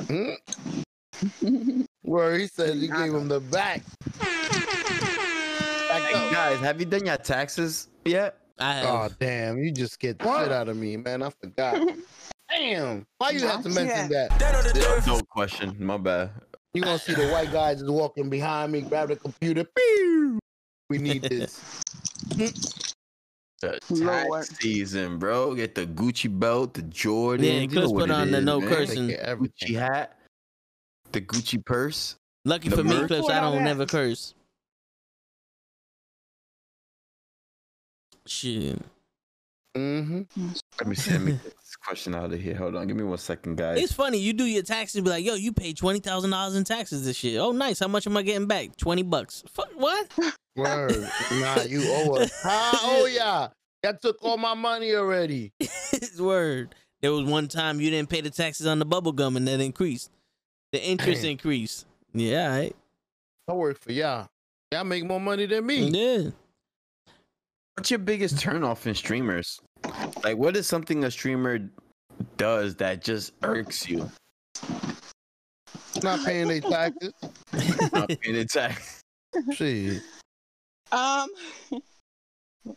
Hmm? 0.08 1.82
Where 2.02 2.38
he 2.38 2.46
said 2.46 2.76
he 2.76 2.88
gave 2.88 3.12
him 3.14 3.28
the 3.28 3.40
back. 3.40 3.82
Back 4.18 6.02
Hey, 6.02 6.30
guys, 6.32 6.58
have 6.60 6.80
you 6.80 6.86
done 6.86 7.04
your 7.06 7.18
taxes 7.18 7.88
yet? 8.04 8.38
I 8.58 8.72
have. 8.74 8.86
Oh 8.86 9.08
damn! 9.20 9.58
You 9.58 9.70
just 9.72 9.98
get 10.00 10.18
the 10.18 10.24
shit 10.42 10.52
out 10.52 10.68
of 10.68 10.76
me, 10.76 10.96
man. 10.96 11.22
I 11.22 11.30
forgot. 11.30 11.76
Damn! 12.50 13.06
Why 13.16 13.30
you 13.30 13.40
have 13.46 13.62
to 13.62 13.70
mention 13.70 14.10
yet. 14.10 14.30
that? 14.38 14.74
Yeah, 14.76 15.00
no 15.06 15.20
question. 15.22 15.74
My 15.80 15.96
bad. 15.96 16.30
You 16.74 16.82
gonna 16.82 16.98
see 16.98 17.14
the 17.14 17.28
white 17.28 17.52
guys 17.52 17.80
just 17.80 17.90
walking 17.90 18.30
behind 18.30 18.72
me, 18.72 18.80
grab 18.80 19.08
the 19.08 19.16
computer. 19.16 19.64
Pew! 19.76 20.38
We 20.88 20.98
need 20.98 21.22
this. 21.22 21.60
The 23.62 23.78
Lord. 23.90 24.44
tax 24.44 24.58
season, 24.58 25.18
bro. 25.18 25.54
Get 25.54 25.76
the 25.76 25.86
Gucci 25.86 26.28
belt, 26.28 26.74
the 26.74 26.82
Jordan. 26.82 27.46
Yeah, 27.46 27.66
Chris 27.66 27.92
put 27.92 28.10
on 28.10 28.32
the 28.32 28.40
no 28.40 28.60
man. 28.60 28.68
cursing. 28.68 29.06
Take 29.06 29.20
care 29.20 29.32
of 29.34 29.38
Gucci 29.38 29.78
hat, 29.78 30.18
the 31.12 31.20
Gucci 31.20 31.64
purse. 31.64 32.16
Lucky 32.44 32.70
the 32.70 32.78
for 32.78 32.82
me, 32.82 32.90
merch. 32.90 33.06
Clips, 33.06 33.30
I 33.30 33.38
don't 33.38 33.62
never 33.62 33.86
curse. 33.86 34.34
Shit. 38.26 38.80
Mm-hmm. 39.76 40.48
Let 40.78 40.88
me 40.88 40.94
see. 40.94 41.12
Let 41.12 41.20
me 41.22 41.32
get 41.32 41.44
this 41.44 41.76
question 41.76 42.14
out 42.14 42.32
of 42.32 42.40
here. 42.40 42.54
Hold 42.54 42.76
on. 42.76 42.86
Give 42.86 42.96
me 42.96 43.04
one 43.04 43.16
second, 43.18 43.56
guys. 43.56 43.82
It's 43.82 43.92
funny. 43.92 44.18
You 44.18 44.34
do 44.34 44.44
your 44.44 44.62
taxes, 44.62 45.00
be 45.00 45.08
like, 45.08 45.24
yo, 45.24 45.34
you 45.34 45.52
paid 45.52 45.76
twenty 45.78 46.00
thousand 46.00 46.30
dollars 46.30 46.56
in 46.56 46.64
taxes 46.64 47.04
this 47.04 47.24
year. 47.24 47.40
Oh, 47.40 47.52
nice. 47.52 47.78
How 47.78 47.88
much 47.88 48.06
am 48.06 48.16
I 48.16 48.22
getting 48.22 48.46
back? 48.46 48.76
Twenty 48.76 49.02
bucks. 49.02 49.42
Fuck 49.48 49.70
what? 49.74 50.10
Word. 50.56 51.08
nah, 51.32 51.62
you 51.62 51.82
owe 51.86 52.16
us. 52.16 52.42
How 52.42 52.72
owe 52.82 53.06
ya? 53.06 53.48
That 53.82 54.02
took 54.02 54.18
all 54.22 54.36
my 54.36 54.54
money 54.54 54.94
already. 54.94 55.52
His 55.58 56.20
word. 56.20 56.74
There 57.00 57.10
was 57.10 57.24
one 57.24 57.48
time 57.48 57.80
you 57.80 57.90
didn't 57.90 58.10
pay 58.10 58.20
the 58.20 58.30
taxes 58.30 58.66
on 58.66 58.78
the 58.78 58.84
bubble 58.84 59.12
gum 59.12 59.36
and 59.36 59.48
that 59.48 59.60
increased. 59.60 60.10
The 60.70 60.80
interest 60.80 61.22
Damn. 61.22 61.32
increased. 61.32 61.86
Yeah, 62.14 62.44
all 62.44 62.58
right. 62.58 62.76
I 63.48 63.52
work 63.54 63.80
for 63.80 63.90
y'all. 63.90 64.28
Y'all 64.70 64.84
make 64.84 65.04
more 65.04 65.18
money 65.20 65.46
than 65.46 65.66
me. 65.66 65.88
Yeah. 65.88 66.30
What's 67.76 67.90
your 67.90 67.98
biggest 67.98 68.36
turnoff 68.36 68.86
in 68.86 68.94
streamers? 68.94 69.58
Like, 70.22 70.36
what 70.36 70.56
is 70.56 70.66
something 70.66 71.04
a 71.04 71.10
streamer 71.10 71.70
does 72.36 72.76
that 72.76 73.02
just 73.02 73.32
irks 73.42 73.88
you? 73.88 74.10
Not 76.02 76.24
paying 76.24 76.48
their 76.48 76.60
taxes. 76.60 77.12
Not 77.92 78.08
paying 78.08 78.36
the 78.36 78.46
tax. 78.50 79.00
Shit. 79.54 80.02
Um, 80.92 81.28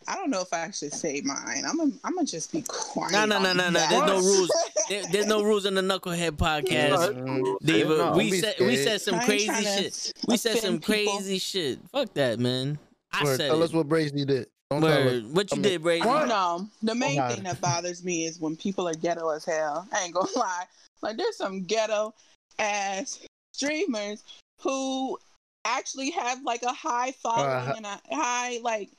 I 0.08 0.16
don't 0.16 0.30
know 0.30 0.42
if 0.42 0.54
I 0.54 0.72
should 0.72 0.94
say 0.94 1.22
mine. 1.24 1.64
I'm 1.68 1.78
gonna, 1.78 1.92
I'm 2.04 2.16
gonna 2.16 2.26
just 2.26 2.52
be 2.52 2.64
quiet. 2.68 3.12
No, 3.12 3.26
no, 3.26 3.40
no, 3.42 3.54
no, 3.54 3.70
no. 3.70 3.80
There's 3.90 4.08
no 4.08 4.20
rules. 4.20 4.52
There, 4.88 5.02
there's 5.12 5.26
no 5.26 5.42
rules 5.42 5.66
in 5.66 5.74
the 5.74 5.82
Knucklehead 5.82 6.34
podcast. 6.34 7.58
Diva, 7.64 7.98
No, 7.98 8.12
we 8.16 8.30
be 8.30 8.40
said 8.40 8.54
we 8.60 8.76
said 8.76 9.02
some 9.02 9.20
crazy 9.22 9.48
shit. 9.52 10.14
We 10.28 10.38
said 10.38 10.58
some 10.60 10.76
offend 10.76 10.84
people. 10.86 11.14
crazy 11.16 11.40
shit. 11.40 11.80
Fuck 11.92 12.14
that, 12.14 12.38
man. 12.40 12.78
I 13.12 13.24
Word, 13.24 13.38
said 13.38 13.48
tell 13.48 13.64
it. 13.64 13.66
us 13.66 13.74
what 13.74 13.90
Brazy 13.90 14.28
did. 14.28 14.46
Don't 14.82 14.90
tell 14.90 15.08
us. 15.08 15.24
Word. 15.24 15.36
What 15.36 15.52
you 15.52 15.58
I 15.58 15.62
mean, 15.62 15.64
did, 15.64 15.84
Brady? 15.84 16.06
what? 16.08 16.28
No, 16.28 16.68
the 16.84 16.96
main 16.96 17.20
Okay. 17.20 17.36
thing 17.36 17.44
that 17.44 17.62
bothers 17.62 18.04
me 18.04 18.26
is 18.26 18.40
when 18.40 18.56
people 18.56 18.88
are 18.88 18.94
ghetto 18.96 19.30
as 19.30 19.46
hell. 19.46 19.88
I 19.92 20.04
ain't 20.04 20.14
gonna 20.14 20.30
lie. 20.36 20.66
Like 21.02 21.18
there's 21.18 21.38
some 21.38 21.64
ghetto 21.64 22.14
ass 22.60 23.26
streamers 23.54 24.24
who 24.62 25.18
actually 25.66 26.12
have 26.12 26.42
like 26.44 26.64
a 26.64 26.72
high 26.74 27.12
following 27.12 27.68
Uh, 27.70 27.74
and 27.78 27.86
a 27.86 28.00
high 28.12 28.60
like 28.64 28.90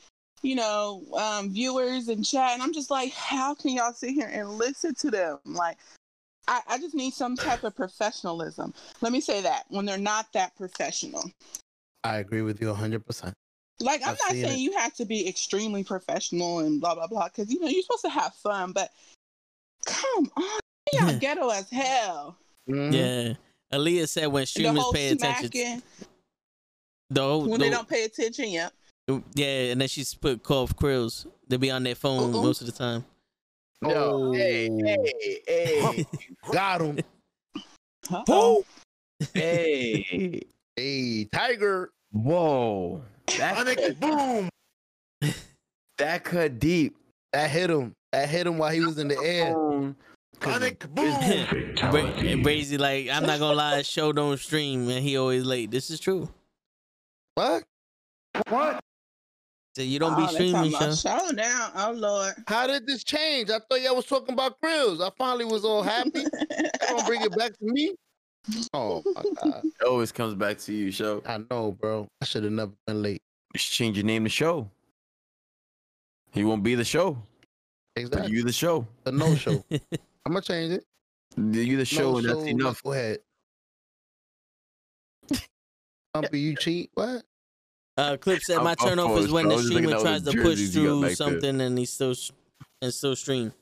you 0.42 0.54
know 0.54 1.02
um 1.16 1.50
viewers 1.50 2.08
and 2.08 2.24
chat 2.24 2.50
and 2.52 2.62
i'm 2.62 2.72
just 2.72 2.90
like 2.90 3.12
how 3.12 3.54
can 3.54 3.70
y'all 3.70 3.92
sit 3.92 4.10
here 4.10 4.28
and 4.30 4.50
listen 4.50 4.94
to 4.94 5.10
them 5.10 5.38
like 5.46 5.78
I, 6.48 6.60
I 6.68 6.78
just 6.78 6.94
need 6.94 7.14
some 7.14 7.36
type 7.36 7.64
of 7.64 7.74
professionalism 7.74 8.74
let 9.00 9.12
me 9.12 9.20
say 9.20 9.40
that 9.42 9.64
when 9.68 9.86
they're 9.86 9.96
not 9.96 10.32
that 10.34 10.54
professional 10.56 11.30
I 12.04 12.18
agree 12.18 12.42
with 12.42 12.60
you 12.60 12.72
100%. 12.72 13.32
Like 13.80 14.00
i'm 14.02 14.10
I've 14.10 14.18
not 14.18 14.30
saying 14.32 14.44
it. 14.54 14.58
you 14.58 14.72
have 14.72 14.94
to 14.94 15.04
be 15.04 15.28
extremely 15.28 15.84
professional 15.84 16.60
and 16.60 16.80
blah 16.80 16.94
blah 16.94 17.06
blah 17.06 17.28
because 17.28 17.50
you 17.52 17.60
know 17.60 17.66
you're 17.68 17.82
supposed 17.82 18.04
to 18.04 18.10
have 18.10 18.34
fun 18.34 18.72
but 18.72 18.90
come 19.84 20.30
on 20.36 20.60
y'all 20.92 21.18
ghetto 21.18 21.48
as 21.50 21.68
hell 21.70 22.36
Mhm. 22.68 22.92
Yeah. 22.92 23.34
Aaliyah 23.78 24.08
said 24.08 24.26
when 24.28 24.44
streamers 24.46 24.84
pay 24.92 25.08
attention, 25.10 25.50
smacking 25.52 25.82
the 27.10 27.20
whole, 27.22 27.42
when 27.42 27.52
the, 27.60 27.66
they 27.66 27.70
don't 27.70 27.88
pay 27.88 28.04
attention 28.04 28.48
yep 28.50 28.72
Yeah, 29.34 29.70
and 29.72 29.80
then 29.80 29.86
she's 29.88 30.14
put 30.14 30.42
call 30.42 30.66
Krills. 30.66 31.26
They 31.46 31.56
be 31.58 31.70
on 31.70 31.84
their 31.84 31.94
phone 31.94 32.34
Uh-oh. 32.34 32.42
most 32.42 32.60
of 32.60 32.66
the 32.66 32.72
time. 32.72 33.04
Yo, 33.82 34.32
hey, 34.32 34.68
Oh. 34.68 34.78
hey, 34.84 35.42
hey, 35.46 36.06
got 36.52 36.80
him. 36.80 36.98
Uh-oh. 38.10 38.64
Hey. 39.32 40.42
Hey, 40.76 41.24
Tiger. 41.32 41.90
Whoa. 42.12 43.02
That 43.38 43.66
cut, 43.76 44.00
boom. 44.00 44.48
that 45.98 46.24
cut 46.24 46.58
deep. 46.58 46.96
That 47.32 47.50
hit 47.50 47.70
him. 47.70 47.92
That 48.12 48.28
hit 48.28 48.46
him 48.46 48.58
while 48.58 48.70
he 48.72 48.80
was 48.80 48.98
in 48.98 49.08
the 49.08 49.18
air. 49.18 49.54
Boom. 49.54 49.96
Sonic 50.42 50.80
boom. 50.94 51.06
Bra- 51.10 52.12
Brazy 52.44 52.78
like, 52.78 53.08
I'm 53.10 53.24
not 53.24 53.38
gonna 53.38 53.56
lie, 53.56 53.82
show 53.82 54.12
don't 54.12 54.38
stream, 54.38 54.88
and 54.90 55.02
he 55.02 55.16
always 55.16 55.44
late. 55.44 55.70
This 55.70 55.90
is 55.90 55.98
true. 55.98 56.28
What? 57.34 57.64
What? 58.48 58.80
So 59.76 59.82
you 59.82 59.98
don't 59.98 60.14
Oh, 60.14 60.26
be 60.26 60.32
streaming, 60.32 60.70
show. 60.72 60.76
about 60.76 60.96
show 60.98 61.30
now. 61.34 61.70
Oh 61.74 61.92
Lord. 61.92 62.34
How 62.46 62.66
did 62.66 62.86
this 62.86 63.02
change? 63.02 63.50
I 63.50 63.58
thought 63.58 63.80
y'all 63.80 63.96
was 63.96 64.06
talking 64.06 64.34
about 64.34 64.60
grills. 64.60 65.00
I 65.00 65.10
finally 65.18 65.44
was 65.46 65.64
all 65.64 65.82
happy. 65.82 66.24
Don't 66.88 67.06
bring 67.06 67.22
it 67.22 67.36
back 67.36 67.52
to 67.58 67.64
me. 67.64 67.94
Oh 68.72 69.02
my 69.14 69.22
god. 69.42 69.62
It 69.64 69.84
always 69.86 70.12
comes 70.12 70.34
back 70.34 70.58
to 70.58 70.72
you, 70.72 70.90
show. 70.90 71.22
I 71.26 71.38
know, 71.50 71.72
bro. 71.72 72.06
I 72.20 72.24
should 72.24 72.44
have 72.44 72.52
never 72.52 72.72
been 72.86 73.02
late. 73.02 73.22
You 73.54 73.58
should 73.58 73.72
change 73.72 73.96
your 73.96 74.06
name 74.06 74.24
to 74.24 74.30
show. 74.30 74.70
He 76.32 76.44
won't 76.44 76.62
be 76.62 76.74
the 76.74 76.84
show, 76.84 77.16
but 77.94 78.02
Exactly. 78.02 78.32
you 78.32 78.44
the 78.44 78.52
show. 78.52 78.86
The 79.04 79.12
no 79.12 79.34
show. 79.36 79.64
I'm 79.70 80.32
gonna 80.32 80.42
change 80.42 80.72
it. 80.72 80.84
You 81.36 81.76
the 81.76 81.84
show, 81.84 82.12
no 82.12 82.18
and 82.18 82.28
that's 82.28 82.38
show. 82.40 82.46
enough. 82.46 82.82
Go 82.82 82.92
ahead. 82.92 83.18
Humpy, 86.14 86.40
you 86.40 86.56
cheat? 86.56 86.90
What? 86.94 87.22
Uh, 87.98 88.16
Clip 88.18 88.40
said 88.42 88.58
my 88.62 88.70
I'm 88.70 88.76
turn 88.76 88.98
off 88.98 89.18
is 89.18 89.30
when 89.32 89.48
the 89.48 89.54
was 89.56 89.64
just 89.64 89.72
looking 89.74 89.88
streamer 89.88 90.02
tries 90.02 90.22
to 90.22 90.32
push 90.32 90.58
jerseys 90.58 90.76
you 90.76 90.82
got 90.82 90.88
through 90.90 91.00
back 91.00 91.08
there. 91.08 91.16
something 91.16 91.60
and 91.62 91.78
he 91.78 91.84
still 91.86 92.10
s- 92.10 92.30
and 92.82 92.92
still 92.92 93.16
stream. 93.16 93.52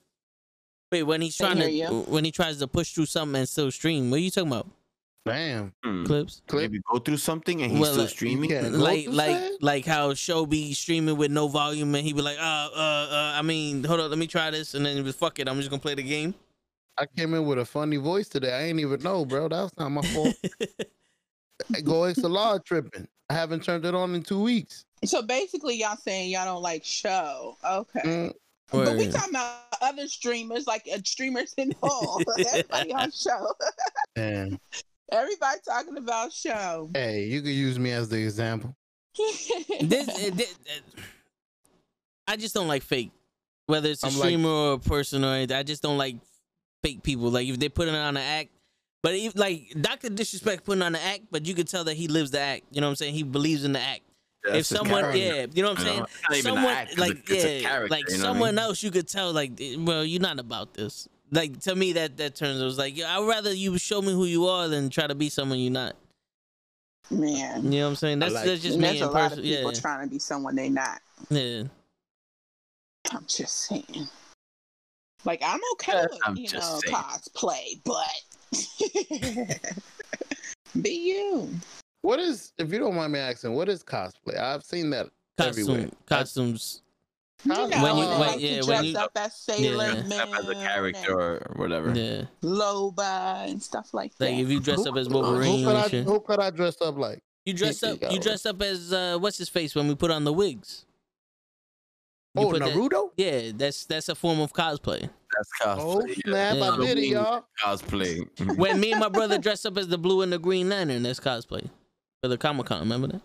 Wait, 0.95 1.03
when 1.03 1.21
he's 1.23 1.37
Can't 1.37 1.55
trying 1.59 1.67
to 1.67 1.71
hear 1.73 1.91
you. 1.91 2.01
when 2.03 2.25
he 2.25 2.31
tries 2.31 2.59
to 2.61 2.69
push 2.69 2.93
through 2.93 3.07
something 3.07 3.37
and 3.41 3.49
still 3.49 3.69
stream, 3.73 4.11
what 4.13 4.19
are 4.19 4.21
you 4.21 4.31
talking 4.31 4.47
about? 4.53 4.69
Damn. 5.27 5.73
Hmm. 5.83 6.05
Clips? 6.05 6.41
Clip. 6.47 6.63
Maybe 6.71 6.81
go 6.89 7.01
through 7.01 7.17
something 7.17 7.63
and 7.63 7.73
he's 7.73 7.81
Well, 7.81 7.93
still 7.95 8.07
streaming. 8.07 8.51
Yeah, 8.51 8.69
like 8.71 9.09
like 9.09 9.31
that? 9.37 9.59
like 9.61 9.85
how 9.87 10.15
show 10.15 10.47
be 10.47 10.73
streaming 10.73 11.17
with 11.17 11.33
no 11.33 11.49
volume 11.49 11.93
and 11.97 12.07
he 12.07 12.13
be 12.13 12.23
like, 12.23 12.39
uh, 12.39 12.69
uh, 12.73 13.09
uh, 13.11 13.33
I 13.35 13.43
mean, 13.43 13.83
hold 13.83 13.99
on, 13.99 14.09
let 14.11 14.19
me 14.21 14.29
try 14.29 14.51
this, 14.53 14.75
and 14.75 14.87
then 14.87 14.95
he 14.97 15.03
was 15.03 15.17
fuck 15.17 15.41
it, 15.41 15.49
I'm 15.49 15.57
just 15.57 15.69
gonna 15.69 15.81
play 15.83 15.97
the 15.97 16.03
game. 16.05 16.33
I 16.97 17.07
came 17.07 17.35
in 17.35 17.45
with 17.45 17.59
a 17.59 17.65
funny 17.65 17.97
voice 17.97 18.29
today. 18.29 18.53
I 18.53 18.63
ain't 18.67 18.79
even 18.79 19.03
know, 19.03 19.25
bro. 19.25 19.49
That 19.49 19.63
was 19.63 19.73
not 19.77 19.89
my 19.89 20.03
fault. 20.03 20.37
Go 21.83 22.03
XLR 22.03 22.65
tripping. 22.65 23.09
I 23.31 23.35
haven't 23.35 23.65
turned 23.65 23.85
it 23.85 23.97
on 23.97 24.15
in 24.15 24.23
two 24.23 24.41
weeks. 24.41 24.85
So 25.05 25.23
basically, 25.23 25.77
y'all 25.77 25.97
saying 25.97 26.31
y'all 26.31 26.45
don't 26.45 26.63
like 26.63 26.85
show. 26.85 27.57
Okay. 27.69 28.01
Mm, 28.05 28.33
But 28.85 28.97
we 28.97 29.09
talking 29.09 29.31
about 29.31 29.57
other 29.81 30.07
streamers, 30.09 30.67
like 30.67 30.89
uh, 30.93 30.99
streamers 31.05 31.55
in 31.57 31.75
whole. 31.83 32.23
Everybody 32.39 32.93
on 32.95 33.11
show. 33.13 33.53
damn. 34.17 34.59
Everybody 35.13 35.61
talking 35.69 35.97
about 35.99 36.33
show. 36.33 36.91
Hey, 36.95 37.25
you 37.25 37.43
could 37.43 37.53
use 37.53 37.79
me 37.79 37.93
as 37.93 38.09
the 38.09 38.17
example. 38.23 38.75
this, 39.81 40.09
uh, 40.09 40.13
thi- 40.35 40.45
uh, 40.45 41.01
I 42.27 42.37
just 42.37 42.55
don't 42.55 42.69
like 42.69 42.83
fake. 42.83 43.13
Whether 43.67 43.91
it's 43.91 44.03
a 44.03 44.07
I'm 44.07 44.15
like- 44.15 44.23
streamer 44.23 44.49
or 44.49 44.73
a 44.75 44.79
person 44.79 45.25
or 45.25 45.35
anything, 45.35 45.57
I 45.57 45.63
just 45.63 45.83
don't 45.83 45.99
like 45.99 46.17
fake 46.83 47.03
people. 47.03 47.31
Like 47.31 47.47
if 47.49 47.59
they're 47.59 47.71
putting 47.71 47.95
on 47.95 48.17
an 48.17 48.23
act, 48.23 48.51
but 49.03 49.15
if, 49.15 49.37
like 49.37 49.73
Doctor 49.81 50.09
Disrespect 50.09 50.65
putting 50.65 50.83
on 50.83 50.95
an 50.95 51.01
act, 51.03 51.25
but 51.31 51.47
you 51.47 51.55
could 51.55 51.69
tell 51.69 51.85
that 51.85 51.95
he 51.95 52.09
lives 52.09 52.31
the 52.31 52.41
act. 52.41 52.63
You 52.73 52.81
know 52.81 52.87
what 52.89 52.93
I'm 52.93 52.97
saying? 52.97 53.15
He 53.15 53.23
believes 53.23 53.65
in 53.65 53.73
the 53.73 53.81
act. 53.81 54.01
If 54.45 54.53
That's 54.53 54.69
his 54.69 54.79
someone, 54.79 55.01
character. 55.03 55.19
yeah, 55.19 55.47
you 55.55 55.63
know 55.63 55.71
what 55.71 55.79
I'm 55.81 55.85
saying? 55.85 55.99
know, 56.01 56.07
not 56.29 56.39
even 56.39 56.43
someone 56.55 56.65
act, 56.73 56.91
it's 56.93 57.01
like 57.01 57.31
it's 57.31 57.45
a 57.45 57.61
yeah, 57.63 57.69
character, 57.69 57.95
like 57.95 58.11
you 58.11 58.19
know 58.19 58.25
what 58.25 58.29
I 58.29 58.33
someone 58.33 58.55
mean? 58.57 58.59
else, 58.65 58.83
you 58.83 58.91
could 58.91 59.09
tell 59.09 59.33
like, 59.33 59.53
eh, 59.61 59.77
well, 59.79 60.05
you're 60.05 60.21
not 60.21 60.39
about 60.39 60.75
this. 60.75 61.09
Like 61.31 61.59
to 61.61 61.75
me, 61.75 61.93
that 61.95 62.17
that 62.19 62.35
turns. 62.37 62.61
It 62.61 62.65
was 62.65 62.79
like, 62.79 63.01
I'd 63.01 63.27
rather 63.27 63.53
you 63.53 63.79
show 63.79 64.01
me 64.03 64.13
who 64.13 64.25
you 64.27 64.47
are 64.47 64.69
than 64.69 64.91
try 64.91 65.07
to 65.07 65.15
be 65.15 65.29
someone 65.29 65.59
you're 65.59 65.73
not. 65.73 65.97
Man. 67.11 67.65
You 67.65 67.81
know 67.81 67.85
what 67.85 67.91
I'm 67.91 67.97
saying? 67.97 68.19
That's 68.19 68.35
like 68.35 68.45
that's 68.45 68.63
just 68.63 68.75
And 68.75 68.83
me 68.83 68.89
there's 68.89 69.01
a 69.01 69.05
in 69.07 69.11
lot 69.13 69.23
person. 69.31 69.39
of 69.41 69.45
people 69.45 69.73
Yeah, 69.73 69.81
trying 69.81 70.07
to 70.07 70.11
be 70.13 70.19
someone 70.19 70.55
they're 70.57 70.71
not. 70.71 71.01
yeah. 71.31 71.63
I'm 73.13 73.25
just 73.29 73.67
saying. 73.67 74.09
Like 75.25 75.43
I'm 75.45 75.61
okay 75.73 76.03
with 76.11 76.19
I'm 76.25 76.37
you 76.37 76.51
know 76.53 76.81
saying. 76.85 76.95
cosplay, 76.95 77.81
but 77.85 78.23
be 80.83 80.91
you. 80.91 81.51
What 82.05 82.21
is, 82.21 82.53
if 82.59 82.71
you 82.71 82.79
don't 82.79 82.95
mind 82.95 83.15
me 83.15 83.19
asking, 83.19 83.55
what 83.55 83.67
is 83.71 83.83
cosplay? 83.83 84.39
I've 84.39 84.63
seen 84.63 84.91
that 84.91 85.07
everywhere. 85.39 85.89
Costume, 85.89 85.97
costumes. 86.07 86.83
You 87.45 87.53
know, 87.55 87.61
When 87.67 87.71
you- 87.97 88.05
they 88.05 88.11
when- 88.11 88.21
like 88.21 88.41
yeah, 88.41 88.61
to 88.61 88.67
when 88.67 88.81
dress 88.83 88.85
you- 88.85 88.99
up 88.99 89.11
as 89.17 89.35
Sailor 89.37 89.87
Yeah. 89.87 90.03
Moon, 90.03 90.13
as 90.13 90.49
a 90.51 90.55
character 90.55 91.19
or 91.19 91.53
whatever. 91.57 91.95
Yeah, 91.99 92.25
Loba 92.43 93.49
and 93.49 93.63
stuff 93.63 93.95
like 93.95 94.15
that. 94.19 94.31
like 94.33 94.39
if 94.39 94.51
you 94.51 94.61
dress 94.61 94.85
up 94.85 94.97
as 94.99 95.07
Who 95.07 95.15
Wolverine 95.15 95.65
could, 95.65 95.77
I, 95.77 95.81
and 95.83 95.91
shit. 95.91 96.05
who 96.05 96.21
could 96.21 96.41
I 96.41 96.51
dress 96.51 96.79
up 96.83 96.99
like? 96.99 97.23
You 97.47 97.55
dress 97.55 97.83
up. 97.83 97.99
You 98.13 98.21
dress 98.21 98.45
up 98.45 98.61
as 98.61 98.93
uh, 98.93 99.17
what's 99.19 99.39
his 99.39 99.49
face 99.49 99.75
when 99.75 99.89
we 99.89 99.95
put 99.95 100.11
on 100.11 100.25
the 100.25 100.33
wigs. 100.33 100.85
You 102.35 102.43
Oh, 102.43 102.51
put 102.51 102.61
that- 102.61 102.75
Naruto? 102.75 103.13
yeah, 103.17 103.51
that's 103.55 103.87
that's 103.87 104.11
a 104.11 104.15
form 104.15 104.41
of 104.41 104.53
cosplay. 104.53 105.01
That's 105.01 105.51
Oh, 105.65 106.03
cosplay. 106.05 106.15
snap. 106.23 106.57
Yeah. 106.57 106.71
I 106.71 106.77
did 106.77 106.99
it, 106.99 107.07
y'all. 107.07 107.45
Cosplay. 107.63 108.57
When 108.59 108.79
me 108.79 108.91
and 108.93 109.01
my 109.01 109.09
brother 109.09 109.39
dress 109.39 109.65
up 109.65 109.79
as 109.79 109.89
the 109.89 109.97
Blue 109.99 110.21
and 110.21 110.31
the 110.31 110.39
Green 110.39 110.69
Lantern, 110.69 111.03
that's 111.03 111.19
cosplay 111.21 111.71
for 112.25 112.29
the 112.29 112.39
Comic 112.39 112.65
Con. 112.65 112.81
Remember 112.81 113.07
that? 113.09 113.21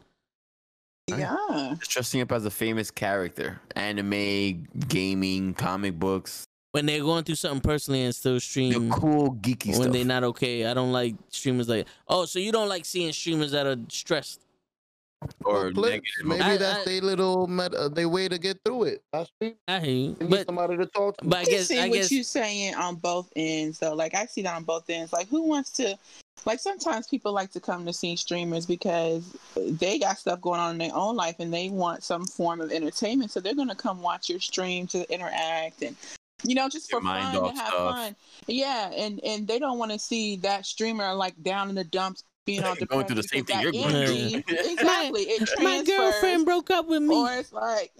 yeah. 1.07 1.73
Just 1.79 1.91
dressing 1.91 2.19
up 2.19 2.33
as 2.33 2.43
a 2.45 2.51
famous 2.51 2.91
character. 2.91 3.61
Anime, 3.77 4.67
gaming, 4.89 5.53
comic 5.53 5.97
books. 5.97 6.43
When 6.73 6.85
they're 6.85 6.99
going 6.99 7.23
through 7.23 7.35
something 7.35 7.61
personally 7.61 8.03
and 8.03 8.13
still 8.13 8.39
stream 8.41 8.89
The 8.89 8.93
cool 8.95 9.35
geeky 9.35 9.67
when 9.67 9.75
stuff. 9.83 9.93
they're 9.93 10.03
not 10.03 10.25
okay. 10.25 10.65
I 10.65 10.73
don't 10.73 10.91
like 10.91 11.15
streamers 11.29 11.69
like. 11.69 11.87
Oh, 12.09 12.25
so 12.25 12.39
you 12.39 12.51
don't 12.51 12.67
like 12.67 12.83
seeing 12.83 13.13
streamers 13.13 13.51
that 13.53 13.65
are 13.65 13.77
stressed? 13.87 14.41
or 15.45 15.71
Well, 15.73 15.89
negative. 15.91 16.03
Maybe 16.25 16.41
I- 16.41 16.57
that's 16.57 16.79
I- 16.81 16.85
their 16.85 17.01
little 17.01 17.47
met, 17.47 17.73
uh, 17.73 17.87
they 17.89 18.05
way 18.05 18.27
to 18.27 18.37
get 18.37 18.59
through 18.65 18.83
it. 18.83 19.01
I 19.13 19.23
stream. 19.23 19.55
I 19.67 19.79
hear 19.79 19.89
you, 19.91 20.13
They 20.15 20.25
need 20.25 20.29
but 20.31 20.45
somebody 20.45 20.75
to 20.77 20.85
talk 20.87 21.17
to. 21.17 21.25
but 21.25 21.37
I 21.37 21.41
I 21.41 21.57
see 21.61 21.79
I 21.79 21.87
what 21.89 22.11
you're 22.11 22.23
saying 22.23 22.75
on 22.75 22.95
both 22.95 23.31
ends, 23.37 23.79
So 23.79 23.93
Like 23.95 24.13
I 24.13 24.25
see 24.25 24.41
that 24.43 24.55
on 24.55 24.63
both 24.65 24.89
ends. 24.89 25.11
Like 25.13 25.27
who 25.29 25.43
wants 25.43 25.71
to? 25.71 25.97
Like 26.45 26.59
sometimes 26.59 27.07
people 27.07 27.33
like 27.33 27.51
to 27.51 27.59
come 27.59 27.85
to 27.85 27.93
see 27.93 28.15
streamers 28.15 28.65
because 28.65 29.35
they 29.55 29.99
got 29.99 30.17
stuff 30.17 30.41
going 30.41 30.59
on 30.59 30.71
in 30.71 30.77
their 30.77 30.95
own 30.95 31.15
life 31.15 31.35
and 31.39 31.53
they 31.53 31.69
want 31.69 32.03
some 32.03 32.25
form 32.25 32.61
of 32.61 32.71
entertainment. 32.71 33.31
So 33.31 33.39
they're 33.39 33.55
gonna 33.55 33.75
come 33.75 34.01
watch 34.01 34.29
your 34.29 34.39
stream 34.39 34.87
to 34.87 35.11
interact 35.11 35.81
and 35.81 35.95
you 36.43 36.55
know 36.55 36.69
just 36.69 36.89
for 36.89 37.01
fun 37.01 37.33
to 37.33 37.43
have 37.43 37.67
stuff. 37.67 37.95
fun. 37.95 38.15
Yeah, 38.47 38.91
and 38.91 39.19
and 39.23 39.47
they 39.47 39.59
don't 39.59 39.77
want 39.77 39.91
to 39.91 39.99
see 39.99 40.37
that 40.37 40.65
streamer 40.65 41.13
like 41.13 41.41
down 41.43 41.69
in 41.69 41.75
the 41.75 41.83
dumps 41.83 42.23
being 42.45 42.63
all 42.63 42.75
Going 42.89 43.05
through 43.05 43.15
the 43.15 43.23
same 43.23 43.45
thing 43.45 43.61
you're 43.61 43.71
going 43.71 43.91
through. 43.91 44.43
exactly. 44.47 45.21
It 45.23 45.49
my 45.61 45.83
girlfriend 45.83 46.45
broke 46.45 46.71
up 46.71 46.87
with 46.87 47.03
me. 47.03 47.15
or 47.15 47.31
it's 47.33 47.53
like 47.53 47.91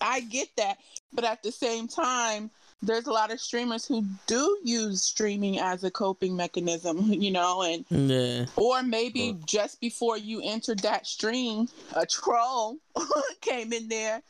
I 0.00 0.20
get 0.20 0.48
that, 0.56 0.78
but 1.12 1.24
at 1.24 1.42
the 1.42 1.52
same 1.52 1.88
time, 1.88 2.50
there's 2.82 3.06
a 3.06 3.12
lot 3.12 3.32
of 3.32 3.40
streamers 3.40 3.86
who 3.86 4.04
do 4.26 4.58
use 4.62 5.02
streaming 5.02 5.58
as 5.58 5.84
a 5.84 5.90
coping 5.90 6.36
mechanism, 6.36 6.98
you 7.12 7.30
know, 7.30 7.62
and 7.62 7.84
yeah, 7.90 8.46
or 8.56 8.82
maybe 8.82 9.38
just 9.46 9.80
before 9.80 10.18
you 10.18 10.42
entered 10.44 10.80
that 10.80 11.06
stream, 11.06 11.68
a 11.94 12.04
troll 12.04 12.76
came 13.40 13.72
in 13.72 13.88
there 13.88 14.22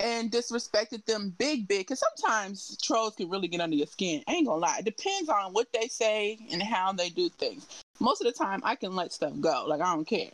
and 0.00 0.30
disrespected 0.30 1.04
them 1.06 1.34
big, 1.38 1.66
big. 1.66 1.80
Because 1.80 2.00
sometimes 2.00 2.76
trolls 2.82 3.16
can 3.16 3.28
really 3.28 3.48
get 3.48 3.60
under 3.60 3.76
your 3.76 3.86
skin. 3.86 4.22
I 4.28 4.32
ain't 4.32 4.46
gonna 4.46 4.60
lie. 4.60 4.76
It 4.78 4.84
depends 4.84 5.28
on 5.28 5.52
what 5.52 5.72
they 5.72 5.88
say 5.88 6.38
and 6.52 6.62
how 6.62 6.92
they 6.92 7.08
do 7.08 7.28
things. 7.28 7.66
Most 8.00 8.20
of 8.20 8.26
the 8.26 8.32
time, 8.32 8.60
I 8.64 8.76
can 8.76 8.94
let 8.94 9.12
stuff 9.12 9.32
go. 9.40 9.64
Like 9.66 9.80
I 9.80 9.92
don't 9.94 10.06
care. 10.06 10.30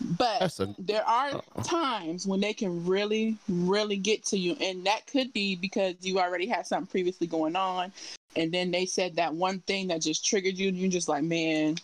But 0.00 0.58
a 0.60 0.74
there 0.78 1.06
are 1.06 1.30
Uh-oh. 1.30 1.62
times 1.62 2.26
when 2.26 2.40
they 2.40 2.52
can 2.52 2.84
really, 2.86 3.38
really 3.48 3.96
get 3.96 4.24
to 4.26 4.38
you, 4.38 4.54
and 4.60 4.84
that 4.86 5.06
could 5.06 5.32
be 5.32 5.56
because 5.56 5.94
you 6.00 6.18
already 6.18 6.46
had 6.46 6.66
something 6.66 6.86
previously 6.86 7.26
going 7.26 7.56
on, 7.56 7.92
and 8.36 8.52
then 8.52 8.70
they 8.70 8.84
said 8.84 9.16
that 9.16 9.34
one 9.34 9.60
thing 9.60 9.88
that 9.88 10.02
just 10.02 10.24
triggered 10.24 10.58
you, 10.58 10.68
and 10.68 10.76
you're 10.76 10.90
just 10.90 11.08
like, 11.08 11.24
man. 11.24 11.76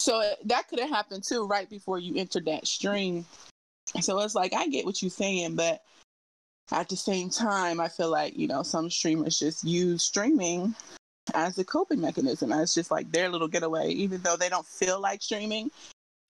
So 0.00 0.22
that 0.46 0.68
could 0.68 0.80
have 0.80 0.90
happened 0.90 1.22
too, 1.22 1.46
right 1.46 1.70
before 1.70 1.98
you 1.98 2.16
entered 2.16 2.46
that 2.46 2.66
stream. 2.66 3.24
So 4.00 4.18
it's 4.20 4.34
like 4.34 4.52
I 4.52 4.66
get 4.66 4.84
what 4.84 5.00
you're 5.00 5.10
saying, 5.10 5.54
but 5.54 5.82
at 6.72 6.88
the 6.88 6.96
same 6.96 7.30
time, 7.30 7.80
I 7.80 7.88
feel 7.88 8.10
like 8.10 8.36
you 8.36 8.48
know 8.48 8.64
some 8.64 8.90
streamers 8.90 9.38
just 9.38 9.62
use 9.62 10.02
streaming 10.02 10.74
as 11.34 11.56
a 11.58 11.64
coping 11.64 12.00
mechanism, 12.00 12.52
as 12.52 12.74
just 12.74 12.90
like 12.90 13.12
their 13.12 13.28
little 13.28 13.48
getaway, 13.48 13.90
even 13.90 14.20
though 14.22 14.36
they 14.36 14.48
don't 14.48 14.66
feel 14.66 15.00
like 15.00 15.22
streaming, 15.22 15.70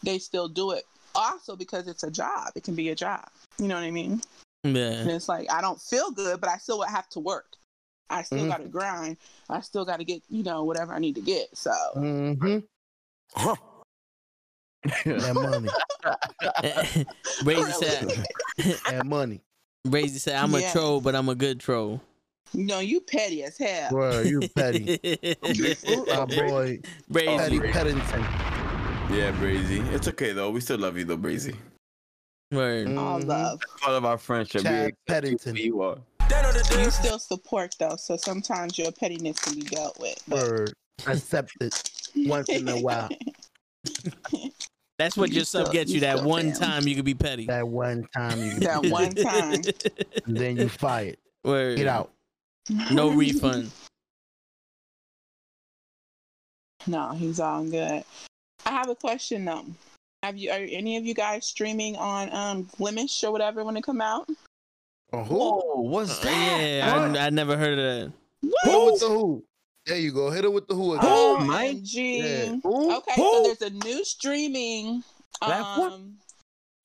they 0.02 0.18
still 0.18 0.48
do 0.48 0.72
it 0.72 0.84
also 1.14 1.56
because 1.56 1.88
it's 1.88 2.02
a 2.02 2.10
job. 2.10 2.50
It 2.54 2.64
can 2.64 2.74
be 2.74 2.88
a 2.90 2.94
job. 2.94 3.26
You 3.58 3.68
know 3.68 3.74
what 3.76 3.84
I 3.84 3.90
mean? 3.90 4.20
Yeah. 4.64 4.92
And 4.92 5.10
it's 5.10 5.28
like 5.28 5.50
I 5.52 5.60
don't 5.60 5.80
feel 5.80 6.10
good, 6.10 6.40
but 6.40 6.48
I 6.50 6.56
still 6.58 6.78
would 6.78 6.88
have 6.88 7.08
to 7.10 7.20
work. 7.20 7.46
I 8.10 8.22
still 8.22 8.44
Mhm. 8.44 8.48
got 8.48 8.60
to 8.62 8.68
grind. 8.68 9.16
I 9.48 9.60
still 9.60 9.84
got 9.84 9.98
to 9.98 10.04
get 10.04 10.22
you 10.28 10.42
know 10.42 10.64
whatever 10.64 10.92
I 10.94 10.98
need 10.98 11.14
to 11.16 11.20
get. 11.20 11.56
So 11.56 11.72
Mm-hmm. 11.96 12.58
That 15.04 15.34
money. 15.34 15.68
Brazy 17.42 17.72
said, 17.72 18.24
That 18.90 19.06
money. 19.06 19.40
Brazy 19.86 20.18
said, 20.18 20.36
I'm 20.36 20.54
a 20.54 20.70
troll, 20.72 21.00
but 21.00 21.14
I'm 21.14 21.28
a 21.28 21.34
good 21.34 21.60
troll. 21.60 22.00
No, 22.52 22.78
you 22.78 23.00
petty 23.00 23.42
as 23.44 23.58
hell. 23.58 23.90
Bro, 23.90 24.20
you 24.22 24.40
petty. 24.54 24.98
My 26.06 26.24
boy, 26.26 26.80
Petty 27.12 27.58
Brazy. 27.58 28.53
Peddington. 29.14 29.18
Yeah, 29.18 29.32
Brazy. 29.86 29.92
It's 29.92 30.08
okay 30.08 30.32
though. 30.32 30.50
We 30.50 30.60
still 30.60 30.78
love 30.78 30.96
you 30.96 31.04
though, 31.04 31.16
Brazy. 31.16 31.56
Word. 32.52 32.88
All 32.96 33.20
Mhm. 33.20 33.26
love. 33.26 33.60
Part 33.80 33.94
of 33.94 34.04
our 34.04 34.18
friendship. 34.18 34.62
we 34.62 34.68
Chad 34.68 34.86
accept 34.86 34.98
you 34.98 35.14
Peddington. 35.14 35.56
who 35.56 35.62
You 35.62 35.82
are. 35.82 35.98
You 36.78 36.90
still 36.90 37.18
support 37.18 37.74
though, 37.78 37.96
so 37.96 38.16
sometimes 38.16 38.78
your 38.78 38.92
pettiness 38.92 39.38
can 39.38 39.54
be 39.54 39.62
dealt 39.62 39.98
with. 40.00 40.18
but- 40.28 40.38
Word. 40.42 40.72
Accepted 41.06 41.74
once 42.14 42.48
in 42.48 42.68
a 42.68 42.80
while. 42.80 43.08
That's 44.98 45.16
what 45.16 45.30
You 45.30 45.36
your 45.36 45.44
sub 45.44 45.72
gets 45.72 45.90
you 45.90 45.96
you 45.96 46.00
that 46.02 46.22
one 46.22 46.52
fam. 46.52 46.60
time 46.60 46.86
you 46.88 46.94
could 46.94 47.04
be 47.04 47.14
petty. 47.14 47.46
That 47.46 47.66
one 47.66 48.06
time 48.16 48.40
you 48.40 48.50
can. 48.52 48.60
That 48.60 48.86
one 48.86 49.12
time. 49.12 49.60
and 50.26 50.36
then 50.36 50.56
you 50.56 50.68
fired. 50.68 51.16
Word. 51.42 51.78
Get 51.78 51.88
out. 51.88 52.12
No 52.92 53.08
refund. 53.16 53.72
No, 56.86 57.10
he's 57.12 57.40
all 57.40 57.64
good. 57.64 58.04
I 58.66 58.70
have 58.70 58.88
a 58.88 58.94
question 58.94 59.44
though. 59.44 59.66
Have 60.22 60.36
you 60.38 60.50
are 60.50 60.56
any 60.56 60.96
of 60.96 61.04
you 61.04 61.14
guys 61.14 61.46
streaming 61.46 61.96
on 61.96 62.32
um 62.34 62.64
Glimesh 62.78 63.22
or 63.24 63.30
whatever 63.32 63.64
when 63.64 63.76
it 63.76 63.82
come 63.84 64.00
out? 64.00 64.28
Oh, 65.12 65.22
who? 65.22 65.34
Whoa, 65.36 65.80
what's 65.82 66.24
Uh, 66.24 66.28
yeah, 66.30 67.12
I, 67.16 67.26
I 67.26 67.30
never 67.30 67.56
heard 67.56 67.78
of 67.78 67.84
that. 67.84 68.12
Hit 68.64 68.72
her 68.72 68.84
with 68.86 69.00
the 69.00 69.08
who. 69.08 69.44
There 69.86 69.98
you 69.98 70.12
go. 70.12 70.30
Hit 70.30 70.44
her 70.44 70.50
with 70.50 70.66
the 70.66 70.74
who 70.74 70.94
again. 70.94 71.08
Who, 71.08 71.44
OMG. 71.44 71.46
Mike? 71.46 71.76
Yeah. 71.82 72.56
Who? 72.62 72.96
Okay, 72.96 73.12
Who? 73.16 73.22
so 73.22 73.42
there's 73.44 73.72
a 73.72 73.74
new 73.84 74.04
streaming 74.04 75.04
Platform? 75.40 75.92
um 75.92 76.14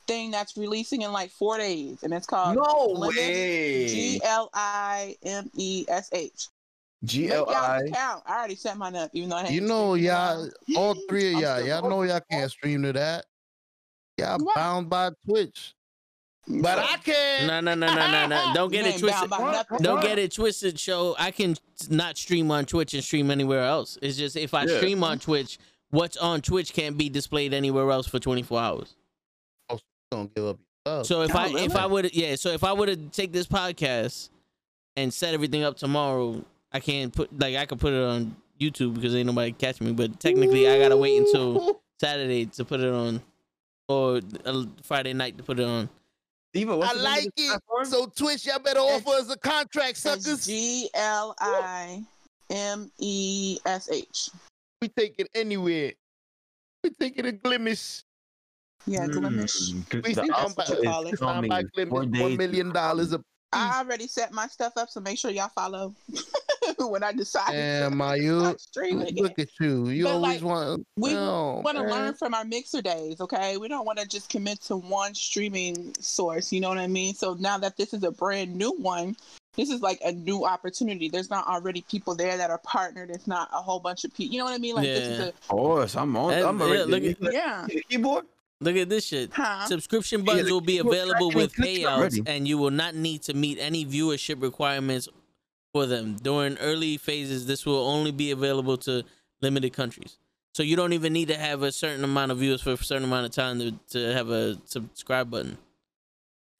thing 0.05 0.31
that's 0.31 0.57
releasing 0.57 1.03
in 1.03 1.11
like 1.11 1.29
four 1.31 1.57
days, 1.57 2.03
and 2.03 2.13
it's 2.13 2.25
called 2.27 2.55
No 2.55 2.63
Glimesh, 2.63 3.15
way. 3.15 3.87
G 3.87 4.21
L 4.23 4.49
I 4.53 5.15
M 5.23 5.49
E 5.55 5.85
S 5.87 6.09
H. 6.11 6.47
G 7.05 7.27
Make 7.27 7.31
L 7.31 7.45
y'all 7.49 7.55
I. 7.55 8.21
already 8.27 8.55
set 8.55 8.77
mine 8.77 8.95
up, 8.95 9.09
even 9.13 9.29
though 9.29 9.37
I 9.37 9.47
You 9.49 9.61
know, 9.61 9.95
streamed 9.95 10.05
in 10.05 10.11
a 10.11 10.13
y'all, 10.13 10.49
all 10.75 10.93
three 11.09 11.33
of 11.35 11.39
y'all, 11.41 11.61
y'all 11.61 11.89
know 11.89 12.03
y'all 12.03 12.21
can't 12.29 12.51
stream 12.51 12.83
to 12.83 12.93
that. 12.93 13.25
Y'all 14.17 14.37
What? 14.39 14.55
bound 14.55 14.89
by 14.89 15.11
Twitch. 15.25 15.75
But 16.47 16.79
I 16.79 16.97
can. 16.97 17.47
No, 17.47 17.59
no, 17.61 17.75
no, 17.75 17.87
no, 17.93 18.11
no, 18.11 18.27
no. 18.27 18.51
Don't 18.53 18.71
get 18.71 18.85
it 18.85 18.99
twisted. 18.99 19.29
bound 19.29 19.29
by 19.29 19.51
nothing. 19.53 19.77
Don't 19.81 20.01
get 20.01 20.17
it 20.19 20.31
twisted, 20.33 20.79
show. 20.79 21.15
I 21.17 21.31
can 21.31 21.55
not 21.89 22.17
stream 22.17 22.51
on 22.51 22.65
Twitch 22.65 22.93
and 22.93 23.03
stream 23.03 23.31
anywhere 23.31 23.63
else. 23.63 23.97
It's 24.01 24.17
just 24.17 24.35
if 24.35 24.53
I 24.53 24.65
Yeah. 24.65 24.77
stream 24.77 25.03
on 25.03 25.19
Twitch, 25.19 25.57
what's 25.91 26.17
on 26.17 26.41
Twitch 26.41 26.73
can't 26.73 26.97
be 26.97 27.07
displayed 27.07 27.53
anywhere 27.53 27.89
else 27.91 28.07
for 28.07 28.19
24 28.19 28.59
hours. 28.59 28.95
Oh, 29.69 29.79
Don't 30.11 30.33
give 30.35 30.45
up 30.45 30.57
your 30.85 30.97
sub. 30.97 31.05
So 31.05 31.21
if 31.21 31.35
Oh, 31.35 31.39
I 31.39 31.47
if? 31.63 31.75
I 31.75 31.85
would 31.85 32.13
yeah, 32.13 32.35
so 32.35 32.49
if 32.49 32.63
I 32.63 32.73
would 32.73 32.89
have 32.89 33.11
take 33.11 33.31
this 33.31 33.47
podcast 33.47 34.29
and 34.97 35.13
set 35.13 35.33
everything 35.35 35.63
up 35.63 35.77
tomorrow, 35.77 36.43
I 36.71 36.79
can't 36.79 37.13
put 37.13 37.37
like 37.39 37.55
I 37.55 37.65
could 37.65 37.79
put 37.79 37.93
it 37.93 38.03
on 38.03 38.35
YouTube 38.59 38.95
because 38.95 39.15
ain't 39.15 39.27
nobody 39.27 39.51
catch 39.51 39.81
me. 39.81 39.91
But 39.91 40.19
technically, 40.19 40.67
I 40.69 40.77
gotta 40.79 40.97
wait 40.97 41.17
until 41.17 41.81
Saturday 41.99 42.45
to 42.45 42.65
put 42.65 42.79
it 42.79 42.93
on, 42.93 43.21
or 43.87 44.21
uh, 44.45 44.63
Friday 44.83 45.13
night 45.13 45.37
to 45.37 45.43
put 45.43 45.59
it 45.59 45.65
on. 45.65 45.89
Diva, 46.53 46.77
what's 46.77 46.91
I 46.93 46.95
the 46.97 47.03
like 47.03 47.29
it. 47.37 47.47
platform? 47.49 47.85
So 47.85 48.05
Twitch, 48.07 48.45
y'all 48.45 48.59
better 48.59 48.79
offer 48.79 49.09
us 49.11 49.29
a 49.31 49.37
contract, 49.37 49.91
It's 49.91 49.99
suckers. 50.01 50.45
G 50.45 50.89
L 50.93 51.35
I 51.39 52.03
M 52.49 52.91
E 52.99 53.57
S 53.65 53.89
H. 53.91 54.29
We 54.81 54.87
take 54.89 55.15
it 55.19 55.27
anywhere. 55.35 55.93
We 56.83 56.89
take 56.91 57.17
it 57.19 57.25
a 57.25 57.31
Glimesh. 57.33 58.03
Yeah, 58.87 59.05
Glimesh. 59.07 59.73
Mm, 59.73 59.89
'cause 59.89 60.01
We 60.03 60.13
the 60.13 60.21
signed 60.27 60.55
by, 60.55 60.63
offer 60.63 60.75
is 60.75 60.83
call 60.83 61.07
it. 61.07 61.11
we 61.11 61.17
signed 61.17 61.49
by 61.49 61.63
Glimesh. 61.63 61.89
One 61.89 62.11
days. 62.11 62.37
million 62.37 62.71
dollars 62.71 63.11
a 63.13 63.21
I 63.51 63.79
already 63.79 64.07
set 64.07 64.31
my 64.31 64.47
stuff 64.47 64.73
up, 64.77 64.89
so 64.89 64.99
make 65.01 65.17
sure 65.17 65.31
y'all 65.31 65.49
follow 65.49 65.95
when 66.87 67.03
I 67.03 67.11
decided 67.11 67.55
Damn, 67.55 67.91
to 67.91 67.95
my 67.97 68.15
you. 68.15 68.39
start 68.39 68.61
streaming 68.61 69.07
again. 69.07 69.23
Look 69.23 69.39
at 69.39 69.49
you. 69.59 69.89
You 69.89 70.05
But, 70.05 70.13
always 70.13 70.41
like, 70.41 70.43
want. 70.43 70.87
we 70.95 71.13
no, 71.13 71.61
want 71.63 71.77
to 71.77 71.83
learn 71.83 72.13
from 72.13 72.33
our 72.33 72.45
mixer 72.45 72.81
days, 72.81 73.19
okay? 73.21 73.57
We 73.57 73.67
don't 73.67 73.85
want 73.85 73.99
to 73.99 74.07
just 74.07 74.29
commit 74.29 74.61
to 74.63 74.77
one 74.77 75.13
streaming 75.15 75.93
source, 75.99 76.51
you 76.51 76.61
know 76.61 76.69
what 76.69 76.77
I 76.77 76.87
mean? 76.87 77.13
So 77.13 77.35
now 77.35 77.57
that 77.57 77.77
this 77.77 77.93
is 77.93 78.03
a 78.03 78.11
brand 78.11 78.55
new 78.55 78.71
one, 78.77 79.15
this 79.55 79.69
is 79.69 79.81
like 79.81 79.99
a 80.05 80.11
new 80.11 80.45
opportunity. 80.45 81.09
There's 81.09 81.29
not 81.29 81.45
already 81.47 81.81
people 81.89 82.15
there 82.15 82.37
that 82.37 82.49
are 82.49 82.59
partnered. 82.59 83.09
It's 83.09 83.27
not 83.27 83.49
a 83.51 83.57
whole 83.57 83.79
bunch 83.79 84.05
of 84.05 84.13
people. 84.13 84.33
You 84.33 84.39
know 84.39 84.45
what 84.45 84.53
I 84.53 84.57
mean? 84.59 84.75
Like 84.75 84.85
this 84.85 85.07
is 85.07 85.19
a. 85.19 85.27
Of 85.29 85.47
course, 85.47 85.95
I'm 85.97 86.15
on. 86.15 86.31
That- 86.31 86.45
I'm 86.45 86.59
yeah, 86.59 86.65
already. 86.65 86.85
look 86.85 87.03
at- 87.03 87.29
a 87.29 87.33
yeah. 87.33 87.67
keyboard. 87.89 88.25
Look 88.61 88.75
at 88.75 88.89
this 88.89 89.05
shit. 89.05 89.31
Huh? 89.33 89.65
Subscription 89.65 90.19
Yeah, 90.19 90.25
buttons 90.25 90.47
the 90.47 90.53
will 90.53 90.61
be 90.61 90.79
available 90.79 91.31
with 91.31 91.53
payouts, 91.53 91.85
already. 91.85 92.23
and 92.27 92.45
you 92.47 92.57
will 92.57 92.71
not 92.71 92.93
need 92.93 93.21
to 93.23 93.33
meet 93.33 93.57
any 93.57 93.85
viewership 93.85 94.41
requirements 94.41 95.07
for 95.73 95.85
them. 95.85 96.15
During 96.21 96.57
early 96.57 96.97
phases, 96.97 97.45
this 97.47 97.65
will 97.65 97.85
only 97.87 98.11
be 98.11 98.31
available 98.31 98.77
to 98.79 99.03
limited 99.41 99.73
countries. 99.73 100.17
So 100.53 100.63
you 100.63 100.75
don't 100.75 100.93
even 100.93 101.13
need 101.13 101.27
to 101.29 101.37
have 101.37 101.61
a 101.63 101.71
certain 101.71 102.03
amount 102.03 102.31
of 102.31 102.39
viewers 102.39 102.61
for 102.61 102.71
a 102.71 102.77
certain 102.77 103.03
amount 103.05 103.25
of 103.27 103.31
time 103.31 103.59
to, 103.59 103.71
to 103.91 104.13
have 104.13 104.29
a 104.29 104.57
subscribe 104.65 105.29
button. 105.29 105.57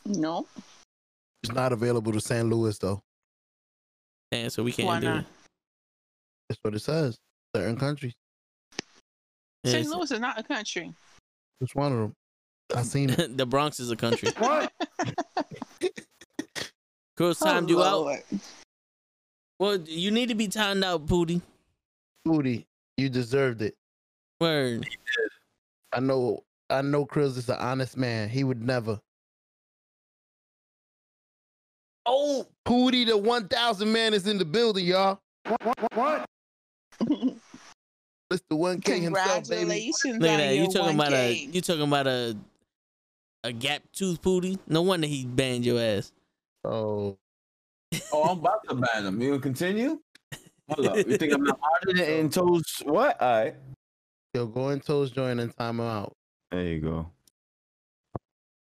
No. 0.05 0.47
It's 1.43 1.51
not 1.51 1.74
available 1.74 2.12
to 2.14 2.20
St. 2.22 2.47
Louis 2.47 2.78
though. 2.78 3.01
And 4.32 4.51
so 4.51 4.62
we 4.64 4.72
can't 4.72 4.88
Why 4.88 4.99
do 4.99 5.07
not? 5.07 5.20
it. 5.22 5.26
That's 6.47 6.60
what 6.62 6.76
it 6.76 6.80
says. 6.80 7.18
Certain 7.55 7.78
countries. 7.78 8.14
Yeah, 9.64 9.72
St. 9.72 9.86
it's- 9.86 9.95
Louis 9.95 10.12
is 10.12 10.20
not 10.20 10.39
a 10.39 10.43
country. 10.43 10.93
It's 11.62 11.76
one 11.76 11.91
of 11.91 11.97
them. 11.99 12.14
I 12.76 12.84
seen 12.84 13.10
it. 13.10 13.38
the 13.38 13.45
Bronx 13.45 13.80
is 13.80 13.89
a 13.91 13.95
country. 13.95 14.30
What? 14.38 14.72
Cruz 17.18 17.41
Oh, 17.41 17.45
timed 17.45 17.70
you 17.70 17.84
out. 17.84 18.20
Lord. 19.60 19.80
Well, 19.82 19.89
you 19.89 20.12
need 20.12 20.30
to 20.30 20.36
be 20.36 20.47
timed 20.47 20.84
out, 20.84 21.05
Pooty. 21.07 21.41
Booty, 22.26 22.66
you 22.97 23.10
deserved 23.10 23.62
it. 23.62 23.76
Word. 24.39 24.88
I 25.93 25.99
know. 25.99 26.43
I 26.70 26.82
know. 26.82 27.05
Chris 27.05 27.36
is 27.38 27.49
an 27.49 27.57
honest 27.60 27.97
man. 27.97 28.30
He 28.30 28.43
would 28.43 28.62
never. 28.64 28.99
Oh, 32.05 32.47
Pooty, 32.66 33.05
the 33.05 33.18
one 33.18 33.47
thousand 33.47 33.91
man 33.91 34.14
is 34.14 34.28
in 34.28 34.38
the 34.38 34.45
building, 34.45 34.86
y'all. 34.86 35.20
What? 35.47 35.89
what 35.93 36.26
It's 38.32 38.43
the 38.49 38.55
one 38.55 38.80
K 38.82 38.99
himself, 38.99 39.49
baby. 39.49 39.62
Congratulations 39.62 40.20
Look 40.20 40.30
at 40.30 40.34
on 40.34 40.38
that. 40.39 40.55
your 40.55 40.66
You 40.66 40.72
talking 40.72 40.95
about 40.95 41.14
a 41.14 41.16
1K. 41.16 41.53
you 41.53 41.62
talking 41.62 41.82
about 41.84 42.07
a 42.07 42.38
a 43.43 43.51
gap 43.51 43.82
tooth 43.93 44.22
Pooty? 44.22 44.60
No 44.68 44.82
wonder 44.82 45.07
he 45.07 45.26
banned 45.26 45.66
your 45.66 45.80
ass. 45.80 46.12
Oh, 46.64 47.18
Oh, 48.12 48.24
I'm 48.24 48.40
about 48.40 48.68
to 48.70 48.76
ban 48.76 49.06
him. 49.06 49.22
You 49.22 49.30
gonna 49.32 49.42
continue? 49.42 50.00
Hold 50.70 50.88
up. 50.88 50.98
You 51.08 51.18
think 51.18 51.34
I'm 51.34 51.44
not 51.44 51.60
harder 51.62 51.94
than 51.94 52.10
in 52.20 52.30
toes? 52.30 52.64
What? 52.84 53.22
All 53.22 53.42
right. 53.42 53.56
yo, 54.34 54.46
go 54.46 54.70
in 54.70 54.80
toes 54.80 55.12
join 55.12 55.40
and 55.40 55.56
time 55.58 55.80
him 55.80 55.86
out. 55.88 56.14
There 56.52 56.64
you 56.64 56.80
go. 56.80 57.10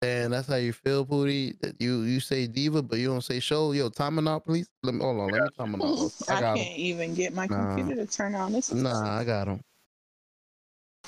And 0.03 0.34
that's 0.34 0.47
how 0.47 0.55
you 0.55 0.74
feel, 0.74 1.05
Pooty. 1.05 1.59
That 1.61 1.80
you 1.80 2.01
you 2.01 2.19
say 2.19 2.47
diva, 2.47 2.82
but 2.82 2.97
you 2.97 3.07
don't 3.07 3.22
say 3.22 3.39
show. 3.39 3.72
Yo, 3.72 3.89
time 3.89 4.17
him 4.17 4.28
out, 4.28 4.45
please. 4.45 4.67
Let 4.82 4.95
me 4.95 5.01
hold 5.01 5.19
on. 5.19 5.32
Let 5.32 5.43
me 5.43 5.49
time 5.57 5.76
him 5.76 5.82
out. 5.84 6.11
I, 6.28 6.38
I 6.38 6.41
can't 6.41 6.59
him. 6.59 6.74
even 6.76 7.13
get 7.13 7.34
my 7.34 7.45
Nah. 7.47 7.76
computer 7.76 8.03
to 8.03 8.11
turn 8.11 8.34
on. 8.34 8.51
This 8.51 8.72
is 8.72 8.82
Nah, 8.82 9.19
I 9.19 9.24
got 9.24 9.47
him. 9.47 9.61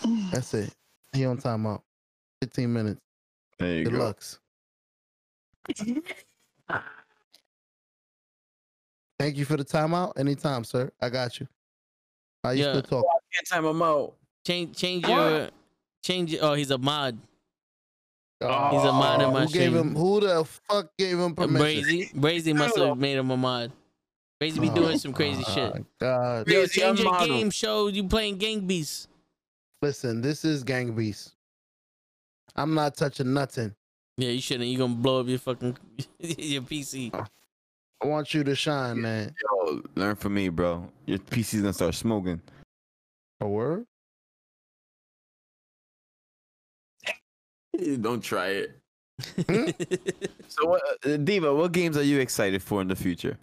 That's 0.31 0.53
it. 0.53 0.71
He 1.13 1.25
on 1.25 1.37
time 1.37 1.65
out. 1.65 1.81
Fifteen 2.41 2.71
minutes. 2.73 2.99
There 3.57 3.77
you 3.79 3.89
go. 3.89 4.13
Deluxe. 9.23 9.35
Thank 9.35 9.37
you 9.37 9.45
for 9.45 9.57
the 9.57 9.65
timeout. 9.65 10.19
Anytime, 10.19 10.63
sir. 10.63 10.91
I 11.01 11.09
got 11.09 11.39
you. 11.39 11.47
I 12.43 12.53
used 12.53 12.65
Yeah. 12.65 12.81
still 12.81 13.03
talk? 13.03 13.05
Can't 13.33 13.47
time 13.47 13.65
him 13.65 13.81
out. 13.81 14.15
Change 14.45 14.75
change 14.75 15.07
your 15.07 15.49
change 16.03 16.33
your, 16.33 16.43
oh 16.43 16.53
he's 16.53 16.71
a 16.71 16.77
mod. 16.77 17.17
Oh, 18.41 18.71
He's 18.71 18.83
a 18.83 18.89
oh, 18.89 18.91
mod 18.91 19.21
in 19.21 19.31
my 19.31 19.45
who 19.45 19.53
gave 19.53 19.71
stream. 19.71 19.75
him? 19.75 19.95
Who 19.95 20.19
the 20.19 20.43
fuck 20.43 20.89
gave 20.97 21.17
him 21.17 21.33
permission? 21.33 21.83
Brazy. 21.83 22.13
Brazy 22.13 22.53
must 22.55 22.77
have 22.77 22.97
made 22.97 23.17
him 23.17 23.31
a 23.31 23.37
mod. 23.37 23.71
Brazy 24.41 24.59
be 24.59 24.69
oh 24.69 24.75
doing 24.75 24.97
some 24.97 25.13
crazy 25.13 25.43
Oh, 25.47 25.53
shit. 25.53 25.73
my 25.73 25.81
God. 25.99 26.47
Yo, 26.49 26.65
change 26.65 26.99
your 26.99 27.13
unmodel. 27.13 27.25
game 27.27 27.49
show. 27.51 27.87
You 27.87 28.03
playing 28.03 28.37
Gang 28.37 28.67
Beasts. 28.67 29.07
Listen, 29.81 30.21
this 30.21 30.43
is 30.43 30.63
Gang 30.65 30.93
Beast. 30.93 31.35
I'm 32.55 32.73
not 32.73 32.97
touching 32.97 33.33
nothing. 33.33 33.73
Yeah, 34.17 34.29
you 34.29 34.41
shouldn't. 34.41 34.69
You 34.69 34.77
gonna 34.77 34.93
blow 34.93 35.21
up 35.21 35.27
your 35.27 35.39
fucking 35.39 35.77
your 36.19 36.61
PC. 36.63 37.11
Oh, 37.13 37.25
I 38.01 38.07
want 38.07 38.33
you 38.33 38.43
to 38.43 38.55
shine, 38.55 39.01
man. 39.01 39.33
Yo, 39.41 39.81
learn 39.95 40.15
from 40.15 40.33
me, 40.33 40.49
bro. 40.49 40.89
Your 41.05 41.19
PC's 41.19 41.61
gonna 41.61 41.73
start 41.73 41.95
smoking. 41.95 42.41
A 43.41 43.47
word? 43.47 43.85
Don't 48.01 48.21
try 48.21 48.47
it. 48.47 48.79
So, 50.49 50.67
what, 50.67 50.81
uh, 51.03 51.17
Diva, 51.17 51.51
what 51.55 51.71
games 51.71 51.97
are 51.97 52.03
you 52.03 52.19
excited 52.19 52.61
for 52.61 52.79
in 52.81 52.87
the 52.87 52.95
future? 52.95 53.39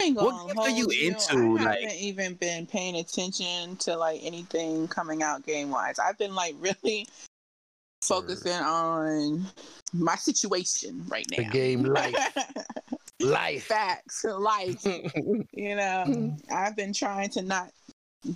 I 0.00 0.12
What 0.12 0.46
games 0.46 0.58
are 0.58 0.70
you 0.70 0.84
hold 0.84 0.92
into, 0.94 1.58
I 1.60 1.64
like- 1.64 1.80
haven't 1.80 1.98
even 1.98 2.34
been 2.34 2.66
paying 2.66 2.96
attention 2.96 3.76
to 3.76 3.94
like 3.96 4.20
anything 4.22 4.88
coming 4.88 5.22
out 5.22 5.44
game 5.44 5.70
wise. 5.70 5.98
I've 5.98 6.16
been 6.16 6.34
like 6.34 6.54
really 6.60 7.06
focusing 8.02 8.52
on 8.52 9.44
my 9.92 10.16
situation 10.16 11.04
right 11.08 11.26
now. 11.30 11.36
The 11.38 11.44
game 11.50 11.82
life. 11.82 12.14
Life. 13.20 13.64
Facts, 13.64 14.24
life. 14.24 14.84
you 15.52 15.76
know, 15.76 16.36
I've 16.52 16.76
been 16.76 16.92
trying 16.92 17.30
to 17.30 17.42
not 17.42 17.70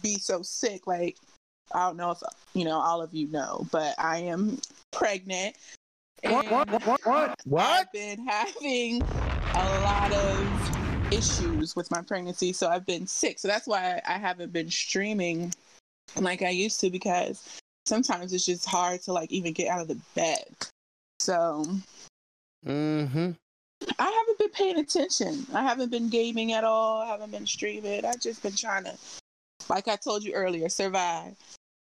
be 0.02 0.14
so 0.14 0.42
sick. 0.42 0.86
Like, 0.86 1.16
I 1.72 1.86
don't 1.86 1.96
know 1.96 2.10
if 2.10 2.18
you 2.54 2.64
know, 2.64 2.78
all 2.78 3.00
of 3.00 3.14
you 3.14 3.28
know, 3.28 3.66
but 3.70 3.94
I 3.98 4.18
am 4.18 4.58
pregnant. 4.90 5.56
What? 6.24 6.50
What? 6.50 6.70
What? 6.70 7.00
What? 7.04 7.40
What? 7.44 7.64
I've 7.64 7.92
been 7.92 8.26
having 8.26 9.02
a 9.02 9.80
lot 9.82 10.12
of 10.12 11.12
issues 11.12 11.76
with 11.76 11.90
my 11.90 12.02
pregnancy, 12.02 12.52
so 12.52 12.68
I've 12.68 12.86
been 12.86 13.06
sick. 13.06 13.38
So 13.38 13.48
that's 13.48 13.66
why 13.66 14.00
I 14.06 14.18
haven't 14.18 14.52
been 14.52 14.70
streaming 14.70 15.52
like 16.16 16.42
I 16.42 16.50
used 16.50 16.80
to 16.80 16.90
because 16.90 17.58
sometimes 17.86 18.32
it's 18.32 18.46
just 18.46 18.66
hard 18.66 19.02
to 19.02 19.12
like 19.12 19.30
even 19.30 19.52
get 19.52 19.68
out 19.68 19.82
of 19.82 19.88
the 19.88 20.00
bed. 20.14 20.46
So 21.18 21.64
Mm-hmm. 22.66 23.30
I 23.98 24.04
haven't 24.04 24.38
been 24.38 24.50
paying 24.50 24.78
attention. 24.78 25.46
I 25.54 25.62
haven't 25.62 25.90
been 25.90 26.08
gaming 26.08 26.52
at 26.52 26.64
all. 26.64 27.00
I 27.00 27.06
haven't 27.06 27.30
been 27.32 27.46
streaming. 27.46 28.04
I've 28.04 28.20
just 28.20 28.42
been 28.42 28.54
trying 28.54 28.84
to, 28.84 28.94
like 29.68 29.88
I 29.88 29.96
told 29.96 30.22
you 30.24 30.32
earlier, 30.32 30.68
survive. 30.68 31.34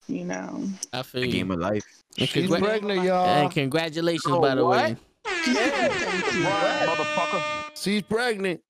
You 0.07 0.25
know. 0.25 0.63
I 0.91 1.03
feel 1.03 1.21
The 1.21 1.27
you. 1.27 1.33
game 1.33 1.51
of 1.51 1.59
life. 1.59 1.85
And, 2.17 2.27
She's 2.27 2.49
congra- 2.49 2.59
pregnant, 2.59 3.03
y'all. 3.03 3.25
and 3.27 3.51
congratulations, 3.51 4.25
Oh, 4.33 4.39
by 4.41 4.55
the 4.55 4.65
way. 4.65 4.95
Thank 5.25 5.47
you. 5.47 6.43
Motherfucker. 6.43 7.43
She's 7.75 8.01
pregnant. 8.01 8.61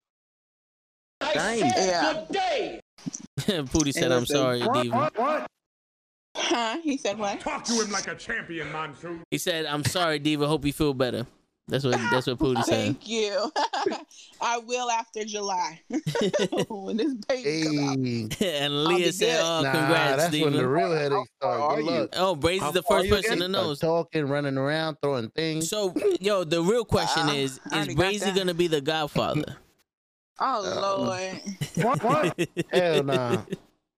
Nice. 1.21 1.59
Yeah. 1.61 2.25
Pootie 3.39 3.93
said, 3.93 4.11
"I'm 4.11 4.25
sorry, 4.25 4.61
What? 4.61 4.83
Diva." 4.83 4.95
What? 4.97 5.17
What? 5.17 5.47
Huh? 6.35 6.77
He 6.83 6.97
said 6.97 7.17
what? 7.17 7.39
Talk 7.39 7.63
to 7.65 7.73
him 7.73 7.91
like 7.91 8.07
a 8.07 8.15
champion, 8.15 8.71
Monsoon. 8.71 9.23
He 9.31 9.37
said, 9.37 9.65
"I'm 9.65 9.83
sorry, 9.83 10.19
Diva. 10.19 10.47
Hope 10.47 10.65
you 10.65 10.73
feel 10.73 10.93
better." 10.93 11.25
That's 11.69 11.85
what 11.85 11.97
that's 12.11 12.25
what 12.27 12.39
Pootie 12.39 12.63
said. 12.63 12.75
Thank 12.75 13.07
you. 13.07 13.51
I 14.41 14.57
will 14.57 14.89
after 14.89 15.23
July 15.23 15.79
when 16.69 16.97
this 16.97 17.13
baby 17.27 17.63
comes 17.63 17.79
out. 17.79 18.41
And 18.41 18.73
I'll 18.73 18.83
Leah 18.85 19.11
said, 19.13 19.37
good. 19.37 19.45
"Oh, 19.45 19.61
nah, 19.63 19.71
congrats, 19.71 20.23
that's 20.23 20.39
when 20.39 20.53
the 20.53 20.67
real 20.67 20.91
headaches 20.91 21.29
start. 21.37 21.75
Good 21.75 21.85
luck. 21.85 22.09
Oh, 22.13 22.35
Brazy's 22.35 22.61
How 22.61 22.71
the 22.71 22.83
first 22.83 23.09
person 23.09 23.39
to 23.39 23.47
know. 23.47 23.73
Start 23.75 24.07
talking, 24.11 24.27
running 24.27 24.57
around, 24.57 24.97
throwing 25.03 25.29
things. 25.29 25.69
So, 25.69 25.93
yo, 26.19 26.43
the 26.43 26.61
real 26.61 26.85
question 26.85 27.27
Wow. 27.27 27.33
is: 27.33 27.57
Is 27.57 27.61
already 27.71 27.95
Brazy 27.95 28.35
gonna 28.35 28.53
be 28.53 28.67
the 28.67 28.81
Godfather? 28.81 29.57
Oh 30.39 30.63
Uh, 30.65 30.97
Lord. 30.97 31.41
What? 31.75 32.03
What? 32.03 32.49
Hell 32.71 33.03
nah. 33.03 33.43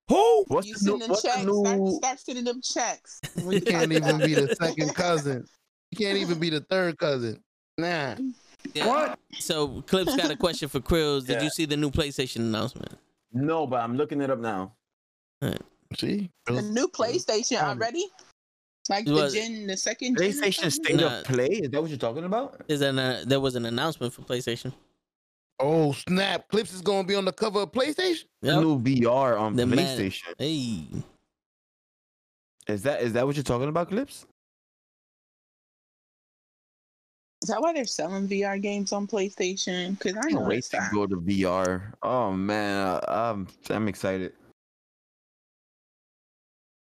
Who? 0.09 0.45
What's 0.49 0.67
You 0.67 0.73
the 0.73 0.79
new? 0.85 0.91
sending 0.91 1.09
What's 1.09 1.21
checks. 1.21 1.45
the 1.45 1.53
Start, 1.53 1.79
new? 1.79 1.91
start 1.93 2.19
sending 2.19 2.43
them 2.43 2.61
checks. 2.61 3.21
You 3.37 3.61
can't 3.61 3.93
even 3.93 4.17
be 4.19 4.33
the 4.33 4.53
second 4.55 4.93
cousin. 4.93 5.45
You 5.91 5.97
can't 5.97 6.17
even 6.17 6.39
be 6.39 6.49
the 6.49 6.61
third 6.61 6.97
cousin. 6.97 7.41
Nah. 7.81 8.15
Yeah. 8.73 8.87
What? 8.87 9.19
So, 9.39 9.81
Clips 9.87 10.15
got 10.15 10.29
a 10.31 10.35
question 10.35 10.69
for 10.69 10.79
Krills. 10.79 11.25
Did 11.25 11.37
Yeah. 11.37 11.43
you 11.43 11.49
see 11.49 11.65
the 11.65 11.75
new 11.77 11.89
PlayStation 11.91 12.37
announcement? 12.37 12.93
No, 13.33 13.65
but 13.65 13.81
I'm 13.81 13.97
looking 13.97 14.21
it 14.21 14.29
up 14.29 14.39
now. 14.39 14.73
See? 15.97 16.29
The 16.45 16.61
new 16.61 16.87
PlayStation 16.87 17.61
already? 17.61 18.05
Like 18.89 19.05
Well, 19.07 19.29
the 19.29 19.31
gen, 19.31 19.67
the 19.67 19.77
second 19.77 20.17
PlayStation 20.17 20.71
something? 20.71 20.85
State 20.85 20.95
Nah. 20.97 21.19
of 21.19 21.23
Play. 21.25 21.47
Is 21.47 21.69
that 21.69 21.81
what 21.81 21.89
you're 21.89 21.97
talking 21.99 22.23
about? 22.23 22.61
Is 22.67 22.79
that 22.81 22.95
uh, 22.97 23.21
a, 23.21 23.25
there 23.25 23.39
was 23.39 23.55
an 23.55 23.65
announcement 23.65 24.13
for 24.13 24.21
PlayStation? 24.21 24.73
Oh, 25.59 25.91
snap. 25.93 26.47
Clips 26.49 26.73
is 26.73 26.81
going 26.81 27.03
to 27.03 27.07
be 27.07 27.15
on 27.15 27.25
the 27.25 27.31
cover 27.31 27.61
of 27.61 27.71
PlayStation? 27.71 28.25
Yep. 28.41 28.61
New 28.63 28.79
VR 28.79 29.39
on 29.39 29.55
The 29.55 29.65
man- 29.65 29.77
PlayStation. 29.77 30.23
Hey, 30.37 30.85
Is 32.67 32.83
that 32.83 33.01
is 33.01 33.13
that 33.13 33.25
what 33.25 33.35
you're 33.35 33.43
talking 33.43 33.67
about, 33.69 33.89
Clips? 33.89 34.25
Is 37.43 37.49
that 37.49 37.59
why 37.61 37.73
they're 37.73 37.85
selling 37.85 38.27
VR 38.27 38.61
games 38.61 38.91
on 38.91 39.07
PlayStation? 39.07 39.97
Because 39.97 40.15
I 40.15 40.27
I 40.27 40.29
can't 40.31 40.45
wait 40.45 40.63
to 40.65 40.89
go 40.93 41.07
to 41.07 41.15
VR. 41.17 41.93
Oh 42.03 42.31
man, 42.31 42.99
I- 43.07 43.29
I'm 43.31 43.47
I'm 43.69 43.87
excited. 43.87 44.33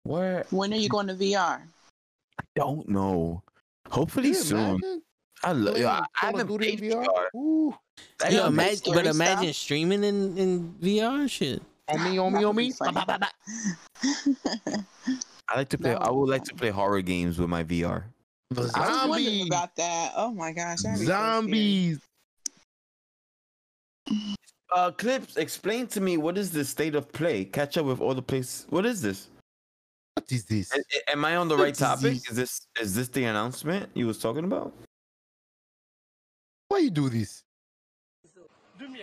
Where 0.04 0.46
When 0.52 0.72
are 0.74 0.78
you 0.78 0.88
going 0.90 1.08
to 1.08 1.16
VR? 1.16 1.62
I 2.40 2.44
don't 2.56 2.88
know. 2.88 3.44
Hopefully 3.90 4.30
Yeah, 4.30 4.36
soon. 4.36 4.60
imagine. 4.76 5.02
I, 5.44 5.52
lo- 5.52 5.72
Playing 5.72 5.84
yo, 5.84 5.90
I, 5.90 5.98
I 6.00 6.00
Call 6.00 6.30
of 6.30 6.36
haven't 6.40 6.48
Duty 6.60 6.78
played 6.78 6.92
VR. 6.94 7.06
VR. 7.06 7.26
Ooh. 7.36 7.76
I 8.24 8.30
yo, 8.30 8.36
haven't- 8.38 8.54
imagine, 8.54 8.94
but 8.94 9.04
stuff. 9.04 9.16
imagine 9.16 9.54
streaming 9.54 10.04
in, 10.04 10.38
in 10.38 10.76
VR 10.82 11.30
shit. 11.30 11.62
On 11.90 12.04
me, 12.04 12.18
on 12.18 12.34
me, 12.38 12.44
on 12.46 12.56
me. 12.56 12.72
That 12.72 13.30
would 14.06 14.76
be. 14.76 14.84
I 15.50 15.56
like 15.58 15.70
to 15.70 15.78
play. 15.78 15.92
That 15.92 16.02
I 16.02 16.10
would 16.10 16.14
be 16.14 16.20
would 16.20 16.30
like 16.30 16.44
to 16.46 16.56
play 16.56 16.70
horror 16.70 17.02
games 17.02 17.38
with 17.38 17.50
my 17.50 17.64
VR. 17.66 18.04
The 18.50 18.62
I 18.62 18.64
was 18.64 19.10
wondering 19.10 19.26
zombies. 19.26 19.48
about 19.48 19.76
that. 19.76 20.14
Oh 20.16 20.32
my 20.34 20.52
gosh. 20.54 20.80
that'd 20.82 21.00
so. 21.00 21.06
Zombies. 21.06 22.00
Uh, 24.76 24.92
Clips, 24.92 25.38
explain 25.38 25.88
to 25.88 26.02
me 26.02 26.18
what 26.18 26.38
is 26.38 26.52
the 26.52 26.64
state 26.66 26.94
of 26.94 27.10
play? 27.14 27.46
Catch 27.46 27.78
up 27.78 27.86
with 27.86 28.02
all 28.02 28.14
the 28.14 28.22
places. 28.22 28.66
What 28.70 28.86
is 28.86 29.02
this? 29.02 29.30
What 30.16 30.30
is 30.30 30.44
this? 30.44 30.74
A- 30.74 30.80
a- 30.80 31.12
Am 31.14 31.24
I 31.24 31.38
on 31.38 31.48
the 31.48 31.56
What 31.56 31.64
right 31.64 31.72
is 31.72 31.78
topic? 31.80 32.02
this? 32.16 32.30
Is 32.30 32.36
this 32.36 32.68
is 32.82 32.94
this 32.94 33.08
the 33.08 33.24
announcement 33.24 33.90
you 33.94 34.08
was 34.08 34.20
talking 34.20 34.44
about? 34.44 34.74
Why 36.68 36.80
you 36.80 36.90
do 36.90 37.08
this? 37.08 37.44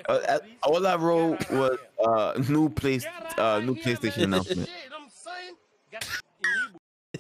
Uh, 0.07 0.13
uh, 0.29 0.39
all 0.65 0.87
I 0.87 0.97
wrote 0.97 1.51
was 1.51 1.79
uh 2.07 2.35
new 2.47 2.69
place 2.69 3.07
uh 3.39 3.61
new 3.65 3.75
PlayStation 3.75 4.25
announcement. 4.25 4.69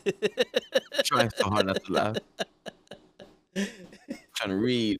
Trying 1.04 1.30
so 1.36 1.50
hard 1.50 1.66
not 1.66 1.84
to 1.84 1.92
laugh. 1.92 2.16
Trying 4.36 4.50
to 4.50 4.56
read. 4.56 4.98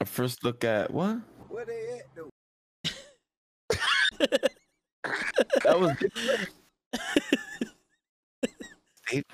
A 0.00 0.04
first 0.04 0.42
look 0.44 0.64
at 0.64 0.90
what? 0.90 1.18
Where 1.48 1.64
they 1.64 2.00
at 2.00 2.06
though? 2.14 2.30
That 5.64 5.80
was 5.80 5.96
State. 9.06 9.26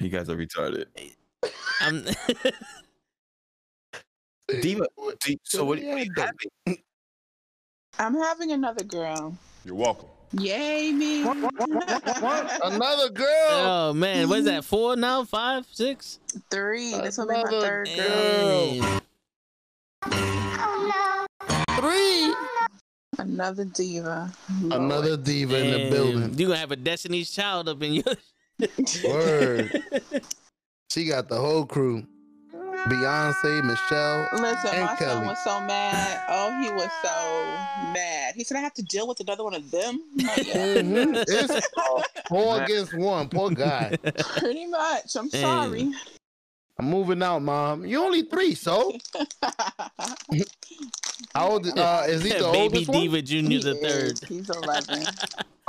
You 0.00 0.08
guys 0.08 0.28
are 0.28 0.36
retarded. 0.36 0.86
I'm 1.80 2.06
um, 2.06 2.14
Diva, 4.60 4.86
so 5.44 5.64
what? 5.64 5.78
What 5.78 5.78
What 5.78 5.78
are 5.78 5.98
you 5.98 6.12
having? 6.16 6.82
I'm 7.98 8.14
having 8.14 8.52
another 8.52 8.84
girl. 8.84 9.36
You're 9.64 9.74
welcome. 9.74 10.08
Yay, 10.38 10.92
me. 10.92 11.24
What? 11.24 11.36
What? 11.36 11.52
What? 11.58 11.88
What? 11.88 12.22
What? 12.22 12.72
Another 12.72 13.10
girl. 13.10 13.26
oh 13.50 13.92
man, 13.94 14.28
what 14.28 14.38
is 14.38 14.44
that? 14.46 14.64
Four 14.64 14.96
now? 14.96 15.24
Five? 15.24 15.66
Six? 15.70 16.20
Three. 16.50 16.92
This 16.92 17.18
will 17.18 17.26
be 17.28 17.34
my 17.34 17.40
Another 17.40 17.60
third 17.60 17.88
girl. 17.88 18.06
Hey. 18.06 18.80
Three. 21.78 22.34
Another 23.18 23.64
diva. 23.66 24.32
Lord. 24.62 24.82
Another 24.82 25.16
diva 25.16 25.58
in 25.58 25.70
the 25.70 25.90
building. 25.90 26.38
You 26.38 26.46
gonna 26.46 26.58
have 26.58 26.72
a 26.72 26.76
Destiny's 26.76 27.30
Child 27.30 27.68
up 27.68 27.82
in 27.82 27.94
your 27.94 28.14
Word. 29.04 29.82
She 30.92 31.06
got 31.06 31.26
the 31.26 31.38
whole 31.38 31.64
crew. 31.64 32.06
Beyonce, 32.88 33.62
Michelle. 33.64 34.28
Listen, 34.32 34.70
And 34.74 34.84
my 34.86 34.96
Kelly. 34.96 35.10
son 35.12 35.26
was 35.26 35.38
so 35.44 35.60
mad. 35.60 36.20
Oh, 36.28 36.60
he 36.60 36.70
was 36.70 36.90
so 37.02 37.92
mad. 37.92 38.34
He 38.34 38.44
said, 38.44 38.56
I 38.56 38.60
have 38.60 38.74
to 38.74 38.82
deal 38.82 39.06
with 39.06 39.20
another 39.20 39.44
one 39.44 39.54
of 39.54 39.70
them. 39.70 40.00
I'm 40.20 40.26
like, 40.26 40.46
yeah, 40.46 40.54
Mhm. 40.82 41.24
It's 41.28 41.68
four 42.28 42.62
against 42.62 42.92
one. 42.94 43.28
Poor 43.28 43.50
guy. 43.50 43.96
pretty 44.38 44.66
much. 44.66 45.14
I'm 45.16 45.28
Damn. 45.28 45.40
sorry. 45.40 45.92
I'm 46.78 46.86
moving 46.90 47.22
out, 47.22 47.42
mom. 47.42 47.84
You 47.84 48.02
only 48.02 48.22
three, 48.22 48.54
so 48.54 48.96
how 51.34 51.50
old? 51.50 51.66
Uh, 51.78 52.04
is 52.06 52.22
he 52.22 52.30
the 52.30 52.50
Baby 52.52 52.78
oldest? 52.78 52.92
Diva 52.92 53.22
Junior 53.22 53.58
the 53.60 53.74
third. 53.76 54.12
is. 54.22 54.28
He's 54.28 54.50
11. 54.50 55.04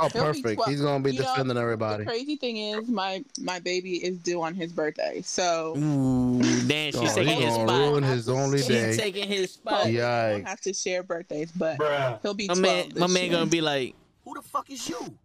Oh, 0.00 0.08
He'll 0.08 0.22
perfect. 0.24 0.60
He's 0.66 0.80
gonna 0.80 1.04
be 1.04 1.12
You 1.12 1.20
know, 1.20 1.26
defending 1.26 1.54
The 1.54 1.60
everybody. 1.62 2.04
crazy 2.04 2.34
thing 2.34 2.56
is, 2.56 2.88
my 2.88 3.24
my 3.40 3.60
baby 3.60 4.04
is 4.04 4.18
due 4.18 4.42
on 4.42 4.52
his 4.52 4.72
birthday. 4.72 5.22
So 5.24 5.76
Ooh, 5.76 6.40
damn, 6.66 6.90
she's 6.90 6.96
Oh, 6.96 7.14
taking 7.14 7.26
he 7.36 7.44
his 7.44 7.54
gonna 7.54 7.68
spot. 7.68 7.78
ruin 7.78 8.02
his 8.02 8.28
only 8.28 8.58
She's 8.58 8.66
day. 8.66 8.86
She's 8.88 8.96
taking 8.98 9.28
his 9.28 9.52
spot. 9.54 9.92
Yeah. 9.92 10.30
don't 10.32 10.48
have 10.48 10.60
to 10.62 10.74
share 10.74 11.04
birthdays, 11.04 11.52
but 11.52 11.78
Bruh. 11.78 12.20
he'll 12.22 12.34
be 12.34 12.48
My 12.48 12.54
man, 12.56 12.92
my 12.96 13.06
man 13.06 13.30
gonna 13.30 13.46
be 13.46 13.60
like, 13.60 13.94
Who 14.24 14.34
the 14.34 14.42
fuck 14.42 14.68
is 14.68 14.88
you? 14.88 15.16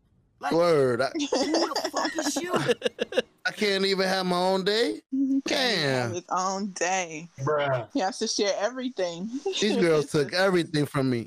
Like, 0.41 0.51
Word. 0.53 1.01
I, 1.01 1.09
who 1.13 1.25
the 1.27 1.89
fuck 1.91 2.25
is 2.25 2.35
you? 2.37 2.53
I 3.45 3.51
can't 3.51 3.85
even 3.85 4.07
have 4.07 4.25
my 4.25 4.37
own 4.37 4.63
day. 4.63 5.01
Can't 5.11 5.71
even 5.77 5.89
have 5.89 6.03
Damn. 6.09 6.13
his 6.13 6.23
own 6.29 6.67
day. 6.71 7.27
Bruh. 7.41 7.87
He 7.93 7.99
has 7.99 8.19
to 8.19 8.27
share 8.27 8.53
everything. 8.59 9.29
These 9.59 9.77
girls 9.77 10.05
took 10.07 10.33
everything 10.45 10.85
from 10.85 11.09
me. 11.09 11.25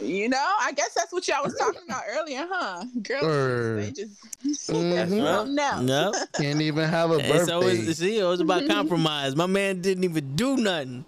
You 0.00 0.28
know, 0.28 0.54
I 0.60 0.72
guess 0.72 0.94
that's 0.94 1.12
what 1.12 1.26
y'all 1.26 1.42
was 1.42 1.56
talking 1.56 1.80
about 1.88 2.02
earlier, 2.08 2.46
huh? 2.48 2.84
Girls, 3.02 3.22
Word. 3.22 3.82
they 3.82 3.90
just 3.90 4.20
Mhm. 4.68 5.10
no, 5.10 5.44
no. 5.44 5.80
No. 5.82 6.12
Can't 6.34 6.60
even 6.60 6.88
have 6.88 7.10
a 7.10 7.14
It's 7.18 7.48
always 7.48 7.78
birthday. 7.78 7.92
see, 7.94 8.18
it 8.18 8.24
was 8.24 8.40
about 8.40 8.66
compromise. 8.68 9.34
My 9.34 9.46
man 9.46 9.80
didn't 9.80 10.04
even 10.04 10.36
do 10.36 10.56
nothing. 10.56 11.04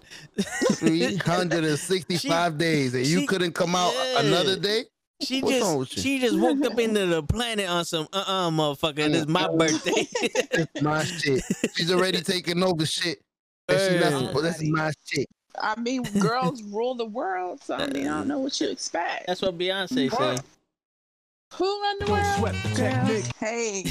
365 0.73 2.57
days 2.57 2.93
and 2.93 3.05
you 3.05 3.21
she- 3.21 3.27
couldn't 3.27 3.53
come 3.53 3.75
out 3.75 3.93
yeah. 3.93 4.19
another 4.21 4.57
day? 4.57 4.83
She 5.21 5.41
What's 5.41 5.61
wrong 5.61 5.77
with 5.77 5.89
just 5.89 6.05
you? 6.05 6.17
she 6.17 6.19
just 6.19 6.39
walked 6.39 6.65
up 6.65 6.79
into 6.79 7.05
the 7.05 7.23
planet 7.23 7.69
on 7.69 7.85
some 7.85 8.07
uh 8.11 8.23
uh 8.25 8.49
motherfucker. 8.49 8.95
This 8.95 9.21
is 9.21 9.27
my 9.27 9.47
birthday. 9.47 10.07
It's 10.53 10.81
my 10.81 11.03
shit. 11.03 11.43
She's 11.75 11.91
already 11.91 12.21
taking 12.21 12.63
over 12.63 12.85
shit. 12.85 13.19
And 13.69 13.79
she 13.79 13.99
not 13.99 14.33
that's 14.41 14.63
my 14.63 14.91
shit. 15.05 15.27
I 15.61 15.79
mean, 15.79 16.03
girls 16.19 16.63
rule 16.63 16.95
the 16.95 17.05
world, 17.05 17.61
so 17.63 17.75
I 17.75 17.87
mean, 17.87 18.07
I 18.07 18.17
don't 18.17 18.27
know 18.27 18.39
what 18.39 18.59
you 18.59 18.69
expect. 18.69 19.27
That's 19.27 19.41
what 19.41 19.57
Beyonce 19.57 20.11
said. 20.11 20.41
Who 21.55 21.81
run 21.81 21.99
the 21.99 22.11
world? 22.11 22.25
sweat 22.37 22.55
the 22.63 22.69
technique. 22.69 23.25
Hey, 23.37 23.85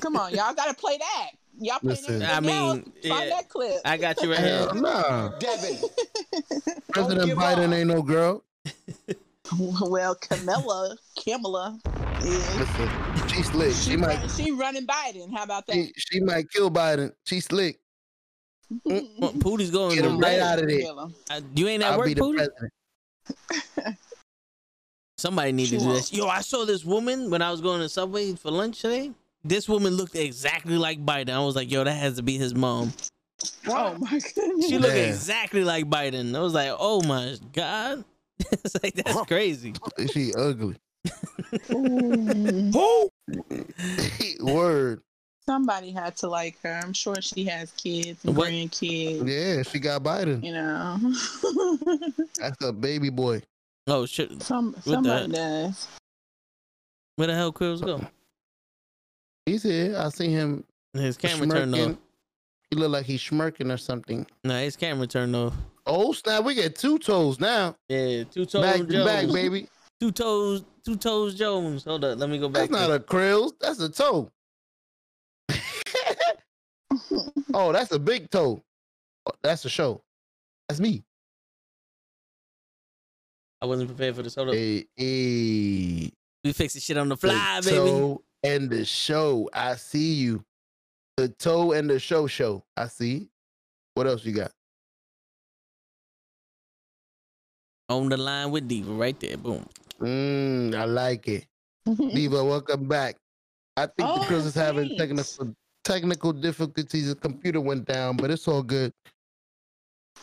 come 0.00 0.16
on, 0.16 0.32
y'all 0.32 0.54
gotta 0.54 0.74
play 0.74 0.98
that. 0.98 1.30
Y'all 1.58 1.78
play 1.80 1.90
Listen. 1.90 2.20
that. 2.20 2.36
I 2.36 2.40
mean, 2.40 2.92
find 3.06 3.30
that 3.30 3.48
clip. 3.48 3.80
I 3.84 3.96
got 3.96 4.22
you 4.22 4.30
right 4.30 4.38
Hell 4.38 4.72
here. 4.72 4.82
no. 4.82 5.34
Devin. 5.38 5.76
President 6.92 7.38
Biden 7.38 7.68
up. 7.68 7.74
ain't 7.74 7.88
no 7.88 8.02
girl. 8.02 8.44
well, 9.80 10.14
Camilla, 10.16 10.96
Kamala, 11.22 11.78
is. 12.22 12.56
Listen, 12.58 12.90
she 13.28 13.42
slick. 13.42 13.72
She, 13.72 13.90
She 13.90 13.96
might 13.96 14.18
run, 14.18 14.28
she 14.28 14.50
running 14.52 14.86
Biden. 14.86 15.32
How 15.34 15.42
about 15.44 15.66
that? 15.66 15.74
she, 15.74 15.92
she 15.96 16.20
might 16.20 16.50
kill 16.50 16.70
Biden. 16.70 17.12
She 17.24 17.40
slick. 17.40 17.78
Well, 18.84 19.00
Pootie's 19.38 19.70
going 19.70 19.96
Get 19.96 20.04
him 20.04 20.18
right 20.18 20.38
out 20.38 20.60
of 20.60 20.68
there. 20.68 20.82
Uh, 21.30 21.40
You 21.54 21.66
ain't 21.68 21.82
at 21.82 21.92
I'll 21.92 21.98
work, 21.98 22.06
be 22.06 22.14
Pootie? 22.14 22.46
Somebody 25.18 25.52
need 25.52 25.66
She 25.66 25.76
to 25.78 25.84
do 25.84 25.92
this. 25.92 26.12
Yo, 26.12 26.26
I 26.28 26.40
saw 26.40 26.64
this 26.64 26.84
woman 26.84 27.30
when 27.30 27.42
I 27.42 27.50
was 27.50 27.60
going 27.60 27.80
to 27.80 27.88
Subway 27.88 28.34
for 28.36 28.50
lunch 28.50 28.80
today. 28.80 29.10
This 29.44 29.68
woman 29.68 29.94
looked 29.94 30.14
exactly 30.16 30.76
like 30.76 31.04
Biden. 31.04 31.30
I 31.30 31.40
was 31.40 31.56
like, 31.56 31.70
yo, 31.70 31.84
that 31.84 31.92
has 31.92 32.16
to 32.16 32.22
be 32.22 32.38
his 32.38 32.54
mom. 32.54 32.92
Oh 33.66 33.96
my 33.98 34.20
goodness. 34.34 34.68
She 34.68 34.78
looked 34.78 34.94
Yeah. 34.94 35.08
exactly 35.08 35.64
like 35.64 35.86
Biden. 35.86 36.34
I 36.36 36.40
was 36.40 36.54
like, 36.54 36.70
oh 36.78 37.02
my 37.06 37.36
god. 37.52 38.04
it's 38.52 38.76
like 38.82 38.94
that's 38.94 39.22
crazy. 39.26 39.72
She 40.12 40.32
ugly. 40.34 40.76
Ooh. 41.72 43.08
Word. 44.40 45.02
Somebody 45.46 45.90
had 45.90 46.16
to 46.18 46.28
like 46.28 46.60
her. 46.62 46.80
I'm 46.84 46.92
sure 46.92 47.16
she 47.20 47.44
has 47.44 47.72
kids 47.72 48.24
and 48.24 48.36
What? 48.36 48.50
grandkids. 48.50 49.28
Yeah, 49.28 49.62
she 49.62 49.78
got 49.78 50.02
Biden. 50.02 50.44
You 50.44 50.52
know, 50.52 50.98
That's 52.38 52.62
a 52.64 52.72
baby 52.72 53.10
boy. 53.10 53.42
Oh 53.86 54.06
shit. 54.06 54.42
some 54.42 54.72
the 54.72 54.82
somebody 54.82 55.22
heck? 55.22 55.30
does. 55.32 55.88
Where 57.16 57.26
the 57.28 57.34
hell 57.34 57.52
Quills 57.52 57.80
go? 57.84 58.00
He's 59.46 59.62
here. 59.64 59.96
I 59.98 60.08
see 60.10 60.28
him 60.30 60.64
His 60.94 61.16
camera 61.16 61.46
turned 61.48 61.74
off. 61.74 61.96
He 62.70 62.76
look 62.76 62.90
like 62.92 63.06
he's 63.06 63.20
smirking 63.22 63.70
or 63.70 63.76
something. 63.78 64.26
Nah, 64.44 64.58
his 64.58 64.76
camera 64.76 65.06
turned 65.08 65.34
off. 65.34 65.54
Oh 65.86 66.12
snap! 66.12 66.44
We 66.44 66.54
get 66.54 66.76
two 66.76 66.98
toes 66.98 67.40
now. 67.40 67.76
Yeah, 67.88 68.24
two 68.24 68.46
toes 68.46 68.62
Back 68.62 68.76
to 68.76 68.84
Jones. 68.84 69.04
back, 69.06 69.26
baby. 69.32 69.68
Two 70.00 70.12
toes, 70.12 70.64
two 70.84 70.96
toes 70.96 71.34
Jones. 71.34 71.84
Hold 71.84 72.04
up, 72.04 72.18
let 72.18 72.28
me 72.28 72.38
go 72.38 72.48
back. 72.48 72.70
That's 72.70 72.88
not 72.88 72.94
a 72.94 73.00
krills. 73.00 73.52
That's 73.60 73.80
a 73.80 73.88
toe. 73.88 74.30
oh, 77.54 77.72
that's 77.72 77.92
a 77.92 77.98
big 77.98 78.30
toe. 78.30 78.62
Oh, 79.26 79.32
That's 79.42 79.64
a 79.64 79.68
show. 79.68 80.02
That's 80.68 80.80
me. 80.80 81.02
I 83.62 83.66
wasn't 83.66 83.88
prepared 83.90 84.16
for 84.16 84.22
this. 84.22 84.34
Hold 84.34 84.48
up. 84.48 84.54
Hey, 84.54 84.86
hey. 84.96 86.10
We 86.42 86.52
fixing 86.54 86.80
shit 86.80 86.96
on 86.96 87.08
the 87.10 87.16
fly, 87.16 87.60
the 87.62 87.70
baby. 87.70 87.90
toe 87.90 88.22
and 88.42 88.70
the 88.70 88.84
show. 88.84 89.50
I 89.52 89.74
see 89.76 90.14
you. 90.14 90.42
The 91.18 91.28
toe 91.28 91.72
and 91.72 91.90
the 91.90 91.98
show 91.98 92.26
show. 92.26 92.64
I 92.76 92.86
see. 92.86 93.28
What 93.94 94.06
else 94.06 94.24
you 94.24 94.32
got? 94.32 94.52
On 97.90 98.08
the 98.08 98.16
line 98.16 98.50
with 98.52 98.68
Diva, 98.68 98.92
right 98.92 99.18
there. 99.18 99.36
Boom. 99.36 99.66
Mm, 100.00 100.74
I 100.74 100.84
like 100.84 101.26
it. 101.28 101.46
Diva, 101.86 102.44
welcome 102.54 102.86
back. 102.86 103.16
I 103.76 103.86
think 103.86 103.96
the 103.98 104.04
Oh, 104.06 104.24
Chris 104.26 104.44
is 104.44 104.54
having 104.54 104.96
thanks. 104.96 105.36
technical 105.36 105.54
technical 105.84 106.32
difficulties. 106.32 107.08
The 107.08 107.16
computer 107.16 107.60
went 107.60 107.86
down, 107.86 108.16
but 108.16 108.30
it's 108.30 108.46
all 108.46 108.62
good. 108.62 108.92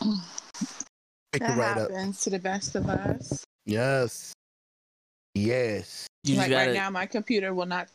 Pick 0.00 1.42
that 1.42 1.58
it 1.58 1.60
right 1.60 1.76
up. 1.76 1.90
happens 1.90 2.20
to 2.22 2.30
the 2.30 2.38
best 2.38 2.74
of 2.74 2.88
us. 2.88 3.44
Yes. 3.66 4.32
Yes. 5.34 6.06
You 6.24 6.36
like 6.36 6.48
gotta. 6.50 6.70
right 6.70 6.74
now, 6.74 6.88
my 6.90 7.04
computer 7.06 7.52
will 7.52 7.66
not. 7.66 7.88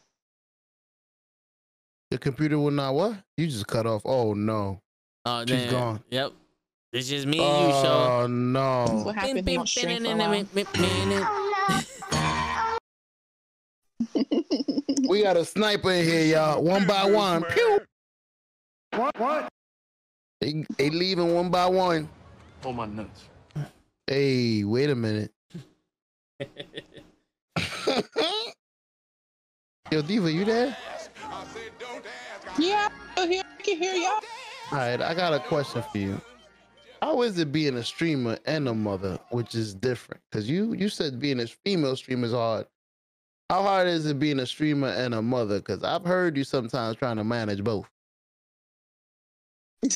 The 2.12 2.18
computer 2.20 2.60
will 2.60 2.72
not 2.72 2.94
what? 2.94 3.18
You 3.38 3.48
just 3.48 3.66
cut 3.66 3.88
off. 3.88 4.04
Oh 4.06 4.34
no. 4.36 4.80
oh, 5.26 5.40
she's 5.48 5.64
damn. 5.64 5.72
gone. 5.72 6.04
Yep. 6.12 6.34
It's 6.94 7.10
just 7.10 7.26
me 7.26 7.40
and 7.40 7.66
you, 7.66 7.72
Sean. 7.72 8.22
Oh 8.22 8.28
no. 8.28 8.86
What 9.04 9.16
happened? 9.16 9.50
He 9.50 9.56
don't 9.56 9.68
stream 9.68 10.04
for 10.04 10.12
a 10.12 10.16
while. 10.16 10.48
We 15.10 15.24
got 15.24 15.36
a 15.36 15.44
sniper 15.44 15.92
in 15.92 16.06
here, 16.06 16.24
y'all. 16.24 16.64
One 16.64 16.88
by 16.88 17.06
one. 17.06 17.44
Pew. 17.44 17.80
What? 18.96 19.20
What? 19.20 19.50
They, 20.40 20.66
they 20.78 20.90
leaving 20.90 21.34
one 21.34 21.50
by 21.50 21.66
one. 21.66 22.08
Oh 22.64 22.72
my 22.72 22.86
nuts. 22.86 23.26
Hey, 24.08 24.64
wait 24.64 24.90
a 24.90 24.96
minute. 24.96 25.32
Yo, 29.92 30.02
Diva, 30.02 30.32
you 30.32 30.46
there? 30.46 30.78
yeah, 32.58 32.88
I 33.18 33.24
I 33.24 33.62
can 33.62 33.78
hear 33.78 33.94
y'all. 33.94 34.22
All 34.72 34.78
right, 34.78 35.02
I 35.02 35.14
got 35.14 35.34
a 35.34 35.40
question 35.40 35.84
for 35.92 35.98
you. 35.98 36.22
How 37.04 37.22
is 37.24 37.38
it 37.38 37.52
being 37.52 37.76
a 37.76 37.84
streamer 37.84 38.40
and 38.46 38.66
a 38.66 38.74
mother, 38.74 39.20
which 39.30 39.56
is 39.56 39.74
different? 39.74 40.22
Because 40.32 40.50
you 40.50 40.72
you 40.72 40.88
said 40.88 41.20
being 41.20 41.42
a 41.42 41.48
female 41.48 41.98
streamer 41.98 42.28
is 42.28 42.32
hard. 42.32 42.66
How 43.50 43.62
hard 43.62 43.90
is 43.90 44.06
it 44.06 44.20
being 44.20 44.40
a 44.40 44.46
streamer 44.46 44.88
and 44.88 45.14
a 45.14 45.22
mother? 45.22 45.60
Because 45.60 45.84
I've 45.84 46.06
heard 46.06 46.38
you 46.38 46.46
sometimes 46.46 46.96
trying 46.96 47.18
to 47.18 47.26
manage 47.26 47.62
both. 47.62 47.90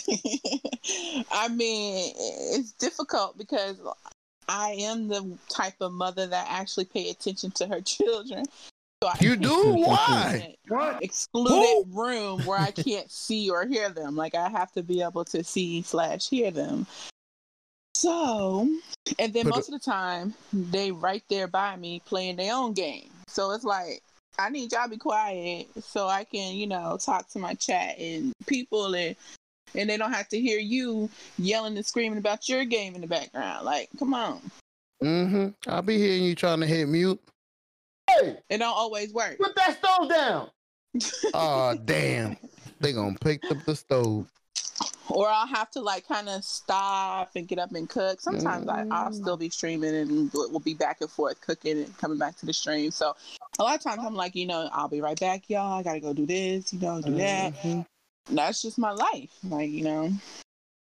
I 1.31 1.47
mean, 1.47 2.11
it's 2.17 2.73
difficult 2.73 3.37
because 3.37 3.79
I 4.49 4.71
am 4.71 5.07
the 5.07 5.37
type 5.47 5.75
of 5.79 5.93
mother 5.93 6.27
that 6.27 6.47
actually 6.49 6.85
pay 6.85 7.09
attention 7.09 7.51
to 7.51 7.67
her 7.67 7.79
children. 7.85 8.43
So 9.03 9.11
You 9.19 9.35
do? 9.35 9.73
Why? 9.75 10.55
What? 10.69 11.03
Excluded 11.03 11.85
room 11.93 12.43
where 12.45 12.59
I 12.59 12.71
can't 12.71 13.11
see 13.11 13.49
or 13.49 13.65
hear 13.65 13.89
them. 13.89 14.15
Like 14.15 14.33
I 14.35 14.49
have 14.49 14.71
to 14.73 14.83
be 14.83 15.01
able 15.01 15.23
to 15.25 15.43
see 15.43 15.83
slash 15.83 16.29
hear 16.29 16.49
them. 16.51 16.87
So, 17.93 18.69
and 19.19 19.33
then 19.33 19.45
But- 19.45 19.55
most 19.55 19.69
of 19.69 19.73
the 19.73 19.91
time 19.91 20.33
they 20.51 20.91
right 20.91 21.23
there 21.29 21.47
by 21.47 21.75
me 21.75 22.01
playing 22.05 22.37
their 22.37 22.53
own 22.53 22.73
game. 22.73 23.09
So 23.27 23.51
it's 23.51 23.63
like 23.63 24.01
I 24.39 24.49
need 24.49 24.71
y'all 24.71 24.87
be 24.87 24.97
quiet 24.97 25.67
so 25.83 26.07
I 26.07 26.23
can, 26.23 26.55
you 26.55 26.67
know, 26.67 26.97
talk 26.99 27.27
to 27.29 27.39
my 27.39 27.53
chat 27.53 27.97
and 27.99 28.33
people 28.45 28.93
and 28.95 29.15
and 29.75 29.89
they 29.89 29.97
don't 29.97 30.13
have 30.13 30.29
to 30.29 30.39
hear 30.39 30.59
you 30.59 31.09
yelling 31.37 31.75
and 31.75 31.85
screaming 31.85 32.17
about 32.17 32.47
your 32.47 32.65
game 32.65 32.95
in 32.95 33.01
the 33.01 33.07
background. 33.07 33.65
Like, 33.65 33.89
come 33.99 34.13
on. 34.13 34.39
Mm-hmm. 35.03 35.49
I'll 35.69 35.81
be 35.81 35.97
hearing 35.97 36.23
you 36.23 36.35
trying 36.35 36.61
to 36.61 36.65
hit 36.65 36.87
mute. 36.87 37.19
Hey, 38.09 38.37
It 38.49 38.57
don't 38.59 38.75
always 38.75 39.13
work. 39.13 39.37
put 39.37 39.55
that 39.55 39.77
stove 39.77 40.09
down. 40.09 40.49
oh 41.33 41.75
damn. 41.85 42.37
They 42.79 42.93
gonna 42.93 43.17
pick 43.19 43.43
up 43.51 43.57
the 43.65 43.75
stove. 43.75 44.31
Or 45.09 45.27
I'll 45.29 45.47
have 45.47 45.71
to 45.71 45.79
like 45.81 46.07
kind 46.07 46.27
of 46.29 46.43
stop 46.43 47.31
and 47.35 47.47
get 47.47 47.59
up 47.59 47.71
and 47.73 47.89
cook. 47.89 48.19
Sometimes 48.21 48.67
I, 48.67 48.85
I'll 48.91 49.13
still 49.13 49.37
be 49.37 49.49
streaming 49.49 49.95
and 49.95 50.29
we'll 50.33 50.59
be 50.59 50.73
back 50.73 51.01
and 51.01 51.09
forth 51.09 51.39
cooking 51.41 51.77
and 51.83 51.97
coming 51.97 52.17
back 52.17 52.37
to 52.37 52.45
the 52.45 52.53
stream. 52.53 52.91
So 52.91 53.15
a 53.59 53.63
lot 53.63 53.75
of 53.75 53.81
times 53.81 54.01
I'm 54.05 54.15
like, 54.15 54.35
you 54.35 54.45
know, 54.45 54.69
I'll 54.71 54.89
be 54.89 55.01
right 55.01 55.19
back, 55.19 55.49
y'all. 55.49 55.79
I 55.79 55.83
gotta 55.83 55.99
go 55.99 56.13
do 56.13 56.25
this, 56.25 56.73
you 56.73 56.79
know, 56.79 57.01
do 57.01 57.15
that. 57.15 57.53
Mhm. 57.55 57.85
That's 58.29 58.61
just 58.61 58.77
my 58.77 58.91
life. 58.91 59.29
Like, 59.43 59.69
you 59.69 59.83
know. 59.83 60.11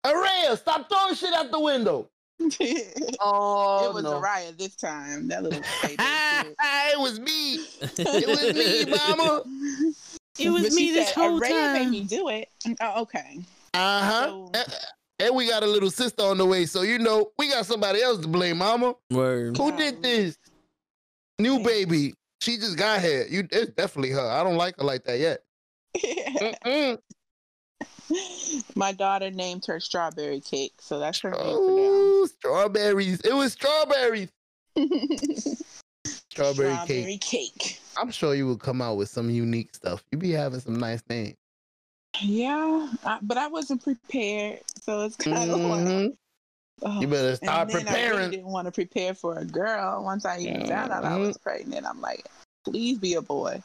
Araya, 0.05 0.57
stop 0.57 0.89
throwing 0.89 1.15
shit 1.15 1.35
out 1.35 1.51
the 1.51 1.61
window. 1.61 2.09
it 2.61 3.17
Oh 3.21 3.93
was 3.95 4.05
no. 4.05 4.21
Araya 4.21 4.57
this 4.57 4.77
time. 4.77 5.29
That 5.29 5.43
little 5.43 5.63
payday 5.83 5.97
kid. 5.97 6.55
it 6.63 7.01
was 7.01 7.19
me. 7.21 7.55
It 7.55 8.27
was 8.29 8.55
me, 8.55 8.85
mama. 8.95 9.43
It 10.39 10.51
was 10.51 10.65
But 10.65 10.73
me 10.75 10.91
this 10.93 11.09
said, 11.09 11.15
whole 11.15 11.41
Araya 11.41 11.73
made 11.73 11.83
time. 11.85 11.91
me 11.91 12.05
do 12.05 12.29
it. 12.29 12.49
Oh, 12.81 13.03
okay. 13.03 13.39
Uh-huh. 13.75 14.27
So- 14.27 14.51
And, 14.55 14.75
and 15.19 15.35
we 15.35 15.49
got 15.49 15.63
a 15.63 15.67
little 15.67 15.91
sister 15.91 16.23
on 16.25 16.37
the 16.37 16.45
way, 16.45 16.67
so 16.67 16.83
you 16.83 16.99
know 16.99 17.31
we 17.39 17.49
got 17.49 17.65
somebody 17.65 18.03
else 18.03 18.19
to 18.21 18.29
blame, 18.29 18.59
mama. 18.59 18.95
Word. 19.11 19.57
Who 19.57 19.75
did 19.75 20.03
this? 20.03 20.37
New 21.39 21.61
baby. 21.61 22.13
She 22.43 22.59
just 22.59 22.77
got 22.77 23.01
here. 23.01 23.27
You 23.31 23.49
it's 23.51 23.73
definitely 23.73 24.11
her. 24.11 24.21
I 24.21 24.43
don't 24.45 24.57
like 24.57 24.77
her 24.77 24.85
like 24.85 25.05
that 25.05 25.19
yet. 25.19 25.41
My 28.77 28.93
daughter 28.93 29.31
named 29.31 29.65
her 29.67 29.81
strawberry 29.81 30.41
cake, 30.41 30.75
so 30.81 30.99
that's 31.01 31.19
her 31.21 31.31
name 31.31 31.41
for 31.41 31.71
now. 31.71 31.96
Strawberries. 32.29 33.21
It 33.21 33.33
was 33.35 33.53
strawberries. 33.53 34.29
Strawberry, 36.31 36.77
cake. 36.87 36.87
Strawberry 36.87 37.19
cake. 37.19 37.81
I'm 37.97 38.11
sure 38.11 38.35
you 38.35 38.47
will 38.47 38.59
come 38.59 38.83
out 38.83 38.97
with 38.97 39.09
some 39.09 39.31
unique 39.31 39.75
stuff. 39.75 40.03
You'd 40.11 40.21
be 40.21 40.33
having 40.33 40.61
some 40.61 40.79
nice 40.79 41.03
names. 41.09 41.37
Yeah, 42.23 42.89
I, 43.05 43.19
but 43.23 43.37
I 43.37 43.47
wasn't 43.49 43.83
prepared, 43.83 44.61
so 44.83 45.03
it's 45.03 45.17
kind 45.17 45.51
of 45.51 45.59
like. 45.61 45.85
Mhm. 45.85 46.17
oh. 46.83 47.01
You 47.01 47.07
better 47.09 47.37
start 47.37 47.69
then 47.69 47.77
I 47.89 47.93
really 47.93 48.07
preparing. 48.09 48.31
didn't 48.31 48.47
want 48.47 48.67
to 48.67 48.73
prepare 48.73 49.15
for 49.15 49.39
a 49.39 49.45
girl. 49.45 50.03
Once 50.05 50.25
I 50.25 50.39
even 50.39 50.67
found 50.67 50.93
out 50.93 51.05
I 51.05 51.17
was 51.17 51.37
Mhm. 51.37 51.43
pregnant, 51.43 51.87
I'm 51.87 52.01
like, 52.01 52.27
please 52.65 52.99
be 52.99 53.15
a 53.15 53.23
boy. 53.23 53.63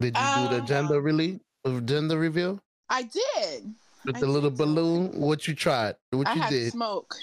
Did 0.00 0.16
you 0.16 0.22
do 0.48 0.56
the 0.56 0.62
Uh, 0.62 0.66
gender 0.66 1.00
release, 1.00 1.40
uh, 1.64 1.80
gender 1.80 2.18
reveal 2.18 2.60
I 2.90 3.02
did. 3.04 3.74
with 4.04 4.16
I 4.16 4.20
the 4.20 4.26
little 4.26 4.50
did 4.50 4.60
it. 4.60 4.64
balloon? 4.64 5.20
What 5.20 5.46
you 5.48 5.54
tried? 5.54 5.96
What 6.10 6.26
I 6.26 6.34
you 6.34 6.40
had 6.42 6.50
did? 6.50 6.72
smoke. 6.72 7.14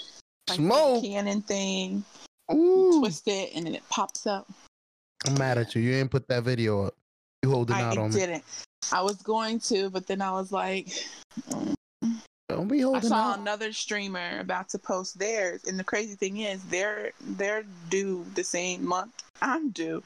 Like 0.48 0.58
Smoke. 0.58 1.02
cannon 1.02 1.42
thing. 1.42 2.04
Ooh, 2.52 3.00
Twist 3.00 3.28
it 3.28 3.52
and 3.54 3.66
then 3.66 3.74
it 3.74 3.88
pops 3.88 4.26
up. 4.26 4.50
I'm 5.26 5.34
mad 5.34 5.58
at 5.58 5.74
you. 5.74 5.82
You 5.82 5.94
ain't 5.94 6.10
put 6.10 6.26
that 6.28 6.42
video 6.42 6.86
up. 6.86 6.94
You 7.42 7.50
holding 7.50 7.76
I 7.76 7.82
out 7.82 7.98
on 7.98 8.10
me. 8.12 8.22
I 8.22 8.26
didn't. 8.26 8.44
I 8.92 9.02
was 9.02 9.16
going 9.22 9.60
to, 9.60 9.90
but 9.90 10.06
then 10.06 10.20
I 10.20 10.32
was 10.32 10.52
like, 10.52 10.88
mm. 11.48 11.74
Don't 12.48 12.68
be 12.68 12.80
holding. 12.80 13.04
I 13.04 13.08
saw 13.08 13.30
out. 13.32 13.38
another 13.38 13.72
streamer 13.72 14.38
about 14.40 14.68
to 14.70 14.78
post 14.78 15.18
theirs, 15.18 15.64
and 15.64 15.78
the 15.78 15.84
crazy 15.84 16.16
thing 16.16 16.38
is, 16.38 16.62
they're 16.64 17.12
they're 17.20 17.64
due 17.88 18.26
the 18.34 18.44
same 18.44 18.84
month 18.84 19.22
I'm 19.40 19.70
due, 19.70 20.02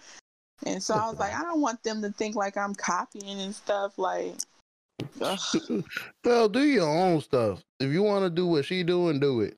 and 0.64 0.80
so 0.82 0.94
I 0.94 1.08
was 1.08 1.18
like, 1.18 1.34
I 1.34 1.42
don't 1.42 1.60
want 1.60 1.82
them 1.82 2.00
to 2.02 2.10
think 2.10 2.36
like 2.36 2.56
I'm 2.56 2.74
copying 2.74 3.40
and 3.40 3.54
stuff. 3.54 3.98
Like, 3.98 4.34
ugh. 5.20 5.84
Girl, 6.24 6.48
do 6.48 6.62
your 6.62 6.88
own 6.88 7.20
stuff. 7.20 7.62
If 7.80 7.90
you 7.90 8.02
want 8.02 8.24
to 8.24 8.30
do 8.30 8.46
what 8.46 8.64
she 8.64 8.84
doing, 8.84 9.18
do 9.18 9.40
it. 9.40 9.56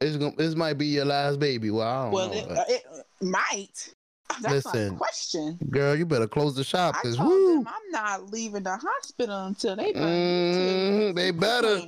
It's 0.00 0.16
gonna. 0.16 0.34
This 0.36 0.54
might 0.54 0.74
be 0.74 0.86
your 0.86 1.04
last 1.04 1.40
baby. 1.40 1.70
Well, 1.70 1.86
I 1.88 2.02
don't 2.04 2.12
well, 2.12 2.28
know. 2.28 2.34
it, 2.34 2.46
but- 2.48 2.70
it 2.70 2.84
might. 3.20 3.94
That's 4.42 4.66
not 4.66 4.74
Listen, 4.74 4.94
a 4.94 4.96
question. 4.98 5.58
Girl, 5.70 5.96
you 5.96 6.04
better 6.06 6.28
close 6.28 6.54
the 6.54 6.62
shop 6.62 6.94
I 6.96 6.98
because 7.02 7.16
told 7.16 7.30
woo. 7.30 7.54
them 7.64 7.66
I'm 7.68 7.90
not 7.90 8.30
leaving 8.30 8.62
the 8.62 8.76
hospital 8.76 9.46
until 9.46 9.74
they. 9.74 9.92
burn 9.92 10.02
Mhm, 10.02 11.14
they 11.16 11.30
better. 11.30 11.80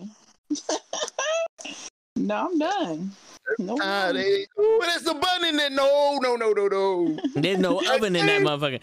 no, 2.16 2.48
I'm 2.50 2.58
done. 2.58 3.12
No, 3.58 3.76
Ah, 3.82 4.10
they, 4.12 4.46
ooh, 4.60 4.80
there's 4.82 5.06
a 5.06 5.14
button 5.14 5.48
in 5.48 5.56
there. 5.56 5.70
No, 5.70 6.18
no, 6.22 6.36
no, 6.36 6.52
no, 6.52 6.66
no. 6.68 7.18
There's 7.34 7.58
no 7.58 7.80
oven 7.92 8.14
in 8.16 8.26
that 8.26 8.42
motherfucker. 8.42 8.80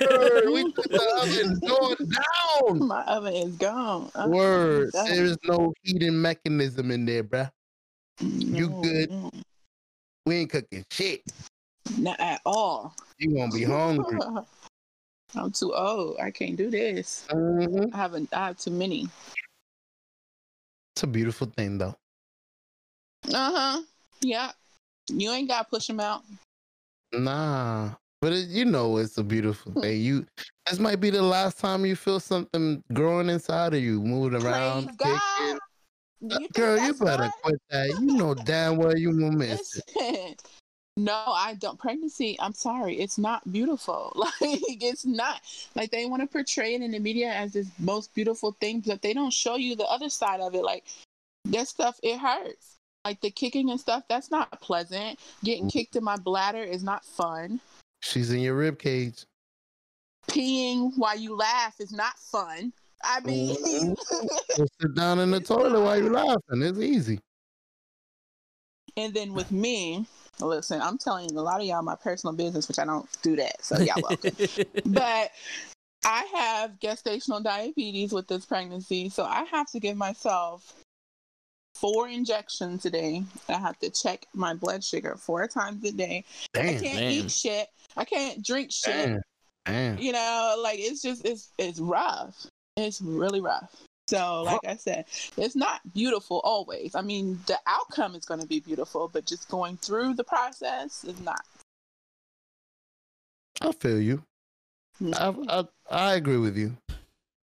Word, 0.00 0.52
we 0.52 0.72
took 0.72 0.84
the 0.88 1.20
oven 1.22 1.58
going 1.66 2.78
down. 2.80 2.88
my 2.88 3.02
oven 3.04 3.34
is 3.34 3.54
gone. 3.56 4.10
Uh, 4.14 4.26
Word, 4.28 4.90
there 4.92 5.24
is 5.24 5.36
no 5.44 5.72
heating 5.82 6.20
mechanism 6.22 6.90
in 6.90 7.04
there, 7.04 7.24
bruh. 7.24 7.50
You 8.20 8.68
No, 8.68 8.82
good. 8.82 9.10
no, 9.10 9.30
We 10.26 10.36
ain't 10.36 10.50
cooking 10.50 10.84
shit. 10.90 11.22
Not 11.98 12.20
at 12.20 12.40
all. 12.44 12.94
You 13.18 13.34
gonna 13.34 13.52
be 13.52 13.64
hungry. 13.64 14.18
I'm 15.34 15.52
too 15.52 15.74
old. 15.74 16.18
I 16.20 16.30
can't 16.30 16.56
do 16.56 16.70
this. 16.70 17.26
Mhm. 17.30 17.94
I 17.94 17.96
haven't. 17.96 18.28
I 18.34 18.48
have 18.48 18.58
too 18.58 18.70
many. 18.70 19.08
It's 20.94 21.04
a 21.04 21.06
beautiful 21.06 21.46
thing, 21.56 21.78
though. 21.78 21.94
Uh 23.32 23.52
huh. 23.52 23.82
Yeah. 24.20 24.52
You 25.08 25.30
ain't 25.32 25.48
got 25.48 25.62
to 25.62 25.68
push 25.70 25.86
them 25.86 26.00
out. 26.00 26.22
Nah, 27.12 27.90
but 28.20 28.32
it, 28.32 28.48
you 28.48 28.64
know 28.64 28.98
it's 28.98 29.18
a 29.18 29.24
beautiful 29.24 29.72
thing. 29.80 30.00
You 30.00 30.26
this 30.68 30.78
might 30.78 31.00
be 31.00 31.10
the 31.10 31.22
last 31.22 31.58
time 31.58 31.84
you 31.84 31.96
feel 31.96 32.20
something 32.20 32.82
growing 32.92 33.28
inside 33.28 33.74
of 33.74 33.80
you, 33.82 34.00
moving 34.00 34.40
around. 34.40 34.96
Praise. 34.98 35.18
God. 35.18 35.58
You 36.20 36.48
Girl, 36.54 36.78
you 36.78 36.92
better 36.94 37.24
fun? 37.24 37.32
quit 37.42 37.62
that. 37.70 37.88
You 38.00 38.06
know 38.16 38.34
damn 38.34 38.76
well 38.76 38.96
you 38.96 39.08
won't 39.16 39.36
miss 39.38 39.80
it. 39.96 40.42
No, 40.96 41.14
I 41.14 41.54
don't. 41.54 41.78
Pregnancy, 41.78 42.36
I'm 42.40 42.52
sorry, 42.52 42.96
it's 43.00 43.16
not 43.16 43.50
beautiful. 43.50 44.12
Like, 44.16 44.60
it's 44.82 45.06
not. 45.06 45.40
Like, 45.74 45.90
they 45.90 46.04
want 46.04 46.20
to 46.22 46.26
portray 46.26 46.74
it 46.74 46.82
in 46.82 46.90
the 46.90 46.98
media 46.98 47.28
as 47.30 47.52
this 47.54 47.68
most 47.78 48.12
beautiful 48.14 48.54
thing, 48.60 48.80
but 48.84 49.00
they 49.00 49.14
don't 49.14 49.32
show 49.32 49.56
you 49.56 49.76
the 49.76 49.84
other 49.86 50.10
side 50.10 50.40
of 50.40 50.54
it. 50.54 50.62
Like, 50.62 50.84
that 51.46 51.68
stuff, 51.68 51.98
it 52.02 52.18
hurts. 52.18 52.74
Like, 53.06 53.20
the 53.22 53.30
kicking 53.30 53.70
and 53.70 53.80
stuff, 53.80 54.02
that's 54.10 54.30
not 54.30 54.60
pleasant. 54.60 55.18
Getting 55.42 55.66
Mm. 55.68 55.72
kicked 55.72 55.96
in 55.96 56.04
my 56.04 56.16
bladder 56.16 56.62
is 56.62 56.82
not 56.82 57.02
fun. 57.04 57.60
She's 58.02 58.30
in 58.30 58.40
your 58.40 58.56
rib 58.56 58.78
cage. 58.78 59.24
Peeing 60.28 60.92
while 60.96 61.16
you 61.18 61.34
laugh 61.34 61.80
is 61.80 61.92
not 61.92 62.18
fun. 62.18 62.72
I 63.02 63.20
mean, 63.20 63.56
mm-hmm. 63.56 64.62
sit 64.80 64.94
down 64.94 65.18
in 65.20 65.30
the 65.30 65.40
toilet 65.40 65.80
while 65.80 66.00
you're 66.00 66.10
laughing. 66.10 66.62
It's 66.62 66.78
easy. 66.78 67.20
and 68.96 69.14
then 69.14 69.32
with 69.32 69.50
me, 69.50 70.06
listen, 70.40 70.80
I'm 70.80 70.98
telling 70.98 71.34
a 71.36 71.42
lot 71.42 71.60
of 71.60 71.66
y'all 71.66 71.82
my 71.82 71.96
personal 71.96 72.34
business, 72.34 72.68
which 72.68 72.78
I 72.78 72.84
don't 72.84 73.08
do 73.22 73.36
that. 73.36 73.64
So, 73.64 73.78
y'all 73.78 74.02
welcome. 74.02 74.32
but 74.86 75.30
I 76.04 76.24
have 76.34 76.78
gestational 76.80 77.42
diabetes 77.42 78.12
with 78.12 78.28
this 78.28 78.44
pregnancy, 78.44 79.08
so 79.08 79.24
I 79.24 79.44
have 79.50 79.70
to 79.72 79.80
give 79.80 79.96
myself 79.96 80.74
four 81.74 82.08
injections 82.08 82.84
a 82.84 82.90
day. 82.90 83.22
I 83.48 83.54
have 83.54 83.78
to 83.80 83.90
check 83.90 84.26
my 84.34 84.54
blood 84.54 84.84
sugar 84.84 85.16
four 85.16 85.46
times 85.48 85.84
a 85.84 85.92
day. 85.92 86.24
I 86.54 86.58
can't 86.58 86.82
damn. 86.82 87.10
eat 87.10 87.30
shit. 87.30 87.68
I 87.96 88.04
can't 88.04 88.44
drink 88.44 88.70
shit. 88.72 89.06
damn, 89.06 89.20
damn. 89.66 89.98
You 89.98 90.12
know, 90.12 90.60
like 90.62 90.78
it's 90.78 91.02
just 91.02 91.24
it's 91.24 91.52
it's 91.58 91.80
rough. 91.80 92.46
It's 92.86 93.00
really 93.00 93.40
rough. 93.40 93.74
So, 94.10 94.42
like 94.42 94.60
I 94.66 94.74
said, 94.74 95.04
it's 95.36 95.54
not 95.54 95.80
beautiful 95.94 96.40
always. 96.42 96.96
I 96.96 97.00
mean, 97.00 97.38
the 97.46 97.56
outcome 97.68 98.16
is 98.16 98.24
going 98.24 98.40
to 98.40 98.46
be 98.46 98.58
beautiful, 98.58 99.08
but 99.12 99.24
just 99.24 99.48
going 99.48 99.76
through 99.76 100.14
the 100.14 100.24
process 100.24 101.04
is 101.04 101.20
not. 101.20 101.42
I 103.60 103.70
feel 103.70 104.00
you. 104.00 104.24
I, 105.14 105.34
I 105.48 105.64
I 105.90 106.14
agree 106.14 106.38
with 106.38 106.56
you. 106.56 106.76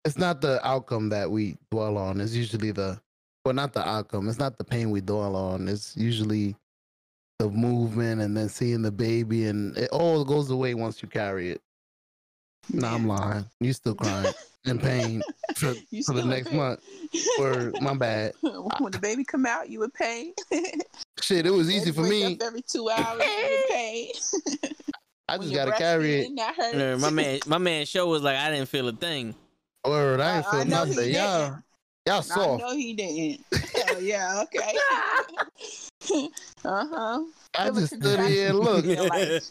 It's 0.06 0.18
not 0.18 0.42
the 0.42 0.66
outcome 0.68 1.10
that 1.10 1.30
we 1.30 1.56
dwell 1.72 2.00
on. 2.00 2.20
It's 2.20 2.34
usually 2.34 2.72
the 2.72 3.00
well, 3.46 3.54
not 3.54 3.74
the 3.74 3.88
outcome. 3.88 4.28
It's 4.28 4.40
not 4.40 4.58
the 4.58 4.64
pain 4.64 4.90
we 4.90 5.02
dwell 5.02 5.36
on. 5.36 5.68
It's 5.68 5.96
usually 5.96 6.56
the 7.38 7.50
movement 7.50 8.22
and 8.22 8.36
then 8.36 8.50
seeing 8.50 8.82
the 8.82 8.92
baby, 8.92 9.46
and 9.46 9.78
it 9.78 9.92
all 9.92 10.26
goes 10.26 10.50
away 10.50 10.74
once 10.74 11.04
you 11.04 11.08
carry 11.08 11.52
it. 11.52 11.62
No, 12.74 12.88
I'm 12.88 13.08
lying. 13.08 13.46
You 13.60 13.72
still 13.72 13.94
crying 13.94 14.34
in 14.68 14.80
pain 14.80 15.22
for, 15.56 15.74
for 16.06 16.14
the 16.14 16.24
next 16.26 16.50
pay. 16.50 16.58
month. 16.58 16.80
Word, 17.40 17.82
my 17.82 17.94
bad. 17.98 18.34
when 18.42 18.92
the 18.92 19.00
baby 19.00 19.24
come 19.24 19.46
out, 19.46 19.70
you 19.70 19.80
would 19.80 19.94
pay. 19.94 20.34
Shit, 21.22 21.46
it 21.46 21.52
was 21.52 21.70
easy 21.72 21.92
for 21.92 22.02
me. 22.02 22.34
Up 22.36 22.42
every 22.42 22.62
two 22.62 22.90
hours, 22.90 23.22
you 23.24 23.48
would 23.50 23.70
pay. 23.70 24.12
I 25.28 25.38
When 25.38 25.48
just 25.48 25.56
gotta 25.56 25.72
carry 25.72 26.16
it. 26.16 26.28
breastfeeding, 26.30 26.36
That 26.38 26.56
hurts. 26.56 27.02
My 27.02 27.10
man, 27.10 27.40
my 27.48 27.58
man, 27.58 27.86
show 27.86 28.08
was 28.08 28.22
like, 28.22 28.38
I 28.38 28.52
didn't 28.52 28.70
feel 28.70 28.88
a 28.88 28.94
thing. 28.94 29.34
Word, 29.86 30.20
I 30.20 30.36
didn't 30.42 30.48
I 30.48 30.52
feel 30.52 30.66
know 30.66 30.86
he 30.86 30.96
nothing. 30.96 31.14
Y'all, 31.14 31.60
y'all 32.06 32.18
I 32.18 32.22
soft. 32.22 32.62
know 32.62 32.76
he 32.76 32.94
didn't. 32.94 33.46
Oh 33.90 34.00
yeah, 34.00 34.44
okay. 34.44 34.78
uh 36.66 36.86
huh. 36.88 37.24
I 37.58 37.70
just 37.72 37.96
stood 37.96 38.20
here 38.22 38.50
and 38.50 38.60
looked. 38.60 38.88
I, 38.88 39.44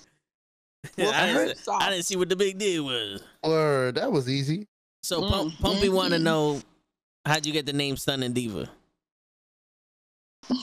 didn't, 0.98 1.68
I 1.68 1.90
didn't 1.90 2.04
see 2.04 2.16
what 2.16 2.28
the 2.28 2.36
big 2.36 2.58
deal 2.58 2.84
was. 2.84 3.22
Word, 3.44 3.94
that 3.96 4.10
was 4.12 4.28
easy. 4.28 4.66
So 5.04 5.20
Mm, 5.20 5.28
Pump, 5.28 5.54
Pumpy 5.60 5.90
want 5.90 6.14
to 6.14 6.18
know 6.18 6.62
how'd 7.26 7.44
you 7.44 7.52
get 7.52 7.66
the 7.66 7.74
name 7.74 7.98
Sun 7.98 8.22
and 8.22 8.34
Diva? 8.34 8.70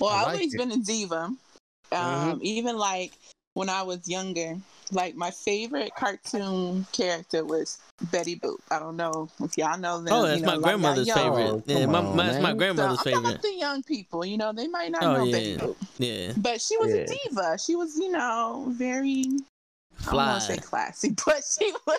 well, 0.00 0.10
I 0.10 0.20
I've 0.20 0.26
like 0.26 0.34
always 0.34 0.54
it. 0.54 0.58
been 0.58 0.72
a 0.72 0.78
diva. 0.78 1.16
Um, 1.16 1.38
Mhm. 1.92 2.42
Even 2.42 2.76
like 2.76 3.12
when 3.54 3.68
I 3.68 3.82
was 3.82 4.08
younger, 4.08 4.56
like 4.90 5.14
my 5.14 5.30
favorite 5.30 5.92
cartoon 5.96 6.84
character 6.92 7.44
was 7.44 7.78
Betty 8.10 8.34
Boop. 8.34 8.58
I 8.68 8.80
don't 8.80 8.96
know 8.96 9.28
if 9.40 9.56
y'all 9.56 9.78
know 9.78 10.02
that. 10.02 10.12
Oh, 10.12 10.22
you 10.22 10.28
that's 10.30 10.42
know, 10.42 10.46
my 10.48 10.54
like, 10.54 10.62
grandmother's 10.64 11.06
y'all 11.06 11.24
young. 11.24 11.36
favorite. 11.36 11.64
Oh, 11.68 11.78
Yeah, 11.78 11.86
my, 11.86 11.98
on, 12.00 12.16
my, 12.16 12.26
that's 12.26 12.42
my 12.42 12.52
grandmother's 12.52 13.00
so 13.00 13.10
I'm 13.10 13.12
talking 13.12 13.12
favorite. 13.12 13.30
about 13.30 13.42
the 13.42 13.54
young 13.54 13.82
people. 13.84 14.24
You 14.24 14.38
know, 14.38 14.52
they 14.52 14.66
might 14.66 14.90
not 14.90 15.04
Oh, 15.04 15.14
know 15.18 15.24
yeah. 15.24 15.32
Betty 15.32 15.56
Boop, 15.56 15.76
Yeah, 15.98 16.32
but 16.36 16.60
she 16.60 16.76
was 16.78 16.92
Yeah. 16.92 17.02
a 17.02 17.06
diva. 17.06 17.58
She 17.64 17.76
was, 17.76 17.96
you 17.96 18.10
know, 18.10 18.64
very. 18.70 19.24
I 20.02 20.06
don't 20.06 20.16
want 20.16 20.40
to 20.42 20.46
say 20.46 20.56
classy, 20.58 21.10
but 21.26 21.42
she 21.58 21.72
was. 21.86 21.98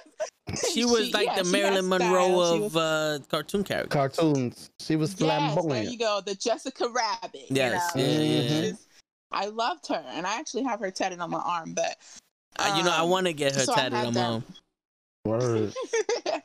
She 0.74 0.86
was 0.86 1.14
like 1.14 1.28
yeah, 1.28 1.42
the 1.42 1.50
Marilyn. 1.50 1.88
Monroe 1.88 2.28
She 2.28 2.56
of 2.66 2.74
was- 2.74 2.76
uh, 2.76 3.20
cartoon 3.30 3.64
characters. 3.64 3.94
Cartoons. 3.94 4.70
She 4.80 4.96
was 4.98 5.14
flamboyant. 5.14 5.42
Yes, 5.44 5.54
there 5.56 5.64
flamboyant. 5.64 5.92
you 5.92 5.98
go. 5.98 6.22
The 6.26 6.36
Jessica 6.36 6.90
Rabbit. 6.90 7.46
Yes, 7.50 7.92
you 7.96 8.02
know? 8.04 8.10
yeah, 8.10 8.20
yeah. 8.20 8.50
She 8.50 8.72
was- 8.72 8.88
I 9.32 9.46
loved 9.46 9.88
her, 9.88 10.04
and 10.10 10.28
I 10.28 10.38
actually 10.40 10.64
have 10.64 10.82
her 10.82 10.92
tatted 10.92 11.20
on 11.22 11.30
my 11.30 11.40
arm. 11.40 11.74
But 11.74 11.96
Uh, 12.60 12.74
you 12.78 12.84
know, 12.84 12.92
I 12.92 13.00
um, 13.00 13.10
want 13.10 13.28
to 13.28 13.34
get 13.34 13.56
her 13.56 13.62
so 13.62 13.72
I 13.72 13.76
tatted 13.76 13.94
on 14.06 14.14
my 14.14 14.22
arm. 14.22 14.44
Word. 15.26 15.74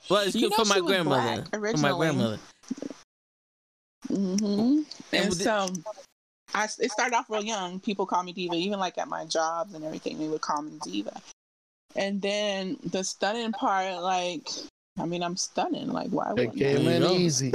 Well, 0.08 0.22
it's 0.22 0.36
You 0.36 0.50
good 0.50 0.54
for 0.56 0.64
my 0.66 0.76
she 0.76 0.80
was 0.82 0.90
grandmother. 0.92 1.42
black 1.42 1.50
For 1.50 1.58
my 1.58 1.90
originally. 1.90 1.98
grandmother. 1.98 2.38
hmm 4.08 4.14
And 4.14 4.86
And 5.12 5.28
with 5.30 5.38
the- 5.38 5.44
so, 5.44 5.68
I 6.54 6.64
it 6.78 6.90
started 6.92 7.16
off 7.16 7.28
real 7.28 7.42
young. 7.42 7.80
People 7.80 8.06
call 8.06 8.22
me 8.22 8.32
diva, 8.32 8.54
even 8.54 8.78
like 8.78 8.98
at 8.98 9.08
my 9.08 9.24
jobs 9.24 9.74
and 9.74 9.84
everything. 9.84 10.18
They 10.18 10.28
would 10.28 10.40
call 10.42 10.62
me 10.62 10.78
diva. 10.84 11.20
And 11.96 12.20
then 12.20 12.76
the 12.84 13.02
stunning 13.02 13.52
part, 13.52 14.02
like, 14.02 14.48
I 14.98 15.06
mean, 15.06 15.22
I'm 15.22 15.36
stunning. 15.36 15.88
Like, 15.88 16.10
why 16.10 16.30
It 16.36 16.48
would 16.48 16.56
came 16.56 16.82
you 16.82 16.90
in 16.90 17.02
easy. 17.04 17.52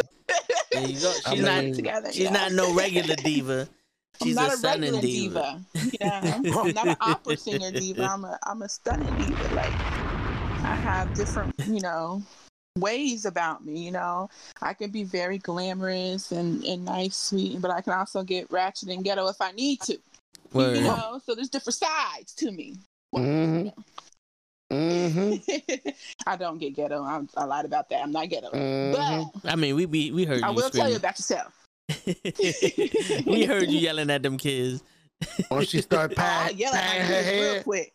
There 0.71 0.87
you 0.87 0.99
go. 0.99 1.13
I 1.25 1.35
She's 1.35 1.43
not. 1.43 1.73
together? 1.73 2.11
She's 2.11 2.23
yeah. 2.23 2.31
not 2.31 2.51
no 2.53 2.73
regular 2.73 3.15
diva. 3.15 3.67
I'm 4.21 4.27
She's 4.27 4.35
not 4.35 4.49
a 4.49 4.53
a, 4.53 4.57
stunning 4.57 4.93
regular 4.93 5.01
diva. 5.01 5.63
diva. 5.73 5.97
Yeah, 5.99 6.41
I'm 6.59 6.73
not 6.73 6.87
an 6.87 6.97
opera 7.01 7.37
singer 7.37 7.71
diva. 7.71 8.03
I'm 8.03 8.25
a 8.25 8.37
I'm 8.43 8.61
a 8.61 8.69
stunning 8.69 9.13
diva. 9.17 9.55
Like 9.55 9.73
I 10.63 10.75
have 10.75 11.13
different, 11.15 11.53
you 11.65 11.81
know, 11.81 12.21
ways 12.77 13.25
about 13.25 13.65
me. 13.65 13.79
You 13.83 13.91
know, 13.91 14.29
I 14.61 14.73
can 14.73 14.91
be 14.91 15.03
very 15.03 15.37
glamorous 15.39 16.31
and 16.31 16.63
and 16.65 16.85
nice, 16.85 17.15
sweet, 17.17 17.61
but 17.61 17.71
I 17.71 17.81
can 17.81 17.93
also 17.93 18.23
get 18.23 18.51
ratchet 18.51 18.89
and 18.89 19.03
ghetto 19.03 19.27
if 19.27 19.41
I 19.41 19.51
need 19.51 19.81
to. 19.81 19.97
Word. 20.53 20.77
You 20.77 20.83
know, 20.83 21.19
so 21.25 21.33
there's 21.33 21.49
different 21.49 21.75
sides 21.75 22.33
to 22.35 22.51
me. 22.51 22.75
Mm-hmm. 23.15 23.69
Mm-hmm. 24.71 25.89
I 26.27 26.35
don't 26.37 26.57
get 26.57 26.75
ghetto. 26.75 27.03
I'm, 27.03 27.27
I 27.35 27.43
lied 27.43 27.65
about 27.65 27.89
that. 27.89 28.01
I'm 28.03 28.11
not 28.11 28.29
ghetto. 28.29 28.49
Mhm. 28.51 29.31
But 29.43 29.51
I 29.51 29.55
mean, 29.55 29.75
we 29.75 29.85
we, 29.85 30.11
we 30.11 30.23
heard 30.25 30.43
I 30.43 30.49
you 30.49 30.55
will 30.55 30.69
tell 30.69 30.89
you 30.89 30.95
about 30.95 31.17
yourself. 31.19 31.53
we 33.25 33.45
heard 33.45 33.69
you 33.69 33.79
yelling 33.79 34.09
at 34.09 34.23
them 34.23 34.37
kids. 34.37 34.81
Once 35.49 35.69
she 35.69 35.81
start 35.81 36.11
I'll 36.11 36.15
patting, 36.15 36.57
yell 36.57 36.71
patting 36.71 36.99
my 37.01 37.05
her 37.05 37.23
kids 37.23 37.31
real 37.41 37.53
head, 37.55 37.63
quick. 37.63 37.93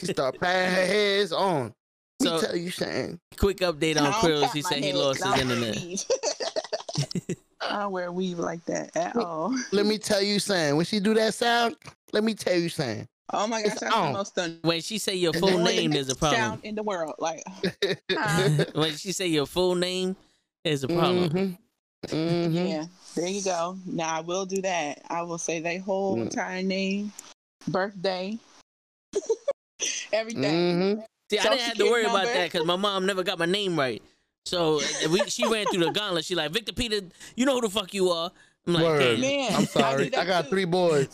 she 0.00 0.06
start 0.06 0.40
patting 0.40 0.74
her 0.74 0.86
head. 0.86 1.20
It's 1.20 1.32
on. 1.32 1.74
So- 2.22 2.36
me 2.36 2.40
tell 2.40 2.56
you 2.56 2.70
something. 2.70 3.20
Quick 3.38 3.58
update 3.58 3.96
on 4.00 4.06
I 4.06 4.10
don't 4.12 4.14
Krills. 4.22 4.42
pat 4.42 4.52
He 4.54 4.62
said 4.62 4.84
he 4.84 4.92
lost 4.92 5.22
his 5.22 5.26
I 5.32 5.36
don't 5.38 5.48
wear 5.48 5.56
internet. 5.56 6.06
I 7.60 7.78
don't 7.80 7.92
wear 7.92 8.12
weave 8.12 8.38
like 8.38 8.64
that 8.66 8.96
at 8.96 9.16
all. 9.16 9.54
Let 9.72 9.86
me 9.86 9.98
tell 9.98 10.22
you 10.22 10.38
something. 10.38 10.76
When 10.76 10.86
she 10.86 11.00
do 11.00 11.12
that 11.14 11.34
sound, 11.34 11.76
let 12.12 12.22
me 12.24 12.34
tell 12.34 12.54
you 12.56 12.68
something. 12.68 13.06
Oh 13.32 13.46
my 13.46 13.62
gosh, 13.62 13.72
It's 13.72 13.80
that's 13.80 13.94
on. 13.94 14.12
the 14.12 14.18
most 14.18 14.28
stunning 14.32 14.58
When 14.62 14.80
she 14.82 14.98
say 14.98 15.14
your 15.14 15.32
full 15.32 15.58
name, 15.58 15.90
there's 15.92 16.10
a 16.10 16.14
problem. 16.14 16.40
sound 16.40 16.60
in 16.64 16.74
the 16.74 16.82
world. 16.82 17.14
Like, 17.18 17.42
When 18.74 18.94
she 18.96 19.12
say 19.12 19.28
your 19.28 19.46
full 19.46 19.74
name, 19.74 20.14
there's 20.62 20.84
a 20.84 20.88
problem. 20.88 21.30
Mhm. 21.30 21.58
Mhm. 22.08 22.68
yeah, 22.68 22.84
there 23.16 23.26
you 23.28 23.42
go. 23.42 23.78
Now 23.86 24.14
I 24.16 24.20
will 24.20 24.44
do 24.44 24.60
that. 24.62 25.00
I 25.08 25.22
will 25.22 25.38
say 25.38 25.60
their 25.60 25.80
whole 25.80 26.16
Mm. 26.16 26.22
entire 26.22 26.62
name, 26.62 27.12
birthday, 27.66 28.38
everything. 30.12 30.42
Mhm. 30.42 31.04
See, 31.30 31.38
I 31.38 31.42
didn't 31.44 31.60
have 31.60 31.76
to 31.78 31.84
worry 31.84 32.04
security 32.04 32.10
about 32.10 32.34
that 32.34 32.52
because 32.52 32.66
my 32.66 32.76
mom 32.76 33.06
never 33.06 33.22
got 33.22 33.38
my 33.38 33.46
name 33.46 33.78
right. 33.78 34.02
So 34.44 34.80
uh, 34.80 35.08
we, 35.10 35.20
she 35.30 35.46
ran 35.48 35.64
through 35.66 35.84
the 35.86 35.90
gauntlet. 35.92 36.26
She 36.26 36.34
like 36.34 36.50
Victor 36.50 36.74
Peter, 36.74 37.00
you 37.36 37.46
know 37.46 37.54
who 37.54 37.62
the 37.62 37.70
fuck 37.70 37.94
you 37.94 38.10
are. 38.10 38.30
I'm 38.66 38.74
like, 38.74 38.82
Word. 38.82 39.00
damn. 39.00 39.20
Man, 39.22 39.54
I'm 39.54 39.64
sorry. 39.66 40.10
do 40.10 40.18
I, 40.18 40.24
got 40.26 40.44
too. 40.44 40.50
three 40.50 40.64
boys. 40.66 41.08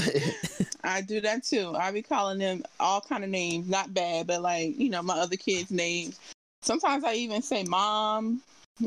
I 0.84 1.00
do 1.00 1.20
that 1.20 1.44
too. 1.44 1.74
I 1.76 1.90
be 1.90 2.02
calling 2.02 2.38
them 2.38 2.62
all 2.78 3.00
kind 3.00 3.24
of 3.24 3.30
names, 3.30 3.68
not 3.68 3.92
bad, 3.94 4.26
but 4.26 4.42
like 4.42 4.78
you 4.78 4.90
know 4.90 5.02
my 5.02 5.14
other 5.14 5.36
kids' 5.36 5.70
names. 5.70 6.18
Sometimes 6.62 7.04
I 7.04 7.14
even 7.14 7.42
say 7.42 7.64
mom. 7.64 8.42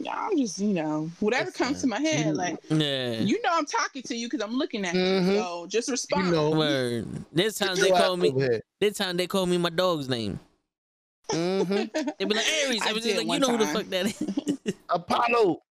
I'm 0.09 0.37
just 0.37 0.57
you 0.59 0.73
know 0.73 1.09
whatever 1.19 1.51
comes 1.51 1.81
to 1.81 1.87
my 1.87 1.99
head. 1.99 2.35
Like 2.35 2.57
Yeah. 2.69 3.11
you 3.21 3.39
know 3.43 3.49
I'm 3.53 3.65
talking 3.65 4.01
to 4.03 4.15
you 4.15 4.27
because 4.27 4.41
I'm 4.41 4.55
looking 4.55 4.85
at 4.85 4.95
Mhm. 4.95 5.27
you. 5.27 5.37
So 5.37 5.67
just 5.67 5.89
respond. 5.89 6.25
you 6.27 6.31
know. 6.31 6.51
Word. 6.51 7.07
This 7.31 7.55
time 7.55 7.75
they 7.75 7.89
call 7.91 8.17
me. 8.17 8.31
This 8.79 8.97
time 8.97 9.17
they 9.17 9.27
call 9.27 9.45
me 9.45 9.57
my 9.57 9.69
dog's 9.69 10.09
name. 10.09 10.39
Mhm. 11.31 11.91
They 12.19 12.25
be 12.25 12.33
like 12.35 12.47
Aries. 12.65 12.81
I 12.83 12.89
I 12.89 12.93
was 12.93 13.03
just 13.03 13.15
like, 13.17 13.25
you 13.25 13.29
one 13.29 13.41
know 13.41 13.49
who 13.51 13.57
the 13.57 13.67
fuck 13.67 13.85
that 13.85 14.05
is. 14.07 14.73
Apollo 14.89 15.61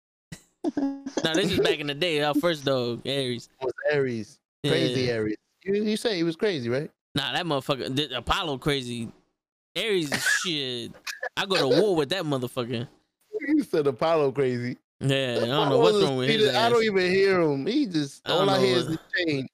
now 1.25 1.35
this 1.35 1.51
is 1.53 1.59
back 1.59 1.81
in 1.81 1.89
the 1.89 1.95
day. 1.95 2.23
Our 2.23 2.35
first 2.35 2.65
dog, 2.65 3.01
Aries. 3.05 3.49
was 3.61 3.73
Aries. 3.91 4.39
Crazy 4.67 5.03
Yeah. 5.03 5.13
Aries. 5.15 5.37
You, 5.65 5.75
you 5.85 5.97
say 5.97 6.17
he 6.17 6.23
was 6.23 6.37
crazy, 6.37 6.69
right? 6.69 6.91
Nah, 7.15 7.33
that 7.33 7.45
motherfucker. 7.47 7.95
th- 7.95 8.11
Apollo 8.13 8.59
crazy. 8.59 9.11
Aries 9.77 10.13
is 10.13 10.25
shit. 10.45 10.93
I 11.37 11.47
go 11.47 11.57
to 11.57 11.81
war 11.81 11.95
with 11.97 12.09
that 12.11 12.25
motherfucker. 12.25 12.87
You 13.41 13.63
said 13.65 13.87
Apollo 13.87 14.33
crazy. 14.33 14.77
Yeah, 15.01 15.39
I 15.43 15.47
don't 15.47 15.69
know 15.69 15.79
what's 15.79 16.01
wrong 16.03 16.17
with 16.19 16.31
is- 16.31 16.47
his 16.47 16.55
I 16.55 16.69
don't 16.69 16.85
even 16.85 17.11
hear 17.11 17.41
him. 17.41 17.67
He 17.67 17.87
just 17.87 18.23
I 18.29 18.33
all 18.33 18.49
I 18.49 18.57
know 18.59 18.63
hear 18.63 18.77
is 18.77 18.87
the 18.87 18.99
chain. 19.27 19.49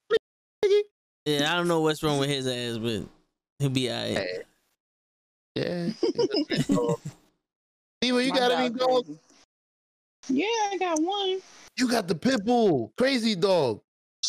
Yeah, 1.25 1.53
I 1.53 1.57
don't 1.57 1.69
know 1.69 1.81
what's 1.81 2.03
wrong 2.03 2.19
with 2.19 2.29
his 2.31 2.47
ass, 2.47 2.79
but 2.79 3.03
he'll 3.59 3.71
be 3.71 3.91
alright. 3.91 4.27
Yeah. 5.55 5.87
he's 5.87 6.03
a 6.03 6.45
great 6.45 6.69
dog. 6.69 7.01
Steven, 8.03 8.25
you 8.25 8.31
My 8.33 8.39
got 8.39 8.53
any 8.53 8.71
dog 8.71 8.79
dogs? 9.07 9.11
Yeah, 10.29 10.47
I 10.73 10.77
got 10.79 11.01
one. 11.01 11.41
You 11.77 11.89
got 11.89 12.09
the 12.09 12.15
pit 12.15 12.45
bull, 12.45 12.93
crazy 12.99 13.35
dog. 13.35 13.81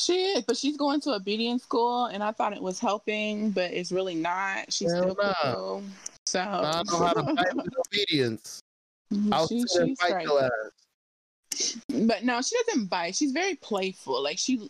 Shit, 0.05 0.45
but 0.47 0.57
she's 0.57 0.77
going 0.77 1.01
to 1.01 1.13
obedience 1.13 1.63
school, 1.63 2.05
and 2.05 2.23
I 2.23 2.31
thought 2.31 2.53
it 2.53 2.61
was 2.61 2.79
helping, 2.79 3.51
but 3.51 3.71
it's 3.71 3.91
really 3.91 4.15
not. 4.15 4.71
She's 4.71 4.91
Hell 4.91 5.01
still 5.01 5.15
nah. 5.21 5.33
cuckoo. 5.41 5.81
So 6.25 6.39
I 6.39 6.83
don't 6.83 6.91
know 6.91 7.05
how 7.05 7.13
to 7.13 7.23
fight 7.35 7.55
with 7.55 7.73
obedience. 7.87 8.59
Mm-hmm. 9.13 9.33
I'll 9.33 9.47
she, 9.47 9.59
she's 9.61 9.99
fight 9.99 10.09
straight. 10.09 10.23
your 10.25 10.43
ass. 10.43 11.77
But 11.89 12.23
no, 12.23 12.41
she 12.41 12.55
doesn't 12.67 12.89
bite. 12.89 13.15
She's 13.15 13.31
very 13.31 13.55
playful. 13.55 14.21
Like 14.23 14.37
she 14.37 14.69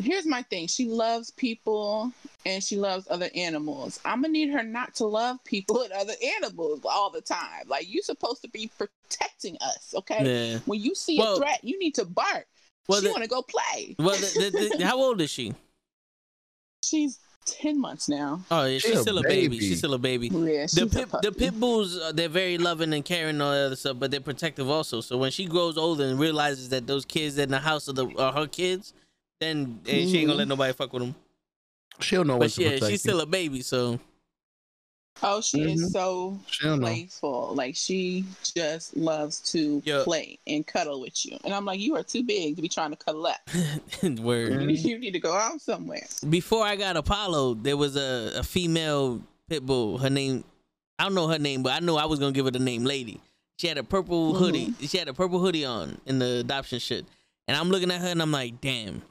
here's 0.00 0.26
my 0.26 0.42
thing. 0.42 0.68
She 0.68 0.86
loves 0.86 1.30
people 1.32 2.12
and 2.46 2.62
she 2.62 2.76
loves 2.76 3.06
other 3.10 3.28
animals. 3.34 4.00
I'm 4.04 4.22
gonna 4.22 4.32
need 4.32 4.50
her 4.50 4.62
not 4.62 4.94
to 4.96 5.06
love 5.06 5.42
people 5.44 5.82
and 5.82 5.92
other 5.92 6.14
animals 6.38 6.80
all 6.84 7.10
the 7.10 7.20
time. 7.20 7.64
Like 7.66 7.92
you're 7.92 8.02
supposed 8.04 8.42
to 8.42 8.48
be 8.48 8.70
protecting 8.78 9.56
us, 9.60 9.94
okay? 9.96 10.52
Yeah. 10.52 10.58
When 10.66 10.80
you 10.80 10.94
see 10.94 11.18
Well- 11.18 11.34
a 11.34 11.38
threat, 11.38 11.64
you 11.64 11.78
need 11.78 11.96
to 11.96 12.04
bark. 12.04 12.46
Well, 12.88 13.00
she 13.00 13.06
the- 13.06 13.12
wanna 13.12 13.26
go 13.28 13.42
play. 13.42 13.94
Well, 13.98 14.16
the, 14.16 14.50
the, 14.70 14.76
the, 14.78 14.86
how 14.86 14.98
old 15.02 15.20
is 15.20 15.30
she? 15.30 15.54
She's 16.84 17.18
ten 17.44 17.80
months 17.80 18.08
now. 18.08 18.42
Oh, 18.50 18.64
yeah, 18.64 18.78
She 18.78 18.88
she's 18.90 19.00
still 19.00 19.18
a 19.18 19.22
baby. 19.22 19.48
baby. 19.48 19.60
She's 19.60 19.78
still 19.78 19.94
a 19.94 19.98
baby. 19.98 20.28
Yeah, 20.28 20.62
she's 20.62 20.72
The 20.74 20.82
a 20.82 20.86
pit, 20.88 21.08
the 21.22 21.32
pit 21.32 21.58
bulls, 21.60 21.96
uh, 21.98 22.12
they're 22.12 22.28
very 22.28 22.58
loving 22.58 22.92
and 22.92 23.04
caring 23.04 23.30
and 23.30 23.42
all 23.42 23.52
that 23.52 23.66
other 23.66 23.76
stuff, 23.76 23.98
but 23.98 24.10
they're 24.10 24.20
protective 24.20 24.68
also. 24.68 25.00
So 25.00 25.18
when 25.18 25.30
she 25.30 25.46
grows 25.46 25.76
older 25.78 26.04
and 26.04 26.18
realizes 26.18 26.68
that 26.70 26.86
those 26.86 27.04
kids 27.04 27.38
in 27.38 27.50
the 27.50 27.58
house 27.58 27.88
are, 27.88 27.92
the, 27.92 28.06
are 28.18 28.32
her 28.32 28.46
kids, 28.46 28.92
then 29.40 29.80
eh, 29.86 30.06
she 30.06 30.18
ain't 30.18 30.28
gonna 30.28 30.38
let 30.38 30.48
nobody 30.48 30.72
fuck 30.72 30.92
with 30.92 31.02
them. 31.02 31.14
She'll 32.00 32.24
know 32.24 32.34
what 32.38 32.46
But 32.46 32.50
to 32.52 32.62
yeah, 32.62 32.70
protect 32.70 32.90
she's 32.90 33.00
still 33.00 33.20
a 33.20 33.26
baby, 33.26 33.60
so 33.62 33.98
Oh, 35.22 35.40
she 35.40 35.58
Mhm. 35.60 35.74
is 35.74 35.92
so 35.92 36.38
She'll 36.50 36.76
know. 36.76 36.86
playful. 36.86 37.52
Like 37.54 37.76
she 37.76 38.24
just 38.54 38.96
loves 38.96 39.40
to 39.52 39.82
Yeah. 39.84 40.02
play 40.04 40.38
and 40.46 40.66
cuddle 40.66 41.00
with 41.00 41.24
you. 41.26 41.36
And 41.44 41.52
I'm 41.52 41.64
like, 41.64 41.78
you 41.80 41.94
are 41.96 42.02
too 42.02 42.22
big 42.22 42.56
to 42.56 42.62
be 42.62 42.68
trying 42.68 42.90
to 42.90 42.96
cuddle 42.96 43.26
up. 43.26 43.38
word. 44.02 44.62
You, 44.62 44.68
you 44.70 44.98
need 44.98 45.12
to 45.12 45.20
go 45.20 45.34
out 45.34 45.60
somewhere. 45.60 46.06
Before 46.28 46.64
I 46.64 46.76
got 46.76 46.96
Apollo, 46.96 47.54
there 47.54 47.76
was 47.76 47.96
a, 47.96 48.32
a 48.38 48.42
female 48.42 49.20
pit 49.48 49.64
bull. 49.66 49.98
Her 49.98 50.10
name, 50.10 50.44
I 50.98 51.04
don't 51.04 51.14
know 51.14 51.28
her 51.28 51.38
name, 51.38 51.62
but 51.62 51.72
I 51.74 51.80
know 51.80 51.96
I 51.96 52.06
was 52.06 52.18
gonna 52.18 52.32
give 52.32 52.46
her 52.46 52.50
the 52.50 52.58
name 52.58 52.84
Lady. 52.84 53.20
She 53.58 53.66
had 53.68 53.76
a 53.76 53.84
purple 53.84 54.32
hoodie. 54.34 54.72
She 54.80 54.96
had 54.96 55.08
a 55.08 55.12
purple 55.14 55.38
hoodie 55.38 55.66
on 55.66 56.00
in 56.06 56.18
the 56.18 56.38
adoption 56.38 56.78
shit, 56.78 57.04
and 57.46 57.56
I'm 57.56 57.68
looking 57.68 57.90
at 57.90 58.00
her 58.00 58.08
and 58.08 58.22
I'm 58.22 58.32
like, 58.32 58.60
damn, 58.62 59.02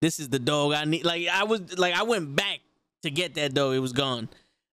this 0.00 0.20
is 0.20 0.28
the 0.28 0.38
dog 0.38 0.72
I 0.72 0.84
need. 0.84 1.04
Like 1.04 1.26
I 1.26 1.42
was 1.42 1.76
like 1.76 1.94
I 1.94 2.04
went 2.04 2.36
back 2.36 2.60
to 3.02 3.10
get 3.10 3.34
that 3.34 3.54
dog. 3.54 3.74
It 3.74 3.80
was 3.80 3.92
gone. 3.92 4.28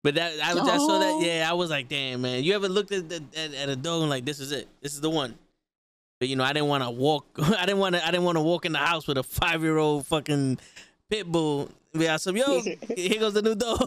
But 0.08 0.14
that 0.14 0.40
I, 0.42 0.54
was, 0.54 0.66
I 0.66 0.78
saw 0.78 0.98
that. 1.00 1.20
Yeah, 1.20 1.50
I 1.50 1.52
was 1.52 1.68
like, 1.68 1.86
damn, 1.86 2.22
man. 2.22 2.42
You 2.42 2.54
ever 2.54 2.66
looked 2.66 2.92
at, 2.92 3.10
the, 3.10 3.22
at 3.36 3.52
at 3.52 3.68
a 3.68 3.76
dog 3.76 4.00
and 4.00 4.08
like, 4.08 4.24
this 4.24 4.40
is 4.40 4.52
it. 4.52 4.66
This 4.80 4.94
is 4.94 5.02
the 5.02 5.10
one. 5.10 5.34
But 6.18 6.30
you 6.30 6.36
know, 6.36 6.44
I 6.44 6.54
didn't 6.54 6.68
want 6.68 6.82
to 6.82 6.88
walk. 6.88 7.26
I 7.42 7.66
didn't 7.66 7.76
want 7.76 7.94
to. 7.94 8.02
I 8.02 8.10
didn't 8.10 8.24
want 8.24 8.38
to 8.38 8.40
walk 8.40 8.64
in 8.64 8.72
the 8.72 8.78
house 8.78 9.06
with 9.06 9.18
a 9.18 9.22
five 9.22 9.62
year 9.62 9.76
old 9.76 10.06
fucking 10.06 10.60
pit 11.10 11.26
bull. 11.26 11.70
Be 11.92 12.08
awesome. 12.08 12.38
Yo, 12.38 12.58
here 12.96 13.20
goes 13.20 13.34
the 13.34 13.42
new 13.42 13.54
dog. 13.54 13.80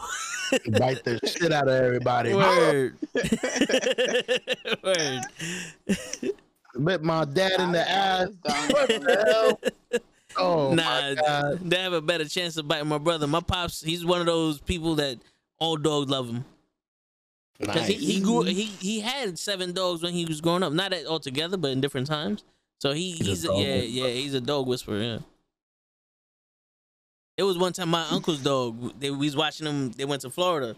Bite 0.77 1.03
the 1.05 1.19
shit 1.25 1.51
out 1.51 1.67
of 1.67 1.73
everybody. 1.73 2.35
Word. 2.35 2.97
Word. 4.83 5.21
Bit 6.85 7.01
my 7.01 7.25
dad 7.25 7.59
in 7.59 7.71
the 7.71 7.89
ass. 7.89 8.29
What 8.43 8.87
the 8.89 9.59
hell? 9.89 10.01
Oh 10.37 10.75
nah, 10.75 10.83
my 10.83 11.15
god. 11.15 11.59
they 11.67 11.77
have 11.77 11.93
a 11.93 12.01
better 12.01 12.25
chance 12.25 12.57
of 12.57 12.67
biting 12.67 12.87
my 12.87 12.99
brother. 12.99 13.25
My 13.25 13.41
pops, 13.41 13.81
he's 13.81 14.05
one 14.05 14.19
of 14.19 14.27
those 14.27 14.59
people 14.59 14.93
that 14.95 15.17
all 15.61 15.77
dogs 15.77 16.09
love 16.09 16.27
him. 16.27 16.43
Because 17.59 17.87
he, 17.87 17.93
he 17.93 18.19
grew 18.19 18.41
he 18.41 18.63
he 18.63 18.99
had 18.99 19.37
seven 19.37 19.71
dogs 19.71 20.01
when 20.01 20.13
he 20.13 20.25
was 20.25 20.41
growing 20.41 20.63
up. 20.63 20.73
Not 20.73 20.91
at 20.91 21.05
all 21.05 21.19
together, 21.19 21.55
but 21.55 21.69
in 21.69 21.79
different 21.79 22.07
times. 22.07 22.43
So 22.79 22.93
he, 22.93 23.11
He's 23.11 23.21
a 23.21 23.29
he's, 23.29 23.43
a, 23.43 23.47
dog 23.47 23.59
yeah, 23.59 23.75
whisperer. 23.75 23.87
yeah, 23.89 24.07
he's 24.07 24.33
a 24.33 24.41
dog 24.41 24.67
whisperer, 24.67 24.97
yeah. 24.97 25.19
It 27.37 27.43
was 27.43 27.57
one 27.59 27.73
time 27.73 27.89
my 27.89 28.07
uncle's 28.09 28.39
dog. 28.39 28.99
They 28.99 29.11
we 29.11 29.27
was 29.27 29.35
watching 29.35 29.67
him. 29.67 29.91
They 29.91 30.05
went 30.05 30.23
to 30.23 30.31
Florida, 30.31 30.75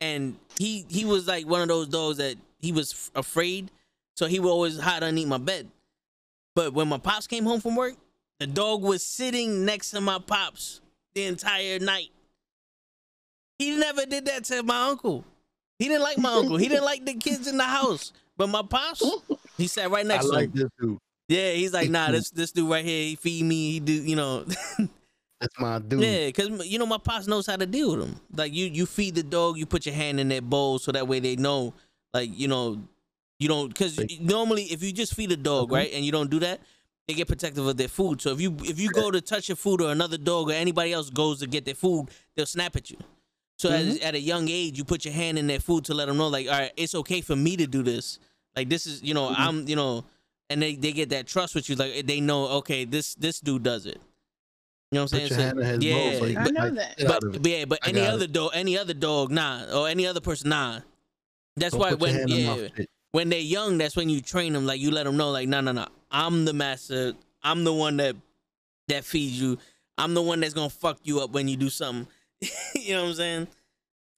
and 0.00 0.36
he 0.58 0.84
he 0.88 1.04
was 1.04 1.28
like 1.28 1.46
one 1.46 1.62
of 1.62 1.68
those 1.68 1.86
dogs 1.86 2.18
that 2.18 2.34
he 2.58 2.72
was 2.72 2.92
f- 2.92 3.10
afraid, 3.14 3.70
so 4.16 4.26
he 4.26 4.40
would 4.40 4.50
always 4.50 4.78
hide 4.78 5.02
underneath 5.04 5.28
my 5.28 5.38
bed. 5.38 5.68
But 6.56 6.72
when 6.72 6.88
my 6.88 6.98
pops 6.98 7.26
came 7.28 7.44
home 7.44 7.60
from 7.60 7.76
work, 7.76 7.94
the 8.40 8.46
dog 8.48 8.82
was 8.82 9.04
sitting 9.04 9.64
next 9.64 9.92
to 9.92 10.00
my 10.00 10.18
pops 10.18 10.80
the 11.14 11.24
entire 11.24 11.78
night. 11.78 12.10
He 13.58 13.76
never 13.76 14.04
did 14.06 14.26
that 14.26 14.44
to 14.46 14.62
my 14.62 14.88
uncle. 14.88 15.24
He 15.78 15.88
didn't 15.88 16.02
like 16.02 16.18
my 16.18 16.32
uncle. 16.32 16.56
He 16.56 16.68
didn't 16.68 16.84
like 16.84 17.04
the 17.04 17.14
kids 17.14 17.46
in 17.46 17.56
the 17.56 17.64
house. 17.64 18.12
But 18.36 18.48
my 18.48 18.62
pops, 18.62 19.02
he 19.56 19.66
sat 19.68 19.90
right 19.90 20.04
I 20.04 20.08
next 20.08 20.26
to 20.26 20.32
like 20.32 20.46
him. 20.46 20.52
this 20.54 20.70
dude. 20.80 20.98
Yeah, 21.28 21.52
he's 21.52 21.72
like, 21.72 21.88
nah, 21.90 22.10
this 22.10 22.30
this 22.34 22.52
dude 22.52 22.68
right 22.68 22.84
here, 22.84 23.02
he 23.04 23.16
feed 23.16 23.44
me. 23.44 23.72
He 23.72 23.80
do, 23.80 23.92
you 23.92 24.16
know. 24.16 24.44
That's 25.40 25.58
my 25.58 25.78
dude. 25.78 26.00
Yeah, 26.00 26.26
because 26.26 26.66
you 26.66 26.78
know 26.78 26.86
my 26.86 26.98
pops 26.98 27.26
knows 27.26 27.46
how 27.46 27.56
to 27.56 27.66
deal 27.66 27.92
with 27.96 28.00
them. 28.00 28.20
Like 28.34 28.52
you, 28.52 28.66
you 28.66 28.86
feed 28.86 29.14
the 29.14 29.22
dog, 29.22 29.56
you 29.58 29.66
put 29.66 29.86
your 29.86 29.94
hand 29.94 30.18
in 30.20 30.28
that 30.28 30.48
bowl 30.48 30.78
so 30.78 30.90
that 30.92 31.06
way 31.06 31.20
they 31.20 31.36
know, 31.36 31.74
like 32.12 32.30
you 32.36 32.48
know, 32.48 32.80
you 33.38 33.48
don't. 33.48 33.68
Because 33.68 34.00
normally, 34.20 34.64
if 34.64 34.82
you 34.82 34.92
just 34.92 35.14
feed 35.14 35.30
a 35.32 35.36
dog, 35.36 35.68
Mhm. 35.70 35.74
right, 35.74 35.90
and 35.92 36.04
you 36.04 36.12
don't 36.12 36.30
do 36.30 36.40
that, 36.40 36.60
they 37.06 37.14
get 37.14 37.28
protective 37.28 37.66
of 37.66 37.76
their 37.76 37.88
food. 37.88 38.20
So 38.20 38.30
if 38.32 38.40
you 38.40 38.56
if 38.60 38.78
you 38.80 38.90
go 38.90 39.10
to 39.10 39.20
touch 39.20 39.48
your 39.48 39.56
food 39.56 39.80
or 39.80 39.92
another 39.92 40.18
dog 40.18 40.50
or 40.50 40.54
anybody 40.54 40.92
else 40.92 41.10
goes 41.10 41.38
to 41.40 41.46
get 41.46 41.64
their 41.64 41.74
food, 41.74 42.08
they'll 42.36 42.46
snap 42.46 42.74
at 42.76 42.90
you. 42.90 42.96
So 43.56 43.70
at, 43.70 43.84
mm-hmm. 43.84 44.04
at 44.04 44.14
a 44.14 44.20
young 44.20 44.48
age, 44.48 44.76
you 44.76 44.84
put 44.84 45.04
your 45.04 45.14
hand 45.14 45.38
in 45.38 45.46
their 45.46 45.60
food 45.60 45.84
to 45.86 45.94
let 45.94 46.06
them 46.06 46.16
know, 46.16 46.28
like, 46.28 46.46
all 46.46 46.52
right, 46.52 46.72
it's 46.76 46.94
okay 46.94 47.20
for 47.20 47.36
me 47.36 47.56
to 47.56 47.66
do 47.66 47.82
this. 47.82 48.18
Like 48.56 48.68
this 48.68 48.86
is, 48.86 49.02
you 49.02 49.14
know, 49.14 49.28
mm-hmm. 49.28 49.42
I'm, 49.42 49.68
you 49.68 49.76
know, 49.76 50.04
and 50.50 50.60
they, 50.60 50.74
they 50.74 50.92
get 50.92 51.10
that 51.10 51.26
trust 51.26 51.54
with 51.54 51.68
you. 51.68 51.76
Like 51.76 52.06
they 52.06 52.20
know, 52.20 52.46
okay, 52.58 52.84
this 52.84 53.14
this 53.14 53.40
dude 53.40 53.62
does 53.62 53.86
it. 53.86 54.00
You 54.90 55.00
know 55.00 55.04
what 55.04 55.14
I'm 55.14 55.20
Put 55.20 55.28
saying? 55.28 55.40
your 55.40 55.40
hand 55.40 55.60
in 55.60 55.66
his 55.66 55.78
bowl 55.78 56.12
yeah, 56.12 56.18
so 56.18 56.24
he 56.24 56.36
I 56.36 56.44
know 56.44 56.70
that. 56.70 56.94
but, 57.06 57.42
but 57.42 57.50
yeah, 57.50 57.64
but 57.64 57.78
I 57.82 57.88
any 57.88 58.00
other 58.02 58.24
it. 58.24 58.32
dog, 58.32 58.50
any 58.54 58.78
other 58.78 58.94
dog, 58.94 59.30
nah, 59.32 59.64
or 59.74 59.88
any 59.88 60.06
other 60.06 60.20
person, 60.20 60.50
nah. 60.50 60.80
That's 61.56 61.72
Don't 61.72 61.80
why 61.80 61.94
when 61.94 62.14
hand 62.14 62.30
in 62.30 62.46
my 62.46 62.56
yeah, 62.76 62.84
when 63.10 63.28
they're 63.28 63.38
young, 63.40 63.78
that's 63.78 63.96
when 63.96 64.08
you 64.08 64.20
train 64.20 64.52
them. 64.52 64.66
Like 64.66 64.80
you 64.80 64.90
let 64.90 65.04
them 65.04 65.16
know, 65.16 65.30
like, 65.30 65.48
no, 65.48 65.60
no, 65.60 65.72
no, 65.72 65.86
I'm 66.10 66.44
the 66.44 66.52
master. 66.52 67.14
I'm 67.42 67.64
the 67.64 67.72
one 67.72 67.96
that 67.96 68.14
that 68.88 69.04
feeds 69.04 69.40
you. 69.40 69.58
I'm 69.98 70.14
the 70.14 70.22
one 70.22 70.40
that's 70.40 70.54
gonna 70.54 70.70
fuck 70.70 70.98
you 71.02 71.20
up 71.20 71.30
when 71.30 71.48
you 71.48 71.56
do 71.56 71.70
something. 71.70 72.06
you 72.74 72.94
know 72.94 73.02
what 73.02 73.08
I'm 73.10 73.14
saying? 73.14 73.48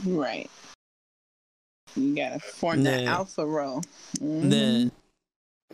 Right. 0.05 0.51
You 1.95 2.14
gotta 2.14 2.41
form 2.41 2.83
that 2.83 3.05
alpha 3.05 3.47
role. 3.47 3.83
Mhm. 4.18 4.51
The 4.51 4.91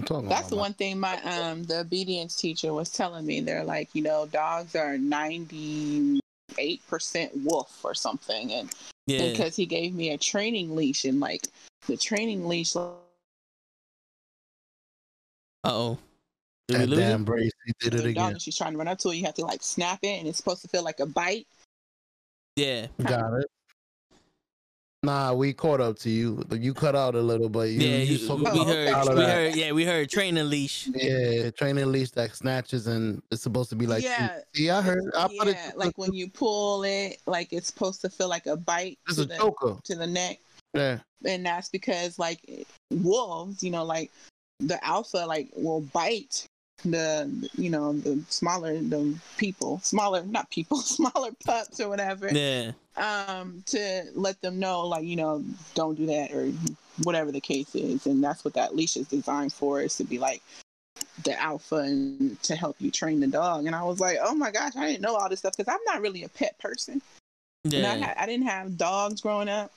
I'm 0.08 0.28
That's 0.28 0.48
the 0.48 0.56
one 0.56 0.72
thing 0.74 0.98
my 1.00 1.20
um 1.22 1.64
the 1.64 1.80
obedience 1.80 2.36
teacher 2.36 2.72
was 2.72 2.90
telling 2.90 3.26
me. 3.26 3.40
They're 3.40 3.64
like, 3.64 3.90
you 3.92 4.02
know, 4.02 4.26
dogs 4.26 4.74
are 4.74 4.96
ninety 4.96 6.20
eight 6.58 6.80
percent 6.88 7.32
wolf 7.44 7.84
or 7.84 7.94
something, 7.94 8.52
and 8.52 8.72
yeah, 9.06 9.28
because 9.28 9.56
he 9.56 9.66
gave 9.66 9.94
me 9.94 10.10
a 10.10 10.18
training 10.18 10.74
leash 10.74 11.04
and 11.04 11.20
like 11.20 11.48
the 11.86 11.96
training 11.96 12.46
leash. 12.48 12.74
uh 12.76 12.90
oh, 15.64 15.98
did 16.68 16.90
That 16.90 16.96
damn 16.96 17.24
brace, 17.24 17.52
he 17.66 17.72
did 17.80 17.94
it 17.94 18.02
The 18.04 18.14
dog 18.14 18.28
again. 18.30 18.38
she's 18.38 18.56
trying 18.56 18.72
to 18.72 18.78
run 18.78 18.88
up 18.88 18.98
to 18.98 19.10
it, 19.10 19.16
you 19.16 19.24
have 19.24 19.34
to 19.34 19.44
like 19.44 19.62
snap 19.62 19.98
it, 20.02 20.18
and 20.18 20.28
it's 20.28 20.38
supposed 20.38 20.62
to 20.62 20.68
feel 20.68 20.82
like 20.84 21.00
a 21.00 21.06
bite. 21.06 21.46
Yeah, 22.56 22.86
Got 23.02 23.40
it. 23.40 23.46
Nah, 25.04 25.32
we 25.32 25.52
caught 25.52 25.80
up 25.80 25.98
to 26.00 26.10
you. 26.10 26.44
You 26.52 26.72
cut 26.72 26.94
out 26.94 27.16
a 27.16 27.20
little, 27.20 27.48
but 27.48 27.70
you, 27.70 27.80
yeah. 27.80 27.96
you 27.96 28.12
You, 28.12 28.16
so 28.18 28.36
we 28.36 28.44
heard, 28.64 28.88
out 28.88 29.08
of 29.08 29.14
we 29.16 29.20
that. 29.24 29.34
heard, 29.34 29.56
yeah, 29.56 29.72
we 29.72 29.84
heard 29.84 30.08
training 30.08 30.48
leash. 30.48 30.88
Yeah, 30.94 31.50
training 31.50 31.90
leash 31.90 32.10
that 32.12 32.36
snatches 32.36 32.86
and 32.86 33.20
it's 33.32 33.42
supposed 33.42 33.68
to 33.70 33.76
be 33.76 33.88
like. 33.88 34.04
Yeah. 34.04 34.38
See, 34.54 34.70
I 34.70 34.80
heard. 34.80 35.02
I 35.16 35.26
put 35.36 35.48
it. 35.48 35.56
yeah, 35.56 35.72
like 35.74 35.98
when 35.98 36.12
you 36.12 36.28
pull 36.28 36.84
it, 36.84 37.16
like 37.26 37.52
it's 37.52 37.66
supposed 37.66 38.00
to 38.02 38.10
feel 38.10 38.28
like 38.28 38.46
a 38.46 38.56
bite 38.56 38.96
It's 39.08 39.16
to 39.16 39.22
a 39.22 39.24
the, 39.24 39.36
choker. 39.36 39.76
to 39.82 39.94
the 39.96 40.06
neck. 40.06 40.38
Yeah. 40.72 40.98
and 41.26 41.44
that's 41.44 41.68
because 41.68 42.18
like 42.20 42.38
wolves, 42.92 43.62
you 43.64 43.72
know, 43.72 43.84
like 43.84 44.12
the 44.60 44.82
alpha 44.86 45.18
like 45.26 45.48
will 45.56 45.80
bite 45.80 46.46
the 46.84 47.48
you 47.56 47.70
know 47.70 47.92
the 47.92 48.22
smaller 48.28 48.78
the 48.78 49.14
people, 49.36 49.80
smaller 49.80 50.22
not 50.24 50.50
people, 50.50 50.78
smaller 50.80 51.30
pups 51.44 51.80
or 51.80 51.88
whatever, 51.88 52.30
Yeah, 52.32 52.72
um, 52.96 53.62
to 53.66 54.04
let 54.14 54.40
them 54.42 54.58
know 54.58 54.86
like 54.86 55.04
you 55.04 55.16
know 55.16 55.44
don't 55.74 55.96
do 55.96 56.06
that 56.06 56.32
or 56.32 56.50
whatever 57.02 57.32
the 57.32 57.40
case 57.40 57.74
is, 57.74 58.06
and 58.06 58.22
that's 58.22 58.44
what 58.44 58.54
that 58.54 58.74
leash 58.76 58.96
is 58.96 59.08
designed 59.08 59.52
for 59.52 59.80
is 59.80 59.96
to 59.96 60.04
be 60.04 60.18
like 60.18 60.42
the 61.24 61.40
alpha 61.40 61.76
and 61.76 62.40
to 62.42 62.56
help 62.56 62.76
you 62.78 62.90
train 62.90 63.20
the 63.20 63.26
dog. 63.26 63.66
And 63.66 63.74
I 63.74 63.82
was 63.82 64.00
like, 64.00 64.18
oh 64.22 64.34
my 64.34 64.50
gosh, 64.50 64.72
I 64.76 64.86
didn't 64.86 65.02
know 65.02 65.16
all 65.16 65.28
this 65.28 65.40
stuff 65.40 65.56
because 65.56 65.72
I'm 65.72 65.84
not 65.86 66.02
really 66.02 66.24
a 66.24 66.28
pet 66.28 66.58
person. 66.58 67.00
And 67.64 67.86
I, 67.86 67.96
yeah, 67.96 68.06
ha- 68.06 68.14
I 68.18 68.26
didn't 68.26 68.46
have 68.46 68.76
dogs 68.76 69.20
growing 69.20 69.48
up, 69.48 69.72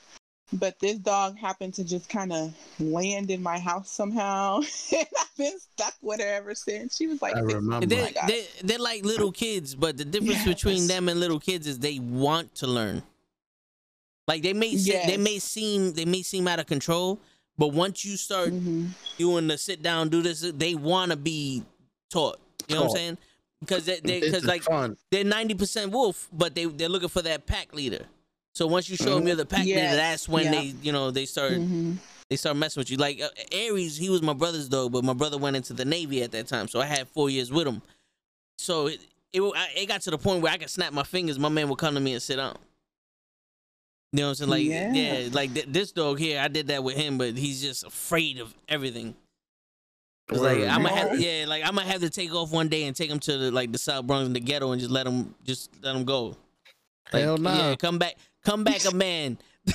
but 0.52 0.78
this 0.80 0.98
dog 0.98 1.36
happened 1.36 1.74
to 1.74 1.84
just 1.84 2.08
kind 2.08 2.32
of 2.32 2.54
land 2.78 3.30
in 3.30 3.42
my 3.42 3.58
house 3.58 3.90
somehow, 3.90 4.58
and 4.92 5.06
I've 5.20 5.36
been 5.36 5.58
stuck 5.58 5.94
with 6.02 6.20
her 6.20 6.26
ever 6.26 6.54
since. 6.54 6.96
She 6.96 7.06
was 7.06 7.20
like, 7.20 7.36
I 7.36 7.40
remember. 7.40 7.86
They're, 7.86 8.08
they're, 8.26 8.42
they're 8.62 8.78
like 8.78 9.04
little 9.04 9.32
kids, 9.32 9.74
but 9.74 9.96
the 9.96 10.04
difference 10.04 10.44
between 10.44 10.86
them 10.86 11.08
and 11.08 11.18
little 11.20 11.40
kids 11.40 11.66
is 11.66 11.78
they 11.78 11.98
want 11.98 12.54
to 12.56 12.66
learn. 12.66 13.02
Like 14.28 14.42
they 14.42 14.52
may 14.54 14.76
se- 14.76 15.04
they 15.06 15.16
may 15.16 15.38
seem 15.38 15.92
they 15.92 16.04
may 16.04 16.22
seem 16.22 16.48
out 16.48 16.58
of 16.58 16.66
control, 16.66 17.20
but 17.56 17.68
once 17.68 18.04
you 18.04 18.16
start 18.16 18.50
Mhm. 18.50 18.88
doing 19.18 19.46
the 19.46 19.56
sit 19.56 19.82
down, 19.82 20.08
do 20.08 20.20
this, 20.20 20.40
they 20.40 20.74
want 20.74 21.12
to 21.12 21.16
be 21.16 21.62
taught. 22.10 22.40
You 22.68 22.74
know 22.74 22.82
what 22.82 22.90
I'm 22.90 22.96
saying? 22.96 23.18
Because 23.60 23.84
they 23.86 24.00
because 24.00 24.44
like 24.44 24.64
fun. 24.64 24.96
they're 25.12 25.22
ninety 25.22 25.54
percent 25.54 25.92
wolf, 25.92 26.28
but 26.32 26.56
they 26.56 26.64
they're 26.64 26.88
looking 26.88 27.08
for 27.08 27.22
that 27.22 27.46
pack 27.46 27.72
leader. 27.72 28.06
So 28.56 28.66
once 28.66 28.88
you 28.88 28.96
show 28.96 29.14
them 29.16 29.26
you're 29.26 29.36
the 29.36 29.44
pack 29.44 29.66
Yes. 29.66 29.94
that's 29.96 30.28
when 30.30 30.44
Yeah. 30.44 30.50
they 30.52 30.74
you 30.82 30.90
know 30.90 31.10
they 31.10 31.26
start 31.26 31.52
Mhm. 31.52 31.98
they 32.30 32.36
start 32.36 32.56
messing 32.56 32.80
with 32.80 32.90
you. 32.90 32.96
Like 32.96 33.20
uh, 33.20 33.28
Aries, 33.52 33.98
he 33.98 34.08
was 34.08 34.22
my 34.22 34.32
brother's 34.32 34.66
dog, 34.66 34.92
but 34.92 35.04
my 35.04 35.12
brother 35.12 35.36
went 35.36 35.56
into 35.56 35.74
the 35.74 35.84
Navy 35.84 36.22
at 36.22 36.32
that 36.32 36.46
time, 36.48 36.66
so 36.66 36.80
I 36.80 36.86
had 36.86 37.06
four 37.08 37.28
years 37.28 37.50
with 37.52 37.66
him. 37.66 37.82
So 38.56 38.86
it 38.86 39.00
it, 39.34 39.42
I- 39.42 39.72
it 39.76 39.86
got 39.86 40.00
to 40.02 40.10
the 40.10 40.16
point 40.16 40.40
where 40.40 40.50
I 40.50 40.56
could 40.56 40.70
snap 40.70 40.94
my 40.94 41.02
fingers. 41.02 41.38
My 41.38 41.50
man 41.50 41.68
would 41.68 41.76
come 41.78 41.92
to 41.96 42.00
me 42.00 42.14
and 42.14 42.22
sit 42.22 42.36
down. 42.36 42.56
You 44.12 44.20
know 44.20 44.28
what 44.28 44.30
I'm 44.30 44.34
saying? 44.36 44.50
Like 44.50 44.64
yeah, 44.64 44.92
Yeah. 44.94 45.28
like 45.32 45.52
th- 45.52 45.66
this 45.68 45.92
dog 45.92 46.18
here, 46.18 46.40
I 46.40 46.48
did 46.48 46.68
that 46.68 46.82
with 46.82 46.96
him, 46.96 47.18
but 47.18 47.36
he's 47.36 47.60
just 47.60 47.84
afraid 47.84 48.38
of 48.38 48.54
everything. 48.70 49.14
It's 50.30 50.40
like 50.40 50.60
I'm 50.60 50.82
gonna 50.82 50.94
have, 50.96 51.20
yeah, 51.20 51.44
like 51.46 51.62
I'm 51.62 51.74
gonna 51.76 51.86
have 51.88 52.00
to 52.00 52.08
take 52.08 52.32
off 52.34 52.50
one 52.52 52.68
day 52.68 52.84
and 52.84 52.96
take 52.96 53.10
him 53.10 53.20
to 53.20 53.36
the 53.36 53.50
like 53.50 53.70
the 53.70 53.76
South 53.78 54.06
Bronx 54.06 54.24
and 54.26 54.34
the 54.34 54.40
ghetto 54.40 54.72
and 54.72 54.80
just 54.80 54.90
let 54.90 55.06
him 55.06 55.34
just 55.44 55.68
let 55.82 55.94
him 55.94 56.04
go. 56.04 56.36
Like, 57.12 57.22
Hell 57.22 57.36
nah. 57.36 57.54
Yeah, 57.70 57.76
come 57.76 57.98
back, 57.98 58.16
come 58.46 58.64
back 58.64 58.84
a 58.84 58.94
man. 58.94 59.38
you 59.66 59.72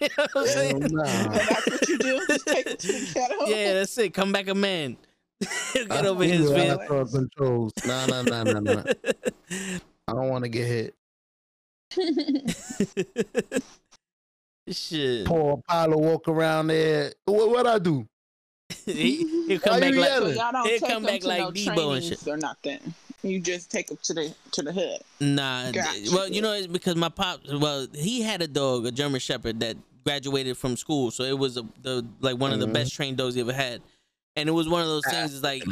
know 0.00 0.08
what 0.16 0.30
I'm 0.36 0.46
saying? 0.46 0.78
Nah. 0.90 1.02
That's 1.04 1.70
what 1.70 1.88
you 1.88 1.98
do. 1.98 2.20
Just 2.28 2.46
take 2.46 2.66
it 2.66 2.78
to 2.80 2.86
the 2.88 3.10
ghetto. 3.14 3.46
Yeah, 3.46 3.74
that's 3.74 3.96
it. 3.98 4.12
Come 4.12 4.32
back 4.32 4.48
a 4.48 4.54
man. 4.54 4.96
Get 5.74 5.90
I 5.90 6.06
over 6.06 6.24
his 6.24 6.50
man. 6.50 6.78
Controls. 6.86 7.72
Nah, 7.86 8.06
nah, 8.06 8.22
nah, 8.22 8.42
nah, 8.42 8.60
nah. 8.60 8.82
I 10.08 10.12
don't 10.14 10.28
want 10.28 10.44
to 10.44 10.48
get 10.48 10.66
hit. 10.66 10.94
Shit. 14.70 15.26
Poor 15.26 15.54
Apollo 15.58 15.98
walk 15.98 16.28
around 16.28 16.68
there. 16.68 17.12
What 17.24 17.50
what 17.50 17.66
I 17.66 17.78
do? 17.78 18.06
he, 18.86 19.46
he'll 19.48 19.58
come 19.60 19.74
Why 19.74 19.80
back 19.80 19.94
like 19.94 20.08
So 20.08 20.14
yelling? 20.20 20.36
y'all 20.36 20.52
don't 20.52 20.66
He'll 20.68 20.80
come 20.88 21.02
back 21.04 21.20
to 21.20 21.28
like 21.28 21.38
no 21.40 21.50
Debo 21.50 21.66
and 21.68 21.76
trainings 21.76 22.08
shit. 22.08 22.28
or 22.28 22.36
nothing. 22.36 22.94
You 23.22 23.38
just 23.40 23.70
take 23.70 23.86
them 23.86 23.98
to 24.02 24.14
the 24.14 24.34
to 24.52 24.62
the 24.62 24.72
hood. 24.72 24.98
nah. 25.20 25.70
Gotcha. 25.70 26.10
Well, 26.12 26.28
you 26.28 26.42
know, 26.42 26.52
it's 26.52 26.66
because 26.66 26.96
my 26.96 27.08
pop. 27.08 27.40
Well, 27.52 27.86
he 27.94 28.22
had 28.22 28.42
a 28.42 28.48
dog, 28.48 28.86
a 28.86 28.90
German 28.90 29.20
Shepherd, 29.20 29.60
that 29.60 29.76
graduated 30.04 30.56
from 30.56 30.76
school, 30.76 31.10
so 31.12 31.22
it 31.22 31.38
was 31.38 31.56
a, 31.56 31.64
the 31.82 32.04
like 32.20 32.36
one 32.38 32.52
of 32.52 32.58
the 32.60 32.66
best 32.66 32.92
trained 32.94 33.16
dogs 33.18 33.34
he 33.36 33.40
ever 33.40 33.52
had. 33.52 33.80
And 34.34 34.48
it 34.48 34.52
was 34.52 34.68
one 34.68 34.80
of 34.82 34.88
those 34.88 35.04
things. 35.08 35.34
Is 35.34 35.42
like 35.42 35.62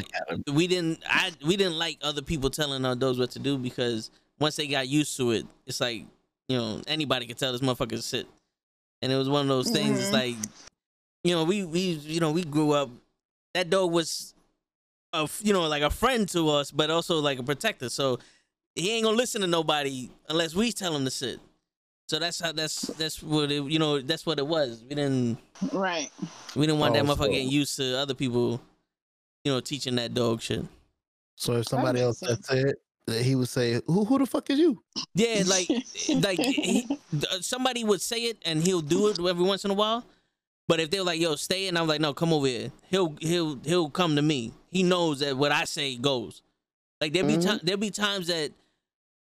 we 0.53 0.67
didn't. 0.67 1.03
I 1.09 1.33
we 1.45 1.57
didn't 1.57 1.79
like 1.79 1.99
other 2.03 2.23
people 2.23 2.51
telling 2.51 2.85
our 2.85 2.95
dogs 2.95 3.19
what 3.19 3.31
to 3.33 3.39
do 3.39 3.59
because 3.59 4.11
once 4.39 4.57
they 4.57 4.67
got 4.69 4.87
used 4.87 5.17
to 5.17 5.33
it, 5.33 5.47
it's 5.67 5.81
like 5.81 6.05
you 6.49 6.57
know 6.57 6.81
anybody 6.87 7.27
could 7.27 7.39
tell 7.39 7.53
this 7.53 7.63
motherfucker 7.63 7.91
to 7.91 8.03
sit. 8.03 8.27
And 9.03 9.11
it 9.11 9.17
was 9.17 9.29
one 9.31 9.43
of 9.43 9.49
those 9.49 9.71
things. 9.71 9.99
It's 9.99 10.11
Mhm. 10.11 10.13
like 10.13 10.37
you 11.25 11.35
know 11.35 11.43
we 11.45 11.65
we 11.65 11.81
you 11.81 12.21
know 12.21 12.31
we 12.31 12.45
grew 12.45 12.73
up. 12.73 12.91
That 13.55 13.71
dog 13.71 13.91
was 13.91 14.35
a 15.13 15.23
f- 15.23 15.41
you 15.45 15.53
know 15.53 15.67
like 15.69 15.83
a 15.83 15.91
friend 15.91 16.29
to 16.31 16.49
us, 16.51 16.71
but 16.71 16.91
also 16.91 17.19
like 17.21 17.39
a 17.39 17.43
protector. 17.43 17.89
So 17.89 18.19
he 18.75 18.93
ain't 18.93 19.05
gonna 19.05 19.17
listen 19.17 19.41
to 19.41 19.47
nobody 19.47 20.11
unless 20.29 20.55
we 20.55 20.73
tell 20.73 20.95
him 20.95 21.05
to 21.05 21.11
sit. 21.11 21.41
So 22.09 22.19
that's 22.19 22.41
how 22.41 22.53
that's 22.53 22.83
that's 22.83 23.23
what 23.23 23.51
it 23.53 23.65
you 23.65 23.79
know 23.79 24.01
that's 24.01 24.27
what 24.27 24.39
it 24.39 24.47
was. 24.47 24.83
We 24.89 24.95
didn't 24.95 25.39
Right. 25.73 26.11
we 26.57 26.67
didn't 26.67 26.81
want 26.81 26.95
that 26.95 27.03
Oh, 27.05 27.07
motherfucker 27.07 27.27
so- 27.27 27.31
getting 27.33 27.49
used 27.51 27.77
to 27.77 27.99
other 27.99 28.15
people, 28.15 28.61
you 29.45 29.53
know, 29.53 29.61
teaching 29.61 29.97
that 29.97 30.15
dog 30.15 30.41
shit. 30.43 30.65
So 31.37 31.55
if 31.57 31.69
somebody 31.69 32.01
else 32.01 32.21
makes 32.23 32.37
that 32.37 32.45
said 32.45 32.75
that 33.07 33.23
he 33.23 33.35
would 33.35 33.49
say, 33.49 33.81
"Who 33.87 34.05
who 34.05 34.19
the 34.19 34.27
fuck 34.27 34.51
is 34.51 34.59
you?" 34.59 34.83
Yeah, 35.15 35.43
like 35.47 35.69
like 36.17 36.39
he, 36.39 36.87
uh, 37.31 37.41
somebody 37.41 37.83
would 37.83 38.03
say 38.03 38.25
it 38.25 38.39
and 38.45 38.63
he'll 38.63 38.83
do 38.83 39.09
it 39.09 39.19
every 39.19 39.45
once 39.45 39.65
in 39.65 39.71
a 39.71 39.75
while. 39.75 40.05
But 40.69 40.79
if 40.81 40.91
they're 40.91 41.03
like, 41.03 41.19
"Yo, 41.21 41.35
stay," 41.37 41.67
and 41.69 41.77
I'm 41.79 41.87
like, 41.89 42.01
"No, 42.01 42.13
come 42.15 42.33
over 42.33 42.47
here," 42.47 42.71
he'll 42.91 43.17
he'll 43.21 43.59
he'll 43.65 43.89
come 43.91 44.17
to 44.17 44.23
me. 44.23 44.53
He 44.71 44.83
knows 44.83 45.21
that 45.21 45.37
what 45.37 45.53
I 45.53 45.65
say 45.65 45.97
goes. 45.97 46.43
Like 47.01 47.13
there'll 47.13 47.27
be 47.29 47.37
Mhm. 47.37 47.43
time 47.43 47.61
there'll 47.63 47.81
be 47.81 47.91
times 47.91 48.27
that 48.29 48.53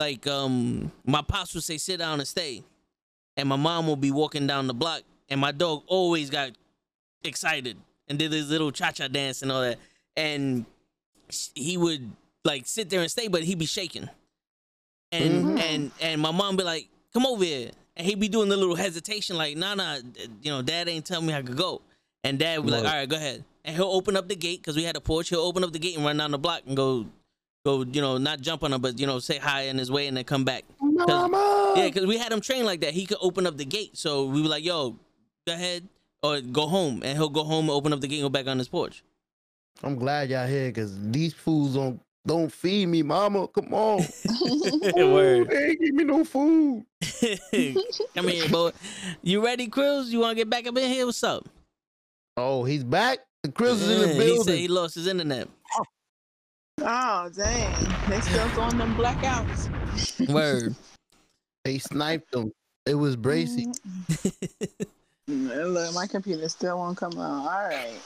like 0.00 0.26
um 0.26 0.90
my 1.04 1.22
pops 1.22 1.54
would 1.54 1.64
say 1.64 1.78
sit 1.78 1.98
down 1.98 2.18
and 2.20 2.28
stay, 2.28 2.62
and 3.36 3.48
my 3.48 3.56
mom 3.56 3.86
will 3.86 3.96
be 3.96 4.10
walking 4.10 4.46
down 4.46 4.66
the 4.66 4.74
block, 4.74 5.02
and 5.28 5.40
my 5.40 5.52
dog 5.52 5.82
always 5.86 6.30
got 6.30 6.52
excited 7.24 7.76
and 8.08 8.18
did 8.18 8.32
his 8.32 8.48
little 8.50 8.70
cha 8.72 8.90
cha 8.90 9.08
dance 9.08 9.42
and 9.42 9.52
all 9.52 9.60
that, 9.60 9.78
and 10.16 10.64
he 11.54 11.76
would 11.76 12.10
like 12.44 12.66
sit 12.66 12.88
there 12.88 13.00
and 13.00 13.10
stay, 13.10 13.28
but 13.28 13.42
he'd 13.44 13.58
be 13.58 13.66
shaking 13.66 14.08
and 15.12 15.44
Mhm. 15.46 15.60
and 15.60 15.92
and 16.00 16.20
my 16.20 16.30
mom 16.30 16.56
be 16.56 16.64
like, 16.64 16.88
"Come 17.12 17.26
over 17.26 17.44
here," 17.44 17.70
and 17.96 18.06
he'd 18.06 18.20
be 18.20 18.28
doing 18.28 18.48
the 18.48 18.56
little 18.56 18.74
hesitation, 18.76 19.36
like, 19.36 19.56
"Nah, 19.56 19.74
nah, 19.74 19.96
you 20.42 20.50
know, 20.50 20.62
Dad 20.62 20.88
ain't 20.88 21.04
telling 21.06 21.26
me 21.26 21.34
I 21.34 21.42
could 21.42 21.56
go," 21.56 21.82
and 22.24 22.38
Dad 22.38 22.58
would 22.58 22.66
be 22.66 22.72
like, 22.72 22.84
"All 22.84 22.92
right, 22.92 23.08
go 23.08 23.16
ahead," 23.16 23.44
and 23.64 23.76
he'll 23.76 23.86
open 23.86 24.16
up 24.16 24.28
the 24.28 24.36
gate 24.36 24.60
because 24.60 24.76
we 24.76 24.84
had 24.84 24.96
a 24.96 25.00
porch. 25.00 25.28
He'll 25.28 25.40
open 25.40 25.64
up 25.64 25.72
the 25.72 25.78
gate 25.78 25.96
and 25.96 26.04
run 26.04 26.16
down 26.16 26.30
the 26.30 26.38
block 26.38 26.62
and 26.66 26.76
go, 26.76 27.06
go, 27.64 27.84
you 27.84 28.00
know, 28.00 28.18
not 28.18 28.40
jump 28.40 28.62
on 28.62 28.72
him, 28.72 28.80
but 28.80 28.98
you 28.98 29.06
know, 29.06 29.18
say 29.18 29.38
hi 29.38 29.62
in 29.62 29.78
his 29.78 29.90
way 29.90 30.06
and 30.06 30.16
then 30.16 30.24
come 30.24 30.44
back. 30.44 30.64
Mama. 30.80 31.74
Yeah, 31.76 31.86
because 31.86 32.06
we 32.06 32.18
had 32.18 32.32
him 32.32 32.40
trained 32.40 32.66
like 32.66 32.80
that. 32.80 32.92
He 32.92 33.06
could 33.06 33.18
open 33.20 33.46
up 33.46 33.56
the 33.56 33.64
gate, 33.64 33.96
so 33.96 34.24
we 34.26 34.42
were 34.42 34.48
like, 34.48 34.64
"Yo, 34.64 34.96
go 35.46 35.52
ahead." 35.52 35.88
Or 36.20 36.40
go 36.40 36.66
home, 36.66 37.02
and 37.04 37.16
he'll 37.16 37.28
go 37.28 37.44
home 37.44 37.70
open 37.70 37.92
up 37.92 38.00
the 38.00 38.08
gate 38.08 38.16
and 38.16 38.24
go 38.24 38.28
back 38.28 38.48
on 38.48 38.58
his 38.58 38.68
porch. 38.68 39.04
I'm 39.84 39.94
glad 39.94 40.30
y'all 40.30 40.48
here 40.48 40.66
because 40.66 40.98
these 41.12 41.32
fools 41.32 41.74
don't 41.74 42.00
don't 42.26 42.52
feed 42.52 42.86
me, 42.86 43.02
mama. 43.02 43.48
Come 43.48 43.72
on. 43.72 43.98
Word. 44.96 45.48
They 45.48 45.68
ain't 45.68 45.80
give 45.80 45.94
me 45.94 46.04
no 46.04 46.24
food. 46.24 46.84
Come 48.14 48.28
here, 48.28 48.48
boy. 48.48 48.72
You 49.22 49.44
ready, 49.44 49.68
Krills? 49.68 50.08
You 50.08 50.20
want 50.20 50.32
to 50.32 50.36
get 50.36 50.50
back 50.50 50.66
up 50.66 50.76
in 50.76 50.90
here? 50.90 51.06
What's 51.06 51.22
up? 51.22 51.48
Oh, 52.40 52.62
he's 52.62 52.84
back. 52.84 53.18
The 53.42 53.50
Chris 53.50 53.80
is 53.82 53.90
in 53.90 54.00
Yeah, 54.00 54.06
the 54.06 54.12
he 54.12 54.18
building. 54.20 54.44
said 54.44 54.58
he 54.58 54.68
lost 54.68 54.94
his 54.94 55.08
internet. 55.08 55.48
Oh 56.80 57.28
dang, 57.34 57.74
they 58.08 58.20
still 58.20 58.48
throwing 58.50 58.78
them 58.78 58.94
blackouts. 58.94 59.68
Word. 60.32 60.76
They 61.64 61.78
sniped 61.78 62.32
him. 62.32 62.52
It 62.86 62.94
was 62.94 63.16
Brazy. 63.16 63.66
Mm, 65.28 65.72
Look, 65.74 65.94
my 65.94 66.06
computer 66.06 66.48
still 66.48 66.78
won't 66.78 66.96
come 66.96 67.18
on. 67.18 67.40
All 67.46 67.68
right. 67.68 67.98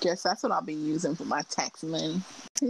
Guess 0.00 0.22
that's 0.22 0.44
what 0.44 0.52
I'll 0.52 0.62
be 0.62 0.74
using 0.74 1.16
for 1.16 1.24
my 1.24 1.42
tax 1.50 1.82
money. 1.82 2.22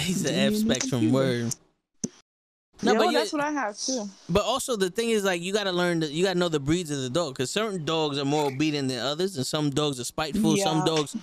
He's 0.00 0.24
the 0.24 0.30
Do 0.30 0.34
F 0.34 0.52
you 0.52 0.58
spectrum 0.58 0.90
computer? 0.90 1.14
word. 1.14 1.54
No, 2.82 2.92
No, 2.92 2.98
but 3.00 3.06
you- 3.06 3.12
that's 3.12 3.32
what 3.32 3.42
I 3.42 3.50
have 3.52 3.78
too. 3.78 4.08
But 4.28 4.44
also 4.44 4.76
the 4.76 4.90
thing 4.90 5.10
is 5.10 5.24
like 5.24 5.40
you 5.42 5.52
gotta 5.52 5.72
learn 5.72 6.00
that 6.00 6.10
you 6.10 6.24
gotta 6.24 6.38
know 6.38 6.48
the 6.48 6.60
breeds 6.60 6.90
of 6.90 6.98
the 6.98 7.10
dog 7.10 7.34
because 7.34 7.50
certain 7.50 7.84
dogs 7.84 8.18
are 8.18 8.24
more 8.24 8.46
obedient 8.46 8.88
than 8.88 8.98
others, 9.00 9.36
and 9.36 9.46
some 9.46 9.70
dogs 9.70 9.98
are 9.98 10.04
spiteful. 10.04 10.56
Some 10.58 10.84
dogs, 10.84 11.16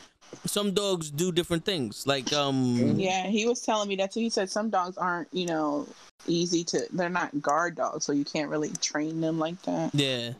some 0.46 0.74
dogs 0.74 1.12
do 1.12 1.32
different 1.32 1.64
things. 1.66 2.08
Like 2.08 2.34
um, 2.34 2.96
Yeah, 3.00 3.28
he 3.28 3.46
was 3.46 3.62
telling 3.62 3.88
me 3.88 3.96
that 3.98 4.12
too. 4.12 4.22
He 4.22 4.30
said 4.30 4.50
some 4.50 4.70
dogs 4.72 4.98
aren't, 4.98 5.28
you 5.32 5.46
know, 5.46 5.88
easy 6.26 6.64
to. 6.66 6.88
They're 6.92 7.10
not 7.10 7.40
guard 7.42 7.76
dogs, 7.76 8.06
so 8.06 8.14
you 8.14 8.26
can't 8.26 8.50
really 8.50 8.72
train 8.82 9.22
them 9.22 9.38
like 9.38 9.62
that. 9.64 9.94
Yeah. 9.94 10.32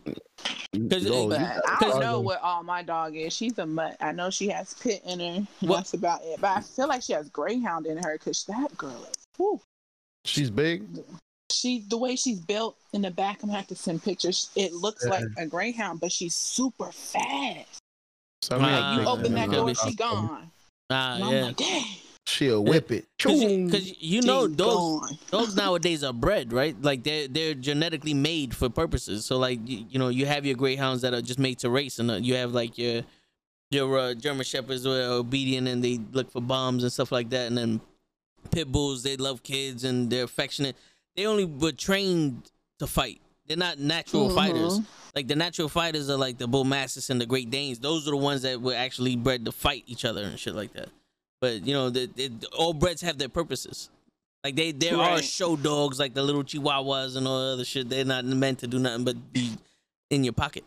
Because 0.72 1.04
But 1.04 1.12
you 1.14 1.34
I 1.36 1.60
got 1.68 1.80
don't 1.80 2.00
know 2.00 2.14
dogs. 2.14 2.26
what 2.26 2.42
all 2.42 2.64
my 2.64 2.82
dog 2.82 3.16
is. 3.16 3.32
She's 3.34 3.58
a 3.60 3.66
mutt. 3.68 3.96
I 4.02 4.12
know 4.12 4.30
she 4.32 4.48
has 4.50 4.74
pit 4.74 5.04
in 5.06 5.20
her. 5.20 5.26
and 5.26 5.48
What- 5.62 5.78
That's 5.78 5.94
about 5.94 6.22
it. 6.24 6.42
But 6.42 6.58
I 6.58 6.62
feel 6.62 6.88
like 6.88 7.04
she 7.04 7.14
has 7.14 7.30
greyhound 7.30 7.86
in 7.86 7.98
her 8.02 8.14
because 8.18 8.44
that 8.46 8.76
girl 8.76 9.04
is. 9.04 9.16
Whew, 9.38 9.62
She's 10.26 10.50
big. 10.50 10.84
she 11.52 11.84
the 11.88 11.98
way 11.98 12.16
she's 12.16 12.40
built 12.40 12.78
in 12.94 13.02
the 13.02 13.12
back. 13.12 13.44
I'm 13.44 13.50
gonna 13.50 13.60
have 13.60 13.68
to 13.68 13.76
send 13.76 14.02
pictures. 14.04 14.50
It 14.56 14.74
looks 14.74 15.04
Yeah. 15.04 15.12
like 15.12 15.26
a 15.38 15.46
greyhound, 15.46 16.00
but 16.00 16.12
she's 16.12 16.34
super 16.36 16.92
fast. 16.92 17.80
So 18.42 18.56
I 18.56 18.60
mean, 18.60 18.70
I 18.70 18.96
you 19.02 19.08
open 19.08 19.34
that 19.36 19.52
door, 19.52 19.70
uh, 19.70 19.74
she 19.74 19.96
gone. 19.96 20.52
ah, 20.90 21.16
And 21.16 21.24
I'm 21.24 21.32
yeah, 21.34 21.44
like, 21.46 21.58
dang. 21.58 21.86
She'll 22.26 22.64
whip 22.64 22.90
it. 22.92 23.06
because 23.18 24.02
you 24.02 24.22
know 24.22 24.48
she's 24.48 24.56
dogs. 24.56 25.10
gone. 25.12 25.18
Dogs 25.30 25.56
nowadays 25.64 26.04
are 26.06 26.14
bred, 26.14 26.54
right? 26.54 26.76
Like 26.82 27.04
they're 27.04 27.28
they're 27.28 27.54
genetically 27.54 28.14
made 28.14 28.56
for 28.56 28.70
purposes. 28.70 29.26
So 29.26 29.38
like 29.38 29.60
you, 29.68 29.86
you 29.90 30.00
know 30.00 30.08
you 30.08 30.26
have 30.26 30.46
your 30.46 30.56
greyhounds 30.56 31.02
that 31.02 31.14
are 31.14 31.22
just 31.22 31.38
made 31.38 31.60
to 31.60 31.70
race, 31.70 32.00
and 32.00 32.10
uh, 32.10 32.16
you 32.16 32.36
have 32.36 32.54
like 32.54 32.78
your 32.78 33.04
your 33.72 34.00
uh, 34.00 34.14
German 34.14 34.46
shepherds 34.46 34.84
who 34.86 34.94
are 34.94 35.12
obedient 35.20 35.68
and 35.68 35.84
they 35.84 36.00
look 36.14 36.32
for 36.32 36.42
bombs 36.42 36.84
and 36.84 36.92
stuff 36.94 37.12
like 37.12 37.30
that, 37.32 37.48
and 37.48 37.58
then 37.58 37.82
pit 38.52 38.72
bulls 38.72 39.04
they 39.04 39.18
love 39.18 39.44
kids 39.44 39.84
and 39.84 40.10
they're 40.10 40.24
affectionate. 40.24 40.76
They 41.16 41.26
only 41.26 41.46
were 41.46 41.72
trained 41.72 42.50
to 42.80 42.88
fight. 42.88 43.22
They're 43.48 43.58
not 43.58 43.78
natural 43.80 44.30
Mhm. 44.30 44.36
fighters. 44.36 44.80
Like 45.16 45.28
the 45.28 45.36
natural 45.36 45.70
fighters 45.70 46.10
are 46.10 46.18
like 46.18 46.38
the 46.38 46.48
bull 46.48 46.64
mastiffs 46.64 47.10
and 47.10 47.20
the 47.22 47.26
Great 47.26 47.50
Danes. 47.52 47.80
Those 47.80 48.08
are 48.08 48.12
the 48.12 48.18
ones 48.18 48.42
that 48.44 48.62
were 48.62 48.74
actually 48.74 49.16
bred 49.16 49.46
to 49.46 49.52
fight 49.52 49.84
each 49.86 50.06
other 50.06 50.24
and 50.24 50.40
shit 50.40 50.56
like 50.56 50.74
that. 50.74 50.90
But 51.42 51.68
you 51.68 51.74
know, 51.74 51.90
the, 51.90 52.06
the, 52.08 52.32
all 52.58 52.74
breds 52.74 53.02
have 53.02 53.18
their 53.18 53.30
purposes. 53.30 53.90
Like 54.44 54.56
they, 54.56 54.72
there 54.72 54.98
are 54.98 55.22
show 55.22 55.56
dogs 55.56 56.00
like 56.00 56.14
the 56.14 56.24
little 56.24 56.44
chihuahuas 56.44 57.16
and 57.16 57.28
all 57.28 57.40
the 57.48 57.54
other 57.54 57.66
shit. 57.66 57.90
They're 57.90 58.06
not 58.06 58.26
meant 58.26 58.60
to 58.60 58.68
do 58.68 58.80
nothing 58.80 59.04
but 59.06 59.32
be 59.34 59.52
in 60.10 60.24
your 60.24 60.34
pocket. 60.34 60.64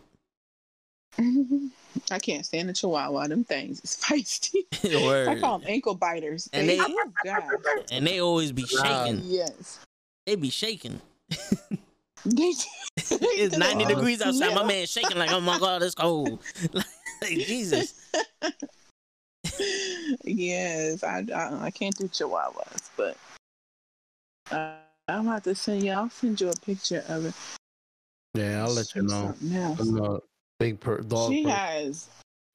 I 2.10 2.18
can't 2.18 2.44
stand 2.46 2.68
the 2.68 2.72
chihuahua. 2.72 3.26
Them 3.28 3.44
things 3.44 3.80
is 3.84 3.96
feisty. 4.02 4.64
I 5.28 5.40
call 5.40 5.58
them 5.58 5.68
ankle 5.68 5.94
biters. 5.94 6.48
And 6.52 6.68
They, 6.68 6.76
they- 6.78 6.84
oh, 6.88 7.12
God. 7.24 7.52
And 7.90 8.06
they 8.06 8.20
always 8.20 8.52
be 8.52 8.64
shaking. 8.66 9.22
Yes. 9.24 9.80
They 10.26 10.36
be 10.36 10.50
shaking. 10.50 11.00
It's 13.08 13.56
90 13.56 13.84
Wow. 13.84 13.88
degrees 13.90 14.20
outside. 14.22 14.54
My 14.54 14.64
man 14.64 14.86
shaking 14.86 15.16
like, 15.18 15.30
oh 15.30 15.40
my 15.40 15.58
god, 15.58 15.82
it's 15.82 15.94
cold. 15.94 16.40
like 16.72 16.90
Jesus. 17.30 17.94
yes, 20.24 21.04
I, 21.04 21.24
I 21.34 21.66
I 21.66 21.70
can't 21.70 21.96
do 21.96 22.08
chihuahuas, 22.08 22.90
but 22.96 23.16
uh, 24.50 24.72
I'm 25.08 25.28
about 25.28 25.44
to 25.44 25.54
send 25.54 25.82
you. 25.84 25.92
I'll 25.92 26.10
send 26.10 26.40
you 26.40 26.48
a 26.50 26.56
picture 26.56 27.04
of 27.08 27.26
it. 27.26 27.34
Yeah, 28.34 28.64
I'll 28.64 28.72
let 28.72 28.94
you 28.94 29.02
know. 29.02 29.34
Something 29.38 29.56
else. 29.56 29.80
I'm 29.80 29.98
a 30.04 30.18
big 30.58 30.80
per- 30.80 30.98
dog. 31.00 31.32
She 31.32 31.44
person. 31.44 31.56
has 31.58 32.08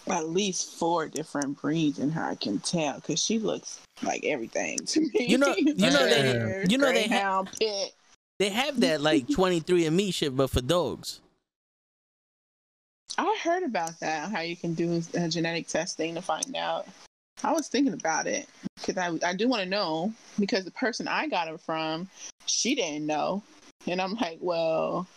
at 0.10 0.30
least 0.30 0.76
four 0.76 1.08
different 1.08 1.62
breeds 1.62 2.00
in 2.00 2.10
her. 2.12 2.24
I 2.24 2.36
can 2.36 2.60
tell 2.60 2.96
because 2.96 3.24
she 3.24 3.40
looks 3.40 3.80
like 4.02 4.24
everything 4.24 4.80
to 4.80 5.00
me. 5.02 5.10
You 5.28 5.38
know- 5.38 5.56
you 5.58 5.74
know 5.76 6.06
they- 6.06 6.66
you 6.70 6.78
know 6.78 6.92
they 6.92 7.04
ha- 7.04 7.10
Greyhound, 7.10 7.50
pit. 7.60 7.94
They 8.40 8.50
have 8.50 8.80
that 8.80 9.02
like 9.02 9.30
23 9.32 9.86
and 9.86 9.96
me 9.96 10.12
shit, 10.12 10.36
but 10.36 10.50
for 10.50 10.62
dogs. 10.62 11.20
I 13.18 13.38
heard 13.44 13.64
about 13.64 14.00
that. 14.00 14.32
How 14.32 14.40
you 14.40 14.56
can 14.56 14.74
do 14.74 15.02
uh, 15.18 15.28
genetic 15.28 15.68
testing 15.68 16.16
to 16.16 16.22
find 16.22 16.56
out. 16.56 16.88
I 17.44 17.52
was 17.52 17.68
thinking 17.68 17.94
about 17.94 18.26
it 18.28 18.48
because 18.78 18.98
I 18.98 19.12
I 19.28 19.36
do 19.36 19.48
want 19.48 19.64
to 19.64 19.70
know 19.70 20.14
because 20.40 20.64
the 20.66 20.72
person 20.72 21.08
I 21.08 21.28
got 21.28 21.48
it 21.48 21.60
from, 21.60 22.08
she 22.46 22.74
didn't 22.76 23.06
know, 23.06 23.44
and 23.88 24.02
I'm 24.02 24.14
like, 24.16 24.38
well, 24.42 25.08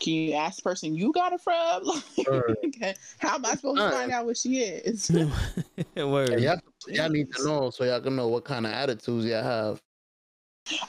can 0.00 0.12
you 0.12 0.32
ask 0.32 0.56
the 0.56 0.62
person 0.62 0.94
you 0.94 1.12
got 1.12 1.32
it 1.32 1.40
from? 1.40 1.84
Like, 2.72 2.98
how 3.18 3.34
am 3.36 3.44
I 3.44 3.54
supposed 3.54 3.80
to 3.80 3.90
find 3.90 4.10
out 4.10 4.26
what 4.26 4.36
she 4.36 4.58
is? 4.58 5.10
Word. 5.96 6.40
Yeah, 6.40 6.54
y'all, 6.54 6.60
y'all 6.88 7.08
need 7.08 7.32
to 7.34 7.44
know 7.44 7.70
so 7.70 7.84
y'all 7.84 8.00
can 8.00 8.16
know 8.16 8.28
what 8.28 8.44
kind 8.44 8.66
of 8.66 8.72
attitudes 8.72 9.26
y'all 9.26 9.42
have. 9.42 9.80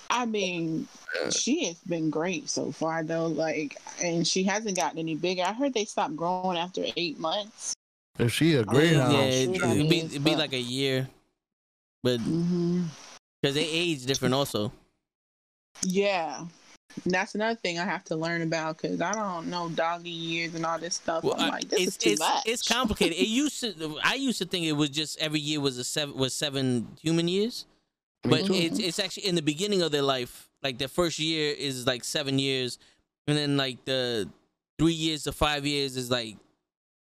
I 0.09 0.25
mean, 0.25 0.87
she 1.31 1.65
has 1.65 1.77
been 1.79 2.09
great 2.09 2.49
so 2.49 2.71
far 2.71 3.03
though. 3.03 3.27
Like, 3.27 3.77
and 4.01 4.25
she 4.25 4.43
hasn't 4.43 4.77
gotten 4.77 4.99
any 4.99 5.15
bigger. 5.15 5.43
I 5.43 5.53
heard 5.53 5.73
they 5.73 5.85
stopped 5.85 6.15
growing 6.15 6.57
after 6.57 6.85
eight 6.95 7.19
months. 7.19 7.73
If 8.19 8.33
she 8.33 8.53
a 8.53 8.57
yeah, 8.57 8.63
greyhound, 8.63 9.11
Yeah, 9.11 9.19
it, 9.23 9.45
sure 9.45 9.53
that 9.59 9.75
it'd 9.75 9.89
be, 9.89 9.99
it'd 9.99 10.23
be 10.23 10.35
like 10.35 10.53
a 10.53 10.59
year, 10.59 11.07
but 12.03 12.19
hmm 12.19 12.83
because 13.41 13.55
they 13.55 13.67
age 13.67 14.05
different 14.05 14.35
also. 14.35 14.71
Yeah. 15.81 16.45
And 17.03 17.13
that's 17.13 17.35
another 17.35 17.55
thing 17.55 17.79
I 17.79 17.85
have 17.85 18.03
to 18.05 18.15
learn 18.15 18.41
about 18.41 18.77
because 18.81 19.01
I 19.01 19.13
don't 19.13 19.47
know 19.47 19.69
doggy 19.69 20.09
years 20.09 20.55
and 20.55 20.65
all 20.65 20.77
this 20.77 20.95
stuff. 20.95 21.23
Well, 21.23 21.35
I'm 21.37 21.49
like, 21.49 21.67
this 21.69 21.79
it's 21.79 21.89
is 21.89 21.97
too 21.97 22.09
it's, 22.11 22.19
much. 22.19 22.43
it's 22.45 22.67
complicated. 22.67 23.17
It 23.17 23.27
used 23.27 23.61
to. 23.61 23.97
I 24.03 24.15
used 24.15 24.39
to 24.39 24.45
think 24.45 24.65
it 24.65 24.73
was 24.73 24.89
just 24.89 25.19
every 25.19 25.39
year 25.39 25.59
was 25.59 25.77
a 25.77 25.83
seven 25.83 26.15
was 26.15 26.33
seven 26.33 26.87
human 27.01 27.27
years, 27.27 27.65
Me 28.23 28.29
but 28.29 28.45
too. 28.45 28.53
it's 28.53 28.79
it's 28.79 28.99
actually 28.99 29.27
in 29.27 29.35
the 29.35 29.41
beginning 29.41 29.81
of 29.81 29.91
their 29.91 30.01
life. 30.01 30.49
Like 30.61 30.77
their 30.77 30.87
first 30.87 31.17
year 31.17 31.55
is 31.57 31.87
like 31.87 32.03
seven 32.03 32.37
years, 32.37 32.77
and 33.27 33.35
then 33.37 33.57
like 33.57 33.83
the 33.85 34.29
three 34.77 34.93
years 34.93 35.23
to 35.23 35.31
five 35.31 35.65
years 35.65 35.97
is 35.97 36.11
like 36.11 36.37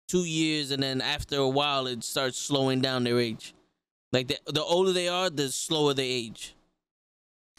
two 0.09 0.25
years, 0.25 0.71
and 0.71 0.83
then 0.83 1.01
after 1.01 1.37
a 1.37 1.49
while 1.49 1.87
it 1.87 2.05
starts 2.05 2.39
slowing 2.39 2.81
down 2.81 3.05
their 3.05 3.19
age. 3.19 3.55
Like 4.13 4.29
the 4.29 4.39
the 4.47 4.63
older 4.63 4.93
they 4.93 5.09
are, 5.09 5.31
the 5.31 5.49
slower 5.49 5.95
they 5.95 6.09
age. 6.09 6.55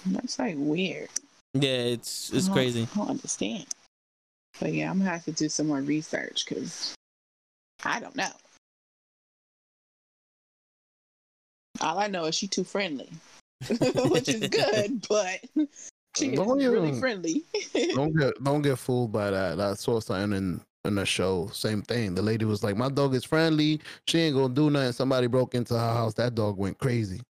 That's 0.06 0.38
like 0.40 0.56
weird. 0.57 1.10
Yeah, 1.54 1.70
it's 1.72 2.32
it's 2.34 2.46
I 2.46 2.48
don't- 2.48 2.56
crazy. 2.56 2.88
I 2.94 2.98
don't 2.98 3.10
understand. 3.10 3.66
But 4.60 4.74
yeah, 4.74 4.90
I'm 4.90 5.00
gonna 5.00 5.10
have 5.10 5.26
to 5.26 5.32
do 5.32 5.50
some 5.50 5.68
more 5.68 5.82
research 5.82 6.46
because 6.48 6.94
I 7.84 8.00
don't 8.00 8.16
know. 8.16 8.30
All 11.82 12.00
I 12.00 12.08
know 12.08 12.26
is 12.26 12.36
she 12.36 12.48
too 12.48 12.64
friendly, 12.64 13.10
which 14.10 14.30
is 14.30 14.48
good, 14.48 15.06
but 15.10 15.40
she 16.16 16.28
is 16.30 16.40
Don't 16.40 16.58
really 16.60 16.90
even- 16.90 17.00
friendly. 17.00 17.44
don't 17.96 18.16
get 18.16 18.34
don't 18.44 18.62
get 18.62 18.78
fooled 18.78 19.12
by 19.12 19.32
that. 19.32 19.60
I 19.60 19.74
saw 19.74 20.00
something 20.00 20.38
in 20.38 20.62
in 20.86 20.96
the 20.96 21.06
show. 21.06 21.48
Same 21.54 21.82
thing. 21.82 22.14
The 22.16 22.22
lady 22.22 22.46
was 22.46 22.64
like, 22.64 22.78
"My 22.78 22.90
dog 22.90 23.16
is 23.16 23.24
friendly. 23.24 23.82
She 24.08 24.20
ain't 24.20 24.36
gonna 24.36 24.54
do 24.54 24.70
nothing." 24.70 24.92
Somebody 24.92 25.28
broke 25.28 25.56
into 25.56 25.74
her 25.74 25.80
house. 25.94 26.14
That 26.16 26.36
dog 26.36 26.58
went 26.58 26.78
crazy. 26.78 27.22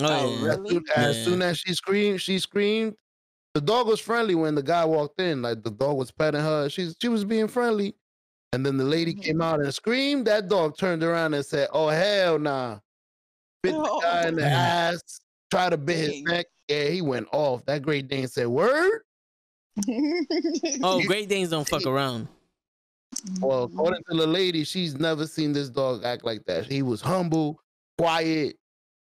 Oh, 0.00 0.04
Oh, 0.06 0.44
yeah. 0.44 0.54
really? 0.56 0.76
As 0.76 0.76
soon, 0.76 0.82
as 0.96 1.16
Yeah. 1.18 1.24
soon 1.24 1.42
as 1.42 1.58
she 1.58 1.74
screamed, 1.74 2.20
she 2.20 2.38
screamed. 2.38 2.94
The 3.58 3.64
dog 3.66 3.88
was 3.88 3.98
friendly 3.98 4.36
when 4.36 4.54
the 4.54 4.62
guy 4.62 4.84
walked 4.84 5.20
in. 5.20 5.42
Like 5.42 5.64
the 5.64 5.72
dog 5.72 5.96
was 5.96 6.12
petting 6.12 6.40
her. 6.40 6.68
She's 6.68 6.94
she 7.02 7.08
was 7.08 7.24
being 7.24 7.48
friendly. 7.48 7.96
And 8.52 8.64
then 8.64 8.76
the 8.76 8.84
lady 8.84 9.14
Mhm. 9.16 9.22
came 9.24 9.42
out 9.42 9.58
and 9.58 9.74
screamed. 9.74 10.28
That 10.28 10.46
dog 10.48 10.78
turned 10.78 11.02
around 11.02 11.34
and 11.34 11.44
said, 11.44 11.68
"Oh 11.72 11.88
hell 11.88 12.38
nah!" 12.38 12.78
Bit 13.64 13.72
the 13.72 13.98
guy 14.02 14.28
in 14.28 14.36
the 14.36 14.44
Oh. 14.44 14.46
ass. 14.46 15.00
Tried 15.50 15.70
to 15.70 15.76
bit 15.76 15.96
his 15.96 16.22
neck. 16.22 16.46
Yeah, 16.68 16.84
he 16.84 17.02
went 17.02 17.26
off. 17.32 17.64
That 17.66 17.82
Great 17.82 18.06
Dane 18.06 18.28
said, 18.28 18.46
"Word." 18.46 19.02
Oh, 20.84 21.02
Great 21.04 21.28
Danes 21.28 21.50
don't 21.50 21.68
fuck 21.68 21.84
around. 21.84 22.28
Well, 23.40 23.64
according 23.64 24.04
to 24.08 24.16
the 24.16 24.26
lady, 24.28 24.62
she's 24.62 24.94
never 24.94 25.26
seen 25.26 25.52
this 25.52 25.68
dog 25.68 26.04
act 26.04 26.24
like 26.24 26.44
that. 26.46 26.66
He 26.66 26.82
was 26.82 27.00
humble, 27.00 27.60
quiet. 27.98 28.56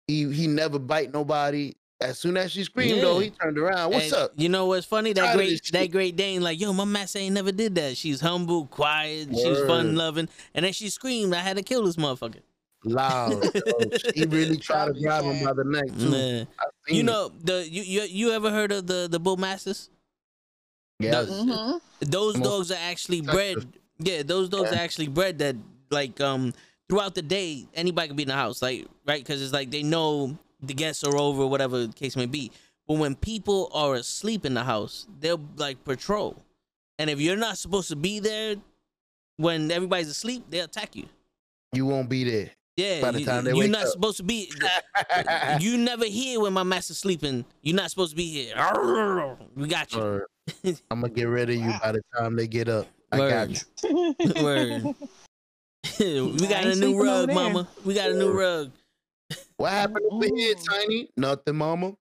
He 0.07 0.29
he 0.33 0.45
never 0.47 0.77
bite 0.77 1.13
nobody. 1.13 1.73
As 2.01 2.17
soon 2.19 2.35
as 2.37 2.51
she 2.51 2.63
screamed, 2.63 3.01
though, 3.03 3.19
he 3.19 3.29
turned 3.29 3.57
around. 3.57 3.91
What's 3.93 4.11
And 4.11 4.23
up? 4.23 4.31
You 4.35 4.49
know 4.49 4.65
what's 4.65 4.85
funny? 4.85 5.13
That 5.13 5.21
Tired 5.25 5.35
great 5.37 5.71
that 5.71 5.91
great 5.91 6.15
Dane, 6.15 6.41
like, 6.41 6.59
yo, 6.59 6.73
my 6.73 6.85
master 6.85 7.19
ain't 7.19 7.33
never 7.35 7.51
did 7.51 7.75
that. 7.75 7.95
She's 7.97 8.19
humble, 8.19 8.65
quiet, 8.65 9.29
she's 9.29 9.45
Word. 9.45 9.67
fun 9.67 9.95
loving. 9.95 10.27
And 10.55 10.65
then 10.65 10.73
she 10.73 10.89
screamed, 10.89 11.33
I 11.33 11.39
had 11.39 11.57
to 11.57 11.63
kill 11.63 11.83
this 11.85 11.97
motherfucker. 11.97 12.41
loud. 12.83 13.43
yo. 13.53 13.89
She 14.15 14.25
really 14.25 14.57
tried 14.57 14.93
to 14.95 14.99
grab 14.99 15.23
him 15.25 15.43
by 15.45 15.53
the 15.53 15.63
neck 15.63 15.85
too. 15.97 16.09
Yeah. 16.09 16.43
I 16.59 16.65
seen 16.87 16.95
You 16.95 17.01
it. 17.01 17.03
know 17.03 17.29
the 17.43 17.67
you, 17.69 17.83
you 17.83 18.01
you 18.03 18.31
ever 18.31 18.49
heard 18.49 18.71
of 18.71 18.87
the 18.87 19.07
the 19.09 19.19
bull 19.19 19.37
masters? 19.37 19.89
yes. 20.99 21.27
hmm 21.29 21.77
Those 21.99 22.37
Most 22.37 22.43
dogs 22.43 22.71
are 22.71 22.79
actually 22.89 23.21
protective. 23.21 23.71
bred. 23.71 23.81
Yeah, 23.99 24.23
those 24.23 24.49
dogs 24.49 24.71
Yeah. 24.71 24.79
are 24.79 24.81
actually 24.83 25.07
bred 25.09 25.37
that 25.39 25.55
like 25.91 26.19
um 26.19 26.53
throughout 26.89 27.13
the 27.15 27.21
day 27.21 27.67
anybody 27.75 28.07
can 28.07 28.15
be 28.17 28.23
in 28.23 28.29
the 28.29 28.35
house, 28.35 28.61
like 28.61 28.87
right? 29.05 29.23
Because 29.23 29.41
it's 29.41 29.53
like 29.53 29.69
they 29.69 29.83
know 29.83 30.37
the 30.61 30.73
guests 30.73 31.03
are 31.03 31.15
over, 31.17 31.45
whatever 31.45 31.85
the 31.87 31.93
case 31.93 32.15
may 32.15 32.25
be. 32.25 32.51
But 32.87 32.97
when 32.97 33.15
people 33.15 33.69
are 33.73 33.95
asleep 33.95 34.45
in 34.45 34.53
the 34.53 34.63
house, 34.63 35.07
they'll 35.19 35.41
like 35.57 35.83
patrol, 35.83 36.43
and 36.99 37.09
if 37.09 37.19
you're 37.21 37.37
not 37.37 37.57
supposed 37.57 37.89
to 37.89 37.95
be 37.95 38.19
there 38.19 38.55
when 39.37 39.71
everybody's 39.71 40.09
asleep, 40.09 40.43
they'll 40.49 40.65
attack 40.65 40.95
you. 40.95 41.05
you 41.73 41.85
won't 41.85 42.09
be 42.09 42.23
there. 42.23 42.49
Yeah, 42.77 43.01
By 43.01 43.11
the 43.11 43.19
you, 43.19 43.25
time 43.25 43.43
they 43.43 43.51
you're 43.51 43.59
wake 43.59 43.71
not 43.71 43.83
up. 43.83 43.89
supposed 43.89 44.17
to 44.17 44.23
be. 44.23 44.51
you 45.59 45.77
never 45.77 46.05
hear 46.05 46.39
when 46.39 46.53
my 46.53 46.63
master's 46.63 46.97
sleeping. 46.97 47.43
You're 47.61 47.75
not 47.75 47.89
supposed 47.91 48.11
to 48.11 48.15
be 48.15 48.27
here. 48.27 48.55
We 49.55 49.67
got 49.67 49.91
you. 49.93 49.99
Or 50.01 50.27
I'm 50.89 51.01
gonna 51.01 51.09
get 51.09 51.25
rid 51.25 51.49
of 51.49 51.55
you 51.57 51.73
by 51.81 51.91
the 51.91 52.01
time 52.17 52.35
they 52.35 52.47
get 52.47 52.69
up. 52.69 52.87
I 53.11 53.17
got 53.17 53.49
you. 53.83 54.15
Word. 54.43 54.83
we 55.99 56.47
got 56.47 56.65
a 56.65 56.75
new 56.75 57.01
rug, 57.03 57.33
mama. 57.33 57.67
We 57.83 57.93
got 57.93 58.09
a 58.11 58.13
new 58.13 58.31
rug. 58.31 58.71
What 59.61 59.71
happened 59.71 60.05
over 60.09 60.25
here, 60.35 60.55
Ooh. 60.57 60.63
Tiny? 60.63 61.09
Nothing, 61.17 61.55
mama. 61.57 61.93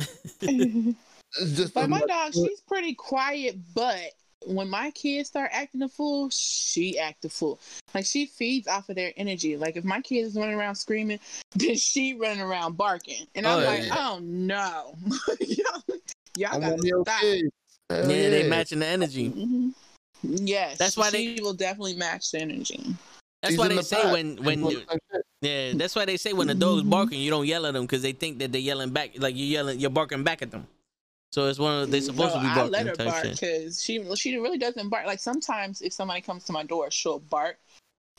It's 1.38 1.52
just 1.56 1.74
But 1.74 1.90
my 1.90 1.98
much- 1.98 2.08
dog, 2.08 2.32
she's 2.34 2.60
pretty 2.62 2.94
quiet, 2.94 3.56
but 3.74 4.12
when 4.46 4.70
my 4.70 4.90
kids 4.92 5.28
start 5.28 5.50
acting 5.52 5.82
a 5.82 5.88
fool, 5.88 6.30
she 6.30 6.98
act 6.98 7.24
a 7.24 7.28
fool. 7.28 7.58
Like 7.94 8.06
she 8.06 8.26
feeds 8.26 8.68
off 8.68 8.88
of 8.88 8.96
their 8.96 9.12
energy. 9.16 9.56
Like 9.56 9.76
if 9.76 9.84
my 9.84 10.00
kids 10.00 10.28
is 10.28 10.36
running 10.36 10.54
around 10.54 10.76
screaming, 10.76 11.18
then 11.56 11.74
she 11.76 12.14
running 12.14 12.40
around 12.40 12.76
barking. 12.78 13.26
And 13.34 13.46
I'm 13.46 13.58
Oh, 13.58 13.66
like, 13.66 13.84
yeah. 13.86 13.96
oh 13.98 14.18
no. 14.22 14.94
y'all 15.40 15.82
y'all 16.36 16.60
gotta 16.60 16.78
stop. 17.04 17.20
kids. 17.20 17.50
Hell 17.90 18.10
Yeah, 18.10 18.30
they 18.30 18.48
matching 18.48 18.78
the 18.78 18.86
energy. 18.86 19.30
Mhm. 19.30 19.74
Yes. 20.22 20.78
That's 20.78 20.96
why 20.96 21.10
she 21.10 21.36
they- 21.36 21.42
will 21.42 21.54
definitely 21.54 21.96
match 21.96 22.30
the 22.30 22.38
energy. 22.40 22.80
That's 23.46 23.52
She's 23.52 23.58
why 23.58 23.68
they 23.68 23.76
the 23.76 23.82
say 23.84 24.02
pack. 24.02 24.12
when 24.12 24.36
when 24.42 24.58
She's 24.58 24.64
you- 24.72 24.76
doing 24.78 24.86
some 24.90 24.98
shit. 25.12 25.22
yeah, 25.42 25.72
that's 25.76 25.94
why 25.94 26.04
they 26.04 26.16
say 26.16 26.32
when 26.32 26.48
the 26.48 26.54
dog's 26.54 26.82
barking, 26.82 27.20
you 27.20 27.30
don't 27.30 27.46
yell 27.46 27.64
at 27.66 27.74
them 27.74 27.84
because 27.84 28.02
they 28.02 28.12
think 28.12 28.38
that 28.40 28.50
they're 28.50 28.60
yelling 28.60 28.90
back, 28.90 29.10
like 29.18 29.36
you're 29.36 29.46
yelling, 29.46 29.78
you're 29.78 29.90
barking 29.90 30.24
back 30.24 30.42
at 30.42 30.50
them. 30.50 30.66
So 31.32 31.46
it's 31.46 31.58
one 31.58 31.82
of 31.82 31.90
they're 31.90 32.00
supposed 32.00 32.34
no, 32.34 32.40
to 32.40 32.46
be 32.46 32.46
I 32.60 32.64
let 32.64 32.86
her 32.86 32.96
bark 32.96 33.22
because 33.22 33.82
she 33.82 34.02
she 34.16 34.36
really 34.38 34.58
doesn't 34.58 34.88
bark. 34.88 35.06
Like 35.06 35.20
sometimes 35.20 35.80
if 35.80 35.92
somebody 35.92 36.20
comes 36.22 36.44
to 36.44 36.52
my 36.52 36.64
door, 36.64 36.90
she'll 36.90 37.20
bark, 37.20 37.58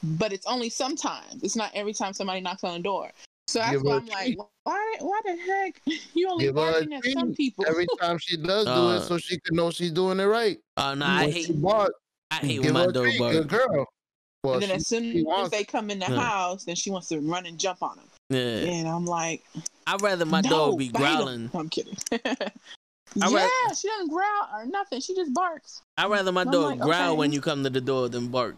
but 0.04 0.32
it's 0.32 0.46
only 0.46 0.70
sometimes. 0.70 1.44
It's 1.44 1.56
not 1.56 1.72
every 1.74 1.94
time 1.94 2.14
somebody 2.14 2.40
knocks 2.42 2.64
on 2.64 2.74
the 2.76 2.84
door. 2.84 3.12
So 3.48 3.60
that's 3.60 3.72
Give 3.72 3.82
why 3.84 3.92
her 3.94 3.98
a 3.98 4.02
I'm 4.02 4.06
like, 4.08 4.38
why 4.64 4.96
why 5.00 5.22
the 5.26 5.36
heck 5.36 5.82
you 6.14 6.30
only 6.30 6.46
Give 6.46 6.56
barking 6.56 6.94
at 6.94 7.04
some 7.06 7.34
people? 7.34 7.66
Every 7.68 7.88
time 8.00 8.18
she 8.20 8.38
does 8.38 8.66
do 8.66 8.72
Uh, 8.72 8.98
it, 8.98 9.02
so 9.02 9.18
she 9.18 9.40
can 9.40 9.56
know 9.56 9.72
she's 9.72 9.92
doing 9.92 10.20
it 10.20 10.26
right. 10.26 10.60
Oh 10.78 10.94
no, 10.94 11.06
I 11.06 11.30
hate 11.32 11.60
bark, 11.62 11.94
I 12.30 12.36
hate 12.36 12.62
give 12.62 12.66
when 12.66 12.74
my 12.74 12.92
dog 12.92 13.06
treat, 13.06 13.20
bark. 13.20 13.32
good 13.34 13.48
girl. 13.50 13.88
Well, 14.44 14.54
and 14.56 14.64
then 14.64 14.70
she- 14.70 14.76
as 14.76 14.88
soon 14.88 15.04
she 15.12 15.20
as 15.20 15.26
wants 15.26 15.52
they 15.52 15.64
come 15.64 15.90
in 15.90 16.00
the 16.00 16.06
Yeah. 16.10 16.20
house, 16.22 16.64
then 16.66 16.76
she 16.76 16.90
wants 16.92 17.08
to 17.10 17.20
run 17.20 17.46
and 17.46 17.58
jump 17.60 17.82
on 17.84 17.98
them. 17.98 18.06
Yeah, 18.30 18.40
And 18.72 18.88
I'm 18.88 19.06
like, 19.06 19.44
I'd 19.86 20.02
rather 20.02 20.26
my 20.26 20.42
no, 20.42 20.50
dog 20.50 20.78
be 20.80 20.90
growling. 20.90 21.50
I'm 21.54 21.70
kidding. 21.70 21.98
Yeah, 23.16 23.48
she 23.74 23.88
doesn't 23.88 24.10
growl 24.10 24.50
or 24.54 24.66
nothing. 24.66 25.00
She 25.00 25.16
just 25.16 25.34
barks. 25.34 25.82
I'd 25.98 26.10
rather 26.12 26.32
my 26.32 26.44
dog 26.44 26.72
like, 26.72 26.80
growl 26.82 27.12
okay. 27.12 27.18
when 27.18 27.32
you 27.32 27.42
come 27.42 27.64
to 27.64 27.70
the 27.70 27.82
door 27.82 28.10
than 28.10 28.28
bark. 28.28 28.58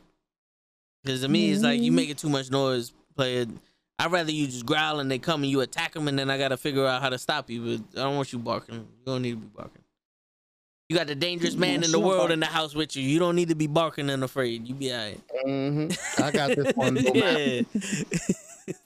Because 1.03 1.21
to 1.21 1.29
me, 1.29 1.51
it's 1.51 1.61
like 1.63 1.79
you 1.79 1.91
Mhm. 1.91 1.95
making 1.95 2.15
too 2.15 2.29
much 2.29 2.49
noise, 2.51 2.91
player. 3.15 3.45
I'd 3.99 4.11
rather 4.11 4.31
you 4.31 4.47
just 4.47 4.65
growl 4.65 4.99
and 4.99 5.09
they 5.09 5.19
come 5.19 5.43
and 5.43 5.51
you 5.51 5.61
attack 5.61 5.93
them, 5.93 6.07
and 6.09 6.17
then 6.19 6.29
I 6.29 6.37
gotta 6.37 6.57
figure 6.57 6.85
out 6.85 7.01
how 7.01 7.09
to 7.09 7.17
stop 7.17 7.49
you. 7.49 7.77
But 7.93 7.99
I 8.01 8.03
don't 8.05 8.15
want 8.17 8.33
you 8.33 8.39
barking. 8.39 8.75
You 8.75 9.05
don't 9.05 9.21
need 9.21 9.31
to 9.31 9.37
be 9.37 9.47
barking. 9.55 9.83
You 10.89 10.97
got 10.97 11.05
the 11.07 11.13
dangerous 11.15 11.55
man 11.55 11.81
Yeah, 11.81 11.85
in 11.85 11.91
the 11.91 11.99
world 11.99 12.31
in 12.31 12.39
the 12.39 12.47
house 12.47 12.73
with 12.73 12.95
you. 12.95 13.03
You 13.03 13.19
don't 13.19 13.35
need 13.35 13.49
to 13.49 13.55
be 13.55 13.67
barking 13.67 14.09
and 14.09 14.23
afraid. 14.23 14.67
You 14.67 14.73
be 14.73 14.91
alright. 14.91 15.19
Mhm. 15.45 15.95
I 16.23 16.31
got 16.31 16.55
this 16.55 16.75
one 16.75 16.93
though, 16.95 17.13
master. 17.13 17.39
yeah. 17.43 17.61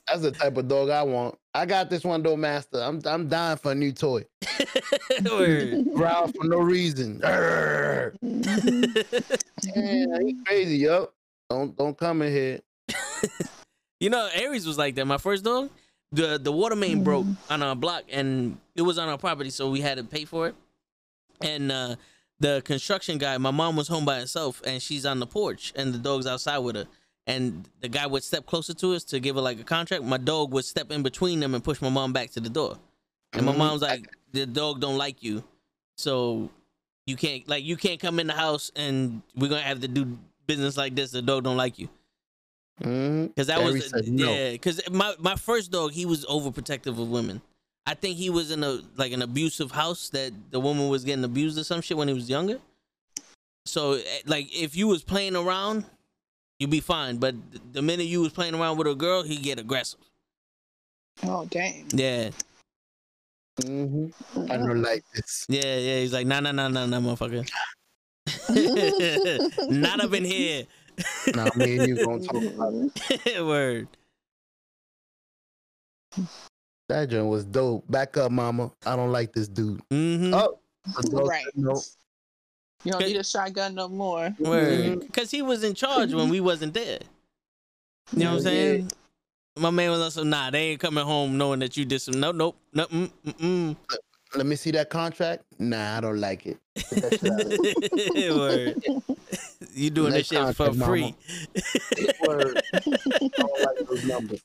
That's 0.06 0.20
the 0.22 0.30
type 0.30 0.56
of 0.58 0.68
dog 0.68 0.90
I 0.90 1.02
want. 1.02 1.38
I 1.54 1.64
got 1.66 1.88
this 1.88 2.04
one 2.04 2.22
though, 2.22 2.36
master. 2.36 2.78
I'm 2.82 3.00
I'm 3.06 3.28
dying 3.28 3.56
for 3.56 3.72
a 3.72 3.74
new 3.74 3.90
toy. 3.92 4.24
Word. 5.30 5.94
Growl 5.94 6.28
for 6.28 6.44
no 6.44 6.58
reason. 6.58 7.20
Arrgh. 7.20 8.16
Yeah, 9.74 10.18
he 10.20 10.36
crazy, 10.44 10.76
yo. 10.76 11.10
Don't 11.48 11.74
don't 11.76 11.96
come 11.96 12.20
in 12.20 12.32
here. 12.32 12.60
You 13.98 14.10
know, 14.10 14.28
Aries 14.34 14.66
was 14.66 14.76
like 14.76 14.94
that. 14.96 15.06
My 15.06 15.16
first 15.16 15.42
dog, 15.42 15.70
the 16.12 16.38
the 16.38 16.52
water 16.52 16.76
main 16.76 17.02
broke 17.02 17.26
on 17.48 17.62
our 17.62 17.74
block, 17.74 18.04
and 18.12 18.58
it 18.76 18.82
was 18.82 18.98
on 18.98 19.08
our 19.08 19.16
property, 19.16 19.48
so 19.48 19.70
we 19.70 19.80
had 19.80 19.96
to 19.96 20.04
pay 20.04 20.26
for 20.26 20.48
it. 20.48 20.54
And 21.40 21.70
uh, 21.72 21.96
the 22.40 22.62
construction 22.64 23.18
guy, 23.18 23.36
my 23.38 23.50
mom 23.50 23.76
was 23.76 23.88
home 23.88 24.04
by 24.04 24.18
herself, 24.20 24.62
and 24.66 24.80
she's 24.82 25.04
on 25.06 25.18
the 25.20 25.26
porch, 25.26 25.72
and 25.76 25.92
the 25.94 25.98
dog's 25.98 26.26
outside 26.26 26.58
with 26.58 26.76
her. 26.76 26.86
And 27.26 27.68
the 27.80 27.88
guy 27.88 28.06
would 28.06 28.22
step 28.22 28.44
closer 28.46 28.74
to 28.74 28.94
us 28.94 29.02
to 29.04 29.18
give 29.20 29.36
her 29.36 29.42
like 29.42 29.58
a 29.58 29.64
contract. 29.64 30.04
My 30.04 30.18
dog 30.18 30.52
would 30.52 30.64
step 30.64 30.90
in 30.90 31.02
between 31.02 31.40
them 31.40 31.54
and 31.54 31.64
push 31.64 31.80
my 31.80 31.88
mom 31.88 32.12
back 32.12 32.30
to 32.32 32.40
the 32.40 32.50
door. 32.50 32.76
And 33.32 33.46
my 33.46 33.52
Mhm. 33.52 33.58
mom's 33.58 33.82
like, 33.82 34.06
"The 34.32 34.46
dog 34.46 34.80
don't 34.80 34.98
like 34.98 35.22
you, 35.22 35.42
so 35.96 36.50
you 37.06 37.16
can't 37.16 37.48
like 37.48 37.64
you 37.64 37.76
can't 37.76 37.98
come 37.98 38.20
in 38.20 38.26
the 38.26 38.34
house, 38.34 38.70
and 38.76 39.22
we're 39.34 39.48
gonna 39.48 39.62
have 39.62 39.80
to 39.80 39.88
do 39.88 40.18
business 40.46 40.76
like 40.76 40.94
this. 40.94 41.12
The 41.12 41.22
dog 41.22 41.44
don't 41.44 41.56
like 41.56 41.78
you." 41.78 41.88
Mhm. 42.82 43.34
Cause 43.36 43.46
that 43.46 43.60
Aries 43.60 43.84
was 43.84 43.90
said 43.90 44.08
no. 44.08 44.32
yeah. 44.32 44.56
Cause 44.58 44.80
my 44.90 45.14
my 45.18 45.36
first 45.36 45.70
dog, 45.70 45.92
he 45.92 46.04
was 46.06 46.24
overprotective 46.26 46.98
of 47.00 47.08
women. 47.08 47.40
I 47.86 47.94
think 47.94 48.16
he 48.16 48.30
was 48.30 48.50
in 48.50 48.64
a 48.64 48.80
like 48.96 49.12
an 49.12 49.22
abusive 49.22 49.70
house 49.70 50.08
that 50.10 50.32
the 50.50 50.58
woman 50.60 50.88
was 50.88 51.04
getting 51.04 51.24
abused 51.24 51.58
or 51.58 51.64
some 51.64 51.80
shit 51.82 51.96
when 51.96 52.08
he 52.08 52.14
was 52.14 52.30
younger. 52.30 52.58
So 53.66 53.92
eh, 53.94 54.02
like 54.26 54.48
if 54.54 54.74
you 54.76 54.88
was 54.88 55.02
playing 55.02 55.36
around, 55.36 55.84
you'd 56.58 56.70
be 56.70 56.80
fine. 56.80 57.18
But 57.18 57.34
the 57.72 57.82
minute 57.82 58.06
you 58.06 58.20
was 58.22 58.32
playing 58.32 58.54
around 58.54 58.78
with 58.78 58.86
a 58.86 58.94
girl, 58.94 59.22
he'd 59.22 59.42
get 59.42 59.58
aggressive. 59.58 60.00
oh 61.24 61.44
dang. 61.46 61.86
Yeah, 61.92 62.30
Mhm. 63.60 64.12
I 64.50 64.56
don't 64.56 64.82
like 64.82 65.04
this. 65.14 65.46
yeah, 65.48 65.76
yeah. 65.76 65.98
He's 66.00 66.12
like, 66.12 66.26
nah, 66.26 66.40
nah, 66.40 66.52
nah, 66.52 66.68
nah, 66.68 66.86
nah, 66.86 67.00
motherfucker. 67.00 67.46
Not 69.70 70.00
up 70.00 70.12
in 70.12 70.24
here. 70.24 70.64
Nah, 71.34 71.50
me 71.54 71.76
and 71.78 71.88
you 71.88 72.04
gonna 72.04 72.20
talk 72.20 72.42
about 72.42 72.72
it. 72.74 73.44
Word. 73.46 73.88
That 76.88 77.08
joint 77.08 77.28
was 77.28 77.44
dope. 77.44 77.90
Back 77.90 78.16
up, 78.16 78.30
mama. 78.30 78.70
I 78.84 78.96
don't 78.96 79.10
like 79.12 79.32
this 79.32 79.48
dude. 79.48 79.80
Mm-hmm. 79.88 80.34
Oh, 80.34 80.58
Right. 81.26 81.44
said. 81.44 81.94
You 82.84 82.92
don't 82.92 83.06
need 83.06 83.16
a 83.16 83.24
shotgun 83.24 83.74
no 83.74 83.88
more. 83.88 84.34
Word. 84.38 85.00
Because 85.00 85.30
he 85.30 85.40
was 85.40 85.64
in 85.64 85.74
charge 85.74 86.12
when 86.12 86.28
we 86.28 86.40
wasn't 86.40 86.74
there. 86.74 86.98
You 88.12 88.24
know 88.24 88.24
what 88.24 88.30
I'm 88.32 88.36
Yeah. 88.36 88.42
saying? 88.42 88.92
My 89.56 89.70
man 89.70 89.90
was 89.90 90.00
also, 90.00 90.24
nah, 90.24 90.50
they 90.50 90.70
ain't 90.70 90.80
coming 90.80 91.04
home 91.04 91.38
knowing 91.38 91.60
that 91.60 91.76
you 91.76 91.84
did 91.84 92.00
some. 92.00 92.20
No, 92.20 92.32
nope, 92.32 92.56
nope, 92.72 92.90
mm, 92.90 93.10
mm, 93.24 93.34
mm. 93.38 93.76
Let 94.36 94.46
me 94.46 94.56
see 94.56 94.72
that 94.72 94.90
contract. 94.90 95.44
Nah, 95.58 95.96
I 95.96 96.00
don't 96.00 96.20
like 96.20 96.46
it. 96.46 96.58
Get 96.74 97.02
that 97.02 97.20
shit 97.20 97.32
out 97.32 97.40
of 98.10 98.16
here. 98.16 98.34
Word. 98.36 98.84
You 99.76 99.90
doing 99.90 100.12
Next 100.12 100.28
this 100.28 100.38
shit 100.38 100.56
for 100.56 100.72
free. 100.72 101.16
Word. 102.28 102.62
I 102.74 102.78
don't 103.36 103.60
like 103.60 103.88
those 103.88 104.04
numbers. 104.04 104.40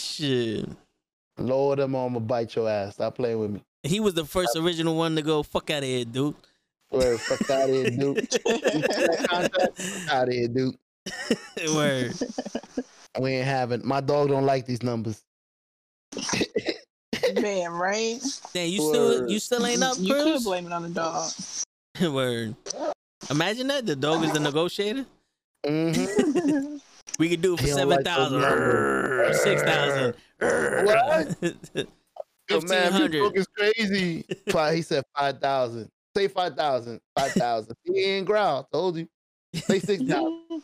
shit. 0.00 0.68
Lord, 1.38 1.78
I'm 1.78 1.92
gonna 1.92 2.18
bite 2.18 2.56
your 2.56 2.68
ass. 2.68 2.94
Stop 2.94 3.14
playing 3.16 3.38
with 3.38 3.50
me. 3.52 3.62
He 3.84 4.00
was 4.00 4.14
the 4.14 4.24
first 4.24 4.56
original 4.56 4.96
one 4.96 5.14
to 5.14 5.22
go, 5.22 5.44
fuck 5.44 5.70
out 5.70 5.84
of 5.84 5.84
here, 5.84 6.04
dude. 6.04 6.34
Word, 6.90 7.20
fuck 7.20 7.48
out 7.50 7.68
of 7.68 7.74
here, 7.74 7.90
dude. 7.90 8.16
You 8.16 8.26
see? 8.30 8.82
Fuck 9.28 10.10
out 10.10 10.28
of 10.28 10.34
here, 10.34 10.48
dude. 10.48 10.76
Word. 11.72 12.14
We 13.20 13.30
ain't 13.32 13.46
having. 13.46 13.86
My 13.86 14.00
dog 14.00 14.28
don't 14.28 14.46
like 14.46 14.66
these 14.66 14.82
numbers. 14.82 15.22
Man, 17.42 17.70
right? 17.72 18.20
Damn, 18.54 18.68
you 18.68 18.78
still 18.78 19.30
you 19.30 19.38
still 19.38 19.66
ain't 19.66 19.82
up, 19.82 19.96
You 19.98 20.14
could 20.14 20.22
Cruz? 20.24 20.44
blame 20.44 20.66
it 20.66 20.72
on 20.72 20.82
the 20.82 20.88
dog. 20.88 21.32
Word. 22.00 22.54
Imagine 23.30 23.66
that. 23.68 23.86
The 23.86 23.96
dog 23.96 24.24
is 24.24 24.32
the 24.32 24.40
negotiator. 24.40 25.06
Mm-hmm. 25.66 26.76
We 27.18 27.30
could 27.30 27.40
do 27.40 27.54
it 27.54 27.60
for 27.60 27.66
He 27.66 27.70
don't 27.72 27.88
like 27.88 28.04
those 28.04 28.14
thousand, 28.14 28.40
numbers. 28.42 29.42
six 29.42 29.62
thousand. 29.62 30.14
What? 30.38 31.34
Yo, 32.50 32.60
man, 32.60 32.92
this 32.92 33.00
1500. 33.00 33.20
book 33.22 33.36
is 33.36 33.46
crazy. 33.46 34.24
Fi- 34.50 34.74
He 34.74 34.82
said 34.82 35.02
five 35.16 35.40
thousand. 35.40 35.88
Say 36.14 36.28
five 36.28 36.54
thousand. 36.54 37.00
Five 37.16 37.32
thousand. 37.32 37.74
He 37.84 38.02
ain't 38.02 38.26
growl. 38.26 38.68
Told 38.70 38.98
you. 38.98 39.08
Say 39.54 39.78
six 39.78 40.02
thousand. 40.02 40.62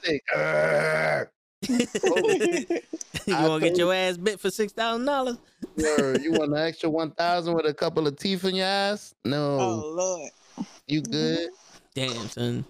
Say, 1.63 1.87
"Arr." 2.05 2.81
you 3.27 3.35
I 3.35 3.47
gonna 3.47 3.61
get 3.61 3.77
your 3.77 3.93
ass 3.93 4.17
bit 4.17 4.41
for 4.41 4.51
six 4.51 4.73
thousand 4.73 5.07
dollars? 5.07 5.39
Word, 5.77 6.23
you 6.23 6.33
want 6.33 6.53
an 6.53 6.59
extra 6.67 6.91
one 6.91 7.11
thousand 7.13 7.55
with 7.55 7.67
a 7.67 7.75
couple 7.75 8.07
of 8.07 8.17
teeth 8.17 8.45
in 8.45 8.57
your 8.57 8.67
ass? 8.67 9.15
No, 9.25 9.59
oh 9.61 9.93
Lord. 9.97 10.67
you 10.87 11.03
mm-hmm. 11.03 11.13
good? 11.13 11.51
Damn, 11.95 12.29
son. 12.29 12.65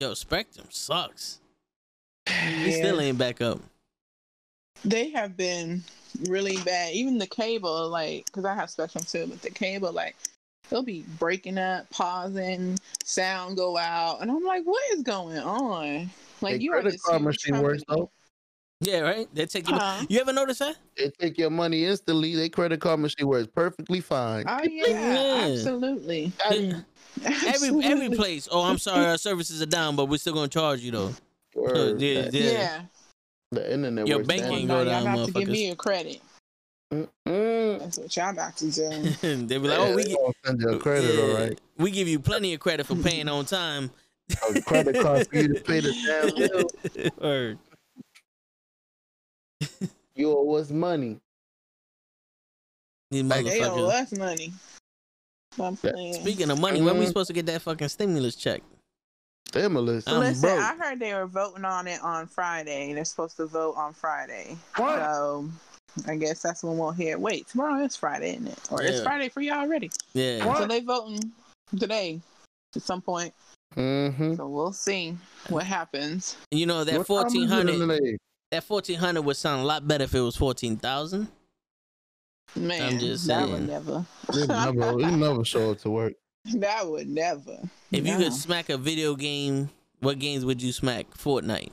Yo, 0.00 0.14
Spectrum 0.14 0.66
sucks. 0.70 1.40
He 2.26 2.72
still 2.72 3.00
ain't 3.00 3.18
back 3.18 3.40
up. 3.40 3.60
They 4.84 5.10
have 5.10 5.36
been 5.36 5.82
really 6.28 6.56
bad. 6.58 6.94
Even 6.94 7.18
the 7.18 7.26
cable, 7.26 7.88
like, 7.88 8.26
because 8.26 8.44
I 8.44 8.54
have 8.54 8.70
Spectrum 8.70 9.04
too, 9.04 9.26
but 9.26 9.42
the 9.42 9.50
cable, 9.50 9.92
like, 9.92 10.16
they'll 10.68 10.82
be 10.82 11.04
breaking 11.18 11.58
up, 11.58 11.90
pausing, 11.90 12.78
sound 13.04 13.56
go 13.56 13.76
out, 13.76 14.22
and 14.22 14.30
I'm 14.30 14.44
like, 14.44 14.64
what 14.64 14.82
is 14.94 15.02
going 15.02 15.38
on? 15.38 16.10
Like, 16.40 16.54
Hey, 16.56 16.60
you 16.60 16.72
are 16.72 16.80
credit 16.80 16.92
this 16.92 17.02
card 17.02 17.20
huge 17.20 17.26
machine 17.26 17.60
works 17.60 17.82
though. 17.88 18.10
Yeah, 18.82 19.00
right. 19.00 19.28
They 19.34 19.44
take 19.44 19.68
you. 19.68 19.74
Uh-huh. 19.76 20.06
You 20.08 20.20
ever 20.20 20.32
notice 20.32 20.58
that? 20.60 20.76
They 20.96 21.10
take 21.10 21.36
your 21.36 21.50
money 21.50 21.84
instantly. 21.84 22.34
They 22.34 22.48
credit 22.48 22.80
card 22.80 23.00
machine 23.00 23.26
works 23.26 23.48
perfectly 23.54 24.00
fine. 24.00 24.44
Oh 24.48 24.60
yeah, 24.64 24.86
Yeah. 24.88 25.48
absolutely. 25.52 26.32
Every 26.46 27.84
every 27.84 28.10
place. 28.10 28.48
Oh, 28.50 28.62
I'm 28.62 28.78
sorry, 28.78 29.04
our 29.06 29.18
services 29.18 29.60
are 29.60 29.66
down, 29.66 29.96
but 29.96 30.06
we're 30.06 30.16
still 30.18 30.34
gonna 30.34 30.48
charge 30.48 30.80
you 30.80 30.92
though. 30.92 31.14
Word. 31.54 32.00
yeah, 32.00 32.30
yeah. 32.32 32.50
Yeah. 32.50 32.82
The 33.52 33.72
internet 33.74 34.06
Your 34.06 34.18
works. 34.18 34.28
bank 34.28 34.42
down. 34.42 34.52
ain't 34.52 34.68
No, 34.68 34.84
go 34.84 34.90
y'all 34.90 35.04
down, 35.04 35.14
about 35.14 35.26
to 35.26 35.32
give 35.32 35.48
me 35.48 35.70
a 35.70 35.74
credit. 35.76 36.20
Mm-mm. 36.92 37.78
That's 37.80 37.98
what 37.98 38.16
y'all 38.16 38.30
about 38.30 38.56
to 38.58 38.70
do. 38.70 38.88
they 39.46 39.58
be 39.58 39.68
like, 39.68 39.78
Yeah, 39.78 39.84
oh, 39.84 39.94
we 39.96 40.02
they 40.04 40.08
gi- 40.10 40.16
you 40.58 40.68
a 40.70 40.78
credit, 40.78 41.14
yeah, 41.14 41.22
all 41.22 41.34
right. 41.34 41.60
We 41.76 41.90
give 41.90 42.08
you 42.08 42.18
plenty 42.18 42.54
of 42.54 42.60
credit 42.60 42.86
for 42.86 42.94
paying 42.96 43.28
on 43.28 43.44
time. 43.44 43.90
A 44.48 44.60
credit 44.62 44.98
card 45.00 45.26
for 45.28 45.36
you 45.36 45.48
to 45.54 45.60
pay 45.60 45.80
the 45.80 45.92
damn 46.06 46.34
bill. 46.34 47.10
Word. 47.20 47.58
You 50.14 50.32
owe 50.36 50.54
us 50.54 50.70
money. 50.70 51.18
These 53.10 53.24
Like, 53.24 53.44
They 53.46 53.64
owe 53.64 53.86
us 53.88 54.12
money. 54.12 54.52
I'm 55.60 55.76
playing. 55.76 56.14
Speaking 56.14 56.50
of 56.50 56.60
money, 56.60 56.80
when 56.80 56.96
we 56.98 57.04
Mhm. 57.04 57.08
supposed 57.08 57.26
to 57.28 57.32
get 57.32 57.46
that 57.46 57.62
fucking 57.62 57.88
stimulus 57.88 58.36
check? 58.36 58.62
Stimulus. 59.48 60.06
I'm 60.06 60.20
Listen, 60.20 60.40
broke. 60.42 60.60
I 60.60 60.76
heard 60.76 61.00
they 61.00 61.12
were 61.12 61.26
voting 61.26 61.64
on 61.64 61.88
it 61.88 62.00
on 62.02 62.28
Friday. 62.28 62.92
They're 62.92 63.04
supposed 63.04 63.36
to 63.38 63.46
vote 63.46 63.74
on 63.76 63.92
Friday. 63.94 64.56
What? 64.76 64.98
So 64.98 65.50
I 66.06 66.16
guess 66.16 66.40
that's 66.40 66.62
when 66.62 66.78
we'll 66.78 66.92
hear. 66.92 67.18
Wait, 67.18 67.48
tomorrow 67.48 67.82
is 67.82 67.96
Friday, 67.96 68.34
isn't 68.34 68.46
it? 68.46 68.58
Or 68.70 68.80
it's 68.82 69.02
Friday 69.02 69.28
for 69.28 69.40
y'all 69.40 69.58
already. 69.58 69.90
Yeah. 70.14 70.46
What? 70.46 70.58
So 70.58 70.66
they 70.66 70.80
voting 70.80 71.32
today 71.76 72.20
at 72.76 72.82
some 72.82 73.02
point. 73.02 73.34
Mm-hmm. 73.76 74.34
So 74.34 74.48
we'll 74.48 74.72
see 74.72 75.16
what 75.48 75.64
happens. 75.64 76.36
You 76.50 76.66
know 76.66 76.84
that 76.84 76.98
What 76.98 77.06
time 77.06 77.26
is 77.26 77.34
it 77.34 77.38
fourteen 77.38 77.42
in 77.44 77.48
hundred. 77.48 77.78
the 77.78 78.18
That 78.50 78.64
fourteen 78.64 78.98
hundred 78.98 79.22
would 79.22 79.36
sound 79.36 79.62
a 79.62 79.64
lot 79.64 79.86
better 79.86 80.04
if 80.04 80.14
it 80.14 80.20
was 80.20 80.36
fourteen 80.36 80.76
thousand. 80.76 81.28
Man, 82.56 82.98
just 82.98 83.26
that 83.28 83.44
saying. 83.46 83.52
would 83.52 83.68
never. 83.68 84.04
They 84.34 84.46
never, 84.46 84.96
they 84.96 85.10
never 85.16 85.44
show 85.44 85.70
up 85.70 85.78
to 85.80 85.90
work. 85.90 86.14
that 86.56 86.84
would 86.88 87.08
never. 87.08 87.58
If 87.92 88.06
you 88.06 88.16
could 88.16 88.32
smack 88.32 88.70
a 88.70 88.76
video 88.76 89.14
game, 89.14 89.70
what 90.00 90.18
games 90.18 90.44
would 90.44 90.60
you 90.60 90.72
smack? 90.72 91.08
Fortnite. 91.16 91.70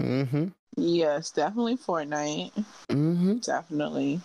Mm-hmm. 0.00 0.48
Yes, 0.76 1.30
definitely 1.32 1.76
Fortnite. 1.76 2.52
Mm-hmm. 2.88 3.38
Definitely. 3.38 4.20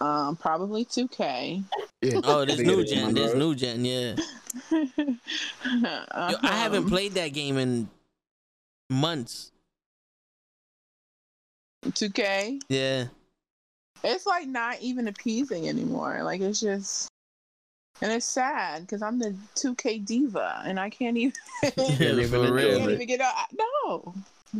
Um, 0.00 0.36
probably 0.36 0.84
2K. 0.84 1.62
Yeah. 2.02 2.20
Oh, 2.24 2.44
there's 2.44 2.58
They 2.58 2.64
new 2.64 2.84
get 2.84 2.98
it 2.98 2.98
on 3.02 3.04
gen. 3.06 3.14
the 3.14 3.20
There's 3.20 3.34
new 3.34 3.54
gen. 3.54 3.84
Yeah. 3.84 4.16
Yo, 4.70 4.78
I 5.72 6.56
haven't 6.56 6.84
Um, 6.84 6.88
played 6.88 7.12
that 7.12 7.28
game 7.28 7.58
in 7.58 7.88
months. 8.90 9.50
2K. 11.86 12.60
Yeah. 12.68 13.06
It's 14.02 14.26
like 14.26 14.46
not 14.46 14.80
even 14.80 15.08
appeasing 15.08 15.68
anymore. 15.68 16.22
Like 16.22 16.40
it's 16.40 16.60
just, 16.60 17.08
and 18.02 18.12
it's 18.12 18.26
sad 18.26 18.82
because 18.82 19.02
I'm 19.02 19.18
the 19.18 19.34
2K 19.56 20.04
diva 20.04 20.62
and 20.64 20.78
I 20.78 20.90
can't 20.90 21.16
even. 21.16 21.32
Can't 21.62 21.76
Yeah, 22.00 22.12
even 22.12 22.28
for 22.28 22.36
enjoy 22.36 22.50
real. 22.50 22.78
can't 22.78 22.90
even 22.92 23.06
get 23.06 23.20
out. 23.20 23.34
No, 23.82 24.14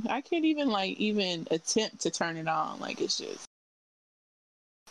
I 0.08 0.20
can't 0.20 0.44
even 0.44 0.68
like 0.70 0.96
even 0.98 1.46
attempt 1.50 2.00
to 2.00 2.10
turn 2.10 2.36
it 2.36 2.48
on. 2.48 2.80
Like 2.80 3.00
it's 3.00 3.18
just, 3.18 3.44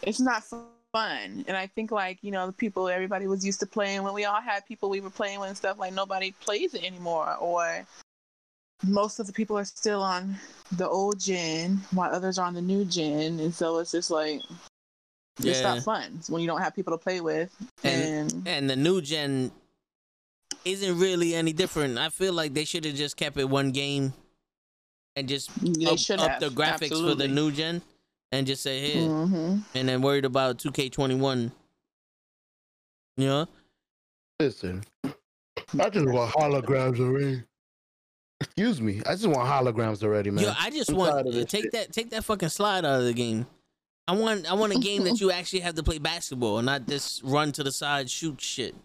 it's 0.02 0.20
not 0.20 0.44
fun. 0.44 0.66
And 0.96 1.58
I 1.58 1.68
think 1.68 1.92
like 1.92 2.20
you 2.22 2.32
know 2.32 2.46
the 2.48 2.54
people 2.54 2.88
everybody 2.88 3.28
was 3.28 3.46
used 3.46 3.60
to 3.62 3.66
playing 3.66 4.04
when 4.04 4.14
we 4.14 4.26
all 4.26 4.42
had 4.42 4.66
people 4.68 4.90
we 4.90 5.02
were 5.02 5.10
playing 5.10 5.40
with 5.40 5.50
and 5.50 5.58
stuff. 5.58 5.80
Like 5.80 5.94
nobody 5.94 6.32
plays 6.32 6.74
it 6.74 6.84
anymore, 6.84 7.36
or 7.40 7.86
most 8.86 9.20
of 9.20 9.28
the 9.28 9.34
people 9.34 9.58
are 9.58 9.66
still 9.66 10.02
on 10.04 10.36
the 10.74 10.88
old 10.88 11.20
gen 11.20 11.82
while 11.92 12.14
others 12.14 12.38
are 12.38 12.46
on 12.46 12.54
the 12.54 12.62
new 12.62 12.86
gen, 12.86 13.40
and 13.40 13.54
so 13.54 13.80
it's 13.80 13.92
just 13.92 14.12
like 14.12 14.42
it's 15.40 15.62
not 15.64 15.84
fun 15.84 16.20
when 16.30 16.42
you 16.42 16.48
don't 16.48 16.62
have 16.62 16.76
people 16.76 16.94
to 16.94 16.98
play 17.04 17.20
with. 17.22 17.50
And- 17.84 18.04
And, 18.34 18.48
And 18.48 18.70
the 18.70 18.76
new 18.76 19.02
gen 19.02 19.52
isn't 20.64 21.00
really 21.00 21.34
any 21.34 21.54
different. 21.54 21.98
I 21.98 22.10
feel 22.10 22.34
like 22.34 22.54
they 22.54 22.66
should 22.66 22.86
have 22.86 22.96
just 22.96 23.18
kept 23.18 23.38
it 23.38 23.50
one 23.50 23.72
game 23.72 24.14
and 25.16 25.28
just 25.28 25.50
they 25.60 25.86
up, 25.86 26.00
up 26.20 26.40
the 26.40 26.50
graphics 26.50 26.90
for 26.90 27.16
the 27.16 27.28
new 27.28 27.52
gen 27.52 27.82
and 28.34 28.48
just 28.48 28.64
say 28.64 28.80
here 28.82 29.08
hmm 29.08 29.58
and 29.76 29.88
then 29.88 30.02
worried 30.02 30.26
about 30.26 30.58
2K21. 30.58 31.52
You 33.16 33.28
know? 33.28 33.48
Listen, 34.40 34.84
I 35.80 35.90
just 35.90 36.08
want 36.08 36.34
holograms 36.34 37.00
already. 37.00 37.44
Excuse 38.42 38.82
me. 38.82 39.02
I 39.06 39.12
just 39.12 39.28
want 39.28 39.48
holograms 39.48 40.04
already, 40.04 40.32
man. 40.32 40.46
Yo, 40.46 40.54
I 40.60 40.72
just 40.72 40.90
I'm 40.90 40.98
want 40.98 41.32
tired 41.32 41.48
take 41.48 41.64
shit. 41.66 41.72
that 41.74 41.94
take 41.94 42.10
that 42.10 42.26
fucking 42.26 42.50
slide 42.50 42.84
out 42.86 43.00
of 43.00 43.06
the 43.06 43.14
game. 43.14 43.46
I 44.08 44.14
want 44.14 44.52
I 44.52 44.56
want 44.56 44.76
a 44.76 44.80
game 44.80 45.04
that 45.04 45.22
you 45.22 45.32
actually 45.32 45.60
have 45.60 45.76
to 45.76 45.84
play 45.84 46.00
basketball 46.00 46.58
and 46.58 46.66
not 46.66 46.88
just 46.88 47.22
run 47.24 47.52
to 47.54 47.64
the 47.64 47.72
side 47.72 48.10
shoot 48.10 48.42
shit. 48.42 48.76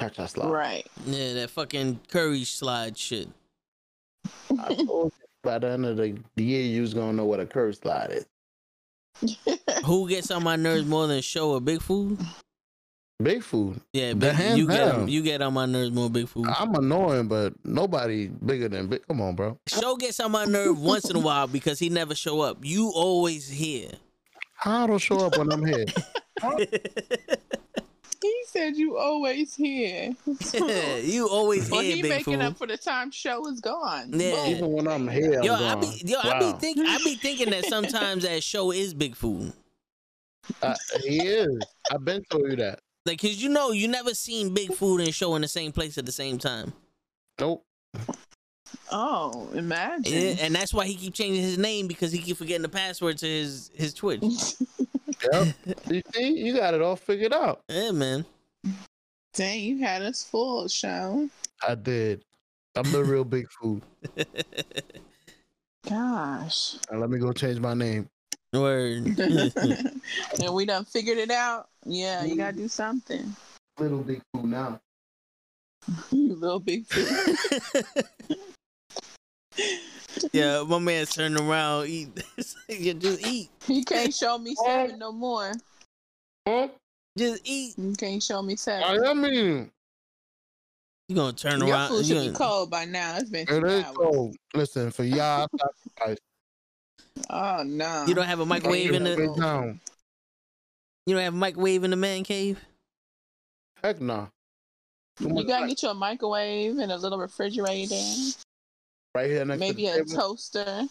Catch 0.00 0.16
that 0.16 0.30
slide. 0.30 0.50
Right. 0.50 0.86
Yeah, 1.04 1.34
that 1.34 1.50
fucking 1.50 2.00
Curry 2.08 2.44
slide 2.44 2.96
shit. 2.96 3.28
I 4.58 4.74
told 4.74 5.12
you 5.12 5.26
by 5.42 5.58
the 5.58 5.68
end 5.68 5.86
of 5.86 5.98
the, 5.98 6.18
the 6.34 6.42
year, 6.42 6.62
you 6.62 6.80
was 6.80 6.94
gonna 6.94 7.12
know 7.12 7.26
what 7.26 7.38
a 7.38 7.46
Curry 7.46 7.74
slide 7.74 8.10
is. 8.12 8.26
Who 9.84 10.08
gets 10.08 10.30
on 10.30 10.42
my 10.42 10.56
nerves 10.56 10.84
more 10.86 11.06
than 11.06 11.20
Show 11.22 11.50
or 11.52 11.60
Big 11.60 11.80
Food? 11.82 12.18
Big 13.22 13.42
food. 13.42 13.80
Yeah, 13.94 14.10
The 14.10 14.16
big, 14.16 14.34
hands 14.34 14.58
you 14.58 14.66
get 14.68 14.92
down. 14.92 15.08
you 15.08 15.22
get 15.22 15.40
on 15.40 15.54
my 15.54 15.64
nerves 15.64 15.90
more 15.90 16.10
Big 16.10 16.28
Food. 16.28 16.46
I'm 16.48 16.74
annoying, 16.74 17.28
but 17.28 17.54
nobody 17.64 18.26
bigger 18.28 18.68
than 18.68 18.88
big. 18.88 19.06
Come 19.06 19.22
on, 19.22 19.34
bro. 19.34 19.58
Show 19.68 19.96
gets 19.96 20.20
on 20.20 20.32
my 20.32 20.44
nerve 20.44 20.78
once 20.78 21.08
in 21.08 21.16
a 21.16 21.20
while 21.20 21.46
because 21.46 21.78
he 21.78 21.88
never 21.88 22.14
show 22.14 22.42
up. 22.42 22.58
You 22.62 22.92
always 22.94 23.48
here. 23.48 23.88
How 24.54 24.86
don't 24.86 24.98
show 24.98 25.18
up 25.24 25.38
when 25.38 25.50
I'm 25.50 25.64
here? 25.64 25.86
he 28.26 28.42
said 28.46 28.76
you 28.76 28.96
always 28.96 29.54
here. 29.54 30.14
you 31.02 31.28
always 31.28 31.70
well, 31.70 31.80
here, 31.80 31.96
he 31.96 32.02
Big 32.02 32.10
making 32.10 32.34
Food. 32.34 32.42
up 32.42 32.58
for 32.58 32.66
the 32.66 32.76
time 32.76 33.10
show 33.10 33.46
is 33.48 33.60
gone. 33.60 34.10
Yeah. 34.12 34.48
Even 34.48 34.72
when 34.72 34.88
I'm 34.88 35.08
here, 35.08 35.38
I'm 35.38 35.44
Yo, 35.44 35.54
I 35.54 35.74
gone. 35.74 35.80
be 35.80 36.02
yo, 36.04 36.18
I 36.22 36.38
be 36.38 36.52
think 36.58 36.78
I 36.80 36.98
be 36.98 37.14
thinking 37.16 37.50
that 37.50 37.64
sometimes 37.66 38.24
that 38.24 38.42
show 38.42 38.72
is 38.72 38.94
Big 38.94 39.14
Food. 39.16 39.52
Uh, 40.62 40.74
he 41.02 41.26
is. 41.26 41.58
I've 41.90 42.04
been 42.04 42.22
told 42.30 42.50
you 42.50 42.56
that. 42.56 42.80
Like, 43.04 43.20
cause 43.20 43.36
you 43.36 43.48
know 43.48 43.70
you 43.72 43.88
never 43.88 44.14
seen 44.14 44.52
Big 44.52 44.72
Food 44.72 45.00
and 45.00 45.14
Show 45.14 45.34
in 45.36 45.42
the 45.42 45.48
same 45.48 45.72
place 45.72 45.96
at 45.98 46.06
the 46.06 46.12
same 46.12 46.38
time. 46.38 46.72
Nope. 47.40 47.64
Oh, 48.90 49.48
imagine. 49.54 50.12
Yeah, 50.12 50.34
and 50.40 50.54
that's 50.54 50.72
why 50.74 50.86
he 50.86 50.94
keep 50.94 51.14
changing 51.14 51.42
his 51.42 51.58
name 51.58 51.86
because 51.86 52.12
he 52.12 52.18
keep 52.18 52.36
forgetting 52.36 52.62
the 52.62 52.68
password 52.68 53.18
to 53.18 53.26
his 53.26 53.70
his 53.74 53.94
Twitch. 53.94 54.22
Yep. 55.32 55.48
you 55.90 56.02
see, 56.12 56.38
you 56.38 56.56
got 56.56 56.74
it 56.74 56.82
all 56.82 56.96
figured 56.96 57.32
out. 57.32 57.60
Yeah, 57.68 57.90
man. 57.92 58.24
Dang, 59.34 59.60
you 59.60 59.78
had 59.78 60.02
us 60.02 60.22
full, 60.24 60.68
show. 60.68 61.28
I 61.66 61.74
did. 61.74 62.24
I'm 62.74 62.90
the 62.90 63.04
real 63.04 63.24
big 63.24 63.46
food. 63.50 63.82
Gosh. 65.88 66.76
Now 66.90 66.98
let 66.98 67.10
me 67.10 67.18
go 67.18 67.32
change 67.32 67.60
my 67.60 67.74
name. 67.74 68.08
Word. 68.52 69.18
and 69.18 70.54
we 70.54 70.64
done 70.64 70.84
figured 70.84 71.18
it 71.18 71.30
out. 71.30 71.68
Yeah, 71.84 72.24
you 72.24 72.36
gotta 72.36 72.56
do 72.56 72.68
something. 72.68 73.34
Little 73.78 74.02
big 74.02 74.22
food 74.32 74.46
now. 74.46 74.80
You 76.10 76.34
little 76.34 76.60
big 76.60 76.86
food. 76.86 77.36
Yeah, 80.32 80.62
my 80.66 80.78
man 80.78 81.06
turned 81.06 81.38
around, 81.38 81.86
eat. 81.88 82.08
you 82.68 82.94
just 82.94 83.26
eat, 83.26 83.50
You 83.68 83.84
can't 83.84 84.12
show 84.14 84.38
me 84.38 84.54
seven 84.64 84.98
no 84.98 85.12
more. 85.12 85.52
Huh? 86.46 86.68
just 87.18 87.42
eat. 87.44 87.74
You 87.78 87.92
can't 87.94 88.22
show 88.22 88.42
me 88.42 88.56
seven. 88.56 89.04
I 89.04 89.14
mean, 89.14 89.70
You 91.08 91.16
gonna 91.16 91.32
turn 91.32 91.60
Your 91.60 91.70
around? 91.70 91.88
food 91.88 92.06
should 92.06 92.18
be 92.20 92.26
gonna- 92.26 92.38
cold 92.38 92.70
by 92.70 92.84
now. 92.84 93.16
It's 93.16 93.30
been 93.30 93.42
it 93.42 93.48
two 93.48 93.64
is 93.66 93.84
hours. 93.84 93.96
cold. 93.96 94.36
Listen, 94.54 94.90
for 94.90 95.04
y'all, 95.04 95.48
Oh 97.30 97.62
no. 97.64 98.04
You 98.06 98.14
don't 98.14 98.26
have 98.26 98.40
a 98.40 98.46
microwave 98.46 98.92
in 98.92 99.04
the. 99.04 99.34
Down. 99.38 99.80
You 101.06 101.14
don't 101.14 101.22
have 101.24 101.34
a 101.34 101.36
microwave 101.36 101.84
in 101.84 101.90
the 101.90 101.96
man 101.96 102.24
cave. 102.24 102.60
Heck 103.82 104.00
no. 104.00 104.28
Too 105.18 105.28
You 105.34 105.44
gotta 105.46 105.66
get 105.66 105.82
you 105.82 105.88
a 105.88 105.94
microwave 105.94 106.76
and 106.78 106.92
a 106.92 106.96
little 106.96 107.18
refrigerator, 107.18 107.94
right 109.16 109.30
here 109.30 109.44
next 109.44 109.60
maybe 109.60 109.84
to 109.84 109.88
a 109.88 109.92
the 109.92 110.04
table. 110.04 110.20
toaster. 110.20 110.84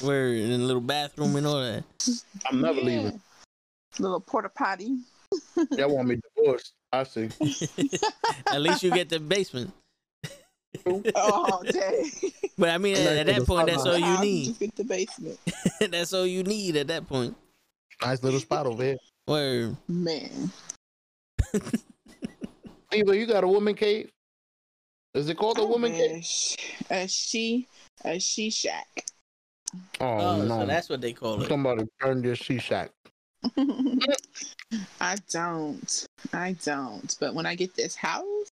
Where 0.00 0.28
in 0.28 0.50
the 0.50 0.58
little 0.58 0.80
bathroom 0.80 1.36
and 1.36 1.46
all 1.46 1.60
that. 1.60 1.84
I'm 2.46 2.60
never 2.62 2.80
Yeah. 2.80 2.86
leaving. 2.86 3.20
Little 3.98 4.20
porta 4.20 4.48
potty. 4.48 4.98
Y'all 5.72 5.94
want 5.94 6.08
me 6.08 6.20
divorced? 6.36 6.72
I 6.92 7.02
see. 7.04 7.28
At 8.50 8.62
least 8.62 8.82
you 8.82 8.90
get 8.90 9.10
the 9.10 9.20
basement. 9.20 9.72
all 10.86 11.02
oh, 11.14 11.62
day. 11.64 12.10
But 12.56 12.70
I 12.70 12.78
mean, 12.78 12.96
at, 12.96 13.18
at 13.18 13.26
that 13.26 13.46
point, 13.46 13.66
that's 13.68 13.84
all 13.84 13.98
you 13.98 14.20
need. 14.20 14.46
Just 14.46 14.60
get 14.60 14.76
the 14.76 14.84
basement. 14.84 15.38
that's 15.90 16.12
all 16.12 16.26
you 16.26 16.42
need 16.44 16.76
at 16.76 16.86
that 16.88 17.06
point. 17.06 17.36
Nice 18.02 18.22
little 18.22 18.40
spot 18.40 18.66
over 18.66 18.82
here. 18.82 18.96
Word. 19.26 19.76
Man. 19.86 20.50
Eva, 22.92 23.16
you 23.16 23.26
got 23.26 23.44
a 23.44 23.48
woman 23.48 23.74
cave? 23.74 24.10
Is 25.18 25.28
it 25.28 25.36
called 25.36 25.58
a 25.58 25.64
woman 25.64 25.92
cave? 25.92 26.16
A, 26.18 26.22
sh- 26.22 26.56
a 26.90 27.08
she 27.08 27.66
a 28.04 28.20
she 28.20 28.50
shack. 28.50 29.04
Oh, 30.00 30.06
Oh, 30.18 30.42
no. 30.44 30.60
so 30.60 30.66
that's 30.66 30.88
what 30.88 31.00
they 31.00 31.12
call 31.12 31.42
it. 31.42 31.48
Somebody 31.48 31.84
burned 31.98 32.24
your 32.24 32.36
she 32.36 32.58
shack. 32.58 32.92
I 35.00 35.16
don't. 35.30 36.06
I 36.32 36.52
don't. 36.64 37.16
But 37.18 37.34
when 37.34 37.46
I 37.46 37.56
get 37.56 37.74
this 37.74 37.96
house, 37.96 38.46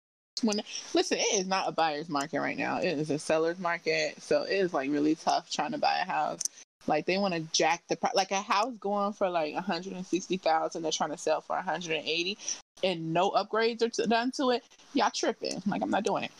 when 0.41 0.61
listen, 0.93 1.17
it 1.17 1.33
is 1.33 1.47
not 1.47 1.67
a 1.67 1.73
buyer's 1.73 2.07
market 2.07 2.39
right 2.39 2.57
now. 2.57 2.77
It 2.79 2.97
is 2.97 3.09
a 3.09 3.19
seller's 3.19 3.59
market. 3.59 4.21
So 4.21 4.43
it 4.43 4.53
is 4.53 4.73
like 4.73 4.89
really 4.89 5.15
tough 5.15 5.51
trying 5.51 5.73
to 5.73 5.77
buy 5.77 5.99
a 5.99 6.09
house. 6.09 6.39
Like 6.87 7.05
they 7.05 7.17
want 7.17 7.33
to 7.33 7.41
jack 7.51 7.83
the 7.89 7.97
price. 7.97 8.15
Like 8.15 8.31
a 8.31 8.41
house 8.41 8.73
going 8.79 9.11
for 9.11 9.29
like 9.29 9.53
160,000, 9.53 10.81
they're 10.81 10.91
trying 10.93 11.11
to 11.11 11.17
sell 11.17 11.41
for 11.41 11.57
180, 11.57 12.37
and 12.85 13.13
no 13.13 13.31
upgrades 13.31 13.81
are 13.81 13.89
t- 13.89 14.05
done 14.07 14.31
to 14.37 14.51
it. 14.51 14.63
Y'all 14.93 15.11
tripping? 15.13 15.61
Like 15.65 15.81
I'm 15.81 15.89
not 15.89 16.03
doing 16.05 16.23
it. 16.23 16.31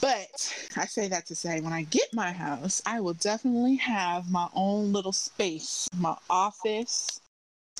But 0.00 0.70
I 0.76 0.86
say 0.86 1.08
that 1.08 1.26
to 1.26 1.34
say, 1.34 1.60
when 1.60 1.72
I 1.72 1.82
get 1.84 2.12
my 2.12 2.32
house, 2.32 2.82
I 2.84 3.00
will 3.00 3.14
definitely 3.14 3.76
have 3.76 4.30
my 4.30 4.48
own 4.54 4.92
little 4.92 5.12
space, 5.12 5.88
my 5.96 6.16
office 6.28 7.20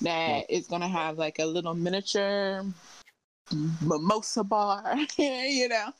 that 0.00 0.44
is 0.48 0.66
gonna 0.66 0.88
have 0.88 1.18
like 1.18 1.38
a 1.38 1.44
little 1.44 1.74
miniature 1.74 2.64
mimosa 3.80 4.44
bar. 4.44 4.96
you 5.18 5.68
know, 5.68 5.90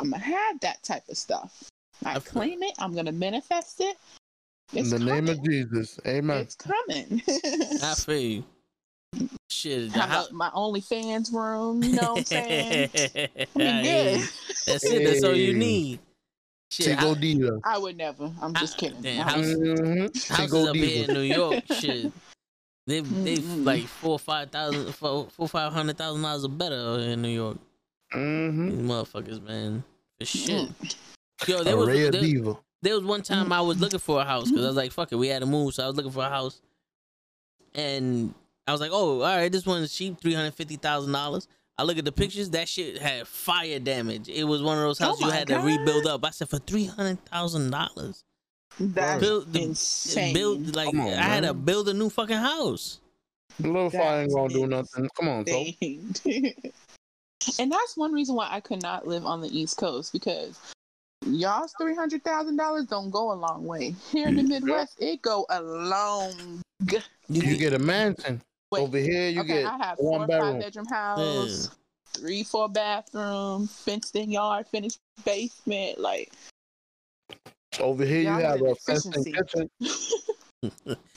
I'm 0.00 0.10
gonna 0.10 0.22
have 0.22 0.60
that 0.60 0.82
type 0.82 1.08
of 1.08 1.16
stuff. 1.16 1.70
I 2.04 2.16
I 2.16 2.18
claim 2.20 2.62
it. 2.62 2.74
I'm 2.78 2.94
gonna 2.94 3.12
manifest 3.12 3.80
it. 3.80 3.96
It's 4.72 4.92
In 4.92 4.98
the 5.04 5.12
name 5.12 5.28
of. 5.28 5.42
Jesus. 5.44 6.00
Amen. 6.06 6.38
It's 6.38 6.56
coming. 6.56 7.22
I 7.82 7.94
feel 7.94 8.18
you. 8.18 8.44
Shit, 9.50 9.92
the 9.92 10.00
have 10.00 10.32
my 10.32 10.50
OnlyFans 10.50 11.32
room. 11.32 11.82
You 11.82 11.92
know 11.96 12.12
what 12.14 12.18
I'm 12.18 12.24
saying? 12.24 12.90
I 12.94 13.38
I 13.54 13.58
mean, 13.58 13.84
hear 13.84 14.16
good. 14.18 14.28
That's 14.66 14.84
it. 14.84 15.04
That's 15.04 15.24
all 15.24 15.34
you 15.34 15.54
need. 15.54 16.00
Shit, 16.70 16.86
Chico 16.98 17.14
hou- 17.14 17.20
Diva. 17.20 17.60
I 17.62 17.78
would 17.78 17.96
never. 17.96 18.30
I'm 18.42 18.52
just 18.54 18.78
kidding. 18.78 19.00
damn, 19.00 19.18
My 19.26 19.32
house- 19.32 19.44
Mm-hmm. 19.46 20.34
houses 20.34 20.66
up 20.68 20.74
here 20.76 21.04
in 21.08 21.14
New 21.14 21.20
York, 21.20 21.62
shit. 21.72 22.12
They 22.86 23.00
they 23.00 23.36
Mm-mm. 23.36 23.64
like 23.64 23.84
four 23.86 24.18
five 24.18 24.50
thousand 24.50 24.92
four 24.94 25.28
four 25.30 25.48
five 25.48 25.72
hundred 25.72 25.96
thousand 25.96 26.22
dollars 26.22 26.44
or 26.44 26.48
better 26.50 26.98
in 26.98 27.22
New 27.22 27.28
York. 27.28 27.56
Mm-hmm. 28.12 28.68
These 28.70 28.78
motherfuckers, 28.90 29.42
man. 29.42 29.82
For 30.18 30.26
shit. 30.26 30.68
Mm. 30.68 30.96
Yo, 31.48 31.62
there 31.64 31.76
was 31.76 31.88
there, 31.88 32.10
Diva. 32.10 32.56
there 32.82 32.94
was 32.94 33.04
one 33.04 33.22
time 33.22 33.52
I 33.52 33.60
was 33.60 33.80
looking 33.80 33.98
for 34.00 34.20
a 34.20 34.24
house 34.24 34.50
because 34.50 34.64
I 34.64 34.68
was 34.68 34.76
like, 34.76 34.92
fuck 34.92 35.10
it, 35.12 35.16
we 35.16 35.28
had 35.28 35.40
to 35.40 35.46
move, 35.46 35.74
so 35.74 35.82
I 35.84 35.86
was 35.86 35.96
looking 35.96 36.12
for 36.12 36.24
a 36.24 36.28
house, 36.28 36.60
and 37.74 38.34
I 38.66 38.72
was 38.72 38.80
like, 38.80 38.90
oh, 38.92 39.20
all 39.20 39.36
right, 39.36 39.50
this 39.52 39.66
one's 39.66 39.92
cheap, 39.94 40.20
three 40.20 40.34
hundred 40.34 40.54
fifty 40.54 40.76
thousand 40.76 41.12
dollars. 41.12 41.48
I 41.76 41.82
look 41.82 41.98
at 41.98 42.04
the 42.04 42.12
pictures, 42.12 42.50
that 42.50 42.68
shit 42.68 42.98
had 42.98 43.26
fire 43.26 43.78
damage. 43.80 44.28
It 44.28 44.44
was 44.44 44.62
one 44.62 44.76
of 44.78 44.84
those 44.84 45.00
Oh 45.00 45.06
houses 45.06 45.20
you 45.22 45.26
my 45.28 45.34
had 45.34 45.48
to 45.48 45.58
rebuild 45.58 46.06
up. 46.06 46.24
I 46.24 46.30
said 46.30 46.48
for 46.48 46.58
three 46.58 46.86
hundred 46.86 47.22
thousand 47.26 47.70
dollars, 47.70 48.22
That's 48.78 49.20
Build 49.20 49.52
the- 49.52 49.62
insane. 49.64 50.32
build 50.34 50.74
like 50.76 50.94
on, 50.94 51.00
I 51.00 51.22
had 51.22 51.42
to 51.44 51.52
build 51.52 51.88
a 51.88 51.94
new 51.94 52.08
fucking 52.10 52.36
house. 52.36 53.00
A 53.62 53.66
little 53.66 53.90
fire 53.90 54.22
ain't 54.22 54.32
gonna 54.32 54.52
do 54.52 54.66
nothing. 54.66 55.08
Come 55.18 55.28
on, 55.28 55.46
so. 55.46 55.64
and 57.58 57.70
that's 57.70 57.96
one 57.96 58.12
reason 58.12 58.34
why 58.34 58.48
I 58.50 58.60
could 58.60 58.82
not 58.82 59.06
live 59.06 59.26
on 59.26 59.40
the 59.40 59.48
East 59.56 59.76
Coast 59.76 60.12
because 60.12 60.58
y'all's 61.26 61.74
three 61.78 61.94
hundred 61.94 62.24
thousand 62.24 62.56
dollars 62.56 62.86
don't 62.86 63.10
go 63.10 63.32
a 63.32 63.34
long 63.34 63.64
way. 63.66 63.94
Here 64.10 64.28
in 64.28 64.36
the 64.36 64.42
Midwest, 64.42 64.96
it 65.00 65.22
go 65.22 65.44
a 65.50 65.60
long 65.62 66.62
g- 66.86 66.98
You 67.28 67.56
get 67.56 67.74
a 67.74 67.78
mansion. 67.78 68.40
Wait, 68.74 68.82
Over 68.82 68.98
here, 68.98 69.28
you 69.28 69.40
okay, 69.42 69.62
get 69.62 69.66
I 69.66 69.76
have 69.76 69.98
one 69.98 70.18
four 70.18 70.24
or 70.24 70.26
bedroom. 70.26 70.52
five 70.54 70.60
bedroom 70.60 70.86
house, 70.86 71.70
three, 72.08 72.42
four 72.42 72.68
bathroom, 72.68 73.68
fenced 73.68 74.16
in 74.16 74.32
yard, 74.32 74.66
finished 74.66 74.98
basement. 75.24 75.98
Like 76.00 76.32
Over 77.78 78.04
here, 78.04 78.22
you 78.22 78.26
Y'all 78.26 78.40
have 78.40 78.58
get 78.58 78.70
a 78.70 78.74
fenced 78.74 79.06
efficiency. 79.06 79.32
kitchen. 79.32 79.70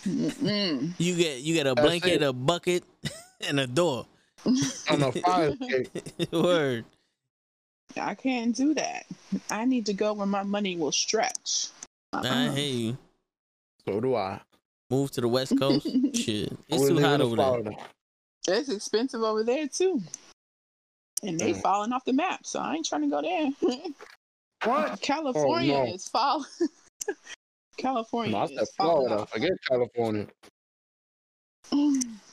You 1.00 1.16
get 1.16 1.42
you 1.42 1.54
get 1.56 1.66
a 1.66 1.74
That's 1.74 1.86
blanket, 1.88 2.22
it. 2.22 2.24
a 2.24 2.32
bucket, 2.34 2.84
and 3.48 3.60
a 3.60 3.66
door. 3.66 4.06
on 4.46 5.02
a 5.04 5.12
fire 5.12 5.56
escape. 5.60 6.32
Word. 6.32 6.86
I 8.00 8.14
can't 8.14 8.56
do 8.56 8.74
that. 8.76 9.06
I 9.50 9.66
need 9.66 9.86
to 9.88 9.94
go 9.94 10.14
where 10.14 10.28
my 10.28 10.44
money 10.44 10.78
will 10.78 10.92
stretch. 10.92 11.68
I 12.14 12.18
Uh-uh. 12.20 12.52
hear 12.52 12.70
you. 12.76 12.98
So 13.88 14.00
do 14.00 14.14
I. 14.16 14.42
Move 14.90 15.12
to 15.12 15.22
the 15.22 15.28
West 15.28 15.58
Coast. 15.60 15.84
Shit, 16.16 16.52
it's 16.70 16.88
too 16.88 17.00
hot 17.00 17.20
living 17.20 17.22
in 17.22 17.22
over 17.22 17.36
there. 17.36 17.46
Florida. 17.46 17.72
It's 18.48 18.70
expensive 18.70 19.22
over 19.22 19.44
there 19.44 19.68
too. 19.68 20.02
And 21.24 21.40
they 21.40 21.54
Mm. 21.54 21.62
falling 21.62 21.92
off 21.92 22.06
the 22.06 22.14
map, 22.14 22.46
so 22.46 22.60
I 22.60 22.76
ain't 22.76 22.86
trying 22.86 23.02
to 23.02 23.08
go 23.10 23.22
there. 23.22 23.50
What? 24.66 25.00
California 25.02 25.76
Oh, 25.76 25.86
no. 25.86 25.94
is 25.94 26.08
falling. 26.08 26.46
California 27.78 28.32
No, 28.32 28.38
I 28.40 28.44
is 28.46 28.50
said 28.58 28.68
falling 28.76 29.08
Florida. 29.08 29.22
off. 29.24 29.30
Forget 29.32 29.52
California. 29.70 30.28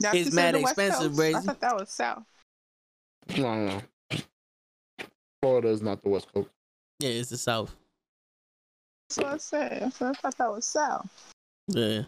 That's 0.00 0.16
It's 0.16 0.32
mad 0.32 0.54
expensive, 0.54 1.14
Coast? 1.16 1.34
I 1.36 1.40
thought 1.40 1.60
that 1.60 1.76
was 1.76 1.90
south. 1.90 2.22
No, 3.36 3.66
no. 3.66 3.80
Florida 5.42 5.68
is 5.68 5.82
not 5.82 6.00
the 6.02 6.08
West 6.08 6.32
Coast. 6.32 6.48
Yeah, 7.00 7.10
it's 7.10 7.28
the 7.28 7.36
South. 7.36 7.74
That's 9.10 9.18
what 9.18 9.26
I 9.26 9.36
said. 9.36 9.82
I 9.82 9.90
thought- 9.90 10.16
I 10.16 10.20
thought 10.20 10.38
that 10.38 10.50
was 10.50 10.64
south. 10.64 11.32
Yeah, 11.68 12.04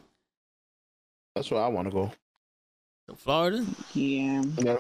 That's 1.37 1.51
where 1.51 1.63
I 1.63 1.69
want 1.69 1.87
to 1.87 1.93
go. 1.93 2.11
Florida. 3.15 3.65
Yeah. 3.93 4.43
Yeah. 4.57 4.79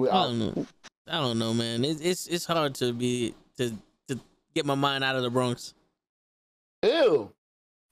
I 0.00 0.04
don't 0.04 0.38
know. 0.38 0.66
I 1.08 1.20
don't 1.20 1.38
know, 1.40 1.52
man. 1.52 1.84
It's 1.84 2.00
it's 2.00 2.26
it's 2.28 2.44
hard 2.46 2.74
to 2.76 2.92
be 2.92 3.34
to 3.58 3.72
to 4.08 4.20
get 4.54 4.64
my 4.64 4.76
mind 4.76 5.02
out 5.02 5.16
of 5.16 5.22
the 5.22 5.30
Bronx. 5.30 5.74
Ew. 6.84 7.32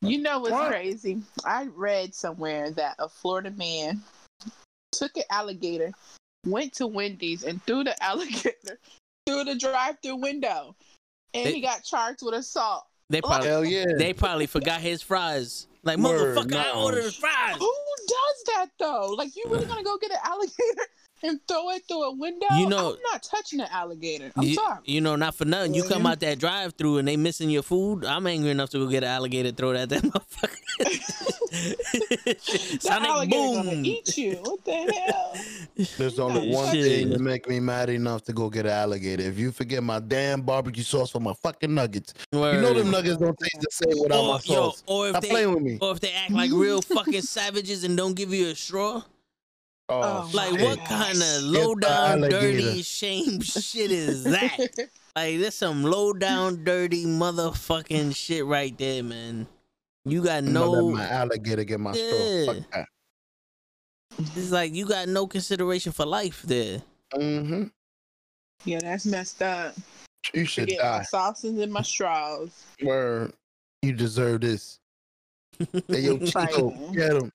You 0.02 0.18
know 0.18 0.38
what's 0.38 0.52
What? 0.52 0.70
crazy? 0.70 1.20
I 1.44 1.66
read 1.74 2.14
somewhere 2.14 2.70
that 2.72 2.94
a 3.00 3.08
Florida 3.08 3.50
man 3.50 4.00
took 4.92 5.16
an 5.16 5.24
alligator, 5.30 5.92
went 6.46 6.74
to 6.74 6.86
Wendy's, 6.86 7.42
and 7.42 7.60
threw 7.64 7.82
the 7.84 8.00
alligator 8.02 8.78
through 9.26 9.44
the 9.44 9.56
drive-through 9.56 10.16
window, 10.16 10.76
and 11.32 11.46
They- 11.46 11.54
he 11.54 11.60
got 11.60 11.82
charged 11.82 12.20
with 12.22 12.34
assault. 12.34 12.84
They 13.10 13.20
probably 13.20 13.48
Hell 13.48 13.64
yeah. 13.64 13.86
they 13.98 14.12
probably 14.12 14.46
forgot 14.46 14.80
his 14.80 15.02
fries. 15.02 15.66
Like 15.85 15.98
Word, 15.98 16.36
motherfucker, 16.36 16.56
I 16.56 16.82
ordered 16.82 17.15
fries. 17.15 17.56
Who 17.59 17.74
does 18.09 18.44
that 18.47 18.66
though? 18.78 19.15
Like, 19.16 19.36
you 19.36 19.44
really 19.48 19.66
gonna 19.66 19.82
go 19.82 19.98
get 19.98 20.12
an 20.12 20.19
alligator 20.24 20.89
and 21.24 21.40
throw 21.48 21.70
it 21.70 21.82
through 21.88 22.02
a 22.05 22.14
window? 22.14 22.46
You 22.56 22.68
know- 22.68 22.92
I'm 22.94 22.98
not 23.12 23.22
touching 23.22 23.60
an 23.60 23.68
alligator. 23.70 24.30
I'm 24.36 24.44
you, 24.44 24.55
sorry. 24.55 24.78
you 24.84 25.01
know, 25.01 25.16
not 25.16 25.34
for 25.34 25.44
nothing. 25.44 25.74
You 25.74 25.82
come 25.84 26.06
out 26.06 26.20
that 26.20 26.38
drive 26.38 26.74
through 26.74 26.98
and 26.98 27.09
they 27.09 27.16
missing 27.16 27.51
your 27.51 27.62
food. 27.62 28.05
I'm 28.05 28.26
angry 28.26 28.51
enough 28.51 28.70
to 28.70 28.78
go 28.78 28.86
get 28.86 29.02
an 29.05 29.10
alligator, 29.10 29.51
throw 29.51 29.70
it 29.72 29.76
at 29.78 29.88
that 29.88 30.02
motherfucker. 30.12 30.51
the 31.55 32.78
Sonic 32.80 33.09
alligator 33.09 33.38
boom. 33.38 33.64
gonna 33.66 33.82
eat 33.84 34.16
you. 34.16 34.34
What 34.42 34.64
the 34.64 34.72
hell? 34.92 35.34
There's 35.98 36.18
only 36.18 36.51
one 36.52 36.72
shit. 36.74 36.84
thing 36.84 37.10
to 37.10 37.18
make 37.18 37.48
me 37.48 37.60
mad 37.60 37.90
enough 37.90 38.22
to 38.24 38.32
go 38.32 38.51
get 38.51 38.66
an 38.66 38.72
alligator. 38.72 39.22
If 39.22 39.38
you 39.38 39.52
forget 39.52 39.82
my 39.82 40.01
damn 40.01 40.42
barbecue 40.42 40.82
sauce 40.82 41.10
for 41.10 41.20
my 41.20 41.32
fucking 41.34 41.72
nuggets, 41.74 42.14
you 42.32 42.38
know 42.40 42.74
them 42.74 42.90
nuggets 42.90 43.16
don't 43.18 43.38
taste 43.38 43.60
the 43.60 43.68
same 43.70 44.02
without 44.02 44.22
my 44.24 44.30
or, 44.34 44.40
yo, 44.44 44.55
sauce. 44.70 44.82
or 44.86 45.06
if 45.06 45.10
Stop 45.12 45.22
they 45.22 45.28
playing 45.30 45.55
with 45.55 45.62
me. 45.62 45.78
or 45.80 45.92
if 45.92 46.01
they 46.01 46.12
act 46.12 46.32
like 46.32 46.51
real 46.52 46.82
fucking 46.82 47.22
savages 47.22 47.84
and 47.84 47.96
don't 47.96 48.14
give 48.14 48.32
you 48.32 48.48
a 48.48 48.55
straw. 48.55 49.02
Oh, 49.89 50.31
Like 50.32 50.52
my 50.52 50.62
what 50.62 50.85
kind 50.86 51.19
of 51.23 51.43
low 51.43 51.74
down, 51.74 52.23
dirty, 52.23 52.82
shame 52.82 53.40
shit 53.43 53.90
is 53.90 54.24
that? 54.24 54.59
like 55.15 55.39
there's 55.39 55.55
some 55.55 55.82
low 55.82 56.12
down, 56.15 56.65
dirty 56.65 57.05
motherfucking 57.05 58.16
shit 58.16 58.47
right 58.47 58.77
there, 58.78 59.02
man. 59.02 59.47
You 60.06 60.23
got 60.23 60.44
no. 60.44 60.90
my 60.90 61.06
alligator 61.09 61.65
get 61.65 61.81
my 61.81 61.93
Yeah. 61.94 62.43
straw. 62.43 62.55
Fuck 62.55 62.70
that. 62.73 62.86
It's 64.36 64.51
like 64.51 64.73
you 64.74 64.86
got 64.86 65.09
no 65.09 65.27
consideration 65.27 65.93
for 65.93 66.06
life 66.06 66.43
there. 66.43 66.81
Mm-hmm. 67.15 67.65
yeah, 68.65 68.78
that's 68.81 69.05
messed 69.06 69.43
up. 69.43 69.74
You 70.32 70.47
should 70.47 70.65
Forget 70.65 70.78
my 70.82 70.98
die. 70.98 71.02
sauces 71.05 71.59
and 71.59 71.70
my 71.73 71.82
straws. 71.82 72.65
Word. 72.82 73.32
You 73.82 73.93
deserve 73.93 74.40
this. 74.40 74.78
Hey, 75.89 76.01
yo, 76.01 76.16
Chico, 76.24 76.70
Right. 76.70 76.93
get 76.94 77.12
him. 77.16 77.31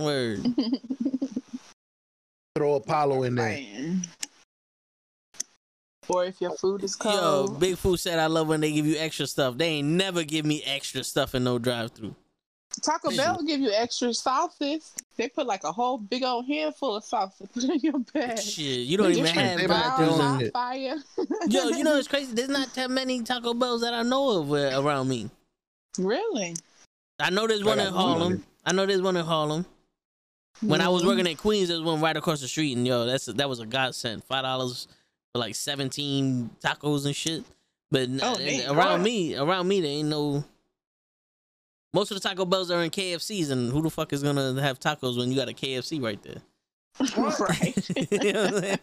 Word. 0.00 0.40
Throw 2.56 2.74
Apollo 2.76 3.24
in 3.24 3.34
there. 3.34 3.48
Man. 3.50 4.02
Or 6.08 6.24
if 6.24 6.40
your 6.40 6.56
food 6.56 6.84
is 6.84 6.96
cold. 6.96 7.50
Yo. 7.50 7.56
Big 7.58 7.76
Food 7.76 7.98
said 7.98 8.18
I 8.18 8.26
love 8.28 8.48
when 8.48 8.60
they 8.62 8.72
give 8.72 8.86
you 8.86 8.96
extra 8.96 9.26
stuff. 9.26 9.58
They 9.58 9.66
ain't 9.66 9.88
never 9.88 10.22
give 10.24 10.46
me 10.46 10.62
extra 10.64 11.04
stuff 11.04 11.34
in 11.34 11.44
no 11.44 11.58
drive 11.58 11.90
through. 11.92 12.14
Taco 12.82 13.10
Bell 13.14 13.42
give 13.46 13.60
you 13.60 13.70
extra 13.72 14.14
sauces. 14.14 14.92
They 15.16 15.28
put 15.28 15.46
like 15.46 15.64
a 15.64 15.72
whole 15.72 15.98
big 15.98 16.22
old 16.22 16.46
handful 16.46 16.96
of 16.96 17.04
sauce 17.04 17.36
to 17.38 17.46
put 17.54 17.64
in 17.64 17.80
your 17.80 17.98
bag. 18.14 18.38
Shit, 18.38 18.86
you 18.86 18.96
don't 18.96 19.10
even 19.10 19.24
Different 19.24 19.48
have 19.48 19.58
They 19.60 19.66
brown, 19.66 19.80
might 19.80 19.98
do 19.98 20.16
drive-throughs. 20.16 20.42
it. 20.42 20.52
fire. 20.52 20.96
Yo, 21.48 21.68
you 21.76 21.84
know 21.84 21.96
it's 21.98 22.08
crazy. 22.08 22.32
There's 22.34 22.48
not 22.48 22.72
that 22.74 22.90
many 22.90 23.22
Taco 23.22 23.52
Bells 23.54 23.82
that 23.82 23.92
I 23.92 24.02
know 24.02 24.40
of 24.40 24.52
uh, 24.52 24.80
around 24.82 25.08
me. 25.08 25.28
really? 25.98 26.54
I 27.18 27.30
know 27.30 27.46
there's 27.46 27.64
one 27.64 27.80
in. 27.80 27.92
Harlem. 27.92 28.44
I 28.64 28.72
know 28.72 28.86
there's 28.86 29.02
one 29.02 29.16
in 29.16 29.24
Harlem. 29.26 29.66
When 30.60 30.80
I 30.80 30.88
was 30.88 31.02
Mhm. 31.02 31.06
working 31.06 31.28
at 31.28 31.36
Queens, 31.38 31.68
there 31.68 31.76
was 31.78 31.84
one 31.86 32.00
right 32.00 32.16
across 32.16 32.40
the 32.40 32.48
street, 32.48 32.76
and 32.76 32.86
yo, 32.86 33.04
that's 33.04 33.26
that 33.26 33.48
was 33.48 33.60
a 33.60 33.66
godsend. 33.66 34.24
Five 34.24 34.42
dollars 34.44 34.88
for 35.32 35.38
like 35.38 35.54
seventeen 35.54 36.50
tacos 36.62 37.04
and 37.06 37.14
shit. 37.14 37.44
But 37.90 38.08
Oh, 38.22 38.36
around 38.72 39.02
me, 39.02 39.36
around 39.36 39.68
me, 39.68 39.80
there 39.80 39.90
ain't 39.90 40.08
no. 40.08 40.44
Most 41.92 42.10
of 42.10 42.20
the 42.20 42.28
Taco 42.28 42.44
Bells 42.44 42.70
are 42.70 42.82
in 42.82 42.90
KFCs, 42.90 43.50
and 43.50 43.70
who 43.70 43.80
the 43.82 43.90
fuck 43.90 44.12
is 44.12 44.22
gonna 44.22 44.60
have 44.60 44.80
tacos 44.80 45.16
when 45.16 45.30
you 45.30 45.36
got 45.36 45.48
a 45.48 45.52
KFC 45.54 46.00
right 46.00 46.20
there? 46.22 46.42
Right. 47.16 47.90
You 48.22 48.32
know 48.32 48.44
I'm 48.44 48.60
saying? 48.62 48.78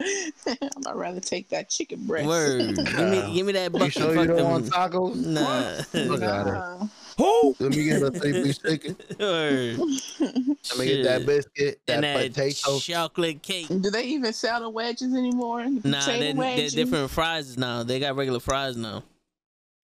I'd 0.86 0.94
rather 0.94 1.20
take 1.20 1.48
that 1.50 1.68
chicken 1.70 2.06
breast. 2.06 2.26
Word, 2.26 2.76
give 2.76 3.08
me, 3.08 3.34
give 3.34 3.46
me 3.46 3.52
that 3.52 3.64
You 3.72 3.78
bucket. 3.78 3.92
sure 3.92 4.14
you 4.14 4.26
don't 4.26 4.36
them- 4.36 4.44
want 4.50 4.66
tacos? 4.66 5.16
Nah. 5.16 6.08
Look 6.08 6.22
at 6.22 6.46
her. 6.46 6.52
Nah. 6.52 7.52
Let 7.58 7.70
me 7.74 7.84
get 7.84 8.02
a 8.02 8.10
three 8.12 8.32
piece 8.32 8.58
chicken. 8.58 8.96
Word. 9.18 9.78
Let 9.78 10.78
me 10.78 10.86
get 10.86 11.02
that 11.04 11.26
biscuit, 11.26 11.80
that, 11.86 11.94
and 11.94 12.04
that 12.04 12.32
potato. 12.32 12.78
chocolate 12.78 13.42
cake. 13.42 13.66
Do 13.68 13.90
they 13.90 14.04
even 14.04 14.32
sell 14.32 14.60
the 14.60 14.70
wedges 14.70 15.12
anymore? 15.14 15.64
The 15.64 15.88
Nah, 15.88 16.06
they're, 16.06 16.32
they're 16.34 16.68
different 16.70 17.10
fries 17.10 17.58
now. 17.58 17.82
They 17.82 17.98
got 17.98 18.14
regular 18.16 18.40
fries 18.40 18.76
now. 18.76 19.02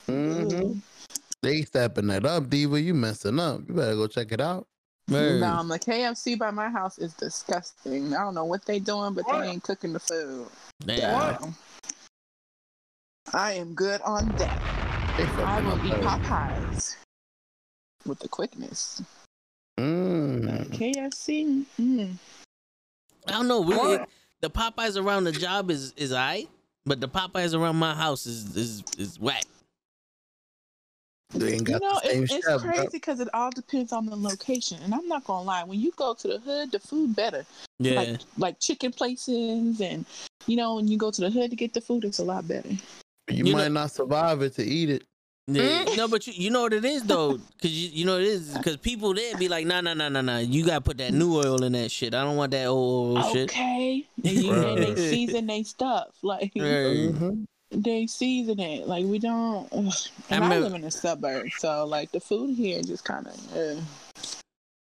hmm 0.06 0.74
They 1.42 1.62
stepping 1.62 2.06
that 2.08 2.24
up, 2.24 2.48
Diva. 2.48 2.80
You 2.80 2.94
messing 2.94 3.40
up. 3.40 3.62
You 3.68 3.74
better 3.74 3.94
go 3.96 4.06
check 4.06 4.30
it 4.30 4.40
out. 4.40 4.68
Word. 5.08 5.40
No, 5.40 5.62
the 5.68 5.78
KFC 5.78 6.38
by 6.38 6.50
my 6.50 6.70
house 6.70 6.98
is 6.98 7.12
disgusting. 7.14 8.14
I 8.14 8.20
don't 8.20 8.34
know 8.34 8.44
what 8.46 8.64
they 8.64 8.78
doing, 8.78 9.14
but 9.14 9.26
they 9.30 9.48
ain't 9.48 9.62
cooking 9.62 9.92
the 9.92 10.00
food. 10.00 10.46
Damn. 10.84 11.42
So, 11.42 11.54
I 13.34 13.52
am 13.52 13.74
good 13.74 14.00
on 14.02 14.28
that. 14.36 14.60
I 15.16 15.60
will 15.60 15.86
eat. 15.86 15.92
Popeyes 16.02 16.96
with 18.06 18.18
the 18.18 18.28
quickness. 18.28 19.02
Mm. 19.78 20.68
KFC, 20.68 21.64
mm. 21.80 22.14
I 23.26 23.30
don't 23.32 23.48
know. 23.48 23.60
We, 23.60 23.74
it- 23.74 24.08
the 24.40 24.50
Popeyes 24.50 25.02
around 25.02 25.24
the 25.24 25.32
job 25.32 25.70
is 25.70 25.92
is 25.96 26.12
alright, 26.12 26.48
but 26.84 27.00
the 27.00 27.08
Popeyes 27.08 27.58
around 27.58 27.76
my 27.76 27.94
house 27.94 28.26
is 28.26 28.54
is 28.56 28.84
is 28.98 29.18
whack. 29.18 29.44
They 31.34 31.54
ain't 31.54 31.68
you 31.68 31.78
know, 31.80 32.00
the 32.02 32.08
same 32.10 32.22
it's, 32.24 32.32
it's 32.34 32.46
chef, 32.46 32.60
crazy 32.60 32.88
because 32.92 33.20
it 33.20 33.28
all 33.34 33.50
depends 33.50 33.92
on 33.92 34.06
the 34.06 34.16
location. 34.16 34.78
And 34.82 34.94
I'm 34.94 35.06
not 35.08 35.24
gonna 35.24 35.44
lie, 35.46 35.64
when 35.64 35.80
you 35.80 35.92
go 35.96 36.14
to 36.14 36.28
the 36.28 36.38
hood, 36.38 36.72
the 36.72 36.78
food 36.78 37.14
better. 37.16 37.44
Yeah. 37.78 38.00
Like 38.00 38.20
like 38.38 38.60
chicken 38.60 38.92
places, 38.92 39.80
and 39.80 40.04
you 40.46 40.56
know, 40.56 40.76
when 40.76 40.88
you 40.88 40.96
go 40.96 41.10
to 41.10 41.20
the 41.20 41.30
hood 41.30 41.50
to 41.50 41.56
get 41.56 41.74
the 41.74 41.80
food, 41.80 42.04
it's 42.04 42.18
a 42.20 42.24
lot 42.24 42.46
better. 42.46 42.68
You, 43.30 43.44
You 43.46 43.52
might 43.52 43.68
know- 43.68 43.80
not 43.82 43.90
survive 43.90 44.42
it 44.42 44.54
to 44.56 44.64
eat 44.64 44.90
it. 44.90 45.04
yeah. 45.46 45.84
No, 45.96 46.08
but 46.08 46.26
you, 46.26 46.32
you 46.36 46.50
know 46.50 46.62
what 46.62 46.72
it 46.72 46.84
is 46.84 47.02
though, 47.02 47.38
because 47.56 47.70
you, 47.72 47.90
you 47.90 48.04
know 48.04 48.12
what 48.14 48.22
it 48.22 48.28
is 48.28 48.56
because 48.56 48.76
people 48.78 49.12
there 49.14 49.36
be 49.36 49.48
like, 49.48 49.66
nah, 49.66 49.80
nah, 49.80 49.94
nah, 49.94 50.08
nah, 50.08 50.20
nah. 50.20 50.38
You 50.38 50.64
gotta 50.64 50.80
put 50.80 50.98
that 50.98 51.12
new 51.12 51.36
oil 51.36 51.62
in 51.64 51.72
that 51.72 51.90
shit. 51.90 52.14
I 52.14 52.22
don't 52.22 52.36
want 52.36 52.52
that 52.52 52.66
old, 52.66 53.18
old 53.18 53.32
shit. 53.32 53.50
Okay, 53.50 54.06
and 54.24 54.32
you 54.32 54.52
they 54.76 54.94
season 55.10 55.46
they 55.46 55.62
stuff 55.64 56.08
like 56.22 56.52
Word. 56.54 57.14
Mhm. 57.14 57.44
They 57.70 58.06
season 58.06 58.60
it. 58.60 58.86
Like 58.86 59.04
we 59.04 59.18
don't. 59.18 59.68
Ugh. 59.72 59.92
I 60.30 60.34
And 60.34 60.44
I, 60.44 60.58
live 60.58 60.74
in 60.74 60.82
the 60.82 60.90
suburbs, 60.90 61.52
so 61.58 61.84
like 61.86 62.10
the 62.12 62.20
food 62.20 62.54
here 62.54 62.82
just 62.82 63.04
kind 63.04 63.26
of. 63.26 63.56
Uh, 63.56 63.80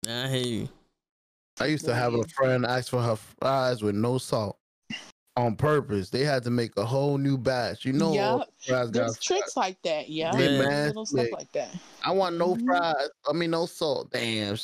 I 0.07 0.27
hear 0.27 0.45
you. 0.45 0.69
I 1.59 1.65
used 1.67 1.85
to 1.85 1.93
have 1.93 2.13
a 2.13 2.23
friend 2.35 2.65
ask 2.65 2.89
for 2.89 3.01
her 3.01 3.15
fries 3.15 3.83
with 3.83 3.95
no 3.95 4.17
salt 4.17 4.57
on 5.37 5.55
purpose. 5.55 6.09
They 6.09 6.23
had 6.23 6.43
to 6.43 6.49
make 6.49 6.75
a 6.77 6.85
whole 6.85 7.17
new 7.17 7.37
batch. 7.37 7.85
You 7.85 7.93
know, 7.93 8.07
all 8.07 8.37
Yup. 8.39 8.53
fries 8.67 8.91
there's 8.91 9.17
tricks 9.19 9.55
like 9.55 9.81
that, 9.83 10.09
yeah. 10.09 10.31
They 10.35 10.49
Yeah. 10.51 10.57
mad 10.59 10.87
Little 10.87 11.05
stuff 11.05 11.27
like 11.31 11.51
that. 11.53 11.75
I 12.03 12.11
want 12.11 12.37
no 12.37 12.55
Mhm. 12.55 12.65
fries. 12.65 13.09
I 13.29 13.33
mean, 13.33 13.51
no 13.51 13.65
salt. 13.65 14.11
Damn. 14.11 14.57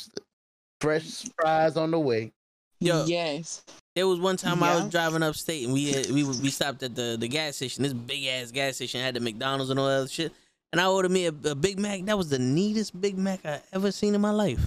Fresh 0.80 1.26
fries 1.36 1.76
on 1.76 1.90
the 1.90 1.98
way. 1.98 2.32
Yo, 2.80 3.04
Yes. 3.06 3.62
There 3.94 4.06
was 4.06 4.20
one 4.20 4.36
time 4.36 4.62
I 4.62 4.74
was 4.76 4.84
Yeah. 4.84 4.90
driving 4.90 5.22
upstate 5.22 5.64
and 5.64 5.72
we 5.74 5.92
had, 5.92 6.10
we 6.10 6.22
we 6.24 6.50
stopped 6.50 6.82
at 6.82 6.94
the 6.94 7.16
the 7.18 7.28
gas 7.28 7.56
station. 7.56 7.82
This 7.82 7.92
big 7.92 8.24
ass 8.26 8.50
gas 8.50 8.76
station 8.76 9.00
had 9.00 9.14
the 9.14 9.20
McDonald's 9.20 9.70
and 9.70 9.78
all 9.78 9.86
that 9.86 9.96
other 9.98 10.08
shit. 10.08 10.32
And 10.72 10.80
I 10.80 10.86
ordered 10.86 11.10
me 11.10 11.26
a, 11.26 11.34
a 11.46 11.54
Big 11.54 11.78
Mac. 11.80 12.04
That 12.04 12.16
was 12.16 12.30
the 12.30 12.38
neatest 12.38 12.98
Big 13.00 13.18
Mac 13.18 13.44
I 13.44 13.60
ever 13.72 13.90
seen 13.90 14.14
in 14.14 14.20
my 14.20 14.30
life. 14.30 14.60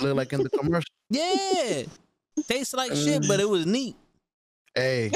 Look 0.00 0.16
like 0.16 0.32
in 0.32 0.42
the 0.42 0.50
commercial. 0.50 0.90
Yeah, 1.08 1.84
tastes 2.48 2.74
like 2.74 2.92
shit, 2.94 3.26
but 3.26 3.40
it 3.40 3.48
was 3.48 3.66
neat. 3.66 3.96
hey, 4.74 5.10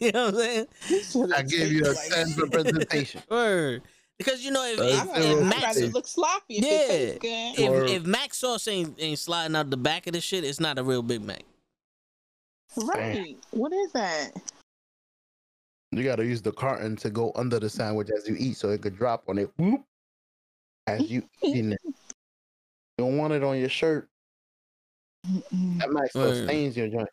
you 0.00 0.12
know 0.12 0.26
what 0.30 0.34
I'm 0.34 0.40
saying? 0.40 1.32
I 1.34 1.42
gave 1.42 1.72
you 1.72 1.82
a 1.84 1.94
10 1.94 2.28
for 2.32 2.46
presentation. 2.48 3.22
Word. 3.30 3.82
Because 4.18 4.42
you 4.44 4.50
know 4.50 4.64
if, 4.64 4.78
Right. 4.80 4.92
I 4.94 5.20
if, 5.20 5.26
if 5.38 5.44
Max 5.44 5.62
rather 5.62 5.80
Max- 5.80 5.94
look 5.94 6.06
sloppy 6.06 6.56
if 6.56 6.64
Yeah. 6.64 6.92
it 6.94 7.20
good. 7.20 7.58
if, 7.64 7.70
Word. 7.70 7.90
if 7.90 8.04
Max 8.06 8.38
sauce 8.38 8.66
ain't 8.68 8.94
ain't 8.98 9.18
sliding 9.18 9.54
out 9.56 9.68
the 9.70 9.76
back 9.76 10.06
of 10.06 10.14
the 10.14 10.20
shit, 10.20 10.42
it's 10.44 10.60
not 10.60 10.78
a 10.78 10.82
real 10.82 11.02
Big 11.02 11.22
Mac. 11.22 11.42
Right. 12.76 13.36
What 13.50 13.72
is 13.72 13.92
that? 13.92 14.30
You 15.92 16.02
got 16.02 16.16
to 16.16 16.24
use 16.26 16.42
the 16.42 16.52
carton 16.52 16.96
to 16.96 17.10
go 17.10 17.32
under 17.36 17.58
the 17.60 17.70
sandwich 17.70 18.08
as 18.14 18.28
you 18.28 18.36
eat 18.38 18.56
so 18.56 18.70
it 18.70 18.82
could 18.82 18.96
drop 18.96 19.22
on 19.28 19.38
it. 19.38 19.50
Whoop, 19.56 19.82
as 20.86 21.10
you 21.10 21.22
eating 21.42 21.72
it. 21.72 21.80
You 21.84 21.94
don't 22.98 23.18
want 23.18 23.32
it 23.34 23.42
on 23.44 23.58
your 23.58 23.68
shirt. 23.68 24.08
That 25.78 25.90
might 25.90 26.08
still 26.10 26.34
stains 26.44 26.76
your 26.76 26.88
joint. 26.88 27.08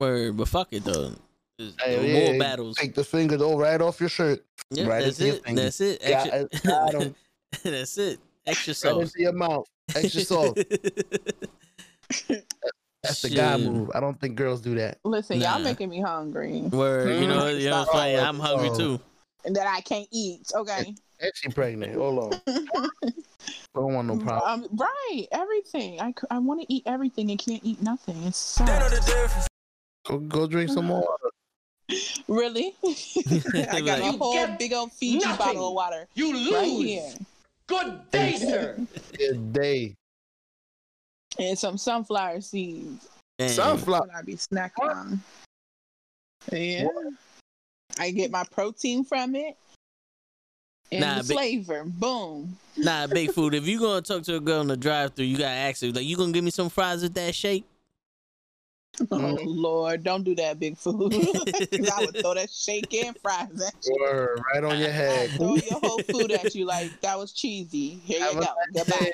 Word, 0.00 0.36
but 0.36 0.48
fuck 0.48 0.68
it 0.72 0.84
though. 0.84 1.12
There's 1.58 1.74
Hey, 1.80 2.12
more 2.12 2.32
yeah, 2.34 2.38
battles. 2.38 2.76
Take 2.76 2.94
the 2.94 3.02
finger 3.04 3.36
though 3.36 3.58
right 3.58 3.80
off 3.80 3.98
your 4.00 4.08
shirt. 4.08 4.44
Yeah, 4.70 4.86
right 4.86 5.02
that's 5.02 5.18
into 5.20 5.36
your 5.38 5.44
it. 5.46 5.56
That's 5.56 5.80
it. 5.80 6.00
Yeah, 6.02 6.24
Extra, 6.52 6.60
got 6.70 6.94
'em. 6.94 7.14
that's 7.64 7.98
it. 7.98 8.20
Extra 8.46 8.70
Right 8.70 8.76
sauce. 8.76 9.02
into 9.02 9.20
your 9.22 9.32
mouth. 9.32 9.66
Extra 9.94 10.20
sauce. 10.20 10.54
That's 13.04 13.22
the 13.22 13.30
guy 13.30 13.56
move. 13.56 13.90
I 13.94 14.00
don't 14.00 14.20
think 14.20 14.34
girls 14.36 14.60
do 14.60 14.74
that. 14.74 14.98
Listen, 15.04 15.38
Nah. 15.38 15.52
y'all 15.54 15.62
making 15.62 15.88
me 15.88 16.00
hungry. 16.00 16.62
Word, 16.62 17.20
you 17.20 17.28
know, 17.28 17.46
you 17.48 17.70
know, 17.70 17.82
it's 17.82 17.90
funny. 17.92 18.16
I'm 18.18 18.38
hungry 18.40 18.70
Oh. 18.72 18.76
too. 18.76 19.00
And 19.44 19.54
that 19.56 19.66
I 19.68 19.80
can't 19.80 20.08
eat. 20.10 20.50
Okay. 20.54 20.94
And 21.20 21.32
she 21.34 21.48
pregnant. 21.48 21.94
Hold 21.94 22.34
on. 22.34 22.40
I 22.48 22.88
don't 23.76 23.94
want 23.94 24.08
no 24.08 24.18
problem. 24.18 24.64
um, 24.64 24.76
right. 24.76 25.26
Everything. 25.30 26.00
I, 26.00 26.12
I 26.30 26.38
want 26.38 26.60
to 26.62 26.72
eat 26.72 26.82
everything 26.86 27.30
and 27.30 27.38
can't 27.38 27.62
eat 27.64 27.80
nothing. 27.80 28.20
It's 28.24 28.36
so 28.36 28.64
Go, 30.06 30.18
go 30.18 30.46
drink 30.46 30.70
some 30.70 30.86
more. 30.86 31.06
really. 32.28 32.74
I 32.84 33.80
got 33.80 34.00
a 34.00 34.12
whole 34.18 34.46
big 34.58 34.72
old 34.72 34.92
Fiji 34.92 35.18
nothing. 35.18 35.36
bottle 35.38 35.68
of 35.68 35.74
water 35.74 36.06
You 36.14 36.32
lose. 36.34 36.52
right 36.52 36.66
here, 36.68 37.12
Good 37.66 38.10
day, 38.10 38.36
sir. 38.36 38.78
Good 39.16 39.52
day. 39.52 39.94
and 41.38 41.58
some 41.58 41.76
sunflower 41.78 42.40
seeds. 42.40 43.08
Damn. 43.38 43.48
Sunflower. 43.50 44.00
What 44.06 44.14
I 44.16 44.22
be 44.22 44.34
snacking 44.34 44.70
on. 44.82 45.20
Yeah. 46.52 46.88
I 47.98 48.10
get 48.10 48.30
my 48.30 48.44
protein 48.50 49.04
from 49.04 49.34
it. 49.36 49.56
And 50.90 51.00
Nah, 51.02 51.14
the 51.22 51.28
but- 51.28 51.34
flavor. 51.34 51.84
Boom. 51.84 52.56
Nah, 52.76 53.06
big 53.06 53.32
food. 53.32 53.54
If 53.54 53.66
you're 53.66 53.80
gonna 53.80 54.00
talk 54.02 54.22
to 54.24 54.36
a 54.36 54.40
girl 54.40 54.60
in 54.62 54.68
the 54.68 54.76
drive-through, 54.76 55.26
you 55.26 55.36
gotta 55.36 55.50
ask 55.50 55.82
her 55.82 55.88
like, 55.88 56.04
"You 56.06 56.16
gonna 56.16 56.32
give 56.32 56.44
me 56.44 56.50
some 56.50 56.68
fries 56.70 57.02
with 57.02 57.12
that 57.14 57.34
shake?" 57.34 57.64
Oh 59.10 59.16
mm-hmm. 59.16 59.46
Lord, 59.46 60.02
don't 60.04 60.22
do 60.24 60.34
that, 60.36 60.58
big 60.58 60.76
food. 60.76 61.12
'Cause 61.12 61.90
I 61.90 62.00
would 62.04 62.16
throw 62.18 62.34
that 62.34 62.50
shake 62.50 62.92
and 62.94 63.16
fries 63.18 63.48
at 63.66 63.74
you. 63.84 63.96
Word, 64.00 64.40
right 64.52 64.64
on 64.64 64.78
your 64.78 64.90
head. 64.90 65.30
Throw 65.30 65.56
your 65.56 65.80
whole 65.80 65.98
food 66.00 66.32
at 66.32 66.54
you 66.54 66.64
like 66.66 67.00
that 67.00 67.18
was 67.18 67.32
cheesy. 67.32 68.00
Here 68.04 68.26
you 68.26 68.40
go. 68.40 68.46
Goodbye. 68.74 69.12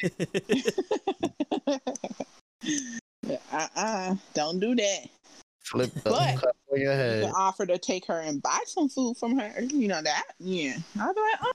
uh-uh. 3.53 4.15
Don't 4.35 4.61
do 4.61 4.75
that. 4.75 5.01
Flip 5.65 5.93
the 5.95 6.11
But- 6.11 6.37
cup 6.41 6.57
on 6.73 6.81
your 6.81 6.93
head. 6.93 7.25
can 7.25 7.33
offer 7.35 7.67
to 7.67 7.79
take 7.79 8.07
her 8.07 8.21
and 8.21 8.43
buy 8.43 8.59
some 8.67 8.89
food 8.89 9.17
from 9.17 9.39
her. 9.39 9.63
You 9.63 9.89
know 9.89 10.03
that? 10.03 10.25
Yeah. 10.39 10.77
I'll 11.01 11.15
be 11.15 11.21
like, 11.21 11.39
oh, 11.43 11.53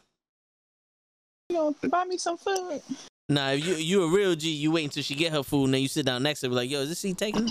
you 1.49 1.55
know, 1.55 1.75
buy 1.89 2.05
me 2.05 2.17
some 2.17 2.37
food. 2.37 2.81
nah, 3.27 3.49
if 3.51 3.65
you 3.65 3.75
you 3.75 4.03
a 4.03 4.07
real 4.11 4.35
G, 4.35 4.49
you 4.51 4.71
wait 4.71 4.85
until 4.85 5.03
she 5.03 5.15
get 5.15 5.31
her 5.31 5.43
food, 5.43 5.65
and 5.65 5.73
then 5.75 5.81
you 5.81 5.87
sit 5.87 6.05
down 6.05 6.23
next 6.23 6.39
to 6.41 6.45
her, 6.47 6.49
be 6.49 6.55
like, 6.55 6.69
"Yo, 6.69 6.81
is 6.81 6.89
this 6.89 7.01
he 7.01 7.13
taking?" 7.13 7.49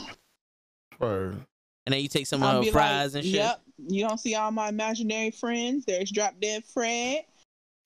Word. 0.99 1.39
And 1.87 1.95
then 1.95 2.03
you 2.03 2.09
take 2.09 2.27
some 2.27 2.43
I'll 2.43 2.59
of 2.59 2.63
be 2.63 2.69
her 2.69 2.73
fries 2.73 3.15
like, 3.15 3.23
and 3.23 3.33
shit. 3.33 3.41
Yep. 3.41 3.61
You 3.89 4.07
don't 4.07 4.19
see 4.19 4.35
all 4.35 4.51
my 4.51 4.69
imaginary 4.69 5.31
friends. 5.31 5.85
There's 5.87 6.11
Drop 6.11 6.35
Dead 6.41 6.65
Fred. 6.65 7.25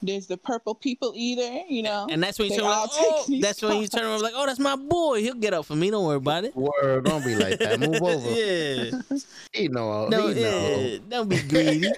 There's 0.01 0.27
the 0.27 0.37
Purple 0.37 0.75
People 0.75 1.13
Eater. 1.15 1.63
You 1.69 1.85
know. 1.85 2.09
And 2.11 2.23
that's 2.23 2.39
when 2.39 2.47
you 2.47 2.57
They 2.57 2.57
turn 2.59 2.67
around. 2.67 2.81
Like, 2.81 2.91
oh, 2.95 3.25
these 3.29 3.43
that's 3.43 3.63
when 3.63 3.81
you 3.81 3.87
turn 3.87 4.05
around 4.05 4.23
like, 4.23 4.33
"Oh, 4.35 4.45
that's 4.45 4.59
my 4.59 4.75
boy. 4.75 5.21
He'll 5.21 5.35
get 5.35 5.55
up 5.55 5.67
for 5.67 5.77
me. 5.77 5.91
Don't 5.91 6.05
worry 6.05 6.17
about 6.17 6.45
it." 6.45 6.57
Word. 6.57 7.05
Don't 7.05 7.25
be 7.25 7.37
like 7.37 7.59
that. 7.61 7.79
Move 7.79 8.03
over. 8.03 8.29
yeah. 9.11 9.19
He 9.53 9.69
know. 9.69 10.09
No, 10.09 10.29
he 10.29 10.43
know. 10.43 10.99
Don't 11.09 11.29
be 11.29 11.41
greedy. 11.43 11.89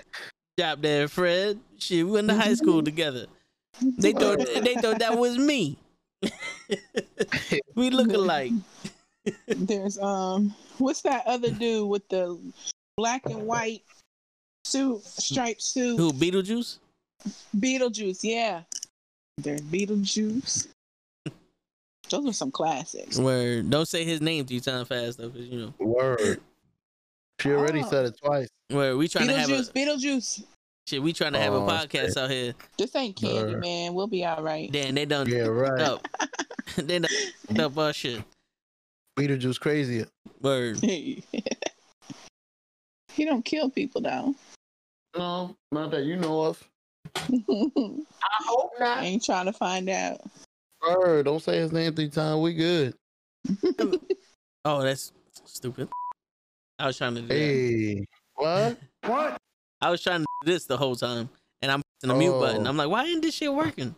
Drop 0.59 0.83
Dead 0.83 1.11
Fred. 1.11 1.59
Shit, 1.79 2.05
we 2.05 2.13
went 2.13 2.29
to 2.29 2.35
high 2.35 2.55
school 2.55 2.79
mm-hmm. 2.79 2.85
together. 2.85 3.27
They 3.81 4.13
thought 4.13 4.39
they 4.39 4.75
thought 4.75 4.99
that 4.99 5.17
was 5.17 5.39
me. 5.39 5.79
we 7.75 7.91
look 7.91 8.13
alike. 8.13 8.53
There's 9.47 9.99
um, 9.99 10.55
what's 10.79 11.03
that 11.03 11.27
other 11.27 11.51
dude 11.51 11.89
with 11.89 12.09
the 12.09 12.39
black 12.97 13.25
and 13.27 13.47
white 13.47 13.83
suit, 14.65 15.05
striped 15.05 15.63
suit? 15.63 15.97
Who 15.97 16.13
Beetlejuice? 16.13 16.79
Beetlejuice, 17.57 18.21
yeah. 18.23 18.63
There's 19.39 19.63
Beetlejuice. 19.63 20.69
Those 22.11 22.27
are 22.29 22.33
some 22.35 22.51
classics. 22.51 23.19
Where 23.19 23.63
don't 23.63 23.89
say 23.89 24.05
his 24.05 24.21
name 24.21 24.45
three 24.45 24.61
times 24.61 24.89
fast 24.89 25.19
though, 25.19 25.31
because 25.31 25.49
you 25.49 25.59
know 25.59 25.75
Word. 25.79 26.41
She 27.41 27.51
already 27.51 27.83
Oh. 27.83 27.89
said 27.91 28.05
it 28.07 28.19
twice. 28.23 28.49
where 28.69 28.97
we 28.97 29.09
trying 29.09 29.29
to 29.29 29.39
have 29.39 29.49
a 29.49 29.53
Beetlejuice, 29.53 29.73
Beetlejuice. 29.73 30.45
shit. 30.87 31.03
We 31.03 31.13
trying 31.15 31.33
to 31.33 31.39
have 31.41 31.53
a 31.55 31.57
Oh, 31.57 31.67
podcast 31.67 32.09
shit. 32.09 32.17
out 32.19 32.31
here. 32.31 32.55
This 32.79 32.95
ain't 32.95 33.17
candy, 33.17 33.55
Word. 33.55 33.61
man. 33.61 33.95
We'll 33.95 34.07
be 34.07 34.25
all 34.25 34.43
right. 34.43 34.71
Damn, 34.71 34.95
they 34.95 35.07
done 35.07 35.29
Yeah, 35.29 35.47
right. 35.47 35.81
up. 35.81 36.07
they 36.77 36.99
done 36.99 37.11
fucked 37.49 37.59
up 37.61 37.79
our 37.79 37.93
shit. 37.95 38.23
Beetlejuice 39.19 39.61
crazier. 39.61 40.07
Word. 40.41 40.79
he 40.81 41.25
don't 43.19 43.45
kill 43.45 43.71
people 43.71 44.01
though. 44.01 44.35
No, 45.17 45.57
not 45.71 45.91
that 45.93 46.05
you 46.05 46.17
know 46.17 46.43
of. 46.43 46.69
I 47.17 47.31
hope 48.47 48.73
not. 48.81 48.99
I 48.99 49.05
ain't 49.05 49.25
trying 49.25 49.47
to 49.47 49.53
find 49.53 49.89
out. 49.89 50.21
Word. 50.83 51.27
Don't 51.27 51.41
say 51.41 51.59
his 51.59 51.73
name 51.73 51.95
three 51.95 52.09
times. 52.09 52.41
We 52.41 52.55
good. 52.55 52.95
Oh, 54.67 54.81
that's 54.81 55.13
stupid. 55.45 55.89
I 56.79 56.87
was 56.87 56.97
trying 56.97 57.17
to 57.17 57.21
do 57.21 57.29
that. 57.29 57.35
Hey. 57.35 58.07
What? 58.35 58.79
What? 59.05 59.37
I 59.83 59.91
was 59.91 60.03
trying 60.03 60.21
to 60.23 60.27
do 60.43 60.53
this 60.53 60.65
the 60.65 60.79
whole 60.79 60.97
time, 60.97 61.29
and 61.61 61.71
I'm 61.71 61.83
pressing 62.01 62.09
the 62.09 62.19
mute 62.19 62.41
button. 62.41 62.67
Oh. 62.67 62.71
I'm 62.71 62.77
like, 62.79 62.89
why 62.89 63.05
ain't 63.05 63.21
this 63.21 63.35
shit 63.35 63.53
working? 63.53 63.95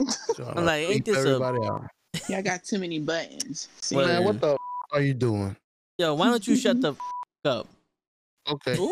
I'm 0.00 0.64
like, 0.64 0.88
ain't 0.88 1.04
this 1.04 1.18
a- 1.18 1.20
everybody 1.20 1.64
out. 1.64 1.86
Yeah, 2.28 2.38
I 2.38 2.42
got 2.42 2.64
too 2.64 2.78
many 2.78 2.98
buttons. 2.98 3.68
See, 3.80 3.96
Well, 3.96 4.06
Man, 4.06 4.24
what 4.24 4.40
the 4.40 4.52
f- 4.52 4.58
are 4.92 5.00
you 5.00 5.14
doing? 5.14 5.56
Yo, 5.98 6.14
why 6.14 6.26
don't 6.26 6.46
you 6.46 6.56
shut 6.56 6.80
the 6.80 6.92
f- 7.44 7.46
up? 7.46 7.66
Okay. 8.48 8.76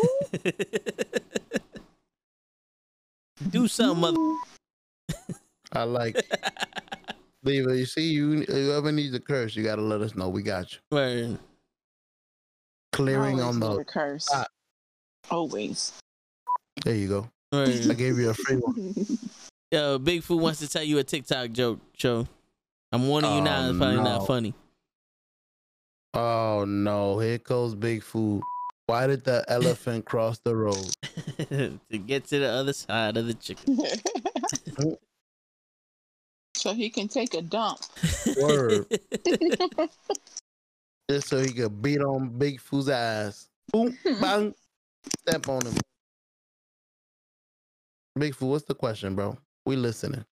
do 3.50 3.66
something, 3.68 4.00
mother. 4.00 4.36
I 5.72 5.84
like 5.84 6.16
it. 6.16 6.26
Leave 7.42 7.66
it. 7.68 7.76
You 7.76 7.86
see, 7.86 8.10
you 8.10 8.42
whoever 8.42 8.92
needs 8.92 9.14
a 9.14 9.20
curse, 9.20 9.56
you 9.56 9.64
gotta 9.64 9.82
let 9.82 10.00
us 10.02 10.14
know. 10.14 10.28
We 10.28 10.42
got 10.42 10.72
you. 10.72 10.78
Word. 10.90 11.38
Clearing 12.92 13.40
on 13.40 13.60
the. 13.60 13.82
curse. 13.84 14.28
Ah. 14.32 14.46
Always. 15.30 15.92
There 16.84 16.94
you 16.94 17.08
go. 17.08 17.28
I 17.52 17.94
gave 17.94 18.18
you 18.18 18.30
a 18.30 18.34
free 18.34 18.56
one. 18.56 18.94
Yo, 19.72 19.98
Bigfoot 19.98 20.40
wants 20.40 20.58
to 20.60 20.68
tell 20.68 20.82
you 20.82 20.98
a 20.98 21.04
TikTok 21.04 21.52
joke. 21.52 21.78
Show. 21.96 22.26
I'm 22.92 23.06
warning 23.06 23.32
you 23.34 23.40
now. 23.40 23.66
Oh, 23.66 23.70
It's 23.70 23.78
probably 23.78 23.96
no. 23.96 24.02
not 24.02 24.26
funny. 24.26 24.54
Oh 26.12 26.64
no! 26.66 27.18
Here 27.20 27.38
goes 27.38 27.74
Big 27.76 28.02
Food. 28.02 28.42
Why 28.86 29.06
did 29.06 29.22
the 29.24 29.44
elephant 29.48 30.04
cross 30.04 30.38
the 30.38 30.56
road? 30.56 30.90
to 31.48 31.98
get 31.98 32.24
to 32.26 32.40
the 32.40 32.48
other 32.48 32.72
side 32.72 33.16
of 33.16 33.26
the 33.28 33.34
chicken. 33.34 33.78
so 36.54 36.74
he 36.74 36.90
can 36.90 37.06
take 37.06 37.34
a 37.34 37.42
dump. 37.42 37.78
Word. 38.42 38.86
Just 41.08 41.28
so 41.28 41.38
he 41.40 41.52
could 41.52 41.80
beat 41.80 42.00
on 42.00 42.28
Big 42.38 42.60
Food's 42.60 42.88
ass. 42.88 43.48
Boom, 43.72 43.96
hmm. 44.04 44.20
bang, 44.20 44.54
step 45.20 45.48
on 45.48 45.64
him. 45.64 45.74
Big 48.18 48.34
Food, 48.34 48.48
what's 48.50 48.64
the 48.64 48.74
question, 48.74 49.14
bro? 49.14 49.38
We 49.64 49.76
listening. 49.76 50.24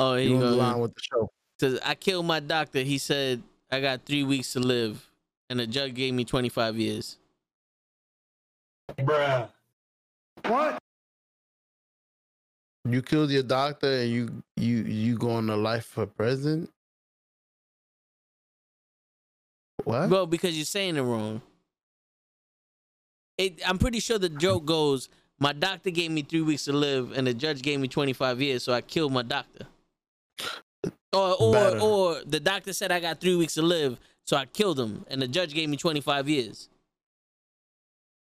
Oh, 0.00 0.16
here 0.16 0.30
You 0.30 0.38
you 0.38 0.44
on 0.44 0.58
line 0.58 0.78
with 0.80 0.94
the 0.94 1.00
show? 1.00 1.30
Says 1.60 1.78
I 1.84 1.94
killed 1.94 2.26
my 2.26 2.40
doctor. 2.40 2.80
He 2.80 2.98
said 2.98 3.42
I 3.70 3.80
got 3.80 4.04
three 4.04 4.24
weeks 4.24 4.52
to 4.54 4.60
live, 4.60 5.06
and 5.48 5.60
the 5.60 5.66
judge 5.66 5.94
gave 5.94 6.14
me 6.14 6.24
25 6.24 6.76
years. 6.76 7.18
Bruh. 8.98 9.48
What? 10.46 10.78
You 12.88 13.02
killed 13.02 13.30
your 13.30 13.42
doctor 13.42 14.00
and 14.00 14.10
you 14.10 14.42
you 14.56 14.78
you 14.78 15.18
going 15.18 15.46
to 15.46 15.56
life 15.56 15.84
for 15.84 16.06
prison? 16.06 16.68
What? 19.84 20.08
Well, 20.08 20.26
because 20.26 20.56
you're 20.56 20.64
saying 20.64 20.96
it 20.96 21.02
wrong. 21.02 21.42
It, 23.38 23.60
I'm 23.66 23.78
pretty 23.78 24.00
sure 24.00 24.18
the 24.18 24.28
joke 24.28 24.66
goes, 24.66 25.08
my 25.38 25.54
doctor 25.54 25.90
gave 25.90 26.10
me 26.10 26.20
three 26.22 26.42
weeks 26.42 26.64
to 26.64 26.72
live, 26.72 27.12
and 27.16 27.26
the 27.26 27.32
judge 27.32 27.62
gave 27.62 27.80
me 27.80 27.88
25 27.88 28.42
years, 28.42 28.62
so 28.62 28.74
I 28.74 28.82
killed 28.82 29.12
my 29.12 29.22
doctor. 29.22 29.66
Or, 31.12 31.36
or, 31.40 31.52
Better. 31.52 31.80
or 31.80 32.16
the 32.24 32.40
doctor 32.40 32.72
said 32.72 32.92
I 32.92 33.00
got 33.00 33.20
three 33.20 33.34
weeks 33.34 33.54
to 33.54 33.62
live, 33.62 33.98
so 34.24 34.36
I 34.36 34.46
killed 34.46 34.78
him, 34.78 35.04
and 35.08 35.20
the 35.20 35.26
judge 35.28 35.52
gave 35.54 35.68
me 35.68 35.76
25 35.76 36.28
years. 36.28 36.68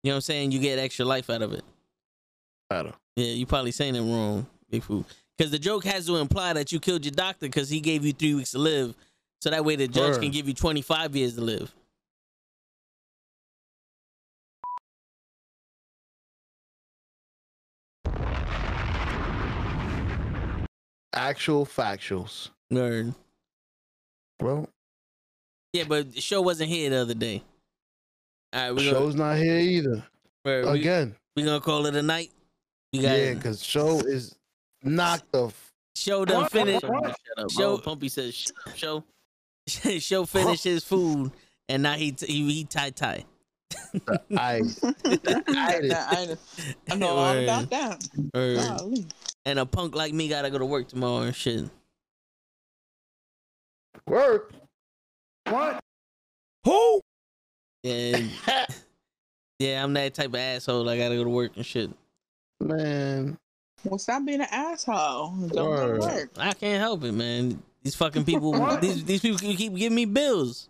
You 0.04 0.10
know 0.10 0.14
what 0.14 0.18
I'm 0.18 0.22
saying? 0.22 0.52
You 0.52 0.60
get 0.60 0.78
extra 0.78 1.04
life 1.04 1.30
out 1.30 1.42
of 1.42 1.54
it. 1.54 1.64
Better. 2.70 2.94
Yeah, 3.16 3.34
you 3.34 3.46
probably 3.46 3.72
saying 3.72 3.96
it 3.96 4.02
wrong, 4.02 4.46
Big 4.70 4.84
Food. 4.84 5.06
Because 5.38 5.52
the 5.52 5.60
joke 5.60 5.84
has 5.86 6.06
to 6.06 6.18
imply 6.18 6.54
that 6.54 6.72
you 6.72 6.80
killed 6.80 7.04
your 7.04 7.14
doctor 7.14 7.48
because 7.48 7.70
he 7.70 7.80
gave 7.80 8.06
you 8.06 8.14
three 8.14 8.36
weeks 8.36 8.52
to 8.52 8.60
live, 8.60 8.96
so 9.42 9.50
that 9.50 9.66
way 9.66 9.76
the 9.76 9.88
judge 9.88 10.14
Word. 10.14 10.22
can 10.22 10.32
give 10.32 10.48
you 10.48 10.54
25 10.54 11.16
years 11.16 11.36
to 11.36 11.42
live. 11.42 11.74
Actual 21.18 21.66
factuals, 21.66 22.50
Word. 22.70 23.14
Well. 24.40 24.70
Yeah, 25.74 25.86
but 25.88 26.14
the 26.14 26.22
show 26.22 26.42
wasn't 26.42 26.70
here 26.70 26.90
the 26.92 26.98
other 26.98 27.14
day. 27.16 27.42
All 28.54 28.60
right, 28.62 28.68
The 28.70 28.76
we 28.76 28.84
show's 28.90 29.16
not 29.16 29.38
here 29.38 29.58
either. 29.58 30.04
gonna, 30.46 30.72
we, 30.72 30.80
Again, 30.80 31.16
we 31.36 31.44
gonna 31.44 31.60
call 31.60 31.88
it 31.88 31.96
a 31.96 32.02
night. 32.02 32.32
We 32.94 33.00
got 33.00 33.18
yeah, 33.18 33.34
because 33.34 33.64
show 33.64 34.00
is 34.00 34.36
knocked 34.84 35.32
the 35.32 35.48
f- 35.48 35.74
show 35.96 36.24
done 36.24 36.44
What? 36.44 36.52
finished. 36.52 36.88
What? 36.88 37.16
Up, 37.38 37.52
Show 37.52 37.78
bro. 37.78 37.96
Pumpy 37.96 38.10
says 38.10 38.52
show 38.76 39.04
show 39.68 40.26
finished 40.26 40.64
his 40.64 40.84
food 40.86 41.32
and 41.68 41.84
now 41.84 41.94
he 41.96 42.16
he 42.20 42.52
he 42.54 42.64
tie 42.64 42.92
tie. 42.92 43.26
Ice. 44.38 44.80
I, 45.06 46.38
I 46.90 46.96
know 46.96 47.08
all 47.10 47.34
Word. 47.34 47.44
about 47.44 47.70
that. 47.70 48.08
Golly. 48.34 49.06
And 49.46 49.60
a 49.60 49.66
punk 49.66 49.96
like 49.96 50.14
me 50.14 50.28
gotta 50.28 50.50
go 50.50 50.58
to 50.58 50.66
work 50.66 50.88
tomorrow 50.88 51.24
and 51.24 51.36
shit. 51.36 51.66
Work. 54.08 54.54
What? 55.50 55.80
Who? 56.66 57.02
And 57.84 58.30
yeah, 59.60 59.84
I'm 59.84 59.94
that 59.94 60.14
type 60.14 60.28
of 60.28 60.36
asshole. 60.36 60.88
I 60.90 60.98
gotta 60.98 61.16
go 61.16 61.24
to 61.24 61.30
work 61.30 61.52
and 61.56 61.66
shit. 61.66 61.90
Man, 62.60 63.38
Well, 63.84 64.00
stop 64.00 64.26
being 64.26 64.42
an 64.42 64.48
asshole. 64.52 65.36
Don't 65.48 65.50
go 65.52 65.94
to 65.94 66.00
work. 66.00 66.32
I 66.38 66.54
can't 66.54 66.80
help 66.82 67.04
it, 67.04 67.12
man. 67.14 67.62
These 67.84 67.96
fucking 67.96 68.26
people, 68.26 68.54
these 68.78 69.06
these 69.06 69.22
people 69.22 69.38
keep 69.38 69.74
giving 69.76 69.96
me 69.96 70.06
bills. 70.06 70.68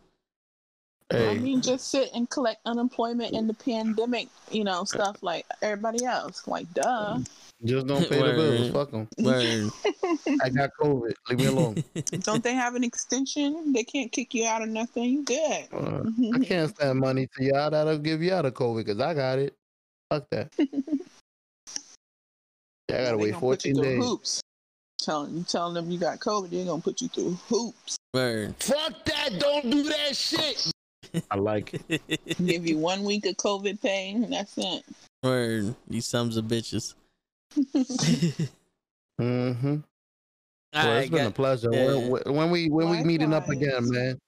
I 1.10 1.16
hey, 1.16 1.38
mean, 1.38 1.62
just 1.62 1.90
sit 1.90 2.10
and 2.14 2.30
collect 2.30 2.60
unemployment 2.66 3.34
in 3.34 3.48
the 3.48 3.54
pandemic, 3.54 4.28
you 4.52 4.66
know, 4.66 4.84
stuff 4.84 5.24
like 5.24 5.46
everybody 5.62 6.04
else. 6.04 6.46
Like, 6.48 6.72
duh. 6.74 7.20
just 7.64 7.88
don't 7.88 8.02
pay 8.10 8.22
the 8.22 8.34
bills. 8.34 8.70
Fuck 8.72 8.92
them. 8.92 9.08
I 10.44 10.50
got 10.50 10.72
COVID. 10.82 11.14
Leave 11.30 11.40
me 11.40 11.46
alone. 11.46 11.84
Don't 12.24 12.44
they 12.44 12.54
have 12.54 12.76
an 12.76 12.84
extension? 12.84 13.72
They 13.72 13.86
can't 13.86 14.12
kick 14.12 14.34
you 14.34 14.46
out 14.46 14.62
or 14.62 14.66
nothing. 14.66 15.06
You 15.06 15.24
good. 15.24 15.68
Uh, 15.72 16.04
I 16.36 16.44
can't 16.44 16.76
stand 16.76 17.00
money 17.00 17.30
to 17.38 17.44
y'all 17.44 17.70
that'll 17.70 18.00
give 18.00 18.22
y'all 18.22 18.46
of 18.46 18.54
COVID 18.54 18.84
because 18.84 19.00
I 19.00 19.14
got 19.14 19.40
it. 19.40 19.56
Fuck 20.10 20.30
that. 20.32 20.54
Yeah, 20.58 20.66
I 22.90 23.04
gotta 23.04 23.18
They 23.18 23.24
wait 23.24 23.32
gonna 23.32 23.42
put 23.42 23.66
you 23.66 23.76
14 23.76 23.84
days. 23.84 24.06
Hoops. 24.06 24.42
Telling 25.00 25.38
you 25.38 25.44
telling 25.44 25.74
them 25.74 25.90
you 25.90 26.00
got 26.00 26.20
COVID, 26.20 26.50
they're 26.50 26.66
gonna 26.66 26.82
put 26.82 27.02
you 27.02 27.08
through 27.08 27.38
hoops. 27.48 27.98
Word. 28.14 28.56
Fuck 28.60 29.06
that! 29.06 29.40
Don't 29.40 29.70
do 29.70 29.84
that 29.84 30.16
shit. 30.16 30.72
I 31.31 31.35
like 31.38 31.80
it. 31.89 32.38
Give 32.45 32.68
you 32.68 32.77
one 32.77 33.03
week 33.03 33.26
of 33.26 33.35
COVID 33.38 33.81
pay, 33.81 34.11
and 34.11 34.31
that's 34.31 34.57
it. 34.57 34.84
Word. 35.23 35.76
These 35.88 36.06
sums 36.06 36.38
of 36.38 36.45
bitches. 36.45 36.94
Mm-hmm. 39.19 39.77
Well, 40.73 40.88
right, 40.88 40.98
it's 41.02 41.10
been 41.10 41.26
a 41.26 41.31
pleasure. 41.31 41.69
yeah. 41.72 41.95
When, 41.95 42.22
when 42.26 42.52
we 42.52 42.69
when 42.69 42.89
we 42.89 43.03
meeting 43.03 43.34
up 43.34 43.49
again, 43.49 43.89
man. 43.89 44.19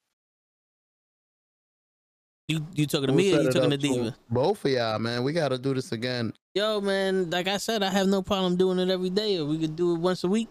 you 2.47 2.65
you 2.73 2.87
talking 2.87 3.07
to 3.07 3.13
We'll 3.13 3.23
me 3.23 3.37
or 3.37 3.41
you 3.41 3.51
talking 3.51 3.69
to 3.69 3.75
up 3.75 3.81
Diva? 3.81 4.15
Both 4.31 4.65
of 4.65 4.71
y'all, 4.71 4.97
man. 4.97 5.23
We 5.23 5.31
gotta 5.33 5.59
do 5.59 5.75
this 5.75 5.91
again. 5.91 6.33
Yo, 6.55 6.81
man, 6.81 7.29
like 7.29 7.47
I 7.47 7.57
said, 7.57 7.83
I 7.83 7.91
have 7.91 8.07
no 8.07 8.23
problem 8.23 8.55
doing 8.55 8.79
it 8.79 8.89
every 8.89 9.11
day, 9.11 9.37
or 9.37 9.45
we 9.45 9.59
could 9.59 9.75
do 9.75 9.93
it 9.93 9.99
once 9.99 10.23
a 10.23 10.27
week. 10.27 10.47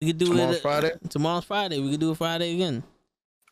We 0.00 0.08
could 0.08 0.18
do 0.18 0.26
Tomorrow's 0.26 0.56
it. 0.56 0.62
Friday. 0.62 0.92
Tomorrow's 1.08 1.44
Friday. 1.44 1.80
We 1.80 1.90
could 1.90 2.00
do 2.00 2.12
it 2.12 2.18
Friday 2.18 2.54
again. 2.54 2.84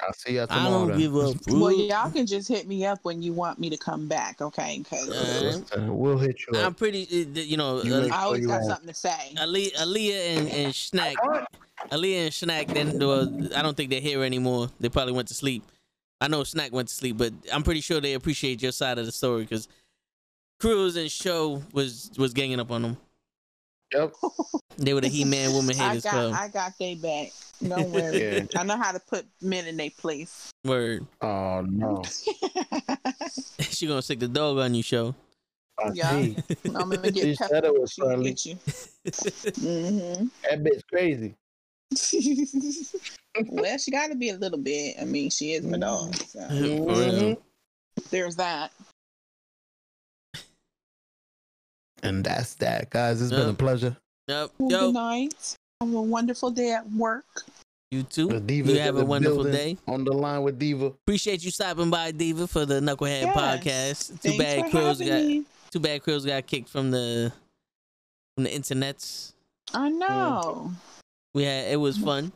I'll 0.03 0.13
see 0.13 0.35
y'all 0.35 0.47
I 0.51 0.57
tomorrow. 0.57 0.79
don't 0.81 0.89
then. 0.89 0.99
give 0.99 1.17
up. 1.17 1.37
Well, 1.47 1.73
y'all 1.73 2.11
can 2.11 2.27
just 2.27 2.49
hit 2.49 2.67
me 2.67 2.85
up 2.85 3.01
when 3.05 3.23
you 3.23 3.33
want 3.33 3.59
me 3.59 3.71
to 3.71 3.77
come 3.77 4.09
back, 4.09 4.41
okay? 4.41 4.79
Because 4.79 5.09
Uh, 5.09 5.63
Uh, 5.77 5.93
We'll 5.93 6.19
hit 6.19 6.41
you 6.47 6.59
up. 6.59 6.67
I'm 6.67 6.73
up. 6.73 6.77
pretty. 6.79 7.01
You 7.35 7.57
know, 7.57 7.83
You 7.83 7.95
uh, 7.95 8.09
I 8.13 8.23
always 8.25 8.43
you 8.43 8.49
got 8.49 8.65
something 8.65 8.89
to 8.89 8.95
say. 8.95 9.35
Ali- 9.41 9.73
Aaliyah 9.77 10.39
and 10.39 10.49
and 10.49 10.75
Snack. 10.75 11.17
Aaliyah 11.91 12.25
and 12.27 12.35
Snack, 12.35 12.67
then 12.69 12.99
well, 12.99 13.29
I 13.57 13.63
don't 13.63 13.77
think 13.77 13.91
they're 13.91 14.01
here 14.01 14.23
anymore. 14.25 14.69
They 14.81 14.89
probably 14.89 15.13
went 15.13 15.29
to 15.29 15.35
sleep. 15.35 15.63
I 16.21 16.29
know 16.29 16.45
Snack 16.45 16.73
went 16.73 16.89
to 16.89 16.95
sleep, 16.95 17.17
but 17.19 17.33
I'm 17.53 17.63
pretty 17.63 17.81
sure 17.81 18.01
they 18.01 18.15
appreciate 18.15 18.63
your 18.63 18.73
side 18.73 18.99
of 18.99 19.07
the 19.07 19.13
story 19.13 19.43
because 19.43 19.69
Cruz 20.61 20.97
and 20.97 21.11
Show 21.11 21.63
was 21.73 22.11
was 22.17 22.33
ganging 22.33 22.61
up 22.61 22.71
on 22.71 22.83
them. 22.83 22.97
Yep. 23.93 24.15
They 24.79 24.95
were 24.95 25.01
the 25.01 25.09
He 25.09 25.25
Man 25.25 25.53
Woman 25.53 25.77
I 25.81 25.89
Haters 25.89 26.05
got, 26.05 26.13
Club. 26.13 26.35
I 26.35 26.49
got 26.49 26.73
they 26.79 26.95
back. 26.95 27.33
Don't 27.67 27.91
worry. 27.93 28.19
Yeah. 28.21 28.45
I 28.57 28.63
know 28.65 28.77
how 28.77 28.93
to 28.93 29.01
put 29.01 29.27
men 29.41 29.67
in 29.67 29.77
their 29.77 29.91
place. 29.91 30.51
Word. 30.65 31.07
Oh 31.21 31.63
no. 31.69 32.03
she 33.61 33.87
gonna 33.87 34.03
stick 34.03 34.21
the 34.21 34.29
dog 34.29 34.59
on 34.59 34.75
you, 34.75 34.83
Show. 34.83 35.15
I 35.79 35.91
Yeah. 35.95 36.21
see. 36.23 36.37
I'm 36.75 36.91
gonna 36.91 37.09
She 37.09 37.11
get 37.13 37.39
said 37.39 37.51
pepper. 37.51 37.67
it 37.67 37.81
was 37.81 37.93
She 37.93 38.03
will 38.03 38.09
friendly. 38.09 38.31
get 38.31 38.47
you. 38.47 38.55
hmm 39.59 40.27
That 40.49 40.63
bitch 40.63 40.83
crazy. 40.89 41.35
well, 43.51 43.79
she 43.79 43.91
got 43.91 44.09
to 44.09 44.15
be 44.15 44.31
a 44.31 44.37
little 44.37 44.59
bit. 44.59 44.97
I 45.01 45.05
mean, 45.05 45.31
she 45.31 45.53
is 45.53 45.65
my 45.65 45.79
dog. 45.79 46.15
So 46.17 46.41
For 46.49 47.01
real. 47.01 47.43
there's 48.11 48.37
that. 48.37 48.73
And 52.03 52.25
that's 52.25 52.55
that, 52.57 52.91
guys. 52.91 53.23
It's 53.23 53.31
been 53.31 53.49
a 53.49 53.55
pleasure. 53.55 53.97
Yep. 54.29 54.51
Well, 54.59 54.71
Yo, 54.71 54.87
Good 54.87 54.95
night. 54.95 55.57
Have 55.81 55.95
a 55.95 56.03
wonderful 56.03 56.51
day 56.51 56.73
at 56.73 56.89
work. 56.93 57.25
you 57.91 58.03
too. 58.03 58.29
The 58.29 58.41
Diva's 58.41 58.75
You 58.75 58.81
have 58.81 58.97
a 58.97 59.05
wonderful 59.05 59.45
day. 59.45 59.77
On 59.87 60.05
the 60.05 60.13
line 60.13 60.43
with 60.43 60.59
Diva. 60.59 60.87
Appreciate 60.87 61.45
you 61.45 61.51
stopping 61.51 61.91
by, 61.91 62.11
Diva, 62.13 62.47
for 62.47 62.65
the 62.65 62.81
Knucklehead 62.81 63.23
Yes. 63.23 63.37
podcast. 63.37 64.23
Too 64.23 64.31
Thanks 64.31 64.39
bad 64.39 64.71
for 64.71 64.79
Krills 64.79 64.99
got 65.07 65.23
me. 65.25 65.45
too 65.71 65.81
bad 65.81 66.03
Krills 66.03 66.27
got 66.27 66.47
kicked 66.47 66.69
from 66.69 66.91
the 66.91 67.33
from 68.35 68.45
the 68.45 68.51
internets. 68.51 69.33
I 69.75 69.89
know. 69.91 70.73
We 71.35 71.45
had 71.45 71.73
it 71.73 71.77
was 71.77 71.99
mm. 71.99 72.05
fun. 72.05 72.33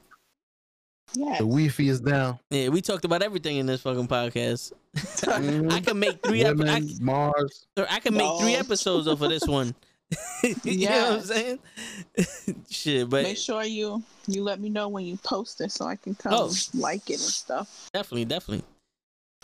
Yes. 1.14 1.38
The 1.38 1.44
Wi-Fi 1.44 1.88
is 1.88 2.00
down. 2.00 2.38
Yeah, 2.50 2.68
we 2.68 2.80
talked 2.82 3.04
about 3.04 3.22
everything 3.22 3.56
in 3.56 3.66
this 3.66 3.80
fucking 3.82 4.08
podcast. 4.08 4.72
Mhm. 4.96 5.72
I 5.72 5.80
can 5.80 5.98
make 5.98 6.22
three 6.22 6.42
ep- 6.42 6.48
I, 6.48 6.52
Women, 6.52 6.90
Mars. 7.00 7.66
I 7.76 8.00
can 8.00 8.14
make 8.14 8.40
three 8.40 8.54
episodes 8.54 9.06
off 9.08 9.20
of 9.20 9.30
this 9.30 9.46
one. 9.46 9.74
you 10.64 10.88
know 10.88 11.10
what 11.10 11.12
I'm 11.18 11.22
saying? 11.22 11.58
Shit, 12.70 13.08
but 13.10 13.24
Make 13.24 13.38
sure 13.38 13.64
you 13.64 14.02
you 14.26 14.42
let 14.42 14.60
me 14.60 14.68
know 14.68 14.88
when 14.88 15.04
you 15.04 15.16
post 15.18 15.60
it 15.60 15.72
so 15.72 15.84
I 15.86 15.96
can 15.96 16.14
come 16.14 16.32
Oh. 16.34 16.52
like 16.74 17.08
it 17.10 17.14
and 17.14 17.20
stuff. 17.20 17.90
definitely, 17.92 18.24
definitely. 18.26 18.64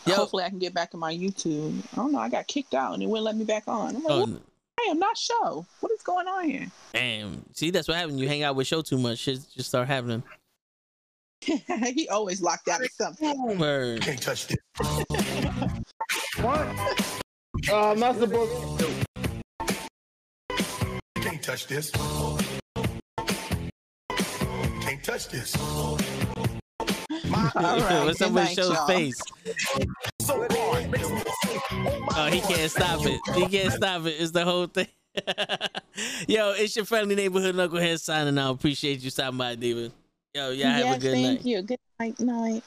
Yo, 0.07 0.15
Hopefully, 0.15 0.45
I 0.45 0.49
can 0.51 0.59
get 0.59 0.75
back 0.75 0.95
in 0.95 1.01
my 1.01 1.15
YouTube. 1.15 1.79
I 1.93 1.97
don't 1.97 2.13
know. 2.13 2.19
I 2.19 2.29
got 2.29 2.47
kicked 2.49 2.75
out 2.75 2.95
and 2.95 3.03
it 3.03 3.07
wouldn't 3.09 3.25
let 3.25 3.37
me 3.37 3.45
back 3.45 3.65
on. 3.69 3.95
I'm 3.97 4.03
like, 4.03 4.13
oh, 4.13 4.21
what? 4.27 4.43
I 4.81 4.89
am 4.91 4.99
not 4.99 5.17
show. 5.17 5.65
What 5.81 5.93
is 5.93 6.03
going 6.03 6.27
on 6.27 6.45
here? 6.49 6.67
damn. 6.93 7.45
See, 7.55 7.71
that's 7.71 7.87
what 7.89 7.97
happened. 7.97 8.19
You 8.19 8.27
hang 8.29 8.43
out 8.43 8.57
with 8.57 8.67
show 8.67 8.83
too 8.83 8.99
much, 8.99 9.19
shit 9.19 9.39
just 9.55 9.69
start 9.69 9.87
happening. 9.87 10.23
he 11.95 12.09
always 12.09 12.41
locked 12.41 12.69
out 12.69 12.81
of 12.81 12.91
something. 12.93 13.59
Word. 13.59 14.01
Can't 14.03 14.23
touch 14.23 14.47
this. 14.47 14.59
What? 16.41 16.67
Oh, 17.71 17.91
I'm 17.91 17.99
not 17.99 18.17
supposed 18.17 18.79
to. 18.81 18.91
Can't 21.17 21.43
touch 21.43 21.67
this. 21.67 21.91
Can't 24.81 25.03
touch 25.03 25.29
this. 25.29 25.57
All 27.55 27.81
right. 27.81 28.05
What's 28.05 28.19
good 28.19 28.29
up 28.29 28.33
with 28.33 28.35
night, 28.35 28.55
show's 28.55 28.75
y'all. 28.75 28.87
face? 28.87 29.21
So 30.21 30.47
hard. 30.51 30.95
Oh, 32.15 32.29
he 32.31 32.41
can't 32.41 32.71
stop 32.71 33.01
it. 33.05 33.21
He 33.35 33.47
can't 33.49 33.73
stop 33.73 34.07
it. 34.07 34.17
It's 34.19 34.31
the 34.31 34.45
whole 34.45 34.67
thing. 34.67 34.87
Yo, 36.29 36.53
it's 36.53 36.77
your 36.77 36.85
friendly 36.85 37.15
neighborhood 37.15 37.55
knucklehead 37.55 38.01
signing 38.01 38.39
out. 38.39 38.55
Appreciate 38.55 39.01
you 39.01 39.11
stopping 39.11 39.39
by, 39.39 39.55
Diva. 39.55 39.93
Yo, 40.35 40.51
y'all 40.51 40.71
have 40.71 40.79
yes, 40.79 40.97
a 40.97 41.01
good 41.01 41.13
thank 41.13 41.39
night. 41.41 41.47
you. 41.47 41.63
Good 41.63 41.79
night. 42.01 42.21
Night. 42.21 42.63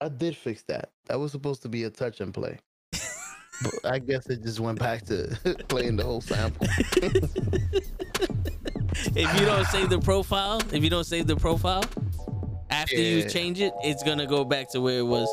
I 0.00 0.08
did 0.08 0.36
fix 0.36 0.64
that. 0.64 0.90
That 1.06 1.20
was 1.20 1.30
supposed 1.30 1.62
to 1.62 1.68
be 1.68 1.84
a 1.84 1.90
touch 1.90 2.20
and 2.20 2.34
play. 2.34 2.58
but 3.62 3.74
I 3.84 4.00
guess 4.00 4.26
it 4.26 4.42
just 4.42 4.58
went 4.58 4.80
back 4.80 5.04
to 5.06 5.38
playing 5.68 5.96
the 5.96 6.02
whole 6.02 6.20
sample. 6.20 6.66
if 9.14 9.40
you 9.40 9.46
don't 9.46 9.66
save 9.66 9.88
the 9.88 10.00
profile, 10.00 10.60
if 10.72 10.82
you 10.82 10.90
don't 10.90 11.04
save 11.04 11.28
the 11.28 11.36
profile, 11.36 11.84
after 12.70 12.96
you 12.96 13.28
change 13.28 13.60
it, 13.60 13.72
it's 13.84 14.02
gonna 14.02 14.26
go 14.26 14.44
back 14.44 14.70
to 14.72 14.80
where 14.80 14.98
it 14.98 15.06
was. 15.06 15.28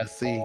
I 0.00 0.04
see. 0.04 0.44